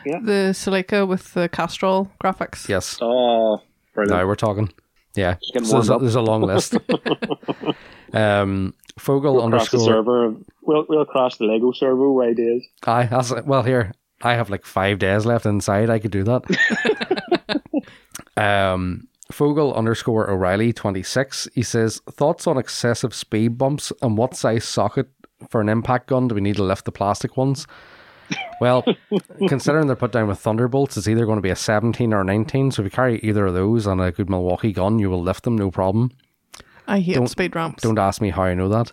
The 0.04 0.52
Celica 0.54 1.06
with 1.06 1.34
the 1.34 1.48
Castrol 1.48 2.10
graphics. 2.22 2.68
Yes, 2.68 2.98
Oh, 3.02 3.60
brilliant! 3.94 4.18
now 4.18 4.26
we're 4.26 4.36
talking. 4.36 4.70
Yeah, 5.14 5.36
so 5.64 5.74
there's, 5.76 5.90
a, 5.90 5.98
there's 5.98 6.14
a 6.14 6.20
long 6.22 6.42
list. 6.42 6.76
um, 8.12 8.74
Fogel 8.98 9.34
We'll 9.34 9.50
cross 9.50 9.68
the 9.70 9.76
underscore. 9.78 9.80
server. 9.94 10.34
We'll 10.62 10.86
we'll 10.88 11.04
cross 11.04 11.36
the 11.38 11.44
Lego 11.44 11.72
server 11.72 12.22
ideas. 12.22 12.62
I 12.84 13.04
that's, 13.06 13.32
well 13.44 13.62
here. 13.62 13.92
I 14.22 14.34
have 14.34 14.50
like 14.50 14.64
five 14.64 14.98
days 14.98 15.26
left 15.26 15.46
inside. 15.46 15.90
I 15.90 15.98
could 15.98 16.10
do 16.10 16.24
that. 16.24 17.82
um, 18.36 19.08
Fogel 19.30 19.74
underscore 19.74 20.30
O'Reilly 20.30 20.72
twenty 20.72 21.02
six. 21.02 21.48
He 21.54 21.62
says 21.62 22.00
thoughts 22.10 22.46
on 22.46 22.56
excessive 22.58 23.14
speed 23.14 23.58
bumps 23.58 23.92
and 24.02 24.16
what 24.16 24.34
size 24.36 24.64
socket 24.64 25.08
for 25.50 25.60
an 25.60 25.68
impact 25.68 26.08
gun 26.08 26.28
do 26.28 26.34
we 26.34 26.40
need 26.40 26.56
to 26.56 26.64
lift 26.64 26.84
the 26.84 26.92
plastic 26.92 27.36
ones? 27.36 27.66
Well, 28.60 28.84
considering 29.48 29.86
they're 29.86 29.96
put 29.96 30.12
down 30.12 30.26
with 30.28 30.38
thunderbolts, 30.40 30.96
it's 30.96 31.06
either 31.08 31.24
going 31.24 31.38
to 31.38 31.42
be 31.42 31.50
a 31.50 31.56
seventeen 31.56 32.12
or 32.12 32.20
a 32.22 32.24
nineteen. 32.24 32.70
So 32.70 32.82
if 32.82 32.86
you 32.86 32.90
carry 32.90 33.18
either 33.20 33.46
of 33.46 33.54
those 33.54 33.86
on 33.86 34.00
a 34.00 34.10
good 34.10 34.28
Milwaukee 34.28 34.72
gun, 34.72 34.98
you 34.98 35.08
will 35.10 35.22
lift 35.22 35.44
them 35.44 35.56
no 35.56 35.70
problem. 35.70 36.10
I 36.86 37.00
hate 37.00 37.14
Don't- 37.14 37.28
speed 37.28 37.54
ramps. 37.54 37.82
Don't 37.82 37.98
ask 37.98 38.20
me 38.20 38.30
how 38.30 38.42
I 38.42 38.54
know 38.54 38.68
that. 38.68 38.92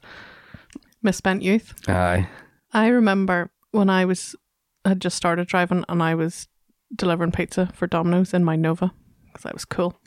Misspent 1.01 1.41
youth. 1.41 1.73
Aye, 1.87 2.27
I 2.73 2.87
remember 2.87 3.51
when 3.71 3.89
I 3.89 4.05
was 4.05 4.35
had 4.85 4.99
just 5.01 5.17
started 5.17 5.47
driving 5.47 5.83
and 5.89 6.01
I 6.03 6.13
was 6.15 6.47
delivering 6.95 7.31
pizza 7.31 7.71
for 7.73 7.87
Domino's 7.87 8.33
in 8.33 8.43
my 8.43 8.55
Nova 8.55 8.91
because 9.27 9.45
I 9.45 9.51
was 9.53 9.65
cool. 9.65 9.99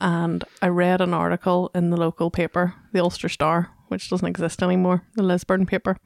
And 0.00 0.44
I 0.60 0.68
read 0.68 1.00
an 1.00 1.14
article 1.14 1.70
in 1.74 1.90
the 1.90 1.96
local 1.96 2.30
paper, 2.30 2.74
the 2.92 3.00
Ulster 3.00 3.28
Star, 3.28 3.70
which 3.88 4.10
doesn't 4.10 4.26
exist 4.26 4.62
anymore, 4.62 5.02
the 5.14 5.22
Lisburn 5.22 5.66
paper. 5.66 5.96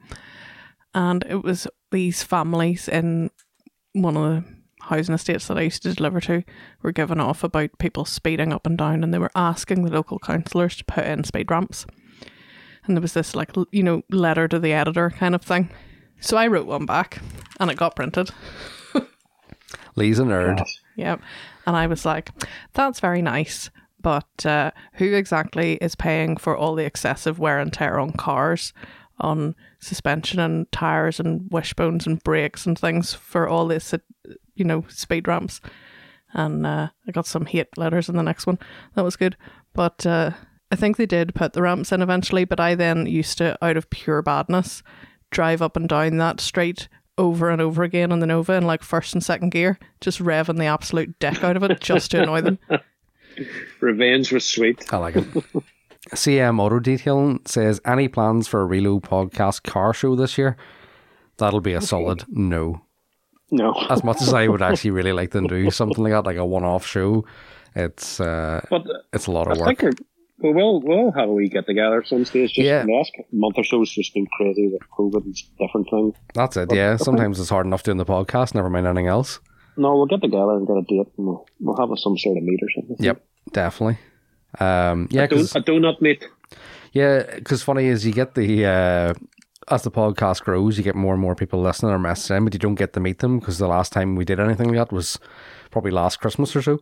And 0.97 1.23
it 1.29 1.43
was 1.43 1.67
these 1.91 2.23
families 2.23 2.87
in 2.87 3.29
one 3.93 4.17
of 4.17 4.23
the 4.23 4.43
housing 4.81 5.13
estates 5.13 5.47
that 5.47 5.57
I 5.59 5.61
used 5.61 5.83
to 5.83 5.93
deliver 5.93 6.19
to 6.21 6.43
were 6.81 6.91
given 6.91 7.19
off 7.19 7.43
about 7.43 7.77
people 7.77 8.03
speeding 8.03 8.51
up 8.51 8.65
and 8.65 8.75
down 8.75 9.03
and 9.03 9.13
they 9.13 9.19
were 9.19 9.29
asking 9.35 9.83
the 9.83 9.91
local 9.91 10.17
councillors 10.17 10.75
to 10.77 10.85
put 10.85 11.05
in 11.05 11.23
speed 11.23 11.51
ramps. 11.51 11.85
And 12.83 12.97
there 12.97 13.01
was 13.01 13.13
this 13.13 13.35
like 13.35 13.51
you 13.71 13.83
know 13.83 14.01
letter 14.09 14.47
to 14.47 14.57
the 14.57 14.73
editor 14.73 15.11
kind 15.11 15.35
of 15.35 15.43
thing. 15.43 15.69
So 16.19 16.35
I 16.35 16.47
wrote 16.47 16.65
one 16.65 16.87
back 16.87 17.21
and 17.59 17.69
it 17.69 17.77
got 17.77 17.95
printed. 17.95 18.31
Lee's 19.95 20.17
a 20.17 20.23
nerd. 20.23 20.65
Yep. 20.95 21.21
And 21.67 21.75
I 21.75 21.85
was 21.85 22.05
like, 22.05 22.31
that's 22.73 22.99
very 22.99 23.21
nice. 23.21 23.69
But 24.01 24.47
uh, 24.47 24.71
who 24.93 25.13
exactly 25.13 25.75
is 25.75 25.93
paying 25.93 26.37
for 26.37 26.57
all 26.57 26.73
the 26.73 26.85
excessive 26.85 27.37
wear 27.37 27.59
and 27.59 27.71
tear 27.71 27.99
on 27.99 28.13
cars, 28.13 28.73
on 29.19 29.55
suspension 29.79 30.39
and 30.39 30.71
tires 30.71 31.19
and 31.19 31.49
wishbones 31.51 32.05
and 32.05 32.23
brakes 32.23 32.65
and 32.65 32.77
things 32.77 33.13
for 33.13 33.47
all 33.47 33.67
this, 33.67 33.93
you 34.55 34.65
know, 34.65 34.85
speed 34.89 35.27
ramps? 35.27 35.61
And 36.33 36.65
uh, 36.65 36.89
I 37.07 37.11
got 37.11 37.25
some 37.25 37.45
hate 37.45 37.77
letters 37.77 38.09
in 38.09 38.15
the 38.15 38.23
next 38.23 38.45
one. 38.45 38.59
That 38.95 39.03
was 39.03 39.15
good. 39.15 39.37
But 39.73 40.05
uh, 40.05 40.31
I 40.71 40.75
think 40.75 40.97
they 40.97 41.05
did 41.05 41.35
put 41.35 41.53
the 41.53 41.61
ramps 41.61 41.91
in 41.91 42.01
eventually. 42.01 42.45
But 42.45 42.59
I 42.59 42.75
then 42.75 43.05
used 43.05 43.37
to, 43.39 43.57
out 43.63 43.77
of 43.77 43.89
pure 43.89 44.21
badness, 44.21 44.83
drive 45.31 45.61
up 45.61 45.75
and 45.75 45.87
down 45.87 46.17
that 46.17 46.41
street 46.41 46.87
over 47.17 47.49
and 47.49 47.61
over 47.61 47.83
again 47.83 48.11
on 48.11 48.19
the 48.19 48.27
Nova 48.27 48.53
in 48.53 48.65
like 48.65 48.83
first 48.83 49.13
and 49.13 49.23
second 49.23 49.49
gear, 49.49 49.79
just 50.01 50.19
revving 50.19 50.59
the 50.59 50.65
absolute 50.65 51.17
deck 51.19 51.43
out 51.43 51.57
of 51.57 51.63
it 51.63 51.79
just 51.79 52.11
to 52.11 52.21
annoy 52.21 52.41
them. 52.41 52.59
Revenge 53.79 54.31
was 54.31 54.45
sweet. 54.45 54.91
I 54.93 54.97
like 54.97 55.15
it. 55.15 55.25
CM 56.11 56.59
Auto 56.59 56.79
Detailing 56.79 57.41
says 57.45 57.81
any 57.85 58.07
plans 58.07 58.47
for 58.47 58.61
a 58.61 58.65
Reload 58.65 59.03
podcast 59.03 59.63
car 59.63 59.93
show 59.93 60.15
this 60.15 60.37
year? 60.37 60.57
That'll 61.37 61.61
be 61.61 61.73
a 61.73 61.81
solid 61.81 62.23
no. 62.29 62.81
No, 63.51 63.73
As 63.89 64.03
much 64.03 64.21
as 64.21 64.33
I 64.33 64.47
would 64.47 64.61
actually 64.61 64.91
really 64.91 65.13
like 65.13 65.31
them 65.31 65.47
to 65.47 65.63
do 65.63 65.71
something 65.79 66.03
like 66.03 66.11
that, 66.13 66.25
like 66.25 66.37
a 66.37 66.45
one-off 66.45 66.85
show, 66.85 67.25
it's 67.75 68.19
uh, 68.19 68.65
but 68.69 68.83
it's 69.13 69.27
a 69.27 69.31
lot 69.31 69.47
I 69.47 69.51
of 69.51 69.57
work. 69.59 69.67
think 69.79 69.81
we're, 70.41 70.49
we 70.49 70.53
will 70.53 70.81
we'll 70.81 71.11
have 71.13 71.29
a 71.29 71.31
wee 71.31 71.47
get 71.47 71.65
together 71.65 72.03
some 72.05 72.25
stage. 72.25 72.53
Just 72.53 72.65
Yeah. 72.65 72.83
the 72.83 72.91
last 72.91 73.11
month 73.31 73.55
or 73.57 73.63
so 73.63 73.79
has 73.79 73.89
just 73.89 74.13
been 74.13 74.27
crazy 74.37 74.67
with 74.67 74.81
COVID 74.97 75.23
and 75.25 75.35
different 75.59 75.87
things. 75.89 76.15
That's 76.33 76.57
it. 76.57 76.73
Yeah, 76.73 76.97
sometimes 76.97 77.39
it's 77.39 77.49
hard 77.49 77.65
enough 77.65 77.83
doing 77.83 77.97
the 77.97 78.05
podcast. 78.05 78.53
Never 78.55 78.69
mind 78.69 78.85
anything 78.87 79.07
else. 79.07 79.39
No, 79.77 79.95
we'll 79.95 80.07
get 80.07 80.21
together 80.21 80.51
and 80.53 80.67
get 80.67 80.75
a 80.77 80.81
date, 80.81 81.07
and 81.17 81.27
we'll, 81.27 81.45
we'll 81.59 81.77
have 81.77 81.89
some 81.99 82.17
sort 82.17 82.35
of 82.37 82.43
meet 82.43 82.59
or 82.63 82.69
something. 82.75 82.97
Yep, 82.99 83.23
definitely. 83.53 83.99
Um, 84.59 85.07
yeah, 85.11 85.23
A, 85.23 85.27
don- 85.27 85.37
because 85.39 85.55
a 85.55 85.61
donut 85.61 86.01
meet. 86.01 86.27
Yeah, 86.93 87.23
because 87.35 87.61
funny 87.61 87.85
is 87.85 88.05
you 88.05 88.13
get 88.13 88.35
the 88.35 88.65
uh, 88.65 89.13
as 89.69 89.83
the 89.83 89.91
podcast 89.91 90.43
grows, 90.43 90.77
you 90.77 90.83
get 90.83 90.95
more 90.95 91.13
and 91.13 91.21
more 91.21 91.35
people 91.35 91.61
listening 91.61 91.91
or 91.91 91.99
messaging, 91.99 92.43
but 92.45 92.53
you 92.53 92.59
don't 92.59 92.75
get 92.75 92.93
to 92.93 92.99
meet 92.99 93.19
them 93.19 93.39
because 93.39 93.57
the 93.57 93.67
last 93.67 93.91
time 93.91 94.15
we 94.15 94.25
did 94.25 94.39
anything 94.39 94.67
like 94.69 94.77
that 94.77 94.91
was 94.91 95.19
probably 95.71 95.91
last 95.91 96.17
Christmas 96.17 96.55
or 96.55 96.61
so. 96.61 96.79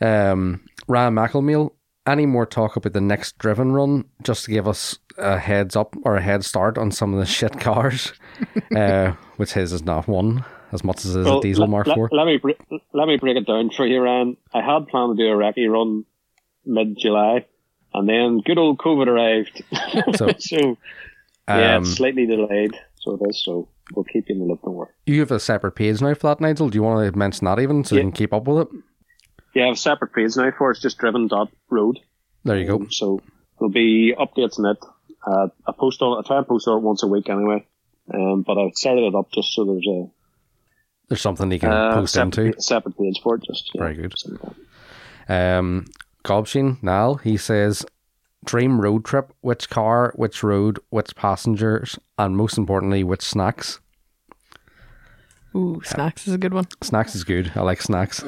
Um, 0.00 0.64
Ryan 0.88 1.14
McElmeal, 1.14 1.70
any 2.06 2.26
more 2.26 2.46
talk 2.46 2.76
about 2.76 2.92
the 2.92 3.00
next 3.00 3.38
driven 3.38 3.72
run 3.72 4.04
just 4.22 4.44
to 4.46 4.50
give 4.50 4.66
us 4.66 4.98
a 5.18 5.38
heads 5.38 5.76
up 5.76 5.94
or 6.04 6.16
a 6.16 6.22
head 6.22 6.44
start 6.44 6.78
on 6.78 6.90
some 6.90 7.12
of 7.12 7.20
the 7.20 7.26
shit 7.26 7.60
cars, 7.60 8.12
uh, 8.76 9.12
which 9.36 9.52
his 9.52 9.72
is 9.72 9.84
not 9.84 10.08
one 10.08 10.44
as 10.72 10.82
much 10.82 11.04
as 11.04 11.14
it 11.14 11.20
is 11.20 11.26
a 11.26 11.40
diesel 11.40 11.62
let, 11.62 11.70
Mark 11.70 11.86
let, 11.86 11.98
IV. 11.98 12.08
let 12.12 12.26
me 12.26 12.38
bre- 12.38 12.76
let 12.92 13.06
me 13.06 13.16
break 13.16 13.36
it 13.36 13.46
down 13.46 13.70
for 13.70 13.86
you, 13.86 14.00
Ryan. 14.00 14.36
I 14.52 14.62
had 14.62 14.88
planned 14.88 15.16
to 15.16 15.22
do 15.22 15.30
a 15.30 15.36
recce 15.36 15.70
run 15.70 16.04
mid 16.66 16.96
July, 16.98 17.46
and 17.94 18.08
then 18.08 18.40
good 18.44 18.58
old 18.58 18.78
COVID 18.78 19.06
arrived. 19.06 19.62
So, 20.16 20.28
so 20.38 20.78
yeah, 21.48 21.76
um, 21.76 21.82
it's 21.82 21.94
slightly 21.94 22.26
delayed. 22.26 22.72
So 22.96 23.14
it 23.20 23.30
is. 23.30 23.42
So 23.44 23.68
we'll 23.94 24.04
keep 24.04 24.28
you 24.28 24.34
in 24.34 24.40
the 24.40 24.46
loop. 24.46 24.62
Don't 24.62 24.74
worry. 24.74 24.88
you 25.06 25.20
have 25.20 25.30
a 25.30 25.38
separate 25.40 25.72
page 25.72 26.00
now 26.00 26.14
for 26.14 26.28
that, 26.28 26.40
Nigel. 26.40 26.68
Do 26.68 26.76
you 26.76 26.82
want 26.82 27.12
to 27.12 27.18
mention 27.18 27.44
that 27.46 27.58
even 27.60 27.84
so 27.84 27.94
you 27.94 28.00
can 28.02 28.12
keep 28.12 28.32
up 28.32 28.46
with 28.46 28.66
it? 28.66 28.68
Yeah, 29.54 29.64
I 29.64 29.66
have 29.68 29.74
a 29.76 29.78
separate 29.78 30.12
page 30.12 30.36
now 30.36 30.50
for 30.56 30.70
it. 30.70 30.74
It's 30.74 30.82
just 30.82 30.98
driven 30.98 31.28
dot 31.28 31.50
road. 31.70 31.98
There 32.44 32.58
you 32.58 32.66
go. 32.66 32.86
So 32.90 33.20
there'll 33.58 33.72
be 33.72 34.14
updates 34.18 34.58
on 34.58 34.66
it. 34.66 34.78
Uh, 35.26 35.48
I 35.66 35.72
post 35.72 36.02
on, 36.02 36.22
I 36.22 36.26
try 36.26 36.38
and 36.38 36.46
post 36.46 36.68
on 36.68 36.78
it 36.78 36.82
once 36.82 37.02
a 37.02 37.06
week 37.06 37.28
anyway. 37.28 37.66
Um, 38.12 38.42
but 38.42 38.58
I've 38.58 38.74
set 38.76 38.96
it 38.98 39.14
up 39.14 39.32
just 39.32 39.52
so 39.54 39.64
there's 39.64 39.86
a 39.88 40.06
There's 41.08 41.20
something 41.20 41.50
you 41.50 41.58
can 41.58 41.72
uh, 41.72 41.94
post 41.94 42.16
into. 42.16 42.52
separate, 42.52 42.62
separate 42.62 42.98
page 42.98 43.20
for 43.22 43.34
it. 43.36 43.42
Just 43.44 43.70
yeah, 43.74 43.80
Very 43.82 43.94
good. 43.94 44.12
something 44.16 44.40
like 44.46 44.56
that. 45.28 45.58
Um, 45.58 45.86
Gobshin 46.26 46.82
Nal, 46.82 47.14
he 47.16 47.36
says, 47.36 47.86
dream 48.44 48.80
road 48.80 49.04
trip, 49.04 49.32
which 49.40 49.70
car, 49.70 50.12
which 50.16 50.42
road, 50.42 50.78
which 50.90 51.14
passengers, 51.14 51.98
and 52.18 52.36
most 52.36 52.58
importantly, 52.58 53.04
which 53.04 53.22
snacks. 53.22 53.80
Ooh, 55.54 55.80
snacks 55.84 56.26
is 56.26 56.34
a 56.34 56.38
good 56.38 56.52
one. 56.52 56.66
Snacks 56.82 57.14
is 57.14 57.24
good. 57.24 57.52
I 57.54 57.60
like 57.62 57.80
snacks. 57.80 58.22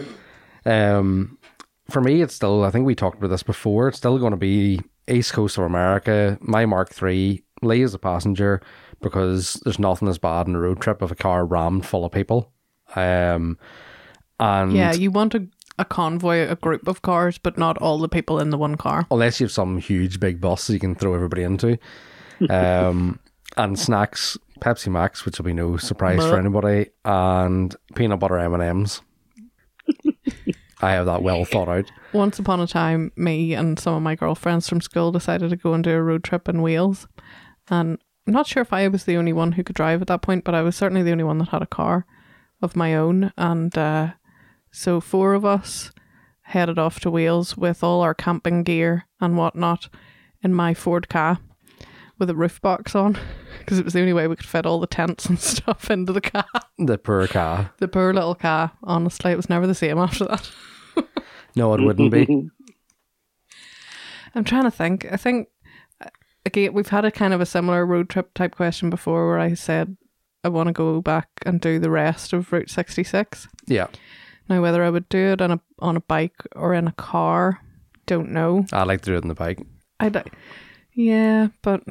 Um, 0.64 1.38
for 1.90 2.00
me, 2.00 2.22
it's 2.22 2.34
still. 2.34 2.64
I 2.64 2.70
think 2.70 2.86
we 2.86 2.94
talked 2.94 3.18
about 3.18 3.28
this 3.28 3.42
before. 3.42 3.88
It's 3.88 3.98
still 3.98 4.18
going 4.18 4.30
to 4.30 4.36
be 4.38 4.80
East 5.08 5.32
Coast 5.32 5.58
of 5.58 5.64
America. 5.64 6.38
My 6.40 6.64
Mark 6.66 6.90
Three. 6.90 7.42
Lee 7.60 7.82
as 7.82 7.92
a 7.92 7.98
passenger 7.98 8.62
because 9.02 9.54
there's 9.64 9.80
nothing 9.80 10.06
as 10.06 10.16
bad 10.16 10.46
in 10.46 10.54
a 10.54 10.60
road 10.60 10.80
trip 10.80 11.02
of 11.02 11.10
a 11.10 11.16
car 11.16 11.44
rammed 11.44 11.84
full 11.84 12.04
of 12.04 12.12
people. 12.12 12.52
Um, 12.94 13.58
and 14.38 14.72
Yeah, 14.72 14.92
you 14.92 15.10
want 15.10 15.34
a, 15.34 15.48
a 15.78 15.84
convoy, 15.84 16.48
a 16.48 16.56
group 16.56 16.88
of 16.88 17.02
cars, 17.02 17.38
but 17.38 17.56
not 17.58 17.78
all 17.78 17.98
the 17.98 18.08
people 18.08 18.38
in 18.40 18.50
the 18.50 18.58
one 18.58 18.76
car. 18.76 19.06
unless 19.10 19.40
you 19.40 19.44
have 19.44 19.52
some 19.52 19.78
huge 19.78 20.18
big 20.20 20.40
bus 20.40 20.68
you 20.70 20.78
can 20.78 20.94
throw 20.94 21.14
everybody 21.14 21.42
into. 21.42 21.78
Um, 22.50 23.18
and 23.56 23.76
snacks, 23.76 24.38
Pepsi 24.60 24.92
Max, 24.92 25.24
which 25.24 25.38
will 25.38 25.44
be 25.44 25.52
no 25.52 25.76
surprise 25.76 26.20
for 26.20 26.38
anybody, 26.38 26.90
and 27.04 27.74
peanut 27.96 28.20
butter 28.20 28.38
M 28.38 28.54
and 28.54 28.62
M's. 28.62 29.02
I 30.80 30.92
have 30.92 31.06
that 31.06 31.22
well 31.22 31.44
thought 31.44 31.68
out. 31.68 31.90
Once 32.12 32.38
upon 32.38 32.60
a 32.60 32.66
time, 32.66 33.10
me 33.16 33.54
and 33.54 33.78
some 33.78 33.94
of 33.94 34.02
my 34.02 34.14
girlfriends 34.14 34.68
from 34.68 34.80
school 34.80 35.10
decided 35.10 35.50
to 35.50 35.56
go 35.56 35.74
and 35.74 35.82
do 35.82 35.90
a 35.90 36.00
road 36.02 36.22
trip 36.22 36.48
in 36.48 36.62
Wales. 36.62 37.08
And 37.68 37.98
I'm 38.26 38.32
not 38.32 38.46
sure 38.46 38.60
if 38.60 38.72
I 38.72 38.86
was 38.86 39.04
the 39.04 39.16
only 39.16 39.32
one 39.32 39.52
who 39.52 39.64
could 39.64 39.74
drive 39.74 40.00
at 40.00 40.06
that 40.08 40.22
point, 40.22 40.44
but 40.44 40.54
I 40.54 40.62
was 40.62 40.76
certainly 40.76 41.02
the 41.02 41.10
only 41.12 41.24
one 41.24 41.38
that 41.38 41.48
had 41.48 41.62
a 41.62 41.66
car 41.66 42.06
of 42.62 42.76
my 42.76 42.94
own. 42.94 43.32
And 43.36 43.76
uh, 43.76 44.12
so 44.78 45.00
four 45.00 45.34
of 45.34 45.44
us 45.44 45.90
headed 46.42 46.78
off 46.78 47.00
to 47.00 47.10
Wales 47.10 47.56
with 47.56 47.82
all 47.82 48.00
our 48.00 48.14
camping 48.14 48.62
gear 48.62 49.06
and 49.20 49.36
whatnot 49.36 49.88
in 50.40 50.54
my 50.54 50.72
Ford 50.72 51.08
car 51.08 51.40
with 52.16 52.30
a 52.30 52.34
roof 52.34 52.60
box 52.60 52.94
on 52.94 53.18
because 53.58 53.80
it 53.80 53.84
was 53.84 53.94
the 53.94 54.00
only 54.00 54.12
way 54.12 54.28
we 54.28 54.36
could 54.36 54.46
fit 54.46 54.66
all 54.66 54.78
the 54.78 54.86
tents 54.86 55.26
and 55.26 55.40
stuff 55.40 55.90
into 55.90 56.12
the 56.12 56.20
car. 56.20 56.46
The 56.78 56.96
poor 56.96 57.26
car. 57.26 57.72
The 57.78 57.88
poor 57.88 58.14
little 58.14 58.36
car, 58.36 58.70
honestly, 58.84 59.32
it 59.32 59.36
was 59.36 59.50
never 59.50 59.66
the 59.66 59.74
same 59.74 59.98
after 59.98 60.26
that. 60.26 60.48
No, 61.56 61.74
it 61.74 61.80
wouldn't 61.80 62.12
be. 62.12 62.48
I'm 64.36 64.44
trying 64.44 64.62
to 64.62 64.70
think. 64.70 65.10
I 65.10 65.16
think 65.16 65.48
again 66.46 66.72
we've 66.72 66.88
had 66.88 67.04
a 67.04 67.10
kind 67.10 67.34
of 67.34 67.40
a 67.40 67.46
similar 67.46 67.84
road 67.84 68.08
trip 68.08 68.32
type 68.32 68.54
question 68.54 68.90
before, 68.90 69.26
where 69.26 69.40
I 69.40 69.54
said 69.54 69.96
I 70.44 70.50
want 70.50 70.68
to 70.68 70.72
go 70.72 71.02
back 71.02 71.28
and 71.44 71.60
do 71.60 71.80
the 71.80 71.90
rest 71.90 72.32
of 72.32 72.52
Route 72.52 72.70
66. 72.70 73.48
Yeah, 73.66 73.88
Now, 74.48 74.62
whether 74.62 74.82
I 74.82 74.90
would 74.90 75.08
do 75.08 75.32
it 75.32 75.40
on 75.40 75.50
a 75.50 75.60
on 75.78 75.96
a 75.96 76.00
bike 76.00 76.36
or 76.56 76.74
in 76.74 76.88
a 76.88 76.92
car, 76.92 77.60
don't 78.06 78.30
know. 78.30 78.66
I 78.72 78.84
like 78.84 79.02
to 79.02 79.10
do 79.10 79.16
it 79.16 79.22
on 79.22 79.28
the 79.28 79.34
bike. 79.34 79.60
I 80.00 80.08
would 80.08 80.30
yeah, 80.94 81.48
but 81.62 81.84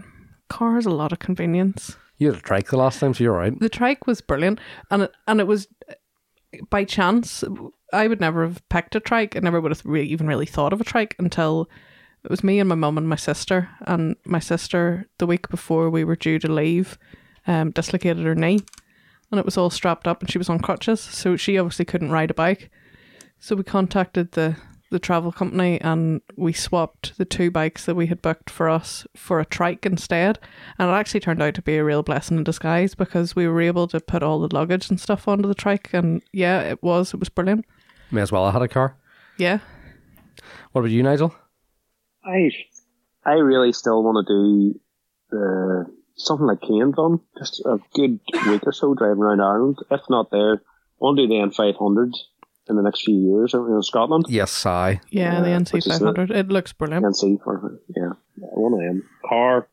car 0.50 0.78
is 0.78 0.86
a 0.86 0.92
lot 0.92 1.12
of 1.12 1.20
convenience. 1.20 1.96
You 2.18 2.28
had 2.28 2.40
a 2.40 2.42
trike 2.42 2.68
the 2.70 2.78
last 2.78 3.00
time, 3.00 3.14
so 3.14 3.24
you're 3.24 3.34
right. 3.34 3.58
The 3.58 3.70
trike 3.70 4.08
was 4.08 4.22
brilliant, 4.22 4.60
and 4.90 5.04
it, 5.04 5.12
and 5.28 5.40
it 5.40 5.48
was 5.48 5.68
by 6.70 6.84
chance. 6.84 7.44
I 7.94 8.08
would 8.08 8.20
never 8.20 8.46
have 8.46 8.68
picked 8.70 8.96
a 8.96 9.00
trike. 9.00 9.36
I 9.36 9.40
never 9.40 9.62
would 9.62 9.72
have 9.72 9.82
re- 9.86 10.04
even 10.04 10.28
really 10.28 10.46
thought 10.46 10.74
of 10.74 10.82
a 10.82 10.84
trike 10.84 11.16
until 11.20 11.70
it 12.24 12.32
was 12.32 12.44
me 12.44 12.60
and 12.60 12.68
my 12.68 12.76
mum 12.76 12.98
and 12.98 13.08
my 13.08 13.16
sister. 13.16 13.70
And 13.82 14.16
my 14.26 14.40
sister, 14.40 15.08
the 15.20 15.28
week 15.28 15.48
before 15.48 15.90
we 15.90 16.04
were 16.04 16.16
due 16.16 16.40
to 16.40 16.52
leave, 16.52 16.98
um, 17.46 17.72
dislocated 17.72 18.26
her 18.26 18.36
knee, 18.36 18.60
and 19.32 19.40
it 19.40 19.46
was 19.46 19.58
all 19.58 19.70
strapped 19.70 20.08
up, 20.08 20.22
and 20.22 20.32
she 20.32 20.38
was 20.38 20.50
on 20.50 20.60
crutches, 20.60 21.00
so 21.00 21.36
she 21.36 21.58
obviously 21.58 21.86
couldn't 21.86 22.12
ride 22.12 22.32
a 22.32 22.34
bike. 22.34 22.70
So 23.40 23.56
we 23.56 23.64
contacted 23.64 24.32
the 24.32 24.58
the 24.90 25.00
travel 25.00 25.32
company 25.32 25.80
and 25.82 26.22
we 26.36 26.54
swapped 26.54 27.18
the 27.18 27.26
two 27.26 27.52
bikes 27.52 27.86
that 27.86 27.96
we 27.96 28.08
had 28.08 28.22
booked 28.22 28.50
for 28.50 28.70
us 28.70 29.06
for 29.16 29.40
a 29.40 29.46
trike 29.46 29.86
instead. 29.86 30.40
And 30.80 30.90
it 30.90 30.94
actually 30.94 31.20
turned 31.20 31.42
out 31.42 31.56
to 31.56 31.62
be 31.62 31.76
a 31.76 31.84
real 31.84 32.04
blessing 32.04 32.38
in 32.38 32.44
disguise 32.44 32.96
because 32.96 33.36
we 33.36 33.48
were 33.48 33.62
able 33.62 33.88
to 33.90 34.00
put 34.00 34.24
all 34.24 34.40
the 34.40 34.54
luggage 34.54 34.90
and 34.90 35.00
stuff 35.00 35.28
onto 35.28 35.48
the 35.48 35.56
trike. 35.56 35.94
And 35.94 36.22
yeah, 36.32 36.62
it 36.62 36.82
was. 36.82 37.14
It 37.14 37.20
was 37.20 37.30
brilliant. 37.30 37.66
May 38.12 38.22
as 38.22 38.32
well 38.32 38.46
have 38.46 38.54
had 38.54 38.62
a 38.62 38.68
car. 38.68 38.96
Yeah. 39.38 39.60
What 40.72 40.82
about 40.82 40.92
you, 40.92 41.04
Nigel? 41.04 41.36
I 42.24 42.50
I 43.26 43.34
really 43.34 43.74
still 43.74 44.04
want 44.04 44.26
to 44.26 44.34
do 44.34 44.80
the 45.32 45.86
something 46.18 46.48
like 46.48 46.62
Kane 46.62 46.92
done, 46.92 47.20
just 47.38 47.62
a 47.66 47.78
good 47.94 48.20
week 48.48 48.64
or 48.66 48.74
so 48.74 48.94
driving 48.94 49.24
around 49.24 49.42
Ireland. 49.42 49.78
If 49.90 50.02
not 50.10 50.32
there, 50.32 50.56
I 50.56 50.60
want 51.00 51.18
do 51.18 51.28
the 51.28 51.36
N500 51.36 52.14
in 52.70 52.76
the 52.76 52.82
next 52.82 53.04
few 53.04 53.16
years 53.16 53.54
in 53.54 53.82
Scotland. 53.84 54.26
Yes, 54.28 54.66
I. 54.66 55.00
Yeah, 55.10 55.42
the 55.42 55.48
NC500. 55.48 56.32
It 56.32 56.50
looks 56.50 56.74
brilliant. 56.74 57.06
NC 57.06 57.42
for 57.44 57.80
yeah, 57.96 58.14
one 58.36 58.74
of 58.74 58.80
them. 58.80 59.10
Car, 59.28 59.68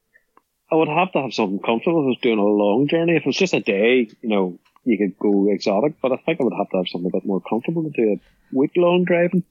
I 0.71 0.77
would 0.77 0.89
have 0.89 1.13
to 1.13 1.23
have 1.23 1.35
something 1.35 1.59
comfortable 1.59 2.01
if 2.01 2.05
I 2.05 2.09
was 2.09 2.19
doing 2.23 2.39
a 2.39 2.43
long 2.43 2.87
journey. 2.89 3.17
If 3.17 3.23
it 3.23 3.27
was 3.27 3.37
just 3.37 3.55
a 3.55 3.61
day, 3.61 4.09
you 4.21 4.29
know, 4.29 4.59
you 4.85 4.99
could 4.99 5.19
go 5.19 5.51
exotic, 5.51 5.95
but 6.01 6.13
I 6.13 6.17
think 6.17 6.41
I 6.41 6.45
would 6.45 6.55
have 6.57 6.71
to 6.71 6.77
have 6.79 6.89
something 6.89 7.11
a 7.13 7.17
bit 7.17 7.27
more 7.27 7.41
comfortable 7.41 7.85
to 7.85 7.91
do 7.91 8.13
a 8.13 8.57
week 8.57 8.73
long 8.77 9.05
driving. 9.05 9.43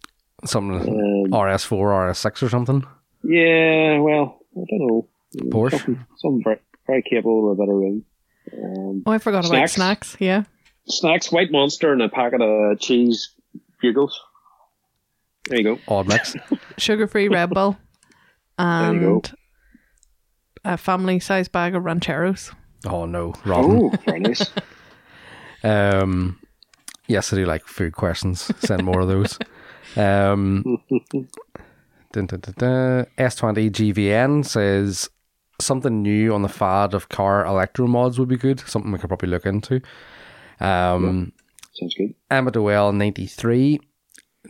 Something 0.45 0.81
Um, 0.81 1.31
RS4, 1.31 1.71
RS6 1.71 2.43
or 2.43 2.49
something. 2.49 2.85
Yeah, 3.23 3.99
well, 3.99 4.39
I 4.55 4.63
don't 4.69 4.87
know. 4.87 5.07
Porsche? 5.49 5.71
Something, 5.71 6.05
something 6.17 6.43
very, 6.43 6.59
very 6.87 7.01
capable 7.01 7.51
of 7.51 7.59
a 7.59 7.61
bit 7.61 7.69
of 7.69 7.75
room. 7.75 8.05
Um, 8.53 9.03
Oh, 9.05 9.11
I 9.11 9.17
forgot 9.17 9.39
about 9.45 9.49
Snacks? 9.69 9.73
snacks. 9.73 10.17
Yeah. 10.19 10.43
snacks, 10.87 11.31
white 11.31 11.51
monster, 11.51 11.91
and 11.93 12.01
a 12.01 12.09
packet 12.09 12.41
of 12.41 12.79
cheese 12.79 13.29
bugles. 13.81 14.19
There 15.49 15.59
you 15.59 15.63
go. 15.63 15.79
Odd 15.87 16.07
mix. 16.07 16.35
Sugar 16.77 17.07
free 17.07 17.27
Red 17.27 17.49
Bull. 17.51 17.77
And 18.57 19.33
a 20.63 20.77
family 20.77 21.19
size 21.19 21.47
bag 21.47 21.75
of 21.75 21.83
rancheros. 21.83 22.51
oh 22.85 23.05
no, 23.05 23.33
Robin. 23.45 23.79
Oh, 23.83 23.93
very 24.05 24.19
nice. 24.19 24.49
Um, 25.65 26.39
yes, 27.07 27.31
I 27.31 27.37
do 27.37 27.45
like 27.45 27.65
food 27.65 27.93
questions. 27.93 28.51
Send 28.59 28.83
more 28.83 28.99
of 28.99 29.07
those. 29.07 29.39
Um, 29.95 30.77
dun, 32.11 32.25
dun, 32.25 32.39
dun, 32.41 32.53
dun. 32.57 33.05
S20 33.17 33.71
GVN 33.71 34.45
says 34.45 35.09
something 35.61 36.01
new 36.01 36.33
on 36.33 36.41
the 36.41 36.49
fad 36.49 36.93
of 36.93 37.09
car 37.09 37.45
electro 37.45 37.87
mods 37.87 38.19
would 38.19 38.29
be 38.29 38.37
good. 38.37 38.59
Something 38.61 38.91
we 38.91 38.97
could 38.99 39.07
probably 39.09 39.29
look 39.29 39.45
into. 39.45 39.81
Um, 40.59 41.31
Sounds 41.73 41.95
good. 41.95 42.13
Emma 42.29 42.51
Doyle 42.51 42.91
93 42.91 43.79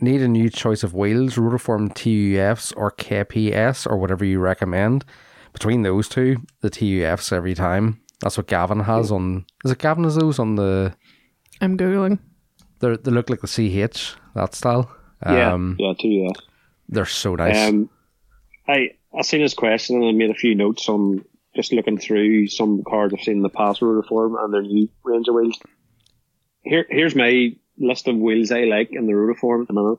need 0.00 0.20
a 0.22 0.28
new 0.28 0.50
choice 0.50 0.82
of 0.82 0.92
wheels, 0.94 1.36
Rotiform 1.36 1.92
TUFs 1.94 2.72
or 2.76 2.90
KPS 2.92 3.86
or 3.90 3.96
whatever 3.96 4.24
you 4.24 4.38
recommend. 4.40 5.04
Between 5.52 5.82
those 5.82 6.08
two, 6.08 6.36
the 6.60 6.70
TUFs 6.70 7.32
every 7.32 7.54
time. 7.54 8.00
That's 8.20 8.36
what 8.36 8.46
Gavin 8.48 8.80
has 8.80 9.12
on. 9.12 9.44
Is 9.64 9.70
it 9.70 9.78
Gavin 9.78 10.04
has 10.04 10.16
those 10.16 10.38
on 10.38 10.56
the? 10.56 10.94
I'm 11.60 11.76
Googling. 11.76 12.18
They 12.80 12.96
they 12.96 13.10
look 13.10 13.30
like 13.30 13.40
the 13.40 13.46
CH 13.46 14.16
that 14.34 14.54
style. 14.54 14.90
Yeah, 15.24 15.52
Um, 15.52 15.76
yeah, 15.78 15.92
too. 15.98 16.08
Yeah. 16.08 16.30
they're 16.88 17.06
so 17.06 17.34
nice. 17.36 17.68
Um, 17.68 17.88
I 18.68 18.90
I 19.16 19.22
seen 19.22 19.42
this 19.42 19.54
question 19.54 19.96
and 19.96 20.06
I 20.06 20.12
made 20.12 20.30
a 20.30 20.34
few 20.34 20.54
notes 20.54 20.88
on 20.88 21.24
just 21.54 21.72
looking 21.72 21.98
through 21.98 22.48
some 22.48 22.82
cars 22.82 23.12
I've 23.14 23.22
seen 23.22 23.36
in 23.36 23.42
the 23.42 23.48
past 23.48 23.80
Rotiform 23.80 24.42
and 24.42 24.52
their 24.52 24.62
new 24.62 24.88
range 25.04 25.28
of 25.28 25.34
wheels. 25.34 25.58
Here 26.62 26.84
here's 26.88 27.14
my 27.14 27.50
list 27.78 28.08
of 28.08 28.16
wheels 28.16 28.50
I 28.50 28.64
like 28.64 28.90
in 28.92 29.06
the 29.06 29.12
Rotiform 29.12 29.62
at 29.62 29.68
the 29.68 29.74
minute. 29.74 29.98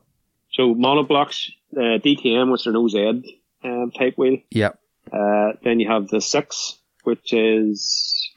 So 0.51 0.73
monoblocks, 0.73 1.49
uh, 1.75 1.99
DTM, 2.03 2.51
which 2.51 2.65
are 2.67 2.71
an 2.71 2.75
OZ 2.77 3.23
um, 3.63 3.91
type 3.91 4.15
wheel. 4.17 4.37
yep, 4.51 4.79
Uh, 5.11 5.53
then 5.63 5.79
you 5.79 5.89
have 5.89 6.07
the 6.07 6.21
six, 6.21 6.77
which 7.03 7.33
is 7.33 8.31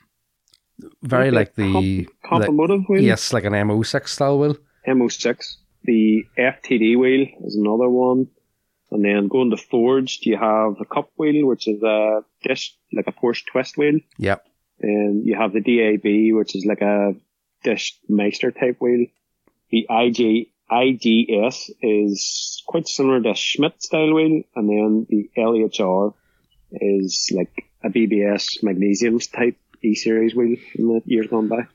very 1.02 1.30
like 1.30 1.54
the, 1.54 1.72
comp- 1.72 1.84
the 1.84 2.08
compomotive 2.24 2.88
wheel. 2.88 3.02
yes, 3.02 3.32
like 3.32 3.44
an 3.44 3.52
MO6 3.52 4.08
style 4.08 4.38
wheel. 4.38 4.56
MO6. 4.86 5.56
The 5.84 6.24
FTD 6.36 6.98
wheel 6.98 7.26
is 7.44 7.56
another 7.56 7.88
one. 7.88 8.28
And 8.90 9.04
then 9.04 9.28
going 9.28 9.50
to 9.50 9.56
forged, 9.56 10.24
you 10.24 10.36
have 10.36 10.76
the 10.78 10.86
cup 10.86 11.10
wheel, 11.16 11.46
which 11.46 11.68
is 11.68 11.82
a 11.82 12.24
dish, 12.42 12.74
like 12.92 13.06
a 13.06 13.12
Porsche 13.12 13.44
twist 13.50 13.76
wheel. 13.76 13.98
Yep, 14.16 14.46
And 14.80 15.26
you 15.26 15.36
have 15.36 15.52
the 15.52 15.60
DAB, 15.60 16.36
which 16.36 16.56
is 16.56 16.64
like 16.64 16.80
a 16.80 17.14
dish 17.62 17.98
Meister 18.08 18.50
type 18.50 18.78
wheel. 18.80 19.06
The 19.70 19.86
IG, 19.90 20.48
IGS 20.70 21.70
is 21.82 22.62
quite 22.66 22.88
similar 22.88 23.20
to 23.22 23.30
a 23.30 23.34
Schmidt 23.34 23.82
style 23.82 24.14
wheel. 24.14 24.42
And 24.54 24.68
then 24.68 25.06
the 25.08 25.30
LHR 25.36 26.14
is 26.72 27.30
like 27.34 27.66
a 27.84 27.90
BBS 27.90 28.62
magnesium 28.62 29.18
type 29.18 29.56
E 29.82 29.94
series 29.94 30.34
wheel 30.34 30.56
from 30.72 30.88
the 30.88 31.02
years 31.04 31.28
gone 31.28 31.48
by. 31.48 31.68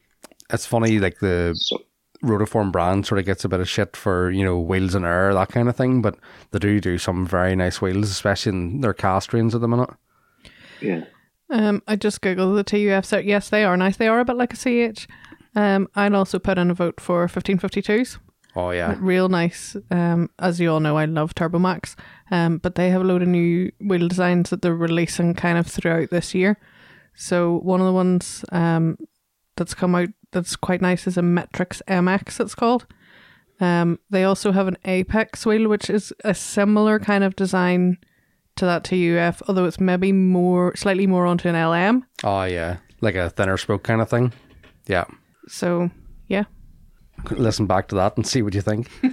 it's 0.50 0.66
funny 0.66 1.00
like 1.00 1.20
the 1.20 1.54
So 1.56 1.82
Rotiform 2.24 2.72
brand 2.72 3.06
sort 3.06 3.20
of 3.20 3.26
gets 3.26 3.44
a 3.44 3.50
bit 3.50 3.60
of 3.60 3.70
shit 3.70 3.96
for 3.98 4.32
you 4.32 4.44
know 4.44 4.58
wheels 4.60 4.96
and 4.96 5.06
air 5.06 5.34
that 5.34 5.50
kind 5.50 5.68
of 5.68 5.76
thing, 5.76 6.02
but 6.02 6.16
they 6.52 6.60
do 6.60 6.80
do 6.80 6.98
some 6.98 7.26
very 7.26 7.56
nice 7.56 7.82
wheels, 7.82 8.10
especially 8.10 8.52
in 8.52 8.82
their 8.82 8.94
cast 8.94 9.34
range 9.34 9.54
at 9.54 9.62
the 9.62 9.68
minute. 9.68 9.90
yeah. 10.82 11.06
Um, 11.50 11.84
I 11.88 11.98
just 11.98 12.22
googled 12.22 12.56
the 12.56 12.64
TUF 12.64 13.06
set. 13.06 13.26
Yes, 13.26 13.50
they 13.50 13.64
are 13.64 13.78
nice. 13.78 13.98
They 13.98 14.08
are 14.08 14.20
a 14.20 14.26
bit 14.26 14.38
like 14.38 14.54
a 14.54 14.58
CH. 14.94 15.08
Um, 15.56 15.88
I'd 15.94 16.14
also 16.14 16.40
put 16.40 16.58
in 16.58 16.72
a 16.72 16.74
vote 16.74 17.00
for 17.00 17.28
1552s. 17.28 18.18
Oh 18.56 18.72
yeah, 18.72 18.96
Real 19.00 19.30
nice. 19.30 19.76
Um, 19.92 20.30
as 20.40 20.60
you 20.60 20.72
all 20.72 20.80
know, 20.80 20.98
I 20.98 21.06
love 21.06 21.36
Turbomax. 21.36 21.96
Um, 22.32 22.58
but 22.58 22.76
they 22.76 22.90
have 22.90 23.02
a 23.02 23.04
load 23.04 23.22
of 23.22 23.28
new 23.28 23.72
wheel 23.80 24.08
designs 24.08 24.50
that 24.50 24.62
they're 24.62 24.76
releasing 24.76 25.34
kind 25.36 25.58
of 25.58 25.68
throughout 25.68 26.10
this 26.10 26.34
year. 26.34 26.58
So 27.16 27.58
one 27.60 27.82
of 27.82 27.86
the 27.86 27.94
ones 27.94 28.46
um, 28.52 28.98
that's 29.56 29.74
come 29.76 29.94
out 29.96 30.10
that's 30.34 30.56
quite 30.56 30.82
nice 30.82 31.08
is 31.08 31.18
a 31.18 31.22
Metrix 31.22 31.82
MX. 31.88 32.40
It's 32.40 32.56
called. 32.56 32.86
Um, 33.60 34.00
they 34.10 34.24
also 34.24 34.52
have 34.52 34.68
an 34.68 34.78
Apex 34.84 35.46
wheel, 35.46 35.70
which 35.70 35.90
is 35.90 36.12
a 36.26 36.34
similar 36.34 37.00
kind 37.00 37.24
of 37.24 37.36
design 37.36 37.98
to 38.56 38.66
that 38.66 38.84
TUF, 38.84 39.42
although 39.48 39.66
it's 39.66 39.80
maybe 39.80 40.12
more, 40.12 40.76
slightly 40.76 41.08
more 41.08 41.26
onto 41.26 41.48
an 41.50 41.56
LM. 41.56 42.06
Oh 42.24 42.44
yeah, 42.44 42.78
like 43.02 43.16
a 43.16 43.30
thinner 43.30 43.58
spoke 43.58 43.84
kind 43.84 44.02
of 44.02 44.10
thing. 44.10 44.34
Yeah, 44.88 45.06
So 45.48 45.90
yeah, 46.28 46.44
listen 47.32 47.68
back 47.68 47.88
to 47.90 47.96
that 47.96 48.18
and 48.18 48.28
see 48.28 48.42
what 48.42 48.54
you 48.54 48.62
think. 48.62 48.90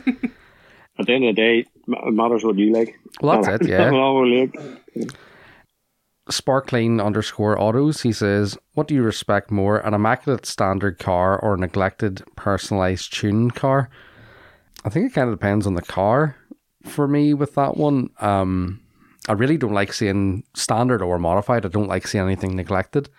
At 0.98 1.06
the 1.06 1.12
end 1.14 1.24
of 1.24 1.36
the 1.36 1.40
day, 1.40 1.58
it 1.60 2.12
matters 2.12 2.44
what 2.44 2.58
you 2.58 2.72
like. 2.72 2.94
Well, 3.22 3.42
that's 3.42 3.62
it, 3.64 3.68
yeah. 3.70 3.88
Not 3.90 4.12
what 4.14 4.24
we 4.24 4.50
like. 4.96 5.10
Sparkling 6.30 7.00
underscore 7.00 7.60
autos. 7.60 8.02
He 8.02 8.12
says, 8.12 8.56
"What 8.74 8.86
do 8.88 8.94
you 8.94 9.02
respect 9.02 9.50
more, 9.50 9.78
an 9.78 9.94
immaculate 9.94 10.46
standard 10.46 10.98
car 10.98 11.38
or 11.38 11.54
a 11.54 11.58
neglected 11.58 12.22
personalized 12.36 13.12
tuned 13.12 13.54
car?" 13.54 13.90
I 14.84 14.88
think 14.88 15.06
it 15.10 15.14
kind 15.14 15.28
of 15.28 15.38
depends 15.38 15.66
on 15.66 15.74
the 15.74 15.82
car. 15.82 16.36
For 16.86 17.06
me, 17.06 17.34
with 17.34 17.54
that 17.56 17.76
one, 17.76 18.10
um, 18.20 18.80
I 19.28 19.32
really 19.32 19.58
don't 19.58 19.74
like 19.74 19.92
seeing 19.92 20.44
standard 20.54 21.02
or 21.02 21.18
modified. 21.18 21.66
I 21.66 21.68
don't 21.68 21.88
like 21.88 22.06
seeing 22.06 22.24
anything 22.24 22.56
neglected. 22.56 23.10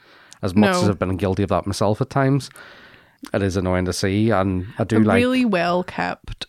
As 0.41 0.55
much 0.55 0.71
No. 0.71 0.81
as 0.81 0.89
I've 0.89 0.97
been 0.97 1.17
guilty 1.17 1.43
of 1.43 1.49
that 1.49 1.67
myself 1.67 2.01
at 2.01 2.09
times, 2.09 2.49
it 3.31 3.43
is 3.43 3.55
annoying 3.55 3.85
to 3.85 3.93
see, 3.93 4.31
and 4.31 4.65
I 4.79 4.83
do 4.83 4.97
like 4.97 5.05
a 5.05 5.07
like, 5.09 5.15
really 5.17 5.45
well 5.45 5.83
kept 5.83 6.47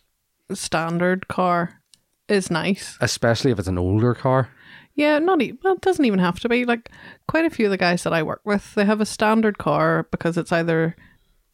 standard 0.51 1.27
car 1.27 1.81
is 2.27 2.49
nice. 2.49 2.97
especially 3.01 3.51
if 3.51 3.59
it's 3.59 3.67
an 3.67 3.77
older 3.77 4.15
car. 4.15 4.49
Yeah, 4.95 5.17
not 5.19 5.41
even, 5.41 5.57
well, 5.63 5.73
it 5.73 5.81
doesn't 5.81 6.05
even 6.05 6.19
have 6.19 6.39
to 6.41 6.49
be. 6.49 6.65
Like 6.65 6.91
quite 7.27 7.45
a 7.45 7.49
few 7.49 7.65
of 7.65 7.71
the 7.71 7.77
guys 7.77 8.03
that 8.03 8.13
I 8.13 8.21
work 8.23 8.41
with, 8.45 8.75
they 8.75 8.85
have 8.85 9.01
a 9.01 9.05
standard 9.05 9.57
car 9.57 10.07
because 10.11 10.37
it's 10.37 10.51
either 10.51 10.95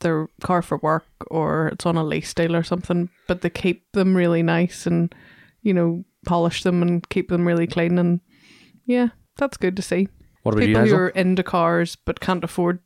their 0.02 0.28
car 0.42 0.62
for 0.62 0.78
work 0.80 1.06
or 1.32 1.68
it's 1.70 1.86
on 1.86 1.96
a 1.98 2.04
lease 2.04 2.34
deal 2.34 2.56
or 2.56 2.64
something. 2.64 3.10
But 3.28 3.42
they 3.42 3.50
keep 3.50 3.92
them 3.94 4.16
really 4.16 4.44
nice 4.44 4.86
and 4.86 5.14
you 5.62 5.74
know 5.74 6.04
polish 6.26 6.64
them 6.64 6.82
and 6.82 7.08
keep 7.10 7.30
them 7.30 7.48
really 7.48 7.68
clean. 7.68 7.98
And 7.98 8.20
yeah, 8.86 9.10
that's 9.38 9.58
good 9.58 9.76
to 9.78 9.82
see. 9.82 10.10
What 10.44 10.56
about 10.56 10.68
you, 10.68 10.76
People 10.76 10.88
who 10.90 10.96
are 10.96 11.10
into 11.10 11.44
cars 11.44 11.96
but 11.96 12.20
can't 12.20 12.44
afford 12.44 12.80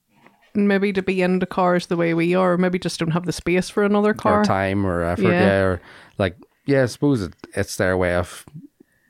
maybe 0.55 0.93
to 0.93 1.01
be 1.01 1.21
into 1.23 1.47
cars 1.47 1.88
the 1.88 1.97
way 1.97 2.13
we 2.13 2.35
are, 2.35 2.53
or 2.53 2.57
maybe 2.59 2.77
just 2.77 2.99
don't 2.99 3.11
have 3.11 3.25
the 3.25 3.31
space 3.31 3.69
for 3.71 3.84
another 3.84 4.13
car. 4.13 4.41
or 4.41 4.43
time 4.43 4.85
or 4.85 5.01
effort, 5.03 5.23
Yeah. 5.23 5.31
yeah, 5.31 5.59
or 5.61 5.81
like 6.19 6.38
yeah, 6.67 6.84
I 6.84 6.85
suppose 6.85 7.23
it, 7.23 7.34
it's 7.55 7.75
their 7.77 7.97
way 7.97 8.13
of 8.13 8.45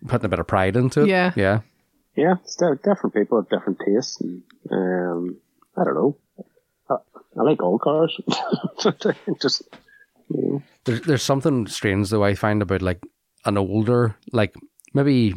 putting 0.07 0.25
a 0.25 0.29
bit 0.29 0.39
of 0.39 0.47
pride 0.47 0.75
into 0.75 1.01
it. 1.01 1.07
Yeah. 1.07 1.31
yeah. 1.35 1.61
Yeah, 2.15 2.35
it's 2.43 2.55
different 2.55 3.15
people 3.15 3.39
have 3.39 3.49
different 3.49 3.79
tastes. 3.83 4.21
And, 4.21 4.43
um, 4.71 5.37
I 5.75 5.83
don't 5.83 5.95
know. 5.95 6.17
I, 6.89 6.95
I 7.39 7.43
like 7.43 7.61
all 7.63 7.79
cars. 7.79 8.15
Just, 9.41 9.63
you 10.29 10.41
know, 10.41 10.63
There's 10.85 11.01
there's 11.01 11.23
something 11.23 11.67
strange 11.67 12.09
though 12.09 12.23
I 12.23 12.35
find 12.35 12.61
about 12.61 12.81
like 12.81 13.01
an 13.45 13.57
older 13.57 14.15
like 14.31 14.55
maybe 14.93 15.31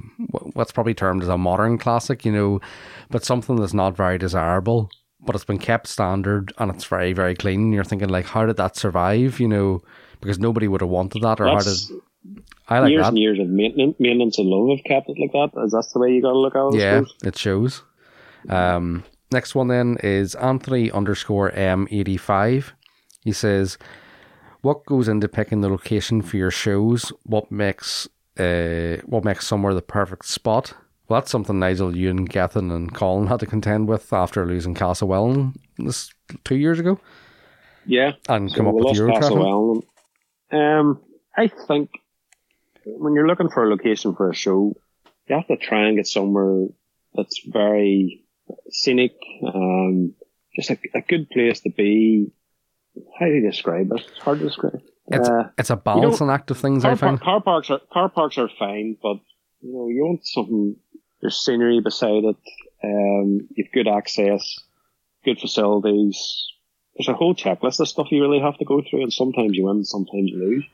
what's 0.53 0.73
probably 0.73 0.95
termed 0.95 1.23
as 1.23 1.29
a 1.29 1.39
modern 1.39 1.79
classic, 1.79 2.25
you 2.25 2.33
know, 2.33 2.61
but 3.11 3.25
something 3.25 3.57
that's 3.57 3.75
not 3.75 3.97
very 3.97 4.19
desirable, 4.19 4.91
but 5.21 5.35
it's 5.35 5.45
been 5.45 5.59
kept 5.59 5.87
standard 5.87 6.53
and 6.59 6.71
it's 6.71 6.85
very 6.85 7.15
very 7.15 7.35
clean. 7.35 7.73
You're 7.73 7.85
thinking 7.85 8.11
like, 8.11 8.27
how 8.27 8.45
did 8.45 8.59
that 8.59 8.77
survive? 8.77 9.41
You 9.41 9.49
know, 9.49 9.83
because 10.21 10.39
nobody 10.39 10.69
would 10.69 10.83
have 10.83 10.91
wanted 10.91 11.23
that, 11.23 11.41
or 11.41 11.47
how 11.47 11.59
did 11.59 11.67
that's 11.67 11.93
I 12.69 12.81
like 12.81 12.91
years 12.91 13.03
that? 13.03 13.09
and 13.09 13.19
years 13.19 13.39
of 13.39 13.49
maintenance, 13.49 13.97
maintenance 13.99 14.39
and 14.39 14.49
love 14.49 14.77
have 14.77 14.85
kept 14.85 15.09
it 15.09 15.17
like 15.21 15.33
that. 15.33 15.61
Is 15.65 15.73
that 15.73 15.87
the 15.93 16.01
way 16.01 16.13
you 16.13 16.23
got 16.23 16.33
to 16.33 16.39
look 16.39 16.57
at 16.57 16.75
it? 16.75 16.81
Yeah, 16.81 17.03
it 17.29 17.37
shows. 17.39 17.83
Um, 18.49 19.05
next 19.33 19.55
one 19.55 19.69
then 19.69 19.97
is 20.03 20.35
Anthony 20.37 20.91
underscore 20.91 21.51
M85. 21.53 22.73
He 23.23 23.33
says, 23.33 23.79
What 24.63 24.85
goes 24.87 25.09
into 25.09 25.29
picking 25.29 25.61
the 25.61 25.69
location 25.69 26.23
for 26.23 26.37
your 26.37 26.51
shows? 26.51 27.13
What 27.25 27.51
makes 27.51 28.09
uh, 28.39 28.99
what 29.07 29.25
makes 29.25 29.47
somewhere 29.47 29.75
the 29.75 29.83
perfect 29.83 30.27
spot? 30.27 30.75
Well, 31.09 31.21
that's 31.21 31.31
something 31.31 31.59
Nigel, 31.59 31.97
you 31.97 32.11
and 32.11 32.29
Gethin 32.29 32.71
and 32.73 32.93
Colin 32.93 33.29
had 33.29 33.41
to 33.41 33.47
contend 33.47 33.89
with 33.89 34.13
after 34.13 34.45
losing 34.45 34.75
Castlewellan 34.75 35.55
this 35.79 36.13
two 36.43 36.57
years 36.57 36.81
ago 36.81 36.99
Yeah. 37.87 38.13
and 38.29 38.51
So 38.51 38.57
come 38.57 38.67
up 38.67 38.75
with 38.75 38.99
lost 38.99 38.99
Um, 40.51 41.01
I 41.37 41.47
think 41.47 41.91
when 42.87 43.15
you're 43.15 43.27
looking 43.27 43.51
for 43.51 43.65
a 43.65 43.69
location 43.69 44.15
for 44.15 44.31
a 44.31 44.35
show, 44.35 44.75
you 45.29 45.35
have 45.37 45.47
to 45.49 45.57
try 45.57 45.87
and 45.89 45.97
get 45.97 46.07
somewhere 46.07 46.69
that's 47.15 47.41
very 47.47 48.25
scenic, 48.71 49.13
um, 49.47 50.15
just 50.55 50.71
a, 50.71 50.79
a 50.95 51.01
good 51.01 51.29
place 51.31 51.61
to 51.61 51.71
be. 51.71 52.31
How 53.19 53.27
do 53.27 53.33
you 53.33 53.43
describe 53.51 53.91
it? 53.93 54.01
It's 54.09 54.19
hard 54.21 54.39
to 54.39 54.45
describe. 54.45 54.81
It's, 55.09 55.29
Uh, 55.29 55.51
it's 55.59 55.71
a 55.71 55.77
balancing 55.77 56.31
act 56.31 56.51
of 56.51 56.59
things, 56.59 56.85
I 56.85 56.91
car, 56.91 56.97
find. 56.97 57.21
par- 57.21 57.25
car 57.25 57.41
parks 57.43 57.71
are 57.71 57.81
car 57.93 58.09
parks 58.09 58.39
are 58.39 58.49
fine, 58.59 58.97
but 59.03 59.19
you 59.61 59.73
know 59.73 59.89
you 59.89 60.05
want 60.05 60.25
something. 60.27 60.77
There's 61.21 61.37
scenery 61.37 61.81
beside 61.81 62.25
it. 62.25 62.37
Um, 62.85 63.49
you've 63.55 63.73
good 63.73 63.89
access, 63.89 64.59
good 65.25 65.39
facilities. 65.41 66.17
There's 66.97 67.09
a 67.09 67.15
whole 67.15 67.35
checklist 67.35 67.81
of 67.81 67.89
stuff 67.89 68.09
you 68.11 68.23
really 68.23 68.41
have 68.41 68.57
to 68.59 68.65
go 68.65 68.81
through, 68.83 69.03
and 69.03 69.13
sometimes 69.13 69.57
you 69.57 69.65
win, 69.67 69.85
sometimes 69.85 70.31
you 70.31 70.39
lose. 70.39 70.65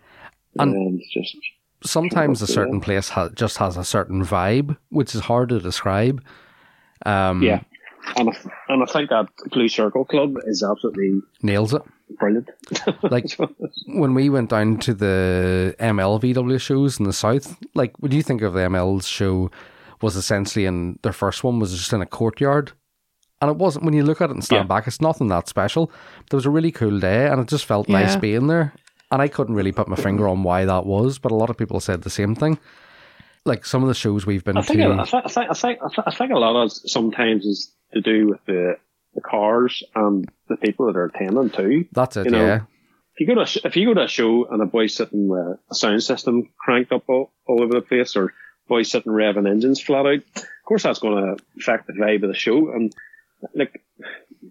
And- 0.59 0.75
And, 0.75 1.01
it's 1.01 1.13
just 1.13 1.37
Sometimes 1.85 2.43
a 2.43 2.47
certain 2.47 2.81
place 2.81 3.09
ha- 3.11 3.29
just 3.31 3.57
has 3.59 3.77
a 3.77 3.85
certain 3.85 4.25
vibe, 4.25 4.77
which 4.91 5.15
is 5.15 5.23
hard 5.23 5.49
to 5.51 5.61
describe. 5.61 6.23
Um, 7.05 7.43
yeah, 7.43 7.63
and 8.17 8.31
I, 8.31 8.33
and 8.69 8.83
I 8.83 8.87
think 8.87 9.11
that 9.11 9.27
Blue 9.51 9.69
Circle 9.69 10.05
Club 10.05 10.37
is 10.47 10.63
absolutely 10.63 11.21
Nails 11.43 11.75
it. 11.75 11.83
brilliant. 12.19 12.49
Like 13.03 13.27
when 13.87 14.15
we 14.15 14.29
went 14.31 14.51
down 14.51 14.79
to 14.79 14.95
the 14.95 15.75
MLVW 15.81 16.61
shows 16.61 16.99
in 17.01 17.05
the 17.07 17.13
south, 17.13 17.57
like 17.75 17.99
what 17.99 18.11
do 18.11 18.17
you 18.17 18.23
think 18.23 18.43
of 18.43 18.53
the 18.53 18.61
ML's 18.61 19.07
show 19.09 19.51
was 20.01 20.17
essentially 20.17 20.65
in 20.67 20.99
their 21.03 21.13
first 21.13 21.43
one 21.45 21.59
was 21.59 21.73
just 21.77 21.93
in 21.93 22.03
a 22.03 22.07
courtyard. 22.07 22.73
And 23.41 23.51
it 23.51 23.57
wasn't 23.57 23.85
when 23.85 23.95
you 23.95 24.05
look 24.05 24.21
at 24.21 24.31
it 24.31 24.35
and 24.35 24.45
stand 24.45 24.65
Yeah. 24.65 24.77
back, 24.77 24.87
it's 24.87 25.01
nothing 25.01 25.27
that 25.29 25.49
special. 25.49 25.87
But 26.27 26.35
it 26.35 26.37
was 26.37 26.47
a 26.47 26.51
really 26.51 26.71
cool 26.71 27.01
day 27.01 27.27
and 27.27 27.41
it 27.41 27.49
just 27.49 27.65
felt 27.65 27.89
nice 27.89 28.15
being 28.15 28.47
there. 28.47 28.73
And 29.13 29.23
I 29.23 29.29
couldn't 29.29 29.55
really 29.55 29.73
put 29.73 29.89
my 29.89 29.97
finger 29.97 30.27
on 30.27 30.43
why 30.43 30.65
that 30.65 30.87
was, 30.87 31.19
but 31.19 31.31
a 31.31 31.35
lot 31.35 31.51
of 31.51 31.57
people 31.59 31.79
said 31.81 32.03
the 32.03 32.11
same 32.11 32.35
thing. 32.35 32.59
Like 33.45 33.67
some 33.67 33.83
of 33.83 33.89
the 33.89 33.95
shows 33.95 34.25
we've 34.25 34.43
been 34.43 34.57
I 34.57 34.63
think, 34.63 34.81
to 34.81 34.87
I, 34.87 35.05
think, 35.05 35.27
I, 35.27 35.29
think, 35.29 35.51
I, 35.51 35.55
think, 35.55 35.81
I 35.83 35.89
think- 35.89 36.07
I 36.07 36.11
think 36.11 36.33
a 36.33 36.39
lot 36.39 36.57
of 36.57 36.73
sometimes 36.73 37.45
is 37.45 37.71
to 37.93 38.01
do 38.01 38.29
with 38.29 38.45
the 38.47 38.77
the 39.15 39.21
cars 39.21 39.83
and 39.95 40.27
the 40.49 40.57
people 40.57 40.87
that 40.87 40.97
are 40.97 41.05
attending 41.05 41.51
too. 41.51 41.85
that's 41.93 42.17
it, 42.17 42.25
you 42.25 42.31
know, 42.31 42.47
yeah. 42.47 42.61
If 43.15 43.21
you 43.21 43.27
go 43.27 43.35
to 43.35 43.43
a 43.43 43.67
if 43.69 43.77
you 43.77 43.87
go 43.87 43.95
to 43.95 44.05
a 44.05 44.09
show 44.09 44.47
and 44.47 44.63
a 44.63 44.65
boy's 44.67 44.95
sitting 44.95 45.29
with 45.29 45.59
a 45.71 45.75
sound 45.75 46.03
system 46.03 46.49
cranked 46.59 46.93
up 46.93 47.05
all, 47.09 47.31
all 47.47 47.63
over 47.63 47.75
the 47.75 47.83
place, 47.83 48.17
or 48.17 48.33
boys 48.69 48.91
sitting 48.91 49.13
revving 49.13 49.47
engines 49.47 49.83
flat 49.83 50.07
out, 50.07 50.15
of 50.37 50.65
course 50.65 50.85
that's 50.85 50.99
going 51.01 51.23
to 51.37 51.45
affect 51.59 51.89
the 51.89 51.93
vibe 51.93 52.23
of 52.23 52.29
the 52.31 52.35
show. 52.35 52.71
And 52.71 52.95
like 53.55 53.83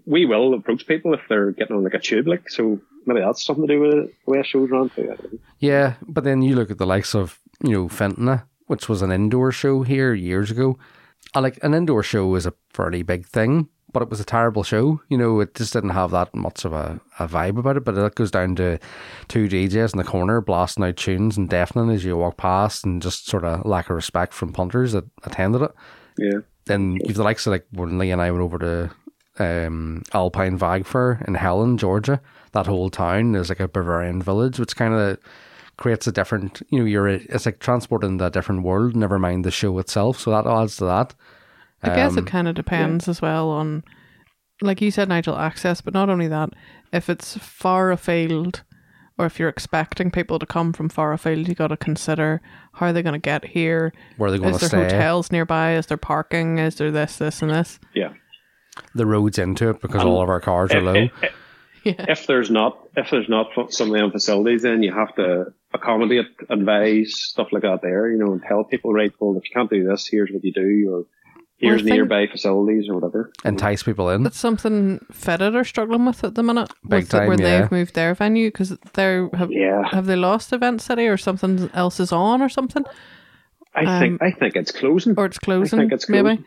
we 0.05 0.27
will 0.27 0.53
approach 0.53 0.85
people 0.85 1.15
if 1.15 1.21
they're 1.27 1.51
getting 1.51 1.75
on 1.75 1.83
like 1.83 1.95
a 1.95 1.99
tube, 1.99 2.27
like 2.27 2.49
so 2.49 2.79
maybe 3.05 3.21
that's 3.21 3.43
something 3.43 3.67
to 3.67 3.73
do 3.73 3.79
with 3.79 3.93
it, 3.93 4.13
the 4.25 4.31
way 4.31 4.43
show's 4.43 4.69
run 4.69 4.89
too. 4.89 5.03
I 5.11 5.15
don't 5.15 5.33
know. 5.33 5.39
Yeah, 5.59 5.95
but 6.07 6.23
then 6.23 6.41
you 6.41 6.55
look 6.55 6.71
at 6.71 6.77
the 6.77 6.85
likes 6.85 7.15
of, 7.15 7.39
you 7.63 7.71
know, 7.71 7.87
Fentana, 7.87 8.43
which 8.67 8.87
was 8.87 9.01
an 9.01 9.11
indoor 9.11 9.51
show 9.51 9.83
here 9.83 10.13
years 10.13 10.51
ago. 10.51 10.77
And 11.33 11.43
like 11.43 11.59
an 11.63 11.73
indoor 11.73 12.03
show 12.03 12.35
is 12.35 12.45
a 12.45 12.53
fairly 12.73 13.03
big 13.03 13.25
thing, 13.25 13.69
but 13.93 14.01
it 14.01 14.09
was 14.09 14.19
a 14.19 14.25
terrible 14.25 14.63
show. 14.63 15.01
You 15.09 15.17
know, 15.17 15.39
it 15.39 15.55
just 15.55 15.73
didn't 15.73 15.91
have 15.91 16.11
that 16.11 16.33
much 16.33 16.65
of 16.65 16.73
a, 16.73 16.99
a 17.19 17.27
vibe 17.27 17.57
about 17.57 17.77
it. 17.77 17.85
But 17.85 17.97
it 17.97 18.15
goes 18.15 18.31
down 18.31 18.55
to 18.55 18.79
two 19.27 19.47
DJs 19.47 19.93
in 19.93 19.97
the 19.97 20.03
corner 20.03 20.41
blasting 20.41 20.83
out 20.83 20.97
tunes 20.97 21.37
and 21.37 21.49
deafening 21.49 21.89
as 21.89 22.03
you 22.03 22.17
walk 22.17 22.37
past 22.37 22.85
and 22.85 23.01
just 23.01 23.27
sort 23.27 23.45
of 23.45 23.65
lack 23.65 23.89
of 23.89 23.95
respect 23.95 24.33
from 24.33 24.51
punters 24.53 24.93
that 24.93 25.05
attended 25.23 25.61
it. 25.61 25.71
Yeah, 26.17 26.39
Then 26.65 26.97
you've 27.05 27.17
the 27.17 27.23
likes 27.23 27.47
of 27.47 27.51
like 27.51 27.65
when 27.71 27.97
Lee 27.97 28.11
and 28.11 28.21
I 28.21 28.31
went 28.31 28.43
over 28.43 28.59
to 28.59 28.91
um, 29.39 30.03
Alpine 30.13 30.57
Vag 30.57 30.85
Fair 30.85 31.23
in 31.27 31.35
Helen, 31.35 31.77
Georgia. 31.77 32.21
That 32.53 32.67
whole 32.67 32.89
town 32.89 33.35
is 33.35 33.49
like 33.49 33.59
a 33.59 33.67
Bavarian 33.67 34.21
village, 34.21 34.59
which 34.59 34.75
kind 34.75 34.93
of 34.93 35.17
creates 35.77 36.05
a 36.05 36.11
different, 36.11 36.61
you 36.69 36.79
know, 36.79 36.85
you're 36.85 37.07
it's 37.07 37.45
like 37.45 37.59
transporting 37.59 38.17
to 38.17 38.25
a 38.25 38.29
different 38.29 38.63
world. 38.63 38.95
Never 38.95 39.17
mind 39.17 39.45
the 39.45 39.51
show 39.51 39.77
itself, 39.79 40.19
so 40.19 40.31
that 40.31 40.45
adds 40.45 40.75
to 40.77 40.85
that. 40.85 41.15
I 41.81 41.95
guess 41.95 42.11
Um, 42.11 42.19
it 42.19 42.27
kind 42.27 42.47
of 42.47 42.55
depends 42.55 43.07
as 43.07 43.21
well 43.21 43.49
on, 43.49 43.83
like 44.61 44.81
you 44.81 44.91
said, 44.91 45.09
Nigel, 45.09 45.35
access, 45.37 45.81
but 45.81 45.93
not 45.93 46.09
only 46.09 46.27
that, 46.27 46.49
if 46.93 47.09
it's 47.09 47.37
far 47.37 47.91
afield 47.91 48.61
or 49.17 49.25
if 49.25 49.39
you're 49.39 49.49
expecting 49.49 50.11
people 50.11 50.37
to 50.37 50.45
come 50.45 50.73
from 50.73 50.89
far 50.89 51.13
afield, 51.13 51.47
you 51.47 51.55
got 51.55 51.67
to 51.69 51.77
consider 51.77 52.41
how 52.73 52.87
are 52.87 52.93
they 52.93 53.01
going 53.01 53.13
to 53.13 53.19
get 53.19 53.45
here? 53.45 53.93
Where 54.17 54.29
they're 54.29 54.39
going 54.39 54.53
Is 54.53 54.69
there 54.69 54.83
hotels 54.83 55.31
nearby? 55.31 55.75
Is 55.75 55.87
there 55.87 55.97
parking? 55.97 56.59
Is 56.59 56.75
there 56.75 56.91
this, 56.91 57.17
this, 57.17 57.41
and 57.41 57.49
this? 57.49 57.79
yeah. 57.95 58.13
the 58.93 59.05
roads 59.05 59.37
into 59.39 59.69
it 59.69 59.81
because 59.81 60.03
all 60.03 60.21
of 60.21 60.29
our 60.29 60.39
cars 60.39 60.71
are 60.71 60.77
If, 60.77 60.83
low. 60.83 60.93
if, 60.93 61.33
Yeah. 61.83 62.05
if 62.09 62.27
there's 62.27 62.51
not 62.51 62.77
if 62.95 63.09
there's 63.09 63.29
not 63.29 63.47
some 63.73 63.87
of 63.93 63.99
them 63.99 64.11
facilities, 64.11 64.61
then 64.61 64.83
you 64.83 64.93
have 64.93 65.15
to 65.15 65.53
accommodate, 65.73 66.27
advise 66.49 67.13
stuff 67.15 67.47
like 67.51 67.63
that. 67.63 67.79
There, 67.81 68.11
you 68.11 68.17
know, 68.19 68.33
and 68.33 68.41
tell 68.43 68.63
people, 68.63 68.93
right? 68.93 69.11
Well, 69.19 69.37
if 69.37 69.45
you 69.49 69.51
can't 69.53 69.69
do 69.69 69.87
this, 69.87 70.07
here's 70.07 70.29
what 70.31 70.43
you 70.43 70.53
do, 70.53 70.89
or 70.93 71.05
here's 71.57 71.81
I 71.81 71.85
think- 71.85 71.95
nearby 71.95 72.27
facilities 72.27 72.87
or 72.89 72.95
whatever. 72.95 73.31
entice 73.45 73.81
people 73.83 74.09
in. 74.09 74.23
That's 74.23 74.37
something 74.37 74.99
Fetid 75.11 75.55
are 75.55 75.63
struggling 75.63 76.05
with 76.05 76.23
at 76.23 76.35
the 76.35 76.43
minute. 76.43 76.71
Big 76.87 76.99
with 77.01 77.09
the- 77.09 77.17
time, 77.19 77.27
where 77.29 77.41
yeah. 77.41 77.61
they've 77.61 77.71
moved 77.71 77.95
their 77.95 78.13
venue 78.13 78.49
because 78.49 78.77
they 78.93 79.27
have 79.33 79.51
Yeah, 79.51 79.83
have 79.91 80.05
they 80.05 80.15
lost 80.15 80.53
Event 80.53 80.81
City 80.81 81.07
or 81.07 81.17
something 81.17 81.69
else 81.73 81.99
is 81.99 82.11
on 82.11 82.41
or 82.41 82.49
something 82.49 82.83
I 83.73 83.99
think 83.99 84.21
I 84.21 84.31
think 84.31 84.55
it's 84.57 84.71
closing. 84.71 85.13
or 85.17 85.25
it's 85.25 85.39
closing 85.39 85.79
I 85.79 85.81
think 85.83 85.93
it's 85.93 86.09
maybe. 86.09 86.43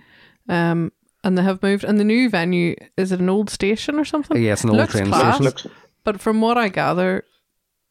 Um, 0.49 0.93
and 1.25 1.37
they 1.39 1.43
have 1.43 1.63
moved 1.63 1.83
and 1.85 1.99
the 1.99 2.05
new 2.05 2.29
venue 2.31 2.77
is 2.97 3.11
it 3.13 3.19
an 3.21 3.29
old 3.29 3.51
station 3.51 3.99
or 3.99 4.05
something? 4.05 4.41
Yeah, 4.41 4.53
it's 4.53 4.63
an 4.65 4.71
old 4.71 4.79
Looks 4.79 4.93
train 4.93 5.07
class. 5.07 5.37
station. 5.37 5.45
Looks, 5.45 5.67
But 6.05 6.21
from 6.21 6.41
what 6.41 6.57
I 6.59 6.69
gather, 6.69 7.25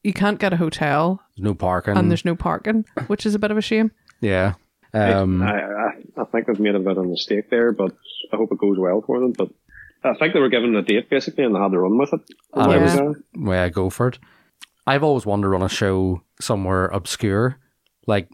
you 0.04 0.14
can't 0.14 0.40
get 0.40 0.54
a 0.54 0.58
hotel 0.58 1.20
There's 1.36 1.44
no 1.44 1.54
parking. 1.56 1.98
and 1.98 2.10
there's 2.10 2.26
no 2.26 2.36
parking, 2.36 2.86
which 3.08 3.26
is 3.26 3.36
a 3.36 3.40
bit 3.40 3.52
of 3.52 3.58
a 3.58 3.62
shame. 3.62 3.92
yeah. 4.22 4.54
Um, 4.96 5.42
I, 5.42 5.60
I 5.60 5.90
I 6.22 6.24
think 6.26 6.46
they've 6.46 6.60
made 6.60 6.76
a 6.76 6.80
bit 6.80 6.92
of 6.98 7.00
a 7.00 7.04
mistake 7.04 7.50
there, 7.50 7.72
but 7.72 7.94
I 8.32 8.36
hope 8.38 8.52
it 8.52 8.60
goes 8.60 8.78
well 8.78 9.02
for 9.02 9.20
them. 9.20 9.32
But 9.36 9.50
I 10.04 10.14
think 10.14 10.36
they 10.36 10.40
were 10.40 10.50
given 10.50 10.76
a 10.76 10.84
date 10.84 11.10
basically, 11.10 11.44
and 11.46 11.56
they 11.56 11.60
had 11.60 11.72
to 11.72 11.80
run 11.80 11.98
with 11.98 12.14
it. 12.14 12.22
And 12.54 12.72
it 12.72 12.80
That 12.80 13.04
was- 13.06 13.16
way 13.36 13.58
I 13.64 13.70
go 13.70 13.90
for 13.90 14.10
it. 14.10 14.20
I've 14.86 15.02
always 15.04 15.26
wanted 15.26 15.44
to 15.44 15.50
run 15.50 15.64
a 15.64 15.70
show 15.70 16.22
somewhere 16.40 16.86
obscure, 16.88 17.58
like 18.06 18.30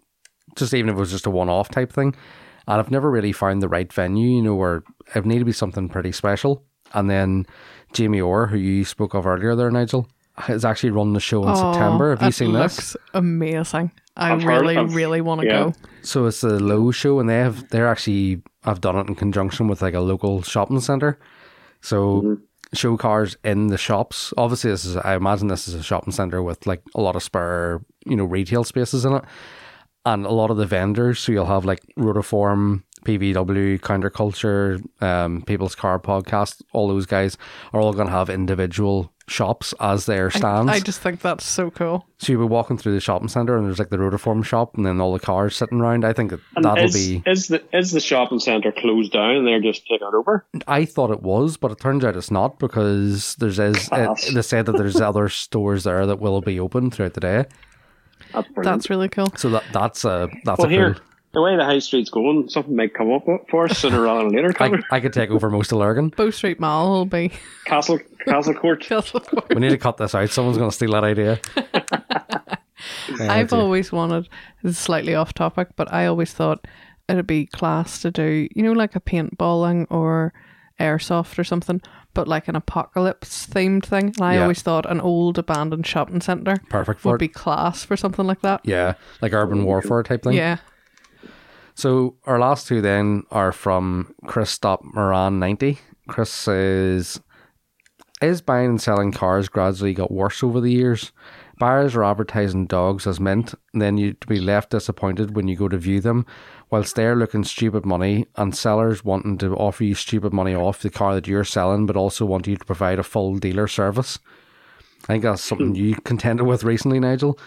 just 0.57 0.73
even 0.73 0.89
if 0.89 0.97
it 0.97 0.99
was 0.99 1.11
just 1.11 1.27
a 1.27 1.29
one 1.29 1.47
off 1.47 1.69
type 1.69 1.93
thing. 1.93 2.13
And 2.69 2.79
I've 2.79 2.91
never 2.91 3.09
really 3.09 3.31
found 3.31 3.61
the 3.61 3.67
right 3.67 3.91
venue, 3.91 4.29
you 4.29 4.41
know, 4.43 4.55
where 4.55 4.83
it 5.15 5.15
would 5.15 5.25
need 5.25 5.39
to 5.39 5.45
be 5.45 5.51
something 5.51 5.89
pretty 5.89 6.11
special. 6.11 6.63
And 6.93 7.09
then 7.09 7.47
Jamie 7.93 8.21
Orr, 8.21 8.47
who 8.47 8.57
you 8.57 8.85
spoke 8.85 9.15
of 9.15 9.25
earlier 9.25 9.55
there, 9.55 9.71
Nigel, 9.71 10.07
has 10.35 10.63
actually 10.63 10.91
run 10.91 11.13
the 11.13 11.19
show 11.19 11.43
in 11.43 11.49
Oh, 11.49 11.55
September. 11.55 12.11
Have 12.11 12.21
you 12.21 12.27
it 12.27 12.33
seen 12.35 12.53
this? 12.53 12.95
Amazing. 13.13 13.91
I 14.15 14.33
I've 14.33 14.43
really, 14.43 14.77
really 14.77 15.21
want 15.21 15.41
to 15.41 15.47
yeah. 15.47 15.53
go. 15.53 15.73
So 16.01 16.25
it's 16.27 16.41
the 16.41 16.59
Low 16.59 16.91
show, 16.91 17.19
and 17.19 17.29
they 17.29 17.37
have 17.37 17.69
they're 17.69 17.87
actually 17.87 18.41
I've 18.63 18.81
done 18.81 18.97
it 18.97 19.07
in 19.07 19.15
conjunction 19.15 19.67
with 19.67 19.81
like 19.81 19.93
a 19.93 19.99
local 19.99 20.41
shopping 20.43 20.79
center. 20.79 21.17
So 21.81 22.21
mm-hmm. 22.21 22.33
show 22.73 22.97
cars 22.97 23.37
in 23.43 23.67
the 23.67 23.77
shops. 23.77 24.33
Obviously, 24.37 24.71
this 24.71 24.85
is 24.85 24.95
I 24.97 25.15
imagine 25.15 25.47
this 25.47 25.67
is 25.67 25.73
a 25.73 25.83
shopping 25.83 26.13
center 26.13 26.43
with 26.43 26.67
like 26.67 26.83
a 26.93 27.01
lot 27.01 27.15
of 27.15 27.23
spare 27.23 27.81
you 28.05 28.15
know 28.15 28.25
retail 28.25 28.63
spaces 28.63 29.05
in 29.05 29.13
it, 29.13 29.23
and 30.13 30.25
a 30.25 30.31
lot 30.31 30.51
of 30.51 30.57
the 30.57 30.65
vendors. 30.65 31.19
So 31.19 31.31
you'll 31.31 31.45
have 31.45 31.65
like 31.65 31.81
Rotiform, 31.97 32.83
PVW, 33.05 33.79
Counterculture, 33.79 34.83
um, 35.01 35.43
People's 35.43 35.75
Car 35.75 35.99
Podcast. 35.99 36.61
All 36.73 36.87
those 36.87 37.05
guys 37.05 37.37
are 37.73 37.79
all 37.79 37.93
going 37.93 38.07
to 38.07 38.13
have 38.13 38.29
individual 38.29 39.13
shops 39.27 39.75
as 39.79 40.07
their 40.07 40.31
stands. 40.31 40.71
I 40.71 40.79
just 40.79 41.01
think 41.01 41.21
that's 41.21 41.45
so 41.45 41.69
cool. 41.69 42.07
so 42.17 42.33
you'll 42.33 42.47
be 42.47 42.51
walking 42.51 42.79
through 42.79 42.93
the 42.93 42.99
shopping 42.99 43.27
center, 43.27 43.55
and 43.55 43.67
there's 43.67 43.77
like 43.77 43.89
the 43.89 43.97
Rotiform 43.97 44.43
shop, 44.43 44.75
and 44.75 44.85
then 44.85 44.99
all 44.99 45.13
the 45.13 45.19
cars 45.19 45.55
sitting 45.55 45.79
around. 45.79 46.03
I 46.03 46.13
think 46.13 46.31
that 46.31 46.39
and 46.55 46.65
that'll 46.65 46.85
is, 46.85 46.93
be. 46.93 47.23
is 47.27 47.47
the 47.47 47.63
is 47.71 47.91
the 47.91 47.99
shopping 47.99 48.39
centre 48.39 48.71
closed 48.71 49.11
down 49.11 49.35
and 49.35 49.47
they're 49.47 49.61
just 49.61 49.83
taking 49.83 50.07
it 50.07 50.15
over? 50.15 50.45
I 50.67 50.85
thought 50.85 51.11
it 51.11 51.21
was, 51.21 51.57
but 51.57 51.71
it 51.71 51.79
turns 51.79 52.03
out 52.03 52.17
it's 52.17 52.31
not 52.31 52.57
because 52.57 53.35
there's 53.35 53.59
is 53.59 53.87
it, 53.91 54.33
they 54.33 54.41
said 54.41 54.65
that 54.65 54.77
there's 54.77 54.99
other 55.01 55.29
stores 55.29 55.83
there 55.83 56.07
that 56.07 56.19
will 56.19 56.41
be 56.41 56.59
open 56.59 56.89
throughout 56.89 57.13
the 57.13 57.21
day. 57.21 57.45
That's 58.33 58.47
brilliant. 58.49 58.63
That's 58.63 58.89
really 58.89 59.09
cool. 59.09 59.31
So 59.35 59.49
that 59.49 59.63
that's 59.71 60.05
a 60.05 60.29
that's 60.43 60.59
well, 60.59 60.67
a 60.67 60.69
here 60.69 60.93
cool. 60.93 61.03
the 61.33 61.41
way 61.41 61.55
the 61.55 61.65
high 61.65 61.79
street's 61.79 62.09
going, 62.09 62.49
something 62.49 62.75
might 62.75 62.93
come 62.93 63.11
up 63.11 63.25
for 63.49 63.65
us 63.65 63.77
sooner 63.77 64.01
rather 64.01 64.23
than 64.23 64.33
later. 64.33 64.53
I, 64.59 64.79
I 64.91 64.99
could 64.99 65.13
take 65.13 65.29
over 65.29 65.49
most 65.49 65.71
of 65.71 65.79
Lurgan. 65.79 66.09
Bow 66.09 66.29
Street 66.29 66.59
Mall 66.59 66.91
will 66.91 67.05
be. 67.05 67.31
Castle 67.65 67.99
Castle 68.25 68.53
Court. 68.53 68.81
Castle. 68.83 69.23
We 69.49 69.55
need 69.55 69.69
to 69.69 69.77
cut 69.77 69.97
this 69.97 70.15
out. 70.15 70.29
Someone's 70.29 70.57
going 70.57 70.69
to 70.69 70.75
steal 70.75 70.91
that 70.91 71.03
idea. 71.03 71.39
I've 73.19 73.49
dear. 73.49 73.59
always 73.59 73.91
wanted, 73.91 74.29
this 74.63 74.71
is 74.71 74.77
slightly 74.77 75.15
off 75.15 75.33
topic, 75.33 75.69
but 75.75 75.91
I 75.91 76.05
always 76.05 76.33
thought 76.33 76.65
it'd 77.07 77.27
be 77.27 77.45
class 77.45 78.01
to 78.01 78.11
do, 78.11 78.47
you 78.55 78.63
know, 78.63 78.71
like 78.71 78.95
a 78.95 79.01
paintballing 79.01 79.87
or 79.89 80.33
airsoft 80.79 81.37
or 81.37 81.43
something, 81.43 81.81
but 82.19 82.27
like 82.27 82.47
an 82.49 82.55
apocalypse 82.55 83.47
themed 83.47 83.85
thing. 83.85 84.13
And 84.17 84.21
I 84.21 84.35
Yeah. 84.35 84.41
always 84.41 84.61
thought 84.61 84.85
an 84.85 84.99
old 84.99 85.37
abandoned 85.37 85.87
shopping 85.87 86.19
centre 86.21 86.55
Perfect 86.69 86.99
for 86.99 87.09
would 87.13 87.15
it. 87.15 87.19
be 87.19 87.27
class 87.29 87.83
for 87.83 87.95
something 87.95 88.25
like 88.27 88.41
that. 88.41 88.59
Yeah, 88.63 88.93
like 89.21 89.33
urban 89.33 89.63
warfare 89.63 90.03
type 90.03 90.23
thing. 90.23 90.33
Yeah. 90.33 90.57
So 91.75 92.15
our 92.25 92.39
last 92.39 92.67
two 92.67 92.81
then 92.81 93.23
are 93.31 93.51
from 93.53 94.13
Chris 94.27 94.49
Stop 94.51 94.81
Moran 94.83 95.39
ninety. 95.39 95.79
Chris 96.09 96.29
says, 96.29 97.21
"Is 98.21 98.41
buying 98.41 98.71
and 98.71 98.81
selling 98.81 99.11
cars 99.13 99.47
gradually 99.47 99.93
got 99.93 100.11
worse 100.11 100.43
over 100.43 100.59
the 100.59 100.71
years? 100.71 101.11
Buyers 101.59 101.95
are 101.95 102.05
advertising 102.05 102.65
dogs 102.65 103.05
as 103.05 103.19
mint, 103.19 103.53
and 103.73 103.81
then 103.81 103.97
you'd 103.97 104.25
be 104.27 104.39
left 104.39 104.71
disappointed 104.71 105.35
when 105.35 105.47
you 105.47 105.55
go 105.55 105.67
to 105.67 105.77
view 105.77 105.99
them, 105.99 106.25
whilst 106.71 106.95
they're 106.95 107.15
looking 107.15 107.43
stupid 107.43 107.85
money, 107.85 108.25
and 108.37 108.55
sellers 108.55 109.03
wanting 109.03 109.37
to 109.39 109.53
offer 109.55 109.83
you 109.83 109.93
stupid 109.93 110.33
money 110.33 110.55
off 110.55 110.81
the 110.81 110.89
car 110.89 111.13
that 111.13 111.27
you're 111.27 111.43
selling, 111.43 111.85
but 111.85 111.97
also 111.97 112.25
want 112.25 112.47
you 112.47 112.55
to 112.55 112.65
provide 112.65 112.97
a 112.97 113.03
full 113.03 113.37
dealer 113.37 113.67
service." 113.67 114.17
I 115.03 115.07
think 115.07 115.23
that's 115.23 115.43
something 115.43 115.75
hmm. 115.75 115.75
you 115.75 115.95
contended 115.95 116.45
with 116.45 116.63
recently, 116.63 116.99
Nigel. 116.99 117.37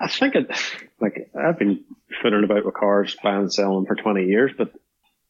I 0.00 0.08
think 0.08 0.34
it, 0.34 0.50
like, 1.00 1.30
I've 1.38 1.58
been 1.58 1.84
fiddling 2.22 2.44
about 2.44 2.64
with 2.64 2.74
cars, 2.74 3.16
buying 3.22 3.42
and 3.42 3.52
selling 3.52 3.86
for 3.86 3.94
20 3.94 4.24
years, 4.24 4.52
but 4.56 4.72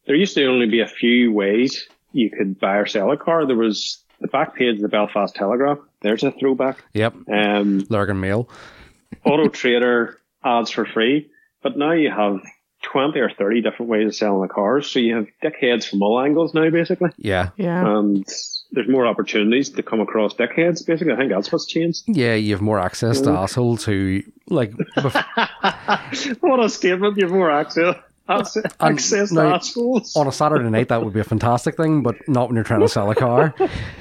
there 0.05 0.15
used 0.15 0.35
to 0.35 0.45
only 0.45 0.67
be 0.67 0.79
a 0.79 0.87
few 0.87 1.31
ways 1.31 1.87
you 2.11 2.29
could 2.29 2.59
buy 2.59 2.77
or 2.77 2.85
sell 2.85 3.11
a 3.11 3.17
car. 3.17 3.45
There 3.45 3.55
was 3.55 4.02
the 4.21 4.27
back 4.27 4.55
page 4.55 4.75
of 4.77 4.81
the 4.81 4.87
Belfast 4.89 5.35
Telegraph. 5.35 5.79
There's 6.01 6.23
a 6.23 6.31
throwback. 6.31 6.83
Yep, 6.93 7.13
Um, 7.31 7.85
Lurgan 7.89 8.19
Mail. 8.19 8.49
Auto 9.23 9.47
Trader 9.47 10.17
ads 10.43 10.71
for 10.71 10.85
free, 10.85 11.29
but 11.61 11.77
now 11.77 11.91
you 11.93 12.09
have 12.11 12.39
20 12.83 13.17
or 13.19 13.29
30 13.29 13.61
different 13.61 13.89
ways 13.89 14.07
of 14.07 14.15
selling 14.15 14.41
the 14.41 14.53
cars. 14.53 14.89
So 14.89 14.99
you 14.99 15.15
have 15.15 15.27
dickheads 15.41 15.87
from 15.89 16.01
all 16.03 16.19
angles 16.19 16.53
now, 16.53 16.69
basically. 16.69 17.09
Yeah, 17.17 17.49
Yeah. 17.55 17.97
And 17.99 18.25
there's 18.71 18.89
more 18.89 19.05
opportunities 19.05 19.69
to 19.69 19.83
come 19.83 20.01
across 20.01 20.33
dickheads, 20.33 20.85
basically. 20.85 21.13
I 21.13 21.17
think 21.17 21.29
that's 21.31 21.51
what's 21.51 21.65
changed. 21.67 22.03
Yeah, 22.07 22.33
you 22.33 22.53
have 22.53 22.61
more 22.61 22.79
access 22.79 23.21
to 23.21 23.29
assholes 23.31 23.85
who 23.85 24.23
like. 24.49 24.71
bef- 24.71 26.37
what 26.41 26.59
a 26.59 26.67
statement. 26.69 27.15
You 27.17 27.25
have 27.25 27.31
more 27.33 27.51
access, 27.51 27.95
Uh, 28.27 28.39
access, 28.39 28.63
And 28.79 28.93
access 28.93 29.29
to 29.29 29.35
now, 29.35 29.55
assholes. 29.55 30.15
on 30.15 30.27
a 30.27 30.31
Saturday 30.31 30.69
night, 30.69 30.87
that 30.89 31.03
would 31.03 31.13
be 31.13 31.19
a 31.19 31.25
fantastic 31.25 31.75
thing, 31.75 32.03
but 32.03 32.15
not 32.27 32.47
when 32.47 32.55
you're 32.55 32.63
trying 32.63 32.79
to 32.79 32.87
sell 32.87 33.11
a 33.11 33.15
car. 33.15 33.53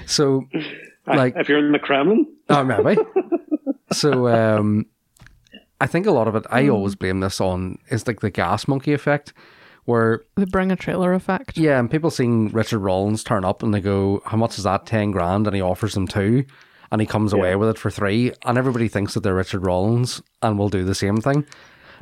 So, 0.06 0.46
like, 1.06 1.34
if 1.36 1.48
you're 1.48 1.58
in 1.58 1.72
the 1.72 1.78
Kremlin, 1.78 2.26
oh, 2.48 2.64
maybe. 2.64 3.00
So, 3.92 4.28
um, 4.28 4.86
I 5.82 5.86
think 5.86 6.06
a 6.06 6.12
lot 6.12 6.28
of 6.28 6.34
it, 6.34 6.46
I 6.48 6.62
mm. 6.62 6.72
always 6.72 6.94
blame 6.94 7.20
this 7.20 7.42
on 7.42 7.78
is 7.90 8.06
like 8.06 8.20
the 8.20 8.30
gas 8.30 8.66
monkey 8.66 8.94
effect, 8.94 9.34
where 9.84 10.22
the 10.36 10.46
bring 10.46 10.72
a 10.72 10.76
trailer 10.76 11.12
effect. 11.12 11.58
yeah, 11.58 11.78
and 11.78 11.90
people 11.90 12.10
seeing 12.10 12.48
Richard 12.48 12.78
Rawlings 12.78 13.22
turn 13.22 13.44
up 13.44 13.62
and 13.62 13.74
they 13.74 13.80
go, 13.80 14.22
"How 14.24 14.38
much 14.38 14.56
is 14.56 14.64
that? 14.64 14.86
Ten 14.86 15.10
grand?" 15.10 15.46
And 15.46 15.54
he 15.54 15.60
offers 15.60 15.92
them 15.92 16.06
two, 16.06 16.44
and 16.90 17.00
he 17.00 17.06
comes 17.06 17.32
away 17.32 17.56
with 17.56 17.68
it 17.68 17.78
for 17.78 17.90
three, 17.90 18.32
and 18.44 18.56
everybody 18.56 18.88
thinks 18.88 19.14
that 19.14 19.20
they're 19.24 19.34
Richard 19.34 19.66
Rawlings 19.66 20.22
and 20.40 20.58
will 20.58 20.68
do 20.68 20.84
the 20.84 20.94
same 20.94 21.20
thing. 21.20 21.44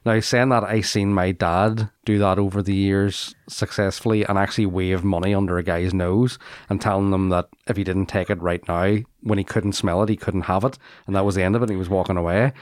Now, 0.04 0.18
saying 0.20 0.48
that, 0.48 0.64
I've 0.64 0.86
seen 0.86 1.12
my 1.12 1.32
dad 1.32 1.90
do 2.04 2.18
that 2.18 2.38
over 2.38 2.62
the 2.62 2.74
years 2.74 3.34
successfully 3.48 4.24
and 4.24 4.38
actually 4.38 4.66
wave 4.66 5.04
money 5.04 5.34
under 5.34 5.58
a 5.58 5.62
guy's 5.62 5.92
nose 5.92 6.38
and 6.68 6.80
telling 6.80 7.10
them 7.10 7.28
that 7.28 7.48
if 7.66 7.76
he 7.76 7.84
didn't 7.84 8.06
take 8.06 8.30
it 8.30 8.40
right 8.40 8.66
now, 8.66 8.96
when 9.22 9.38
he 9.38 9.44
couldn't 9.44 9.72
smell 9.72 10.02
it, 10.02 10.08
he 10.08 10.16
couldn't 10.16 10.42
have 10.42 10.64
it. 10.64 10.78
And 11.06 11.14
that 11.16 11.24
was 11.24 11.34
the 11.34 11.42
end 11.42 11.56
of 11.56 11.62
it. 11.62 11.64
And 11.64 11.72
he 11.72 11.76
was 11.76 11.88
walking 11.88 12.16
away. 12.16 12.52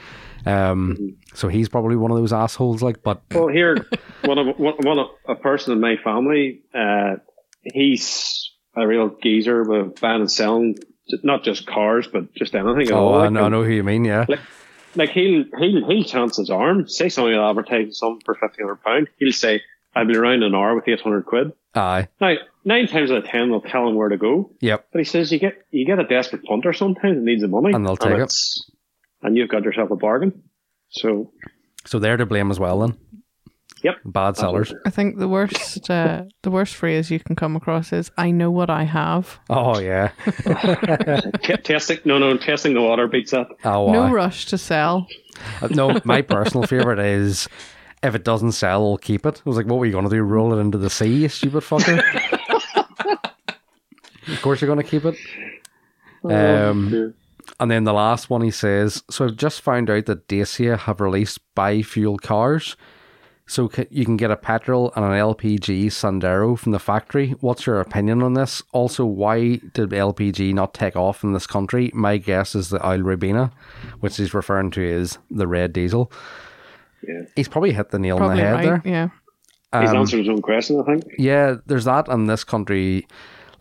Um, 0.45 1.17
so 1.33 1.47
he's 1.47 1.69
probably 1.69 1.95
one 1.95 2.11
of 2.11 2.17
those 2.17 2.33
assholes. 2.33 2.81
Like, 2.81 3.03
but 3.03 3.21
well, 3.31 3.47
here, 3.47 3.87
one 4.25 4.37
of 4.37 4.57
one, 4.57 4.99
of 4.99 5.07
a 5.27 5.35
person 5.35 5.73
in 5.73 5.79
my 5.79 5.95
family, 6.03 6.61
uh, 6.73 7.15
he's 7.63 8.51
a 8.75 8.87
real 8.87 9.15
geezer 9.21 9.63
with 9.63 9.99
buying 9.99 10.21
and 10.21 10.31
selling, 10.31 10.77
not 11.23 11.43
just 11.43 11.65
cars, 11.65 12.07
but 12.07 12.33
just 12.35 12.55
anything 12.55 12.91
oh, 12.93 13.15
I 13.15 13.29
know, 13.29 13.45
I 13.45 13.49
know 13.49 13.63
who 13.63 13.71
you 13.71 13.83
mean. 13.83 14.05
Yeah, 14.05 14.25
Like, 14.27 14.39
like 14.95 15.09
he'll 15.09 15.45
he'll 15.57 15.87
he'll 15.87 16.03
chance 16.03 16.37
his 16.37 16.49
arm. 16.49 16.87
Say 16.87 17.09
somebody 17.09 17.37
will 17.37 17.49
advertise 17.49 17.97
something 17.97 18.21
for 18.25 18.35
fifteen 18.35 18.65
hundred 18.65 18.83
pound. 18.83 19.07
He'll 19.17 19.31
say, 19.31 19.61
"I'll 19.95 20.05
be 20.07 20.15
around 20.17 20.43
an 20.43 20.55
hour 20.55 20.75
with 20.75 20.87
eight 20.87 21.01
hundred 21.01 21.25
quid." 21.25 21.53
aye, 21.75 22.07
Now, 22.19 22.33
nine 22.65 22.87
times 22.87 23.11
out 23.11 23.17
of 23.17 23.25
ten, 23.25 23.49
they'll 23.49 23.61
tell 23.61 23.87
him 23.87 23.95
where 23.95 24.09
to 24.09 24.17
go. 24.17 24.51
yep, 24.59 24.87
But 24.91 24.99
he 24.99 25.05
says, 25.05 25.31
"You 25.31 25.39
get 25.39 25.65
you 25.71 25.85
get 25.85 25.99
a 25.99 26.03
desperate 26.03 26.43
punter 26.43 26.73
sometimes 26.73 27.15
that 27.17 27.23
needs 27.23 27.41
the 27.41 27.47
money, 27.47 27.73
And 27.73 27.85
they'll 27.85 27.95
take 27.97 28.11
it. 28.13 28.15
it's- 28.15 28.69
and 29.21 29.35
you've 29.37 29.49
got 29.49 29.63
yourself 29.63 29.91
a 29.91 29.95
bargain." 29.95 30.41
So, 30.89 31.31
So 31.85 31.99
they're 31.99 32.17
to 32.17 32.25
blame 32.25 32.49
as 32.51 32.59
well. 32.59 32.79
Then, 32.79 32.97
yep, 33.83 33.97
bad 34.05 34.37
sellers. 34.37 34.73
I 34.85 34.89
think 34.89 35.17
the 35.17 35.27
worst, 35.27 35.89
uh, 35.89 36.23
the 36.43 36.51
worst 36.51 36.75
phrase 36.75 37.09
you 37.11 37.19
can 37.19 37.35
come 37.35 37.55
across 37.55 37.91
is 37.93 38.11
"I 38.17 38.31
know 38.31 38.51
what 38.51 38.69
I 38.69 38.83
have." 38.83 39.39
Oh 39.49 39.79
yeah. 39.79 40.11
T- 41.43 41.57
testing. 41.57 41.99
No, 42.05 42.17
no, 42.17 42.37
testing 42.37 42.73
the 42.73 42.81
water 42.81 43.07
beats 43.07 43.31
that. 43.31 43.47
Oh, 43.65 43.91
No 43.91 44.03
aye. 44.03 44.11
rush 44.11 44.45
to 44.47 44.57
sell. 44.57 45.07
Uh, 45.61 45.67
no, 45.71 45.99
my 46.05 46.21
personal 46.21 46.65
favorite 46.67 46.99
is 46.99 47.47
if 48.03 48.15
it 48.15 48.23
doesn't 48.23 48.53
sell, 48.53 48.83
I'll 48.85 48.97
keep 48.97 49.25
it. 49.25 49.37
I 49.45 49.49
was 49.49 49.57
like, 49.57 49.65
what 49.65 49.77
were 49.79 49.85
you 49.85 49.91
going 49.91 50.05
to 50.05 50.09
do? 50.09 50.21
Roll 50.21 50.53
it 50.53 50.59
into 50.61 50.77
the 50.77 50.89
sea, 50.89 51.13
you 51.13 51.29
stupid 51.29 51.63
fucker? 51.63 52.01
of 54.27 54.41
course, 54.41 54.61
you're 54.61 54.73
going 54.73 54.83
to 54.85 54.89
keep 54.89 55.05
it. 55.05 55.15
Um, 56.23 57.13
and 57.59 57.71
then 57.71 57.83
the 57.83 57.93
last 57.93 58.29
one 58.29 58.41
he 58.41 58.51
says, 58.51 59.03
so 59.09 59.25
I've 59.25 59.35
just 59.35 59.61
found 59.61 59.89
out 59.89 60.05
that 60.05 60.27
Dacia 60.27 60.77
have 60.77 61.01
released 61.01 61.39
biofuel 61.55 62.19
cars. 62.21 62.75
So 63.49 63.67
ca- 63.67 63.87
you 63.89 64.05
can 64.05 64.15
get 64.15 64.29
a 64.29 64.35
petrol 64.35 64.93
and 64.95 65.03
an 65.03 65.11
LPG 65.11 65.87
Sandero 65.87 66.55
from 66.57 66.71
the 66.71 66.77
factory. 66.79 67.31
What's 67.39 67.65
your 67.65 67.79
opinion 67.79 68.21
on 68.21 68.35
this? 68.35 68.61
Also, 68.73 69.05
why 69.05 69.55
did 69.73 69.89
LPG 69.89 70.53
not 70.53 70.75
take 70.75 70.95
off 70.95 71.23
in 71.23 71.33
this 71.33 71.47
country? 71.47 71.89
My 71.95 72.17
guess 72.17 72.53
is 72.53 72.69
the 72.69 72.85
oil 72.87 72.99
Ribena, 72.99 73.51
which 74.01 74.17
he's 74.17 74.35
referring 74.35 74.69
to 74.71 74.93
as 74.93 75.17
the 75.31 75.47
red 75.47 75.73
diesel. 75.73 76.11
Yeah. 77.01 77.21
He's 77.35 77.47
probably 77.47 77.71
hit 77.73 77.89
the 77.89 77.97
nail 77.97 78.17
Probably 78.17 78.33
on 78.33 78.37
the 78.37 78.43
head 78.43 78.53
right. 78.53 78.83
there. 78.83 78.91
Yeah. 79.73 79.81
He's 79.81 79.89
Um, 79.89 79.97
answered 79.97 80.19
his 80.19 80.29
own 80.29 80.41
question, 80.43 80.79
I 80.79 80.83
think. 80.83 81.03
Yeah, 81.17 81.55
there's 81.65 81.85
that 81.85 82.07
in 82.07 82.27
this 82.27 82.43
country. 82.43 83.07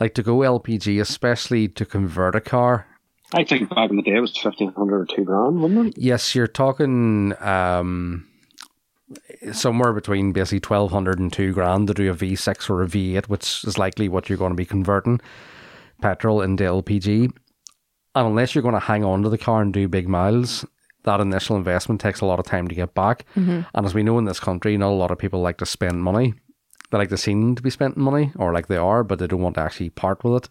Like 0.00 0.12
to 0.14 0.22
go 0.22 0.38
LPG, 0.40 1.00
especially 1.00 1.66
to 1.68 1.86
convert 1.86 2.34
a 2.34 2.40
car. 2.42 2.86
I 3.32 3.42
think 3.44 3.68
back 3.70 3.88
in 3.90 3.96
the 3.96 4.02
day 4.02 4.16
it 4.16 4.20
was 4.20 4.36
fifteen 4.36 4.72
hundred 4.74 5.00
or 5.00 5.06
two 5.06 5.24
grand, 5.24 5.60
wasn't 5.62 5.88
it? 5.88 5.94
Yes, 5.98 6.34
you're 6.34 6.46
talking 6.46 7.34
um, 7.42 8.26
somewhere 9.52 9.92
between 9.92 10.32
basically 10.32 10.58
1200 10.58 11.18
and 11.18 11.32
2 11.32 11.52
grand 11.52 11.88
to 11.88 11.94
do 11.94 12.10
a 12.10 12.14
V6 12.14 12.70
or 12.70 12.82
a 12.82 12.86
V8, 12.86 13.28
which 13.28 13.64
is 13.64 13.78
likely 13.78 14.08
what 14.08 14.28
you're 14.28 14.38
going 14.38 14.52
to 14.52 14.56
be 14.56 14.64
converting 14.64 15.20
petrol 16.00 16.42
into 16.42 16.64
LPG. 16.64 17.30
And 18.14 18.26
unless 18.26 18.54
you're 18.54 18.62
going 18.62 18.74
to 18.74 18.80
hang 18.80 19.04
on 19.04 19.22
to 19.22 19.28
the 19.28 19.38
car 19.38 19.62
and 19.62 19.72
do 19.72 19.88
big 19.88 20.08
miles, 20.08 20.64
that 21.04 21.20
initial 21.20 21.56
investment 21.56 22.00
takes 22.00 22.20
a 22.20 22.26
lot 22.26 22.38
of 22.38 22.46
time 22.46 22.68
to 22.68 22.74
get 22.74 22.94
back. 22.94 23.24
Mm-hmm. 23.36 23.62
And 23.74 23.86
as 23.86 23.94
we 23.94 24.02
know 24.02 24.18
in 24.18 24.24
this 24.24 24.40
country, 24.40 24.76
not 24.76 24.90
a 24.90 24.90
lot 24.90 25.10
of 25.10 25.18
people 25.18 25.40
like 25.40 25.58
to 25.58 25.66
spend 25.66 26.02
money. 26.02 26.34
They 26.90 26.98
like 26.98 27.10
to 27.10 27.16
seem 27.16 27.54
to 27.54 27.62
be 27.62 27.70
spending 27.70 28.02
money, 28.02 28.32
or 28.36 28.52
like 28.52 28.66
they 28.66 28.76
are, 28.76 29.04
but 29.04 29.18
they 29.18 29.26
don't 29.26 29.42
want 29.42 29.56
to 29.56 29.60
actually 29.60 29.90
part 29.90 30.24
with 30.24 30.44
it. 30.44 30.50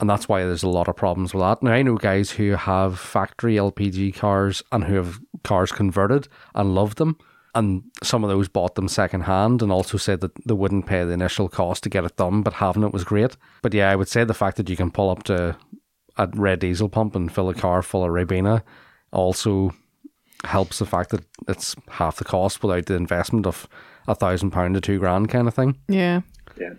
And 0.00 0.10
that's 0.10 0.28
why 0.28 0.42
there's 0.42 0.64
a 0.64 0.68
lot 0.68 0.88
of 0.88 0.96
problems 0.96 1.32
with 1.32 1.42
that. 1.42 1.62
Now, 1.62 1.72
I 1.72 1.82
know 1.82 1.96
guys 1.96 2.32
who 2.32 2.52
have 2.52 2.98
factory 2.98 3.54
LPG 3.54 4.16
cars 4.16 4.62
and 4.72 4.84
who 4.84 4.96
have 4.96 5.20
cars 5.44 5.70
converted 5.70 6.26
and 6.54 6.74
love 6.74 6.96
them. 6.96 7.16
And 7.54 7.82
some 8.02 8.24
of 8.24 8.30
those 8.30 8.48
bought 8.48 8.76
them 8.76 8.88
secondhand 8.88 9.60
and 9.60 9.70
also 9.70 9.98
said 9.98 10.20
that 10.22 10.32
they 10.46 10.54
wouldn't 10.54 10.86
pay 10.86 11.04
the 11.04 11.12
initial 11.12 11.48
cost 11.50 11.82
to 11.82 11.90
get 11.90 12.04
it 12.04 12.16
done, 12.16 12.42
but 12.42 12.54
having 12.54 12.82
it 12.82 12.92
was 12.94 13.04
great. 13.04 13.36
But 13.60 13.74
yeah, 13.74 13.90
I 13.90 13.96
would 13.96 14.08
say 14.08 14.24
the 14.24 14.32
fact 14.32 14.56
that 14.56 14.70
you 14.70 14.76
can 14.76 14.90
pull 14.90 15.10
up 15.10 15.22
to 15.24 15.56
a 16.16 16.28
red 16.34 16.60
diesel 16.60 16.88
pump 16.88 17.14
and 17.14 17.30
fill 17.30 17.50
a 17.50 17.54
car 17.54 17.82
full 17.82 18.04
of 18.04 18.10
Ribena 18.10 18.62
also 19.12 19.74
helps 20.44 20.78
the 20.78 20.86
fact 20.86 21.10
that 21.10 21.24
it's 21.46 21.76
half 21.88 22.16
the 22.16 22.24
cost 22.24 22.62
without 22.62 22.86
the 22.86 22.94
investment 22.94 23.46
of 23.46 23.68
a 24.08 24.14
thousand 24.14 24.50
pound 24.50 24.74
to 24.74 24.80
two 24.80 24.98
grand 24.98 25.28
kind 25.28 25.46
of 25.46 25.54
thing. 25.54 25.78
Yeah. 25.88 26.22
Yeah. 26.58 26.72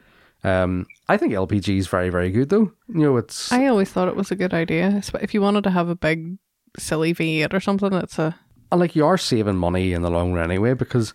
Um, 0.44 0.88
I 1.08 1.18
think 1.18 1.34
LPG 1.34 1.78
is 1.78 1.88
very, 1.88 2.10
very 2.10 2.32
good 2.32 2.50
though. 2.50 2.72
You 2.90 3.00
know, 3.00 3.18
it's 3.18 3.52
I 3.52 3.68
always 3.68 3.90
thought 3.92 4.08
it 4.10 4.16
was 4.16 4.32
a 4.32 4.36
good 4.36 4.54
idea. 4.54 4.90
Espe- 4.90 5.24
If 5.24 5.34
you 5.34 5.42
wanted 5.42 5.64
to 5.66 5.70
have 5.70 5.88
a 5.88 5.96
big, 5.96 6.38
silly 6.78 7.14
V8 7.14 7.54
or 7.54 7.60
something, 7.60 7.94
it's 7.94 8.18
a. 8.20 8.36
and 8.74 8.80
like 8.80 8.96
you 8.96 9.06
are 9.06 9.18
saving 9.20 9.56
money 9.58 9.94
in 9.94 10.02
the 10.02 10.10
long 10.10 10.34
run 10.34 10.50
anyway 10.50 10.74
because 10.74 11.14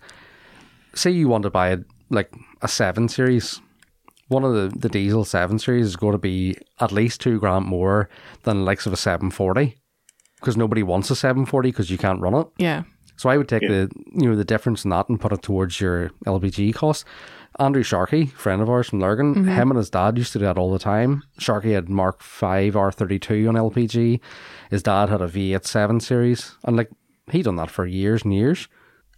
say 0.95 1.11
you 1.11 1.29
want 1.29 1.43
to 1.43 1.51
buy 1.51 1.71
a, 1.71 1.79
like 2.09 2.33
a 2.63 2.69
seven 2.69 3.09
series, 3.09 3.61
one 4.29 4.45
of 4.45 4.55
the 4.55 4.79
the 4.79 4.89
diesel 4.89 5.25
seven 5.25 5.59
series 5.59 5.87
is 5.87 5.97
going 5.97 6.13
to 6.13 6.19
be 6.19 6.57
at 6.79 6.93
least 6.93 7.21
two 7.21 7.39
grand 7.41 7.67
more 7.67 8.09
than 8.45 8.59
the 8.59 8.63
likes 8.63 8.87
of 8.87 8.93
a 8.93 8.97
seven 8.97 9.31
forty 9.33 9.77
because 10.39 10.57
nobody 10.57 10.85
wants 10.85 11.11
a 11.11 11.17
seven 11.17 11.45
forty 11.45 11.71
because 11.71 11.91
you 11.91 11.99
can't 11.99 12.21
run 12.21 12.35
it. 12.35 12.47
Yeah. 12.59 12.85
So 13.17 13.29
I 13.29 13.37
would 13.37 13.49
take 13.49 13.63
Yeah. 13.63 13.69
the 13.69 13.91
you 14.15 14.29
know 14.31 14.37
the 14.37 14.45
difference 14.45 14.85
in 14.85 14.91
that 14.91 15.09
and 15.09 15.21
put 15.21 15.33
it 15.33 15.43
towards 15.43 15.81
your 15.81 16.11
LPG 16.27 16.75
cost. 16.75 17.05
Andrew 17.59 17.83
Sharkey, 17.83 18.27
friend 18.27 18.63
of 18.63 18.71
ours 18.71 18.89
from 18.91 19.01
Lurgan, 19.01 19.35
mm-hmm. 19.35 19.49
him 19.49 19.71
and 19.73 19.79
his 19.79 19.91
dad 19.91 20.17
used 20.17 20.33
to 20.35 20.39
do 20.39 20.45
that 20.45 20.59
all 20.59 20.71
the 20.71 20.79
time. 20.79 21.25
Sharkey 21.41 21.73
had 21.73 21.89
Mark 21.89 22.23
Five 22.23 22.77
R 22.77 22.93
thirty 22.93 23.19
two 23.19 23.49
on 23.49 23.55
LPG. 23.55 24.21
His 24.71 24.85
dad 24.85 25.09
had 25.09 25.21
a 25.21 25.27
V 25.27 25.55
eight 25.55 25.67
seven 25.67 25.99
series, 25.99 26.55
and 26.65 26.77
like 26.77 26.91
he 27.31 27.43
done 27.43 27.57
that 27.57 27.71
for 27.71 27.87
years 27.87 28.23
and 28.25 28.35
years. 28.35 28.69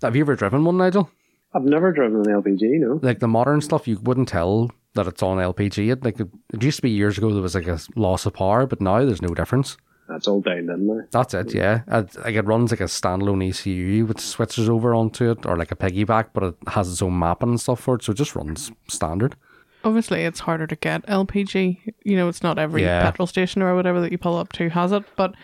Have 0.02 0.16
you 0.16 0.22
ever 0.22 0.34
driven 0.36 0.64
one, 0.64 0.76
Nigel? 0.78 1.10
I've 1.54 1.64
never 1.64 1.92
driven 1.92 2.20
an 2.20 2.42
LPG, 2.42 2.60
no. 2.80 3.00
Like 3.02 3.18
the 3.18 3.28
modern 3.28 3.60
stuff, 3.60 3.88
you 3.88 3.98
wouldn't 4.02 4.28
tell 4.28 4.70
that 4.94 5.06
it's 5.06 5.22
on 5.22 5.38
LPG. 5.38 5.90
It 5.92 6.04
like 6.04 6.20
it, 6.20 6.28
it 6.52 6.62
used 6.62 6.76
to 6.76 6.82
be 6.82 6.90
years 6.90 7.18
ago 7.18 7.32
there 7.32 7.42
was 7.42 7.54
like 7.54 7.66
a 7.68 7.78
loss 7.96 8.24
of 8.26 8.34
power, 8.34 8.66
but 8.66 8.80
now 8.80 9.04
there's 9.04 9.22
no 9.22 9.34
difference. 9.34 9.76
That's 10.08 10.26
all 10.26 10.40
down 10.40 10.68
in 10.70 10.86
there. 10.88 11.08
That's 11.12 11.34
it, 11.34 11.54
yeah. 11.54 11.82
It, 11.86 12.16
like 12.24 12.34
it 12.34 12.46
runs 12.46 12.70
like 12.72 12.80
a 12.80 12.84
standalone 12.84 13.48
ECU, 13.48 14.06
which 14.06 14.20
switches 14.20 14.68
over 14.68 14.94
onto 14.94 15.30
it, 15.30 15.46
or 15.46 15.56
like 15.56 15.70
a 15.70 15.76
piggyback, 15.76 16.30
but 16.32 16.42
it 16.42 16.54
has 16.68 16.90
its 16.90 17.02
own 17.02 17.16
mapping 17.18 17.50
and 17.50 17.60
stuff 17.60 17.80
for 17.80 17.94
it, 17.96 18.02
so 18.02 18.12
it 18.12 18.16
just 18.16 18.34
runs 18.34 18.72
standard. 18.88 19.36
Obviously, 19.84 20.22
it's 20.24 20.40
harder 20.40 20.66
to 20.66 20.76
get 20.76 21.06
LPG. 21.06 21.78
You 22.04 22.16
know, 22.16 22.28
it's 22.28 22.42
not 22.42 22.58
every 22.58 22.82
Yeah. 22.82 23.02
petrol 23.02 23.26
station 23.26 23.62
or 23.62 23.74
whatever 23.74 24.00
that 24.00 24.12
you 24.12 24.18
pull 24.18 24.36
up 24.36 24.52
to 24.54 24.68
has 24.70 24.92
it. 24.92 25.04
But 25.16 25.34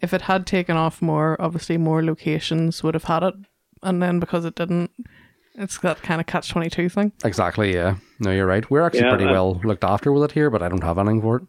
if 0.00 0.12
it 0.14 0.22
had 0.22 0.46
taken 0.46 0.76
off 0.76 1.00
more, 1.02 1.36
obviously 1.40 1.76
more 1.78 2.02
locations 2.04 2.82
would 2.82 2.94
have 2.94 3.04
had 3.04 3.22
it. 3.22 3.34
And 3.82 4.02
then 4.02 4.18
because 4.20 4.44
it 4.44 4.54
didn't, 4.54 4.90
it's 5.54 5.78
that 5.78 6.02
kind 6.02 6.20
of 6.20 6.26
catch 6.26 6.50
22 6.50 6.88
thing. 6.88 7.12
Exactly, 7.24 7.74
yeah. 7.74 7.96
No, 8.20 8.30
you're 8.30 8.46
right. 8.46 8.68
We're 8.70 8.82
actually 8.82 9.00
Yeah, 9.00 9.10
pretty 9.10 9.24
uh, 9.26 9.32
well 9.32 9.60
looked 9.64 9.84
after 9.84 10.12
with 10.12 10.24
it 10.24 10.32
here, 10.32 10.50
but 10.50 10.62
I 10.62 10.68
don't 10.68 10.82
have 10.82 10.98
anything 10.98 11.20
for 11.22 11.36
it. 11.36 11.42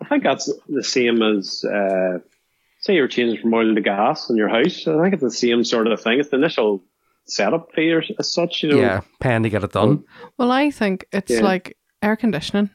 I 0.00 0.06
think 0.06 0.24
that's 0.24 0.50
the 0.68 0.82
same 0.84 1.22
as, 1.22 1.64
uh, 1.64 2.18
say 2.80 2.94
you're 2.94 3.08
changing 3.08 3.40
from 3.42 3.52
oil 3.54 3.74
to 3.74 3.80
gas 3.80 4.30
in 4.30 4.36
your 4.36 4.48
house. 4.48 4.86
I 4.86 5.00
think 5.02 5.14
it's 5.14 5.22
the 5.22 5.30
same 5.30 5.62
sort 5.64 5.86
of 5.86 6.00
thing. 6.00 6.18
It's 6.18 6.30
the 6.30 6.36
initial 6.38 6.82
setup 7.26 7.72
fee 7.74 7.92
or 7.92 8.02
as 8.18 8.32
such, 8.32 8.62
you 8.62 8.70
know. 8.70 8.78
Yeah, 8.80 9.00
paying 9.20 9.42
to 9.42 9.50
get 9.50 9.62
it 9.62 9.72
done. 9.72 10.04
Well, 10.38 10.50
I 10.50 10.70
think 10.70 11.04
it's 11.12 11.30
Yeah. 11.30 11.40
like 11.42 11.76
air 12.02 12.16
conditioning, 12.16 12.70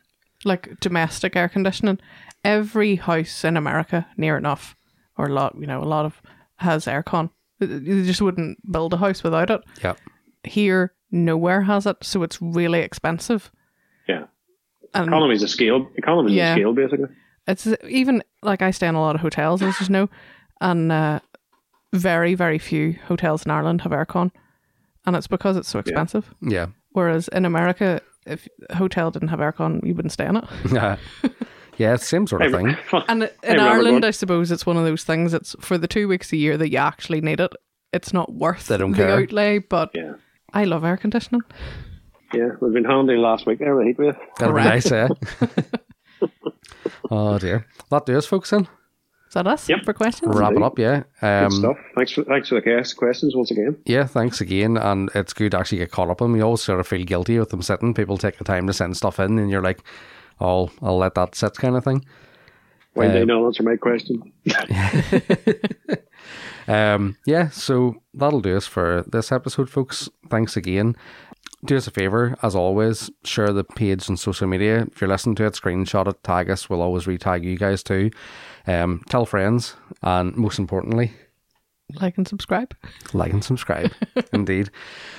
like 0.46 0.80
domestic 0.80 1.36
air 1.36 1.50
conditioning. 1.50 2.00
Every 2.44 2.96
house 2.98 3.44
in 3.44 3.58
America, 3.58 4.06
near 4.18 4.38
enough, 4.38 4.76
or 5.18 5.28
a 5.28 5.34
lot, 5.34 5.56
you 5.60 5.68
know, 5.68 5.82
a 5.82 5.86
lot 5.86 6.06
of 6.06 6.22
has 6.58 6.86
aircon. 6.86 7.30
You 7.60 8.04
just 8.04 8.22
wouldn't 8.22 8.60
build 8.72 8.94
a 8.94 8.98
house 8.98 9.24
without 9.24 9.50
it. 9.50 9.62
Yeah. 9.84 9.94
Here, 10.44 10.94
nowhere 11.12 11.62
has 11.62 11.86
it, 11.86 11.98
so 12.02 12.24
it's 12.24 12.42
really 12.42 12.80
expensive. 12.82 13.52
Yeah. 14.08 14.26
And 14.94 15.08
Economies 15.08 15.44
of 15.44 15.50
scale. 15.50 15.90
Economies 15.96 16.34
Yeah. 16.34 16.54
of 16.54 16.58
scale, 16.58 16.74
basically. 16.74 17.08
it's 17.48 17.68
even 17.88 18.24
like 18.44 18.62
I 18.62 18.72
stay 18.72 18.88
in 18.88 18.96
a 18.96 19.02
lot 19.02 19.16
of 19.16 19.22
hotels, 19.22 19.62
as 19.62 19.80
you 19.82 19.88
know, 19.90 20.10
and 20.62 20.92
uh, 20.92 21.20
very, 21.94 22.36
very 22.36 22.60
few 22.60 22.94
hotels 23.08 23.46
in 23.46 23.52
Ireland 23.52 23.82
have 23.82 23.92
aircon, 23.94 24.32
and 25.06 25.16
it's 25.16 25.28
because 25.28 25.56
it's 25.58 25.70
so 25.70 25.80
expensive. 25.80 26.34
Yeah. 26.42 26.68
Whereas 26.92 27.28
in 27.30 27.46
America, 27.46 28.02
if 28.26 28.48
a 28.70 28.76
hotel 28.76 29.12
didn't 29.12 29.28
have 29.30 29.40
aircon, 29.40 29.86
you 29.86 29.94
wouldn't 29.96 30.12
stay 30.14 30.26
in 30.26 30.38
it. 30.38 30.46
Yeah. 31.78 31.88
yeah, 31.90 31.94
it's 31.96 32.04
the 32.04 32.08
same 32.08 32.28
sort 32.28 32.42
of 32.44 32.54
I- 32.54 32.58
thing. 32.58 32.78
And 33.08 33.24
in 33.24 33.30
remember 33.44 33.62
Ireland, 33.72 34.02
going- 34.02 34.04
I 34.06 34.12
suppose 34.12 34.52
it's 34.52 34.66
one 34.66 34.78
of 34.78 34.84
those 34.86 35.04
things. 35.04 35.34
It's 35.34 35.56
for 35.60 35.78
the 35.78 35.88
two 35.88 36.08
weeks 36.08 36.32
a 36.34 36.38
year 36.38 36.58
that 36.58 36.70
you 36.72 36.78
actually 36.78 37.22
need 37.22 37.40
it. 37.40 37.52
It's 37.94 38.14
not 38.14 38.34
worth 38.34 38.68
They 38.68 38.78
don't 38.78 38.92
the 38.92 38.98
care. 38.98 39.20
outlay, 39.22 39.60
but 39.60 39.92
Yeah. 39.94 40.14
I 40.54 40.64
love 40.66 40.84
air 40.84 40.98
conditioning. 40.98 41.42
Yeah. 42.34 42.50
We've 42.60 42.74
been 42.74 42.84
handy 42.86 43.16
last 43.16 43.46
week 43.46 43.60
there 43.60 43.76
with 43.76 43.88
heat 43.88 43.98
wave. 44.00 44.16
That'd 44.40 44.56
be 44.56 44.62
nice, 44.64 44.92
eh? 44.92 45.08
oh 47.12 47.38
dear. 47.40 47.66
That 47.90 48.06
do 48.06 48.18
us, 48.18 48.26
folks, 48.26 48.50
then. 48.50 48.68
Is 49.28 49.34
that 49.34 49.48
us 49.48 49.68
Yep. 49.68 49.84
for 49.86 49.94
questions? 49.94 50.36
Wrap 50.36 50.54
it 50.54 50.64
up, 50.64 50.80
yeah. 50.80 51.04
Good 51.20 51.28
Um, 51.46 51.52
stuff. 51.52 51.78
Thanks 51.96 52.12
for, 52.14 52.24
thanks 52.24 52.50
for 52.50 52.56
the 52.56 52.62
guest 52.62 52.96
questions 52.96 53.36
once 53.36 53.52
again. 53.52 53.76
Yeah, 53.86 54.06
thanks 54.06 54.40
again. 54.40 54.78
And 54.78 55.10
it's 55.14 55.34
good 55.34 55.52
to 55.52 55.60
actually 55.60 55.80
get 55.80 55.92
caught 55.92 56.10
up 56.10 56.22
on. 56.22 56.32
We 56.32 56.42
always 56.42 56.62
sort 56.62 56.80
of 56.80 56.88
feel 56.88 57.04
guilty 57.04 57.38
with 57.40 57.50
them 57.50 57.62
sitting. 57.62 57.94
People 57.94 58.18
take 58.18 58.38
the 58.38 58.44
time 58.44 58.66
to 58.68 58.74
send 58.74 58.96
stuff 58.96 59.20
in, 59.20 59.38
and 59.38 59.50
you're 59.52 59.62
like, 59.64 59.82
oh, 60.40 60.70
I'll 60.82 60.98
let 60.98 61.16
that 61.16 61.36
sit 61.36 61.54
kind 61.56 61.76
of 61.76 61.84
thing. 61.84 62.06
Why 62.94 63.08
did 63.08 63.22
Um, 63.22 63.28
they 63.28 63.34
not 63.34 63.46
answer 63.46 63.64
my 63.64 63.76
question? 63.76 64.32
Um, 66.68 67.18
yeah, 67.28 67.50
so 67.50 67.98
that'll 68.14 68.42
do 68.42 68.58
us 68.58 68.66
for 68.66 69.04
this 69.08 69.32
episode, 69.32 69.70
folks. 69.70 70.10
Thanks 70.30 70.58
again. 70.58 70.96
Do 71.64 71.78
us 71.78 71.86
a 71.88 71.92
favor, 71.92 72.36
as 72.42 72.56
always, 72.56 73.12
share 73.24 73.54
the 73.54 73.64
page 73.64 74.10
on 74.10 74.18
social 74.18 74.48
media. 74.48 74.88
If 74.92 75.00
you're 75.00 75.08
listening 75.08 75.36
to 75.36 75.46
it, 75.46 75.54
screenshot 75.54 76.08
it, 76.08 76.24
tag 76.24 76.50
us. 76.50 76.68
We'll 76.70 76.82
always 76.82 77.06
retag 77.06 77.44
you 77.44 77.56
guys 77.58 77.84
too. 77.84 78.10
Um, 78.66 79.04
tell 79.10 79.26
friends, 79.28 79.76
and 80.02 80.36
most 80.36 80.58
importantly, 80.58 81.12
Like 81.94 82.18
and 82.18 82.28
subscribe. 82.28 82.76
like 83.14 83.32
and 83.32 83.44
subscribe. 83.44 83.92
Indeed. 84.34 84.70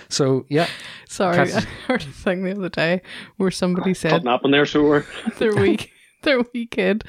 So, 0.09 0.44
yeah, 0.48 0.66
Sorry, 1.09 1.52
I 1.52 1.60
heard 1.86 2.02
a 2.02 2.06
thing 2.06 2.43
the 2.44 2.52
other 2.52 2.68
day 2.68 3.02
where 3.36 3.51
somebody 3.52 3.94
said 3.94 4.10
Something 4.10 4.30
happened 4.30 4.55
there, 4.55 4.66
so 4.66 4.82
we're 4.82 5.05
their 5.38 5.55
wee 5.62 5.78
their 6.22 6.40
wee 6.52 6.66
kid 6.66 7.05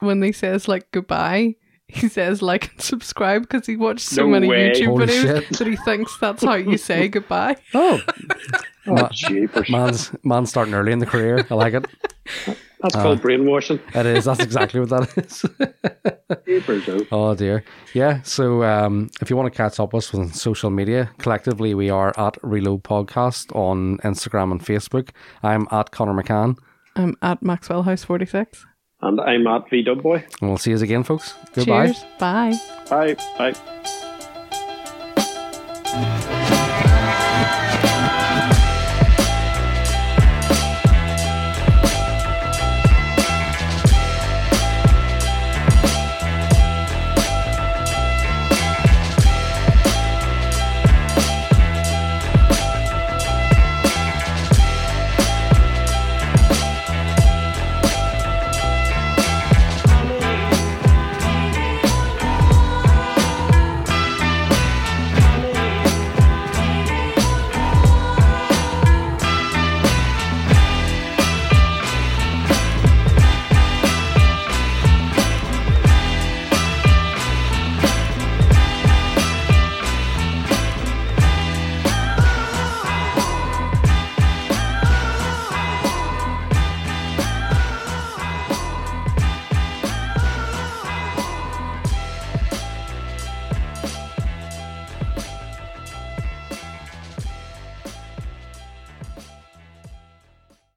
when 0.00 0.20
they 0.20 0.32
says 0.32 0.66
like 0.66 0.90
goodbye. 0.92 1.56
He 1.88 2.08
says 2.08 2.42
like 2.42 2.72
and 2.72 2.80
subscribe 2.80 3.42
because 3.42 3.66
he 3.66 3.76
watched 3.76 4.00
so 4.06 4.22
No 4.22 4.28
many 4.30 4.48
way. 4.48 4.72
YouTube 4.72 4.86
Holy 4.86 5.06
videos 5.06 5.22
shit. 5.46 5.58
that 5.58 5.66
he 5.68 5.76
thinks 5.76 6.16
that's 6.18 6.42
how 6.42 6.54
you 6.54 6.76
say 6.78 7.06
goodbye. 7.08 7.56
oh, 7.74 8.00
ma- 8.86 9.08
man's, 9.68 10.12
man's 10.24 10.50
starting 10.50 10.74
early 10.74 10.92
in 10.92 10.98
the 10.98 11.06
career. 11.06 11.46
I 11.50 11.54
like 11.54 11.74
it. 11.74 11.86
That's 12.82 12.94
Uh, 12.94 13.02
called 13.02 13.22
brainwashing. 13.22 13.80
It 13.94 14.04
is. 14.06 14.26
That's 14.26 14.40
exactly 14.40 14.80
what 14.80 14.90
that 14.90 15.16
is. 16.46 17.06
Oh 17.10 17.34
dear. 17.34 17.64
Yeah. 17.94 18.20
So 18.22 18.62
um, 18.64 19.08
if 19.22 19.30
you 19.30 19.36
want 19.36 19.50
to 19.52 19.56
catch 19.56 19.80
up 19.80 19.94
with 19.94 20.04
us 20.04 20.14
on 20.14 20.28
social 20.32 20.68
media, 20.70 21.10
collectively 21.18 21.72
we 21.74 21.88
are 21.88 22.12
at 22.18 22.36
Reload 22.42 22.82
Podcast 22.84 23.54
on 23.56 23.96
Instagram 23.98 24.50
and 24.52 24.60
Facebook. 24.60 25.08
I'm 25.42 25.66
at 25.70 25.90
Connor 25.90 26.12
McCann. 26.12 26.56
I'm 26.96 27.16
at 27.22 27.42
Maxwell 27.42 27.82
House 27.84 28.04
forty 28.04 28.26
six. 28.26 28.66
And 29.00 29.20
I'm 29.20 29.46
at 29.46 29.68
V 29.70 29.82
Dub 29.82 30.02
Boy. 30.02 30.24
And 30.40 30.50
we'll 30.50 30.58
see 30.58 30.70
you 30.72 30.78
again, 30.78 31.02
folks. 31.02 31.32
Goodbye. 31.54 31.92
Cheers. 31.92 32.04
Bye. 32.18 32.58
Bye. 32.90 33.16
Bye. 33.38 33.54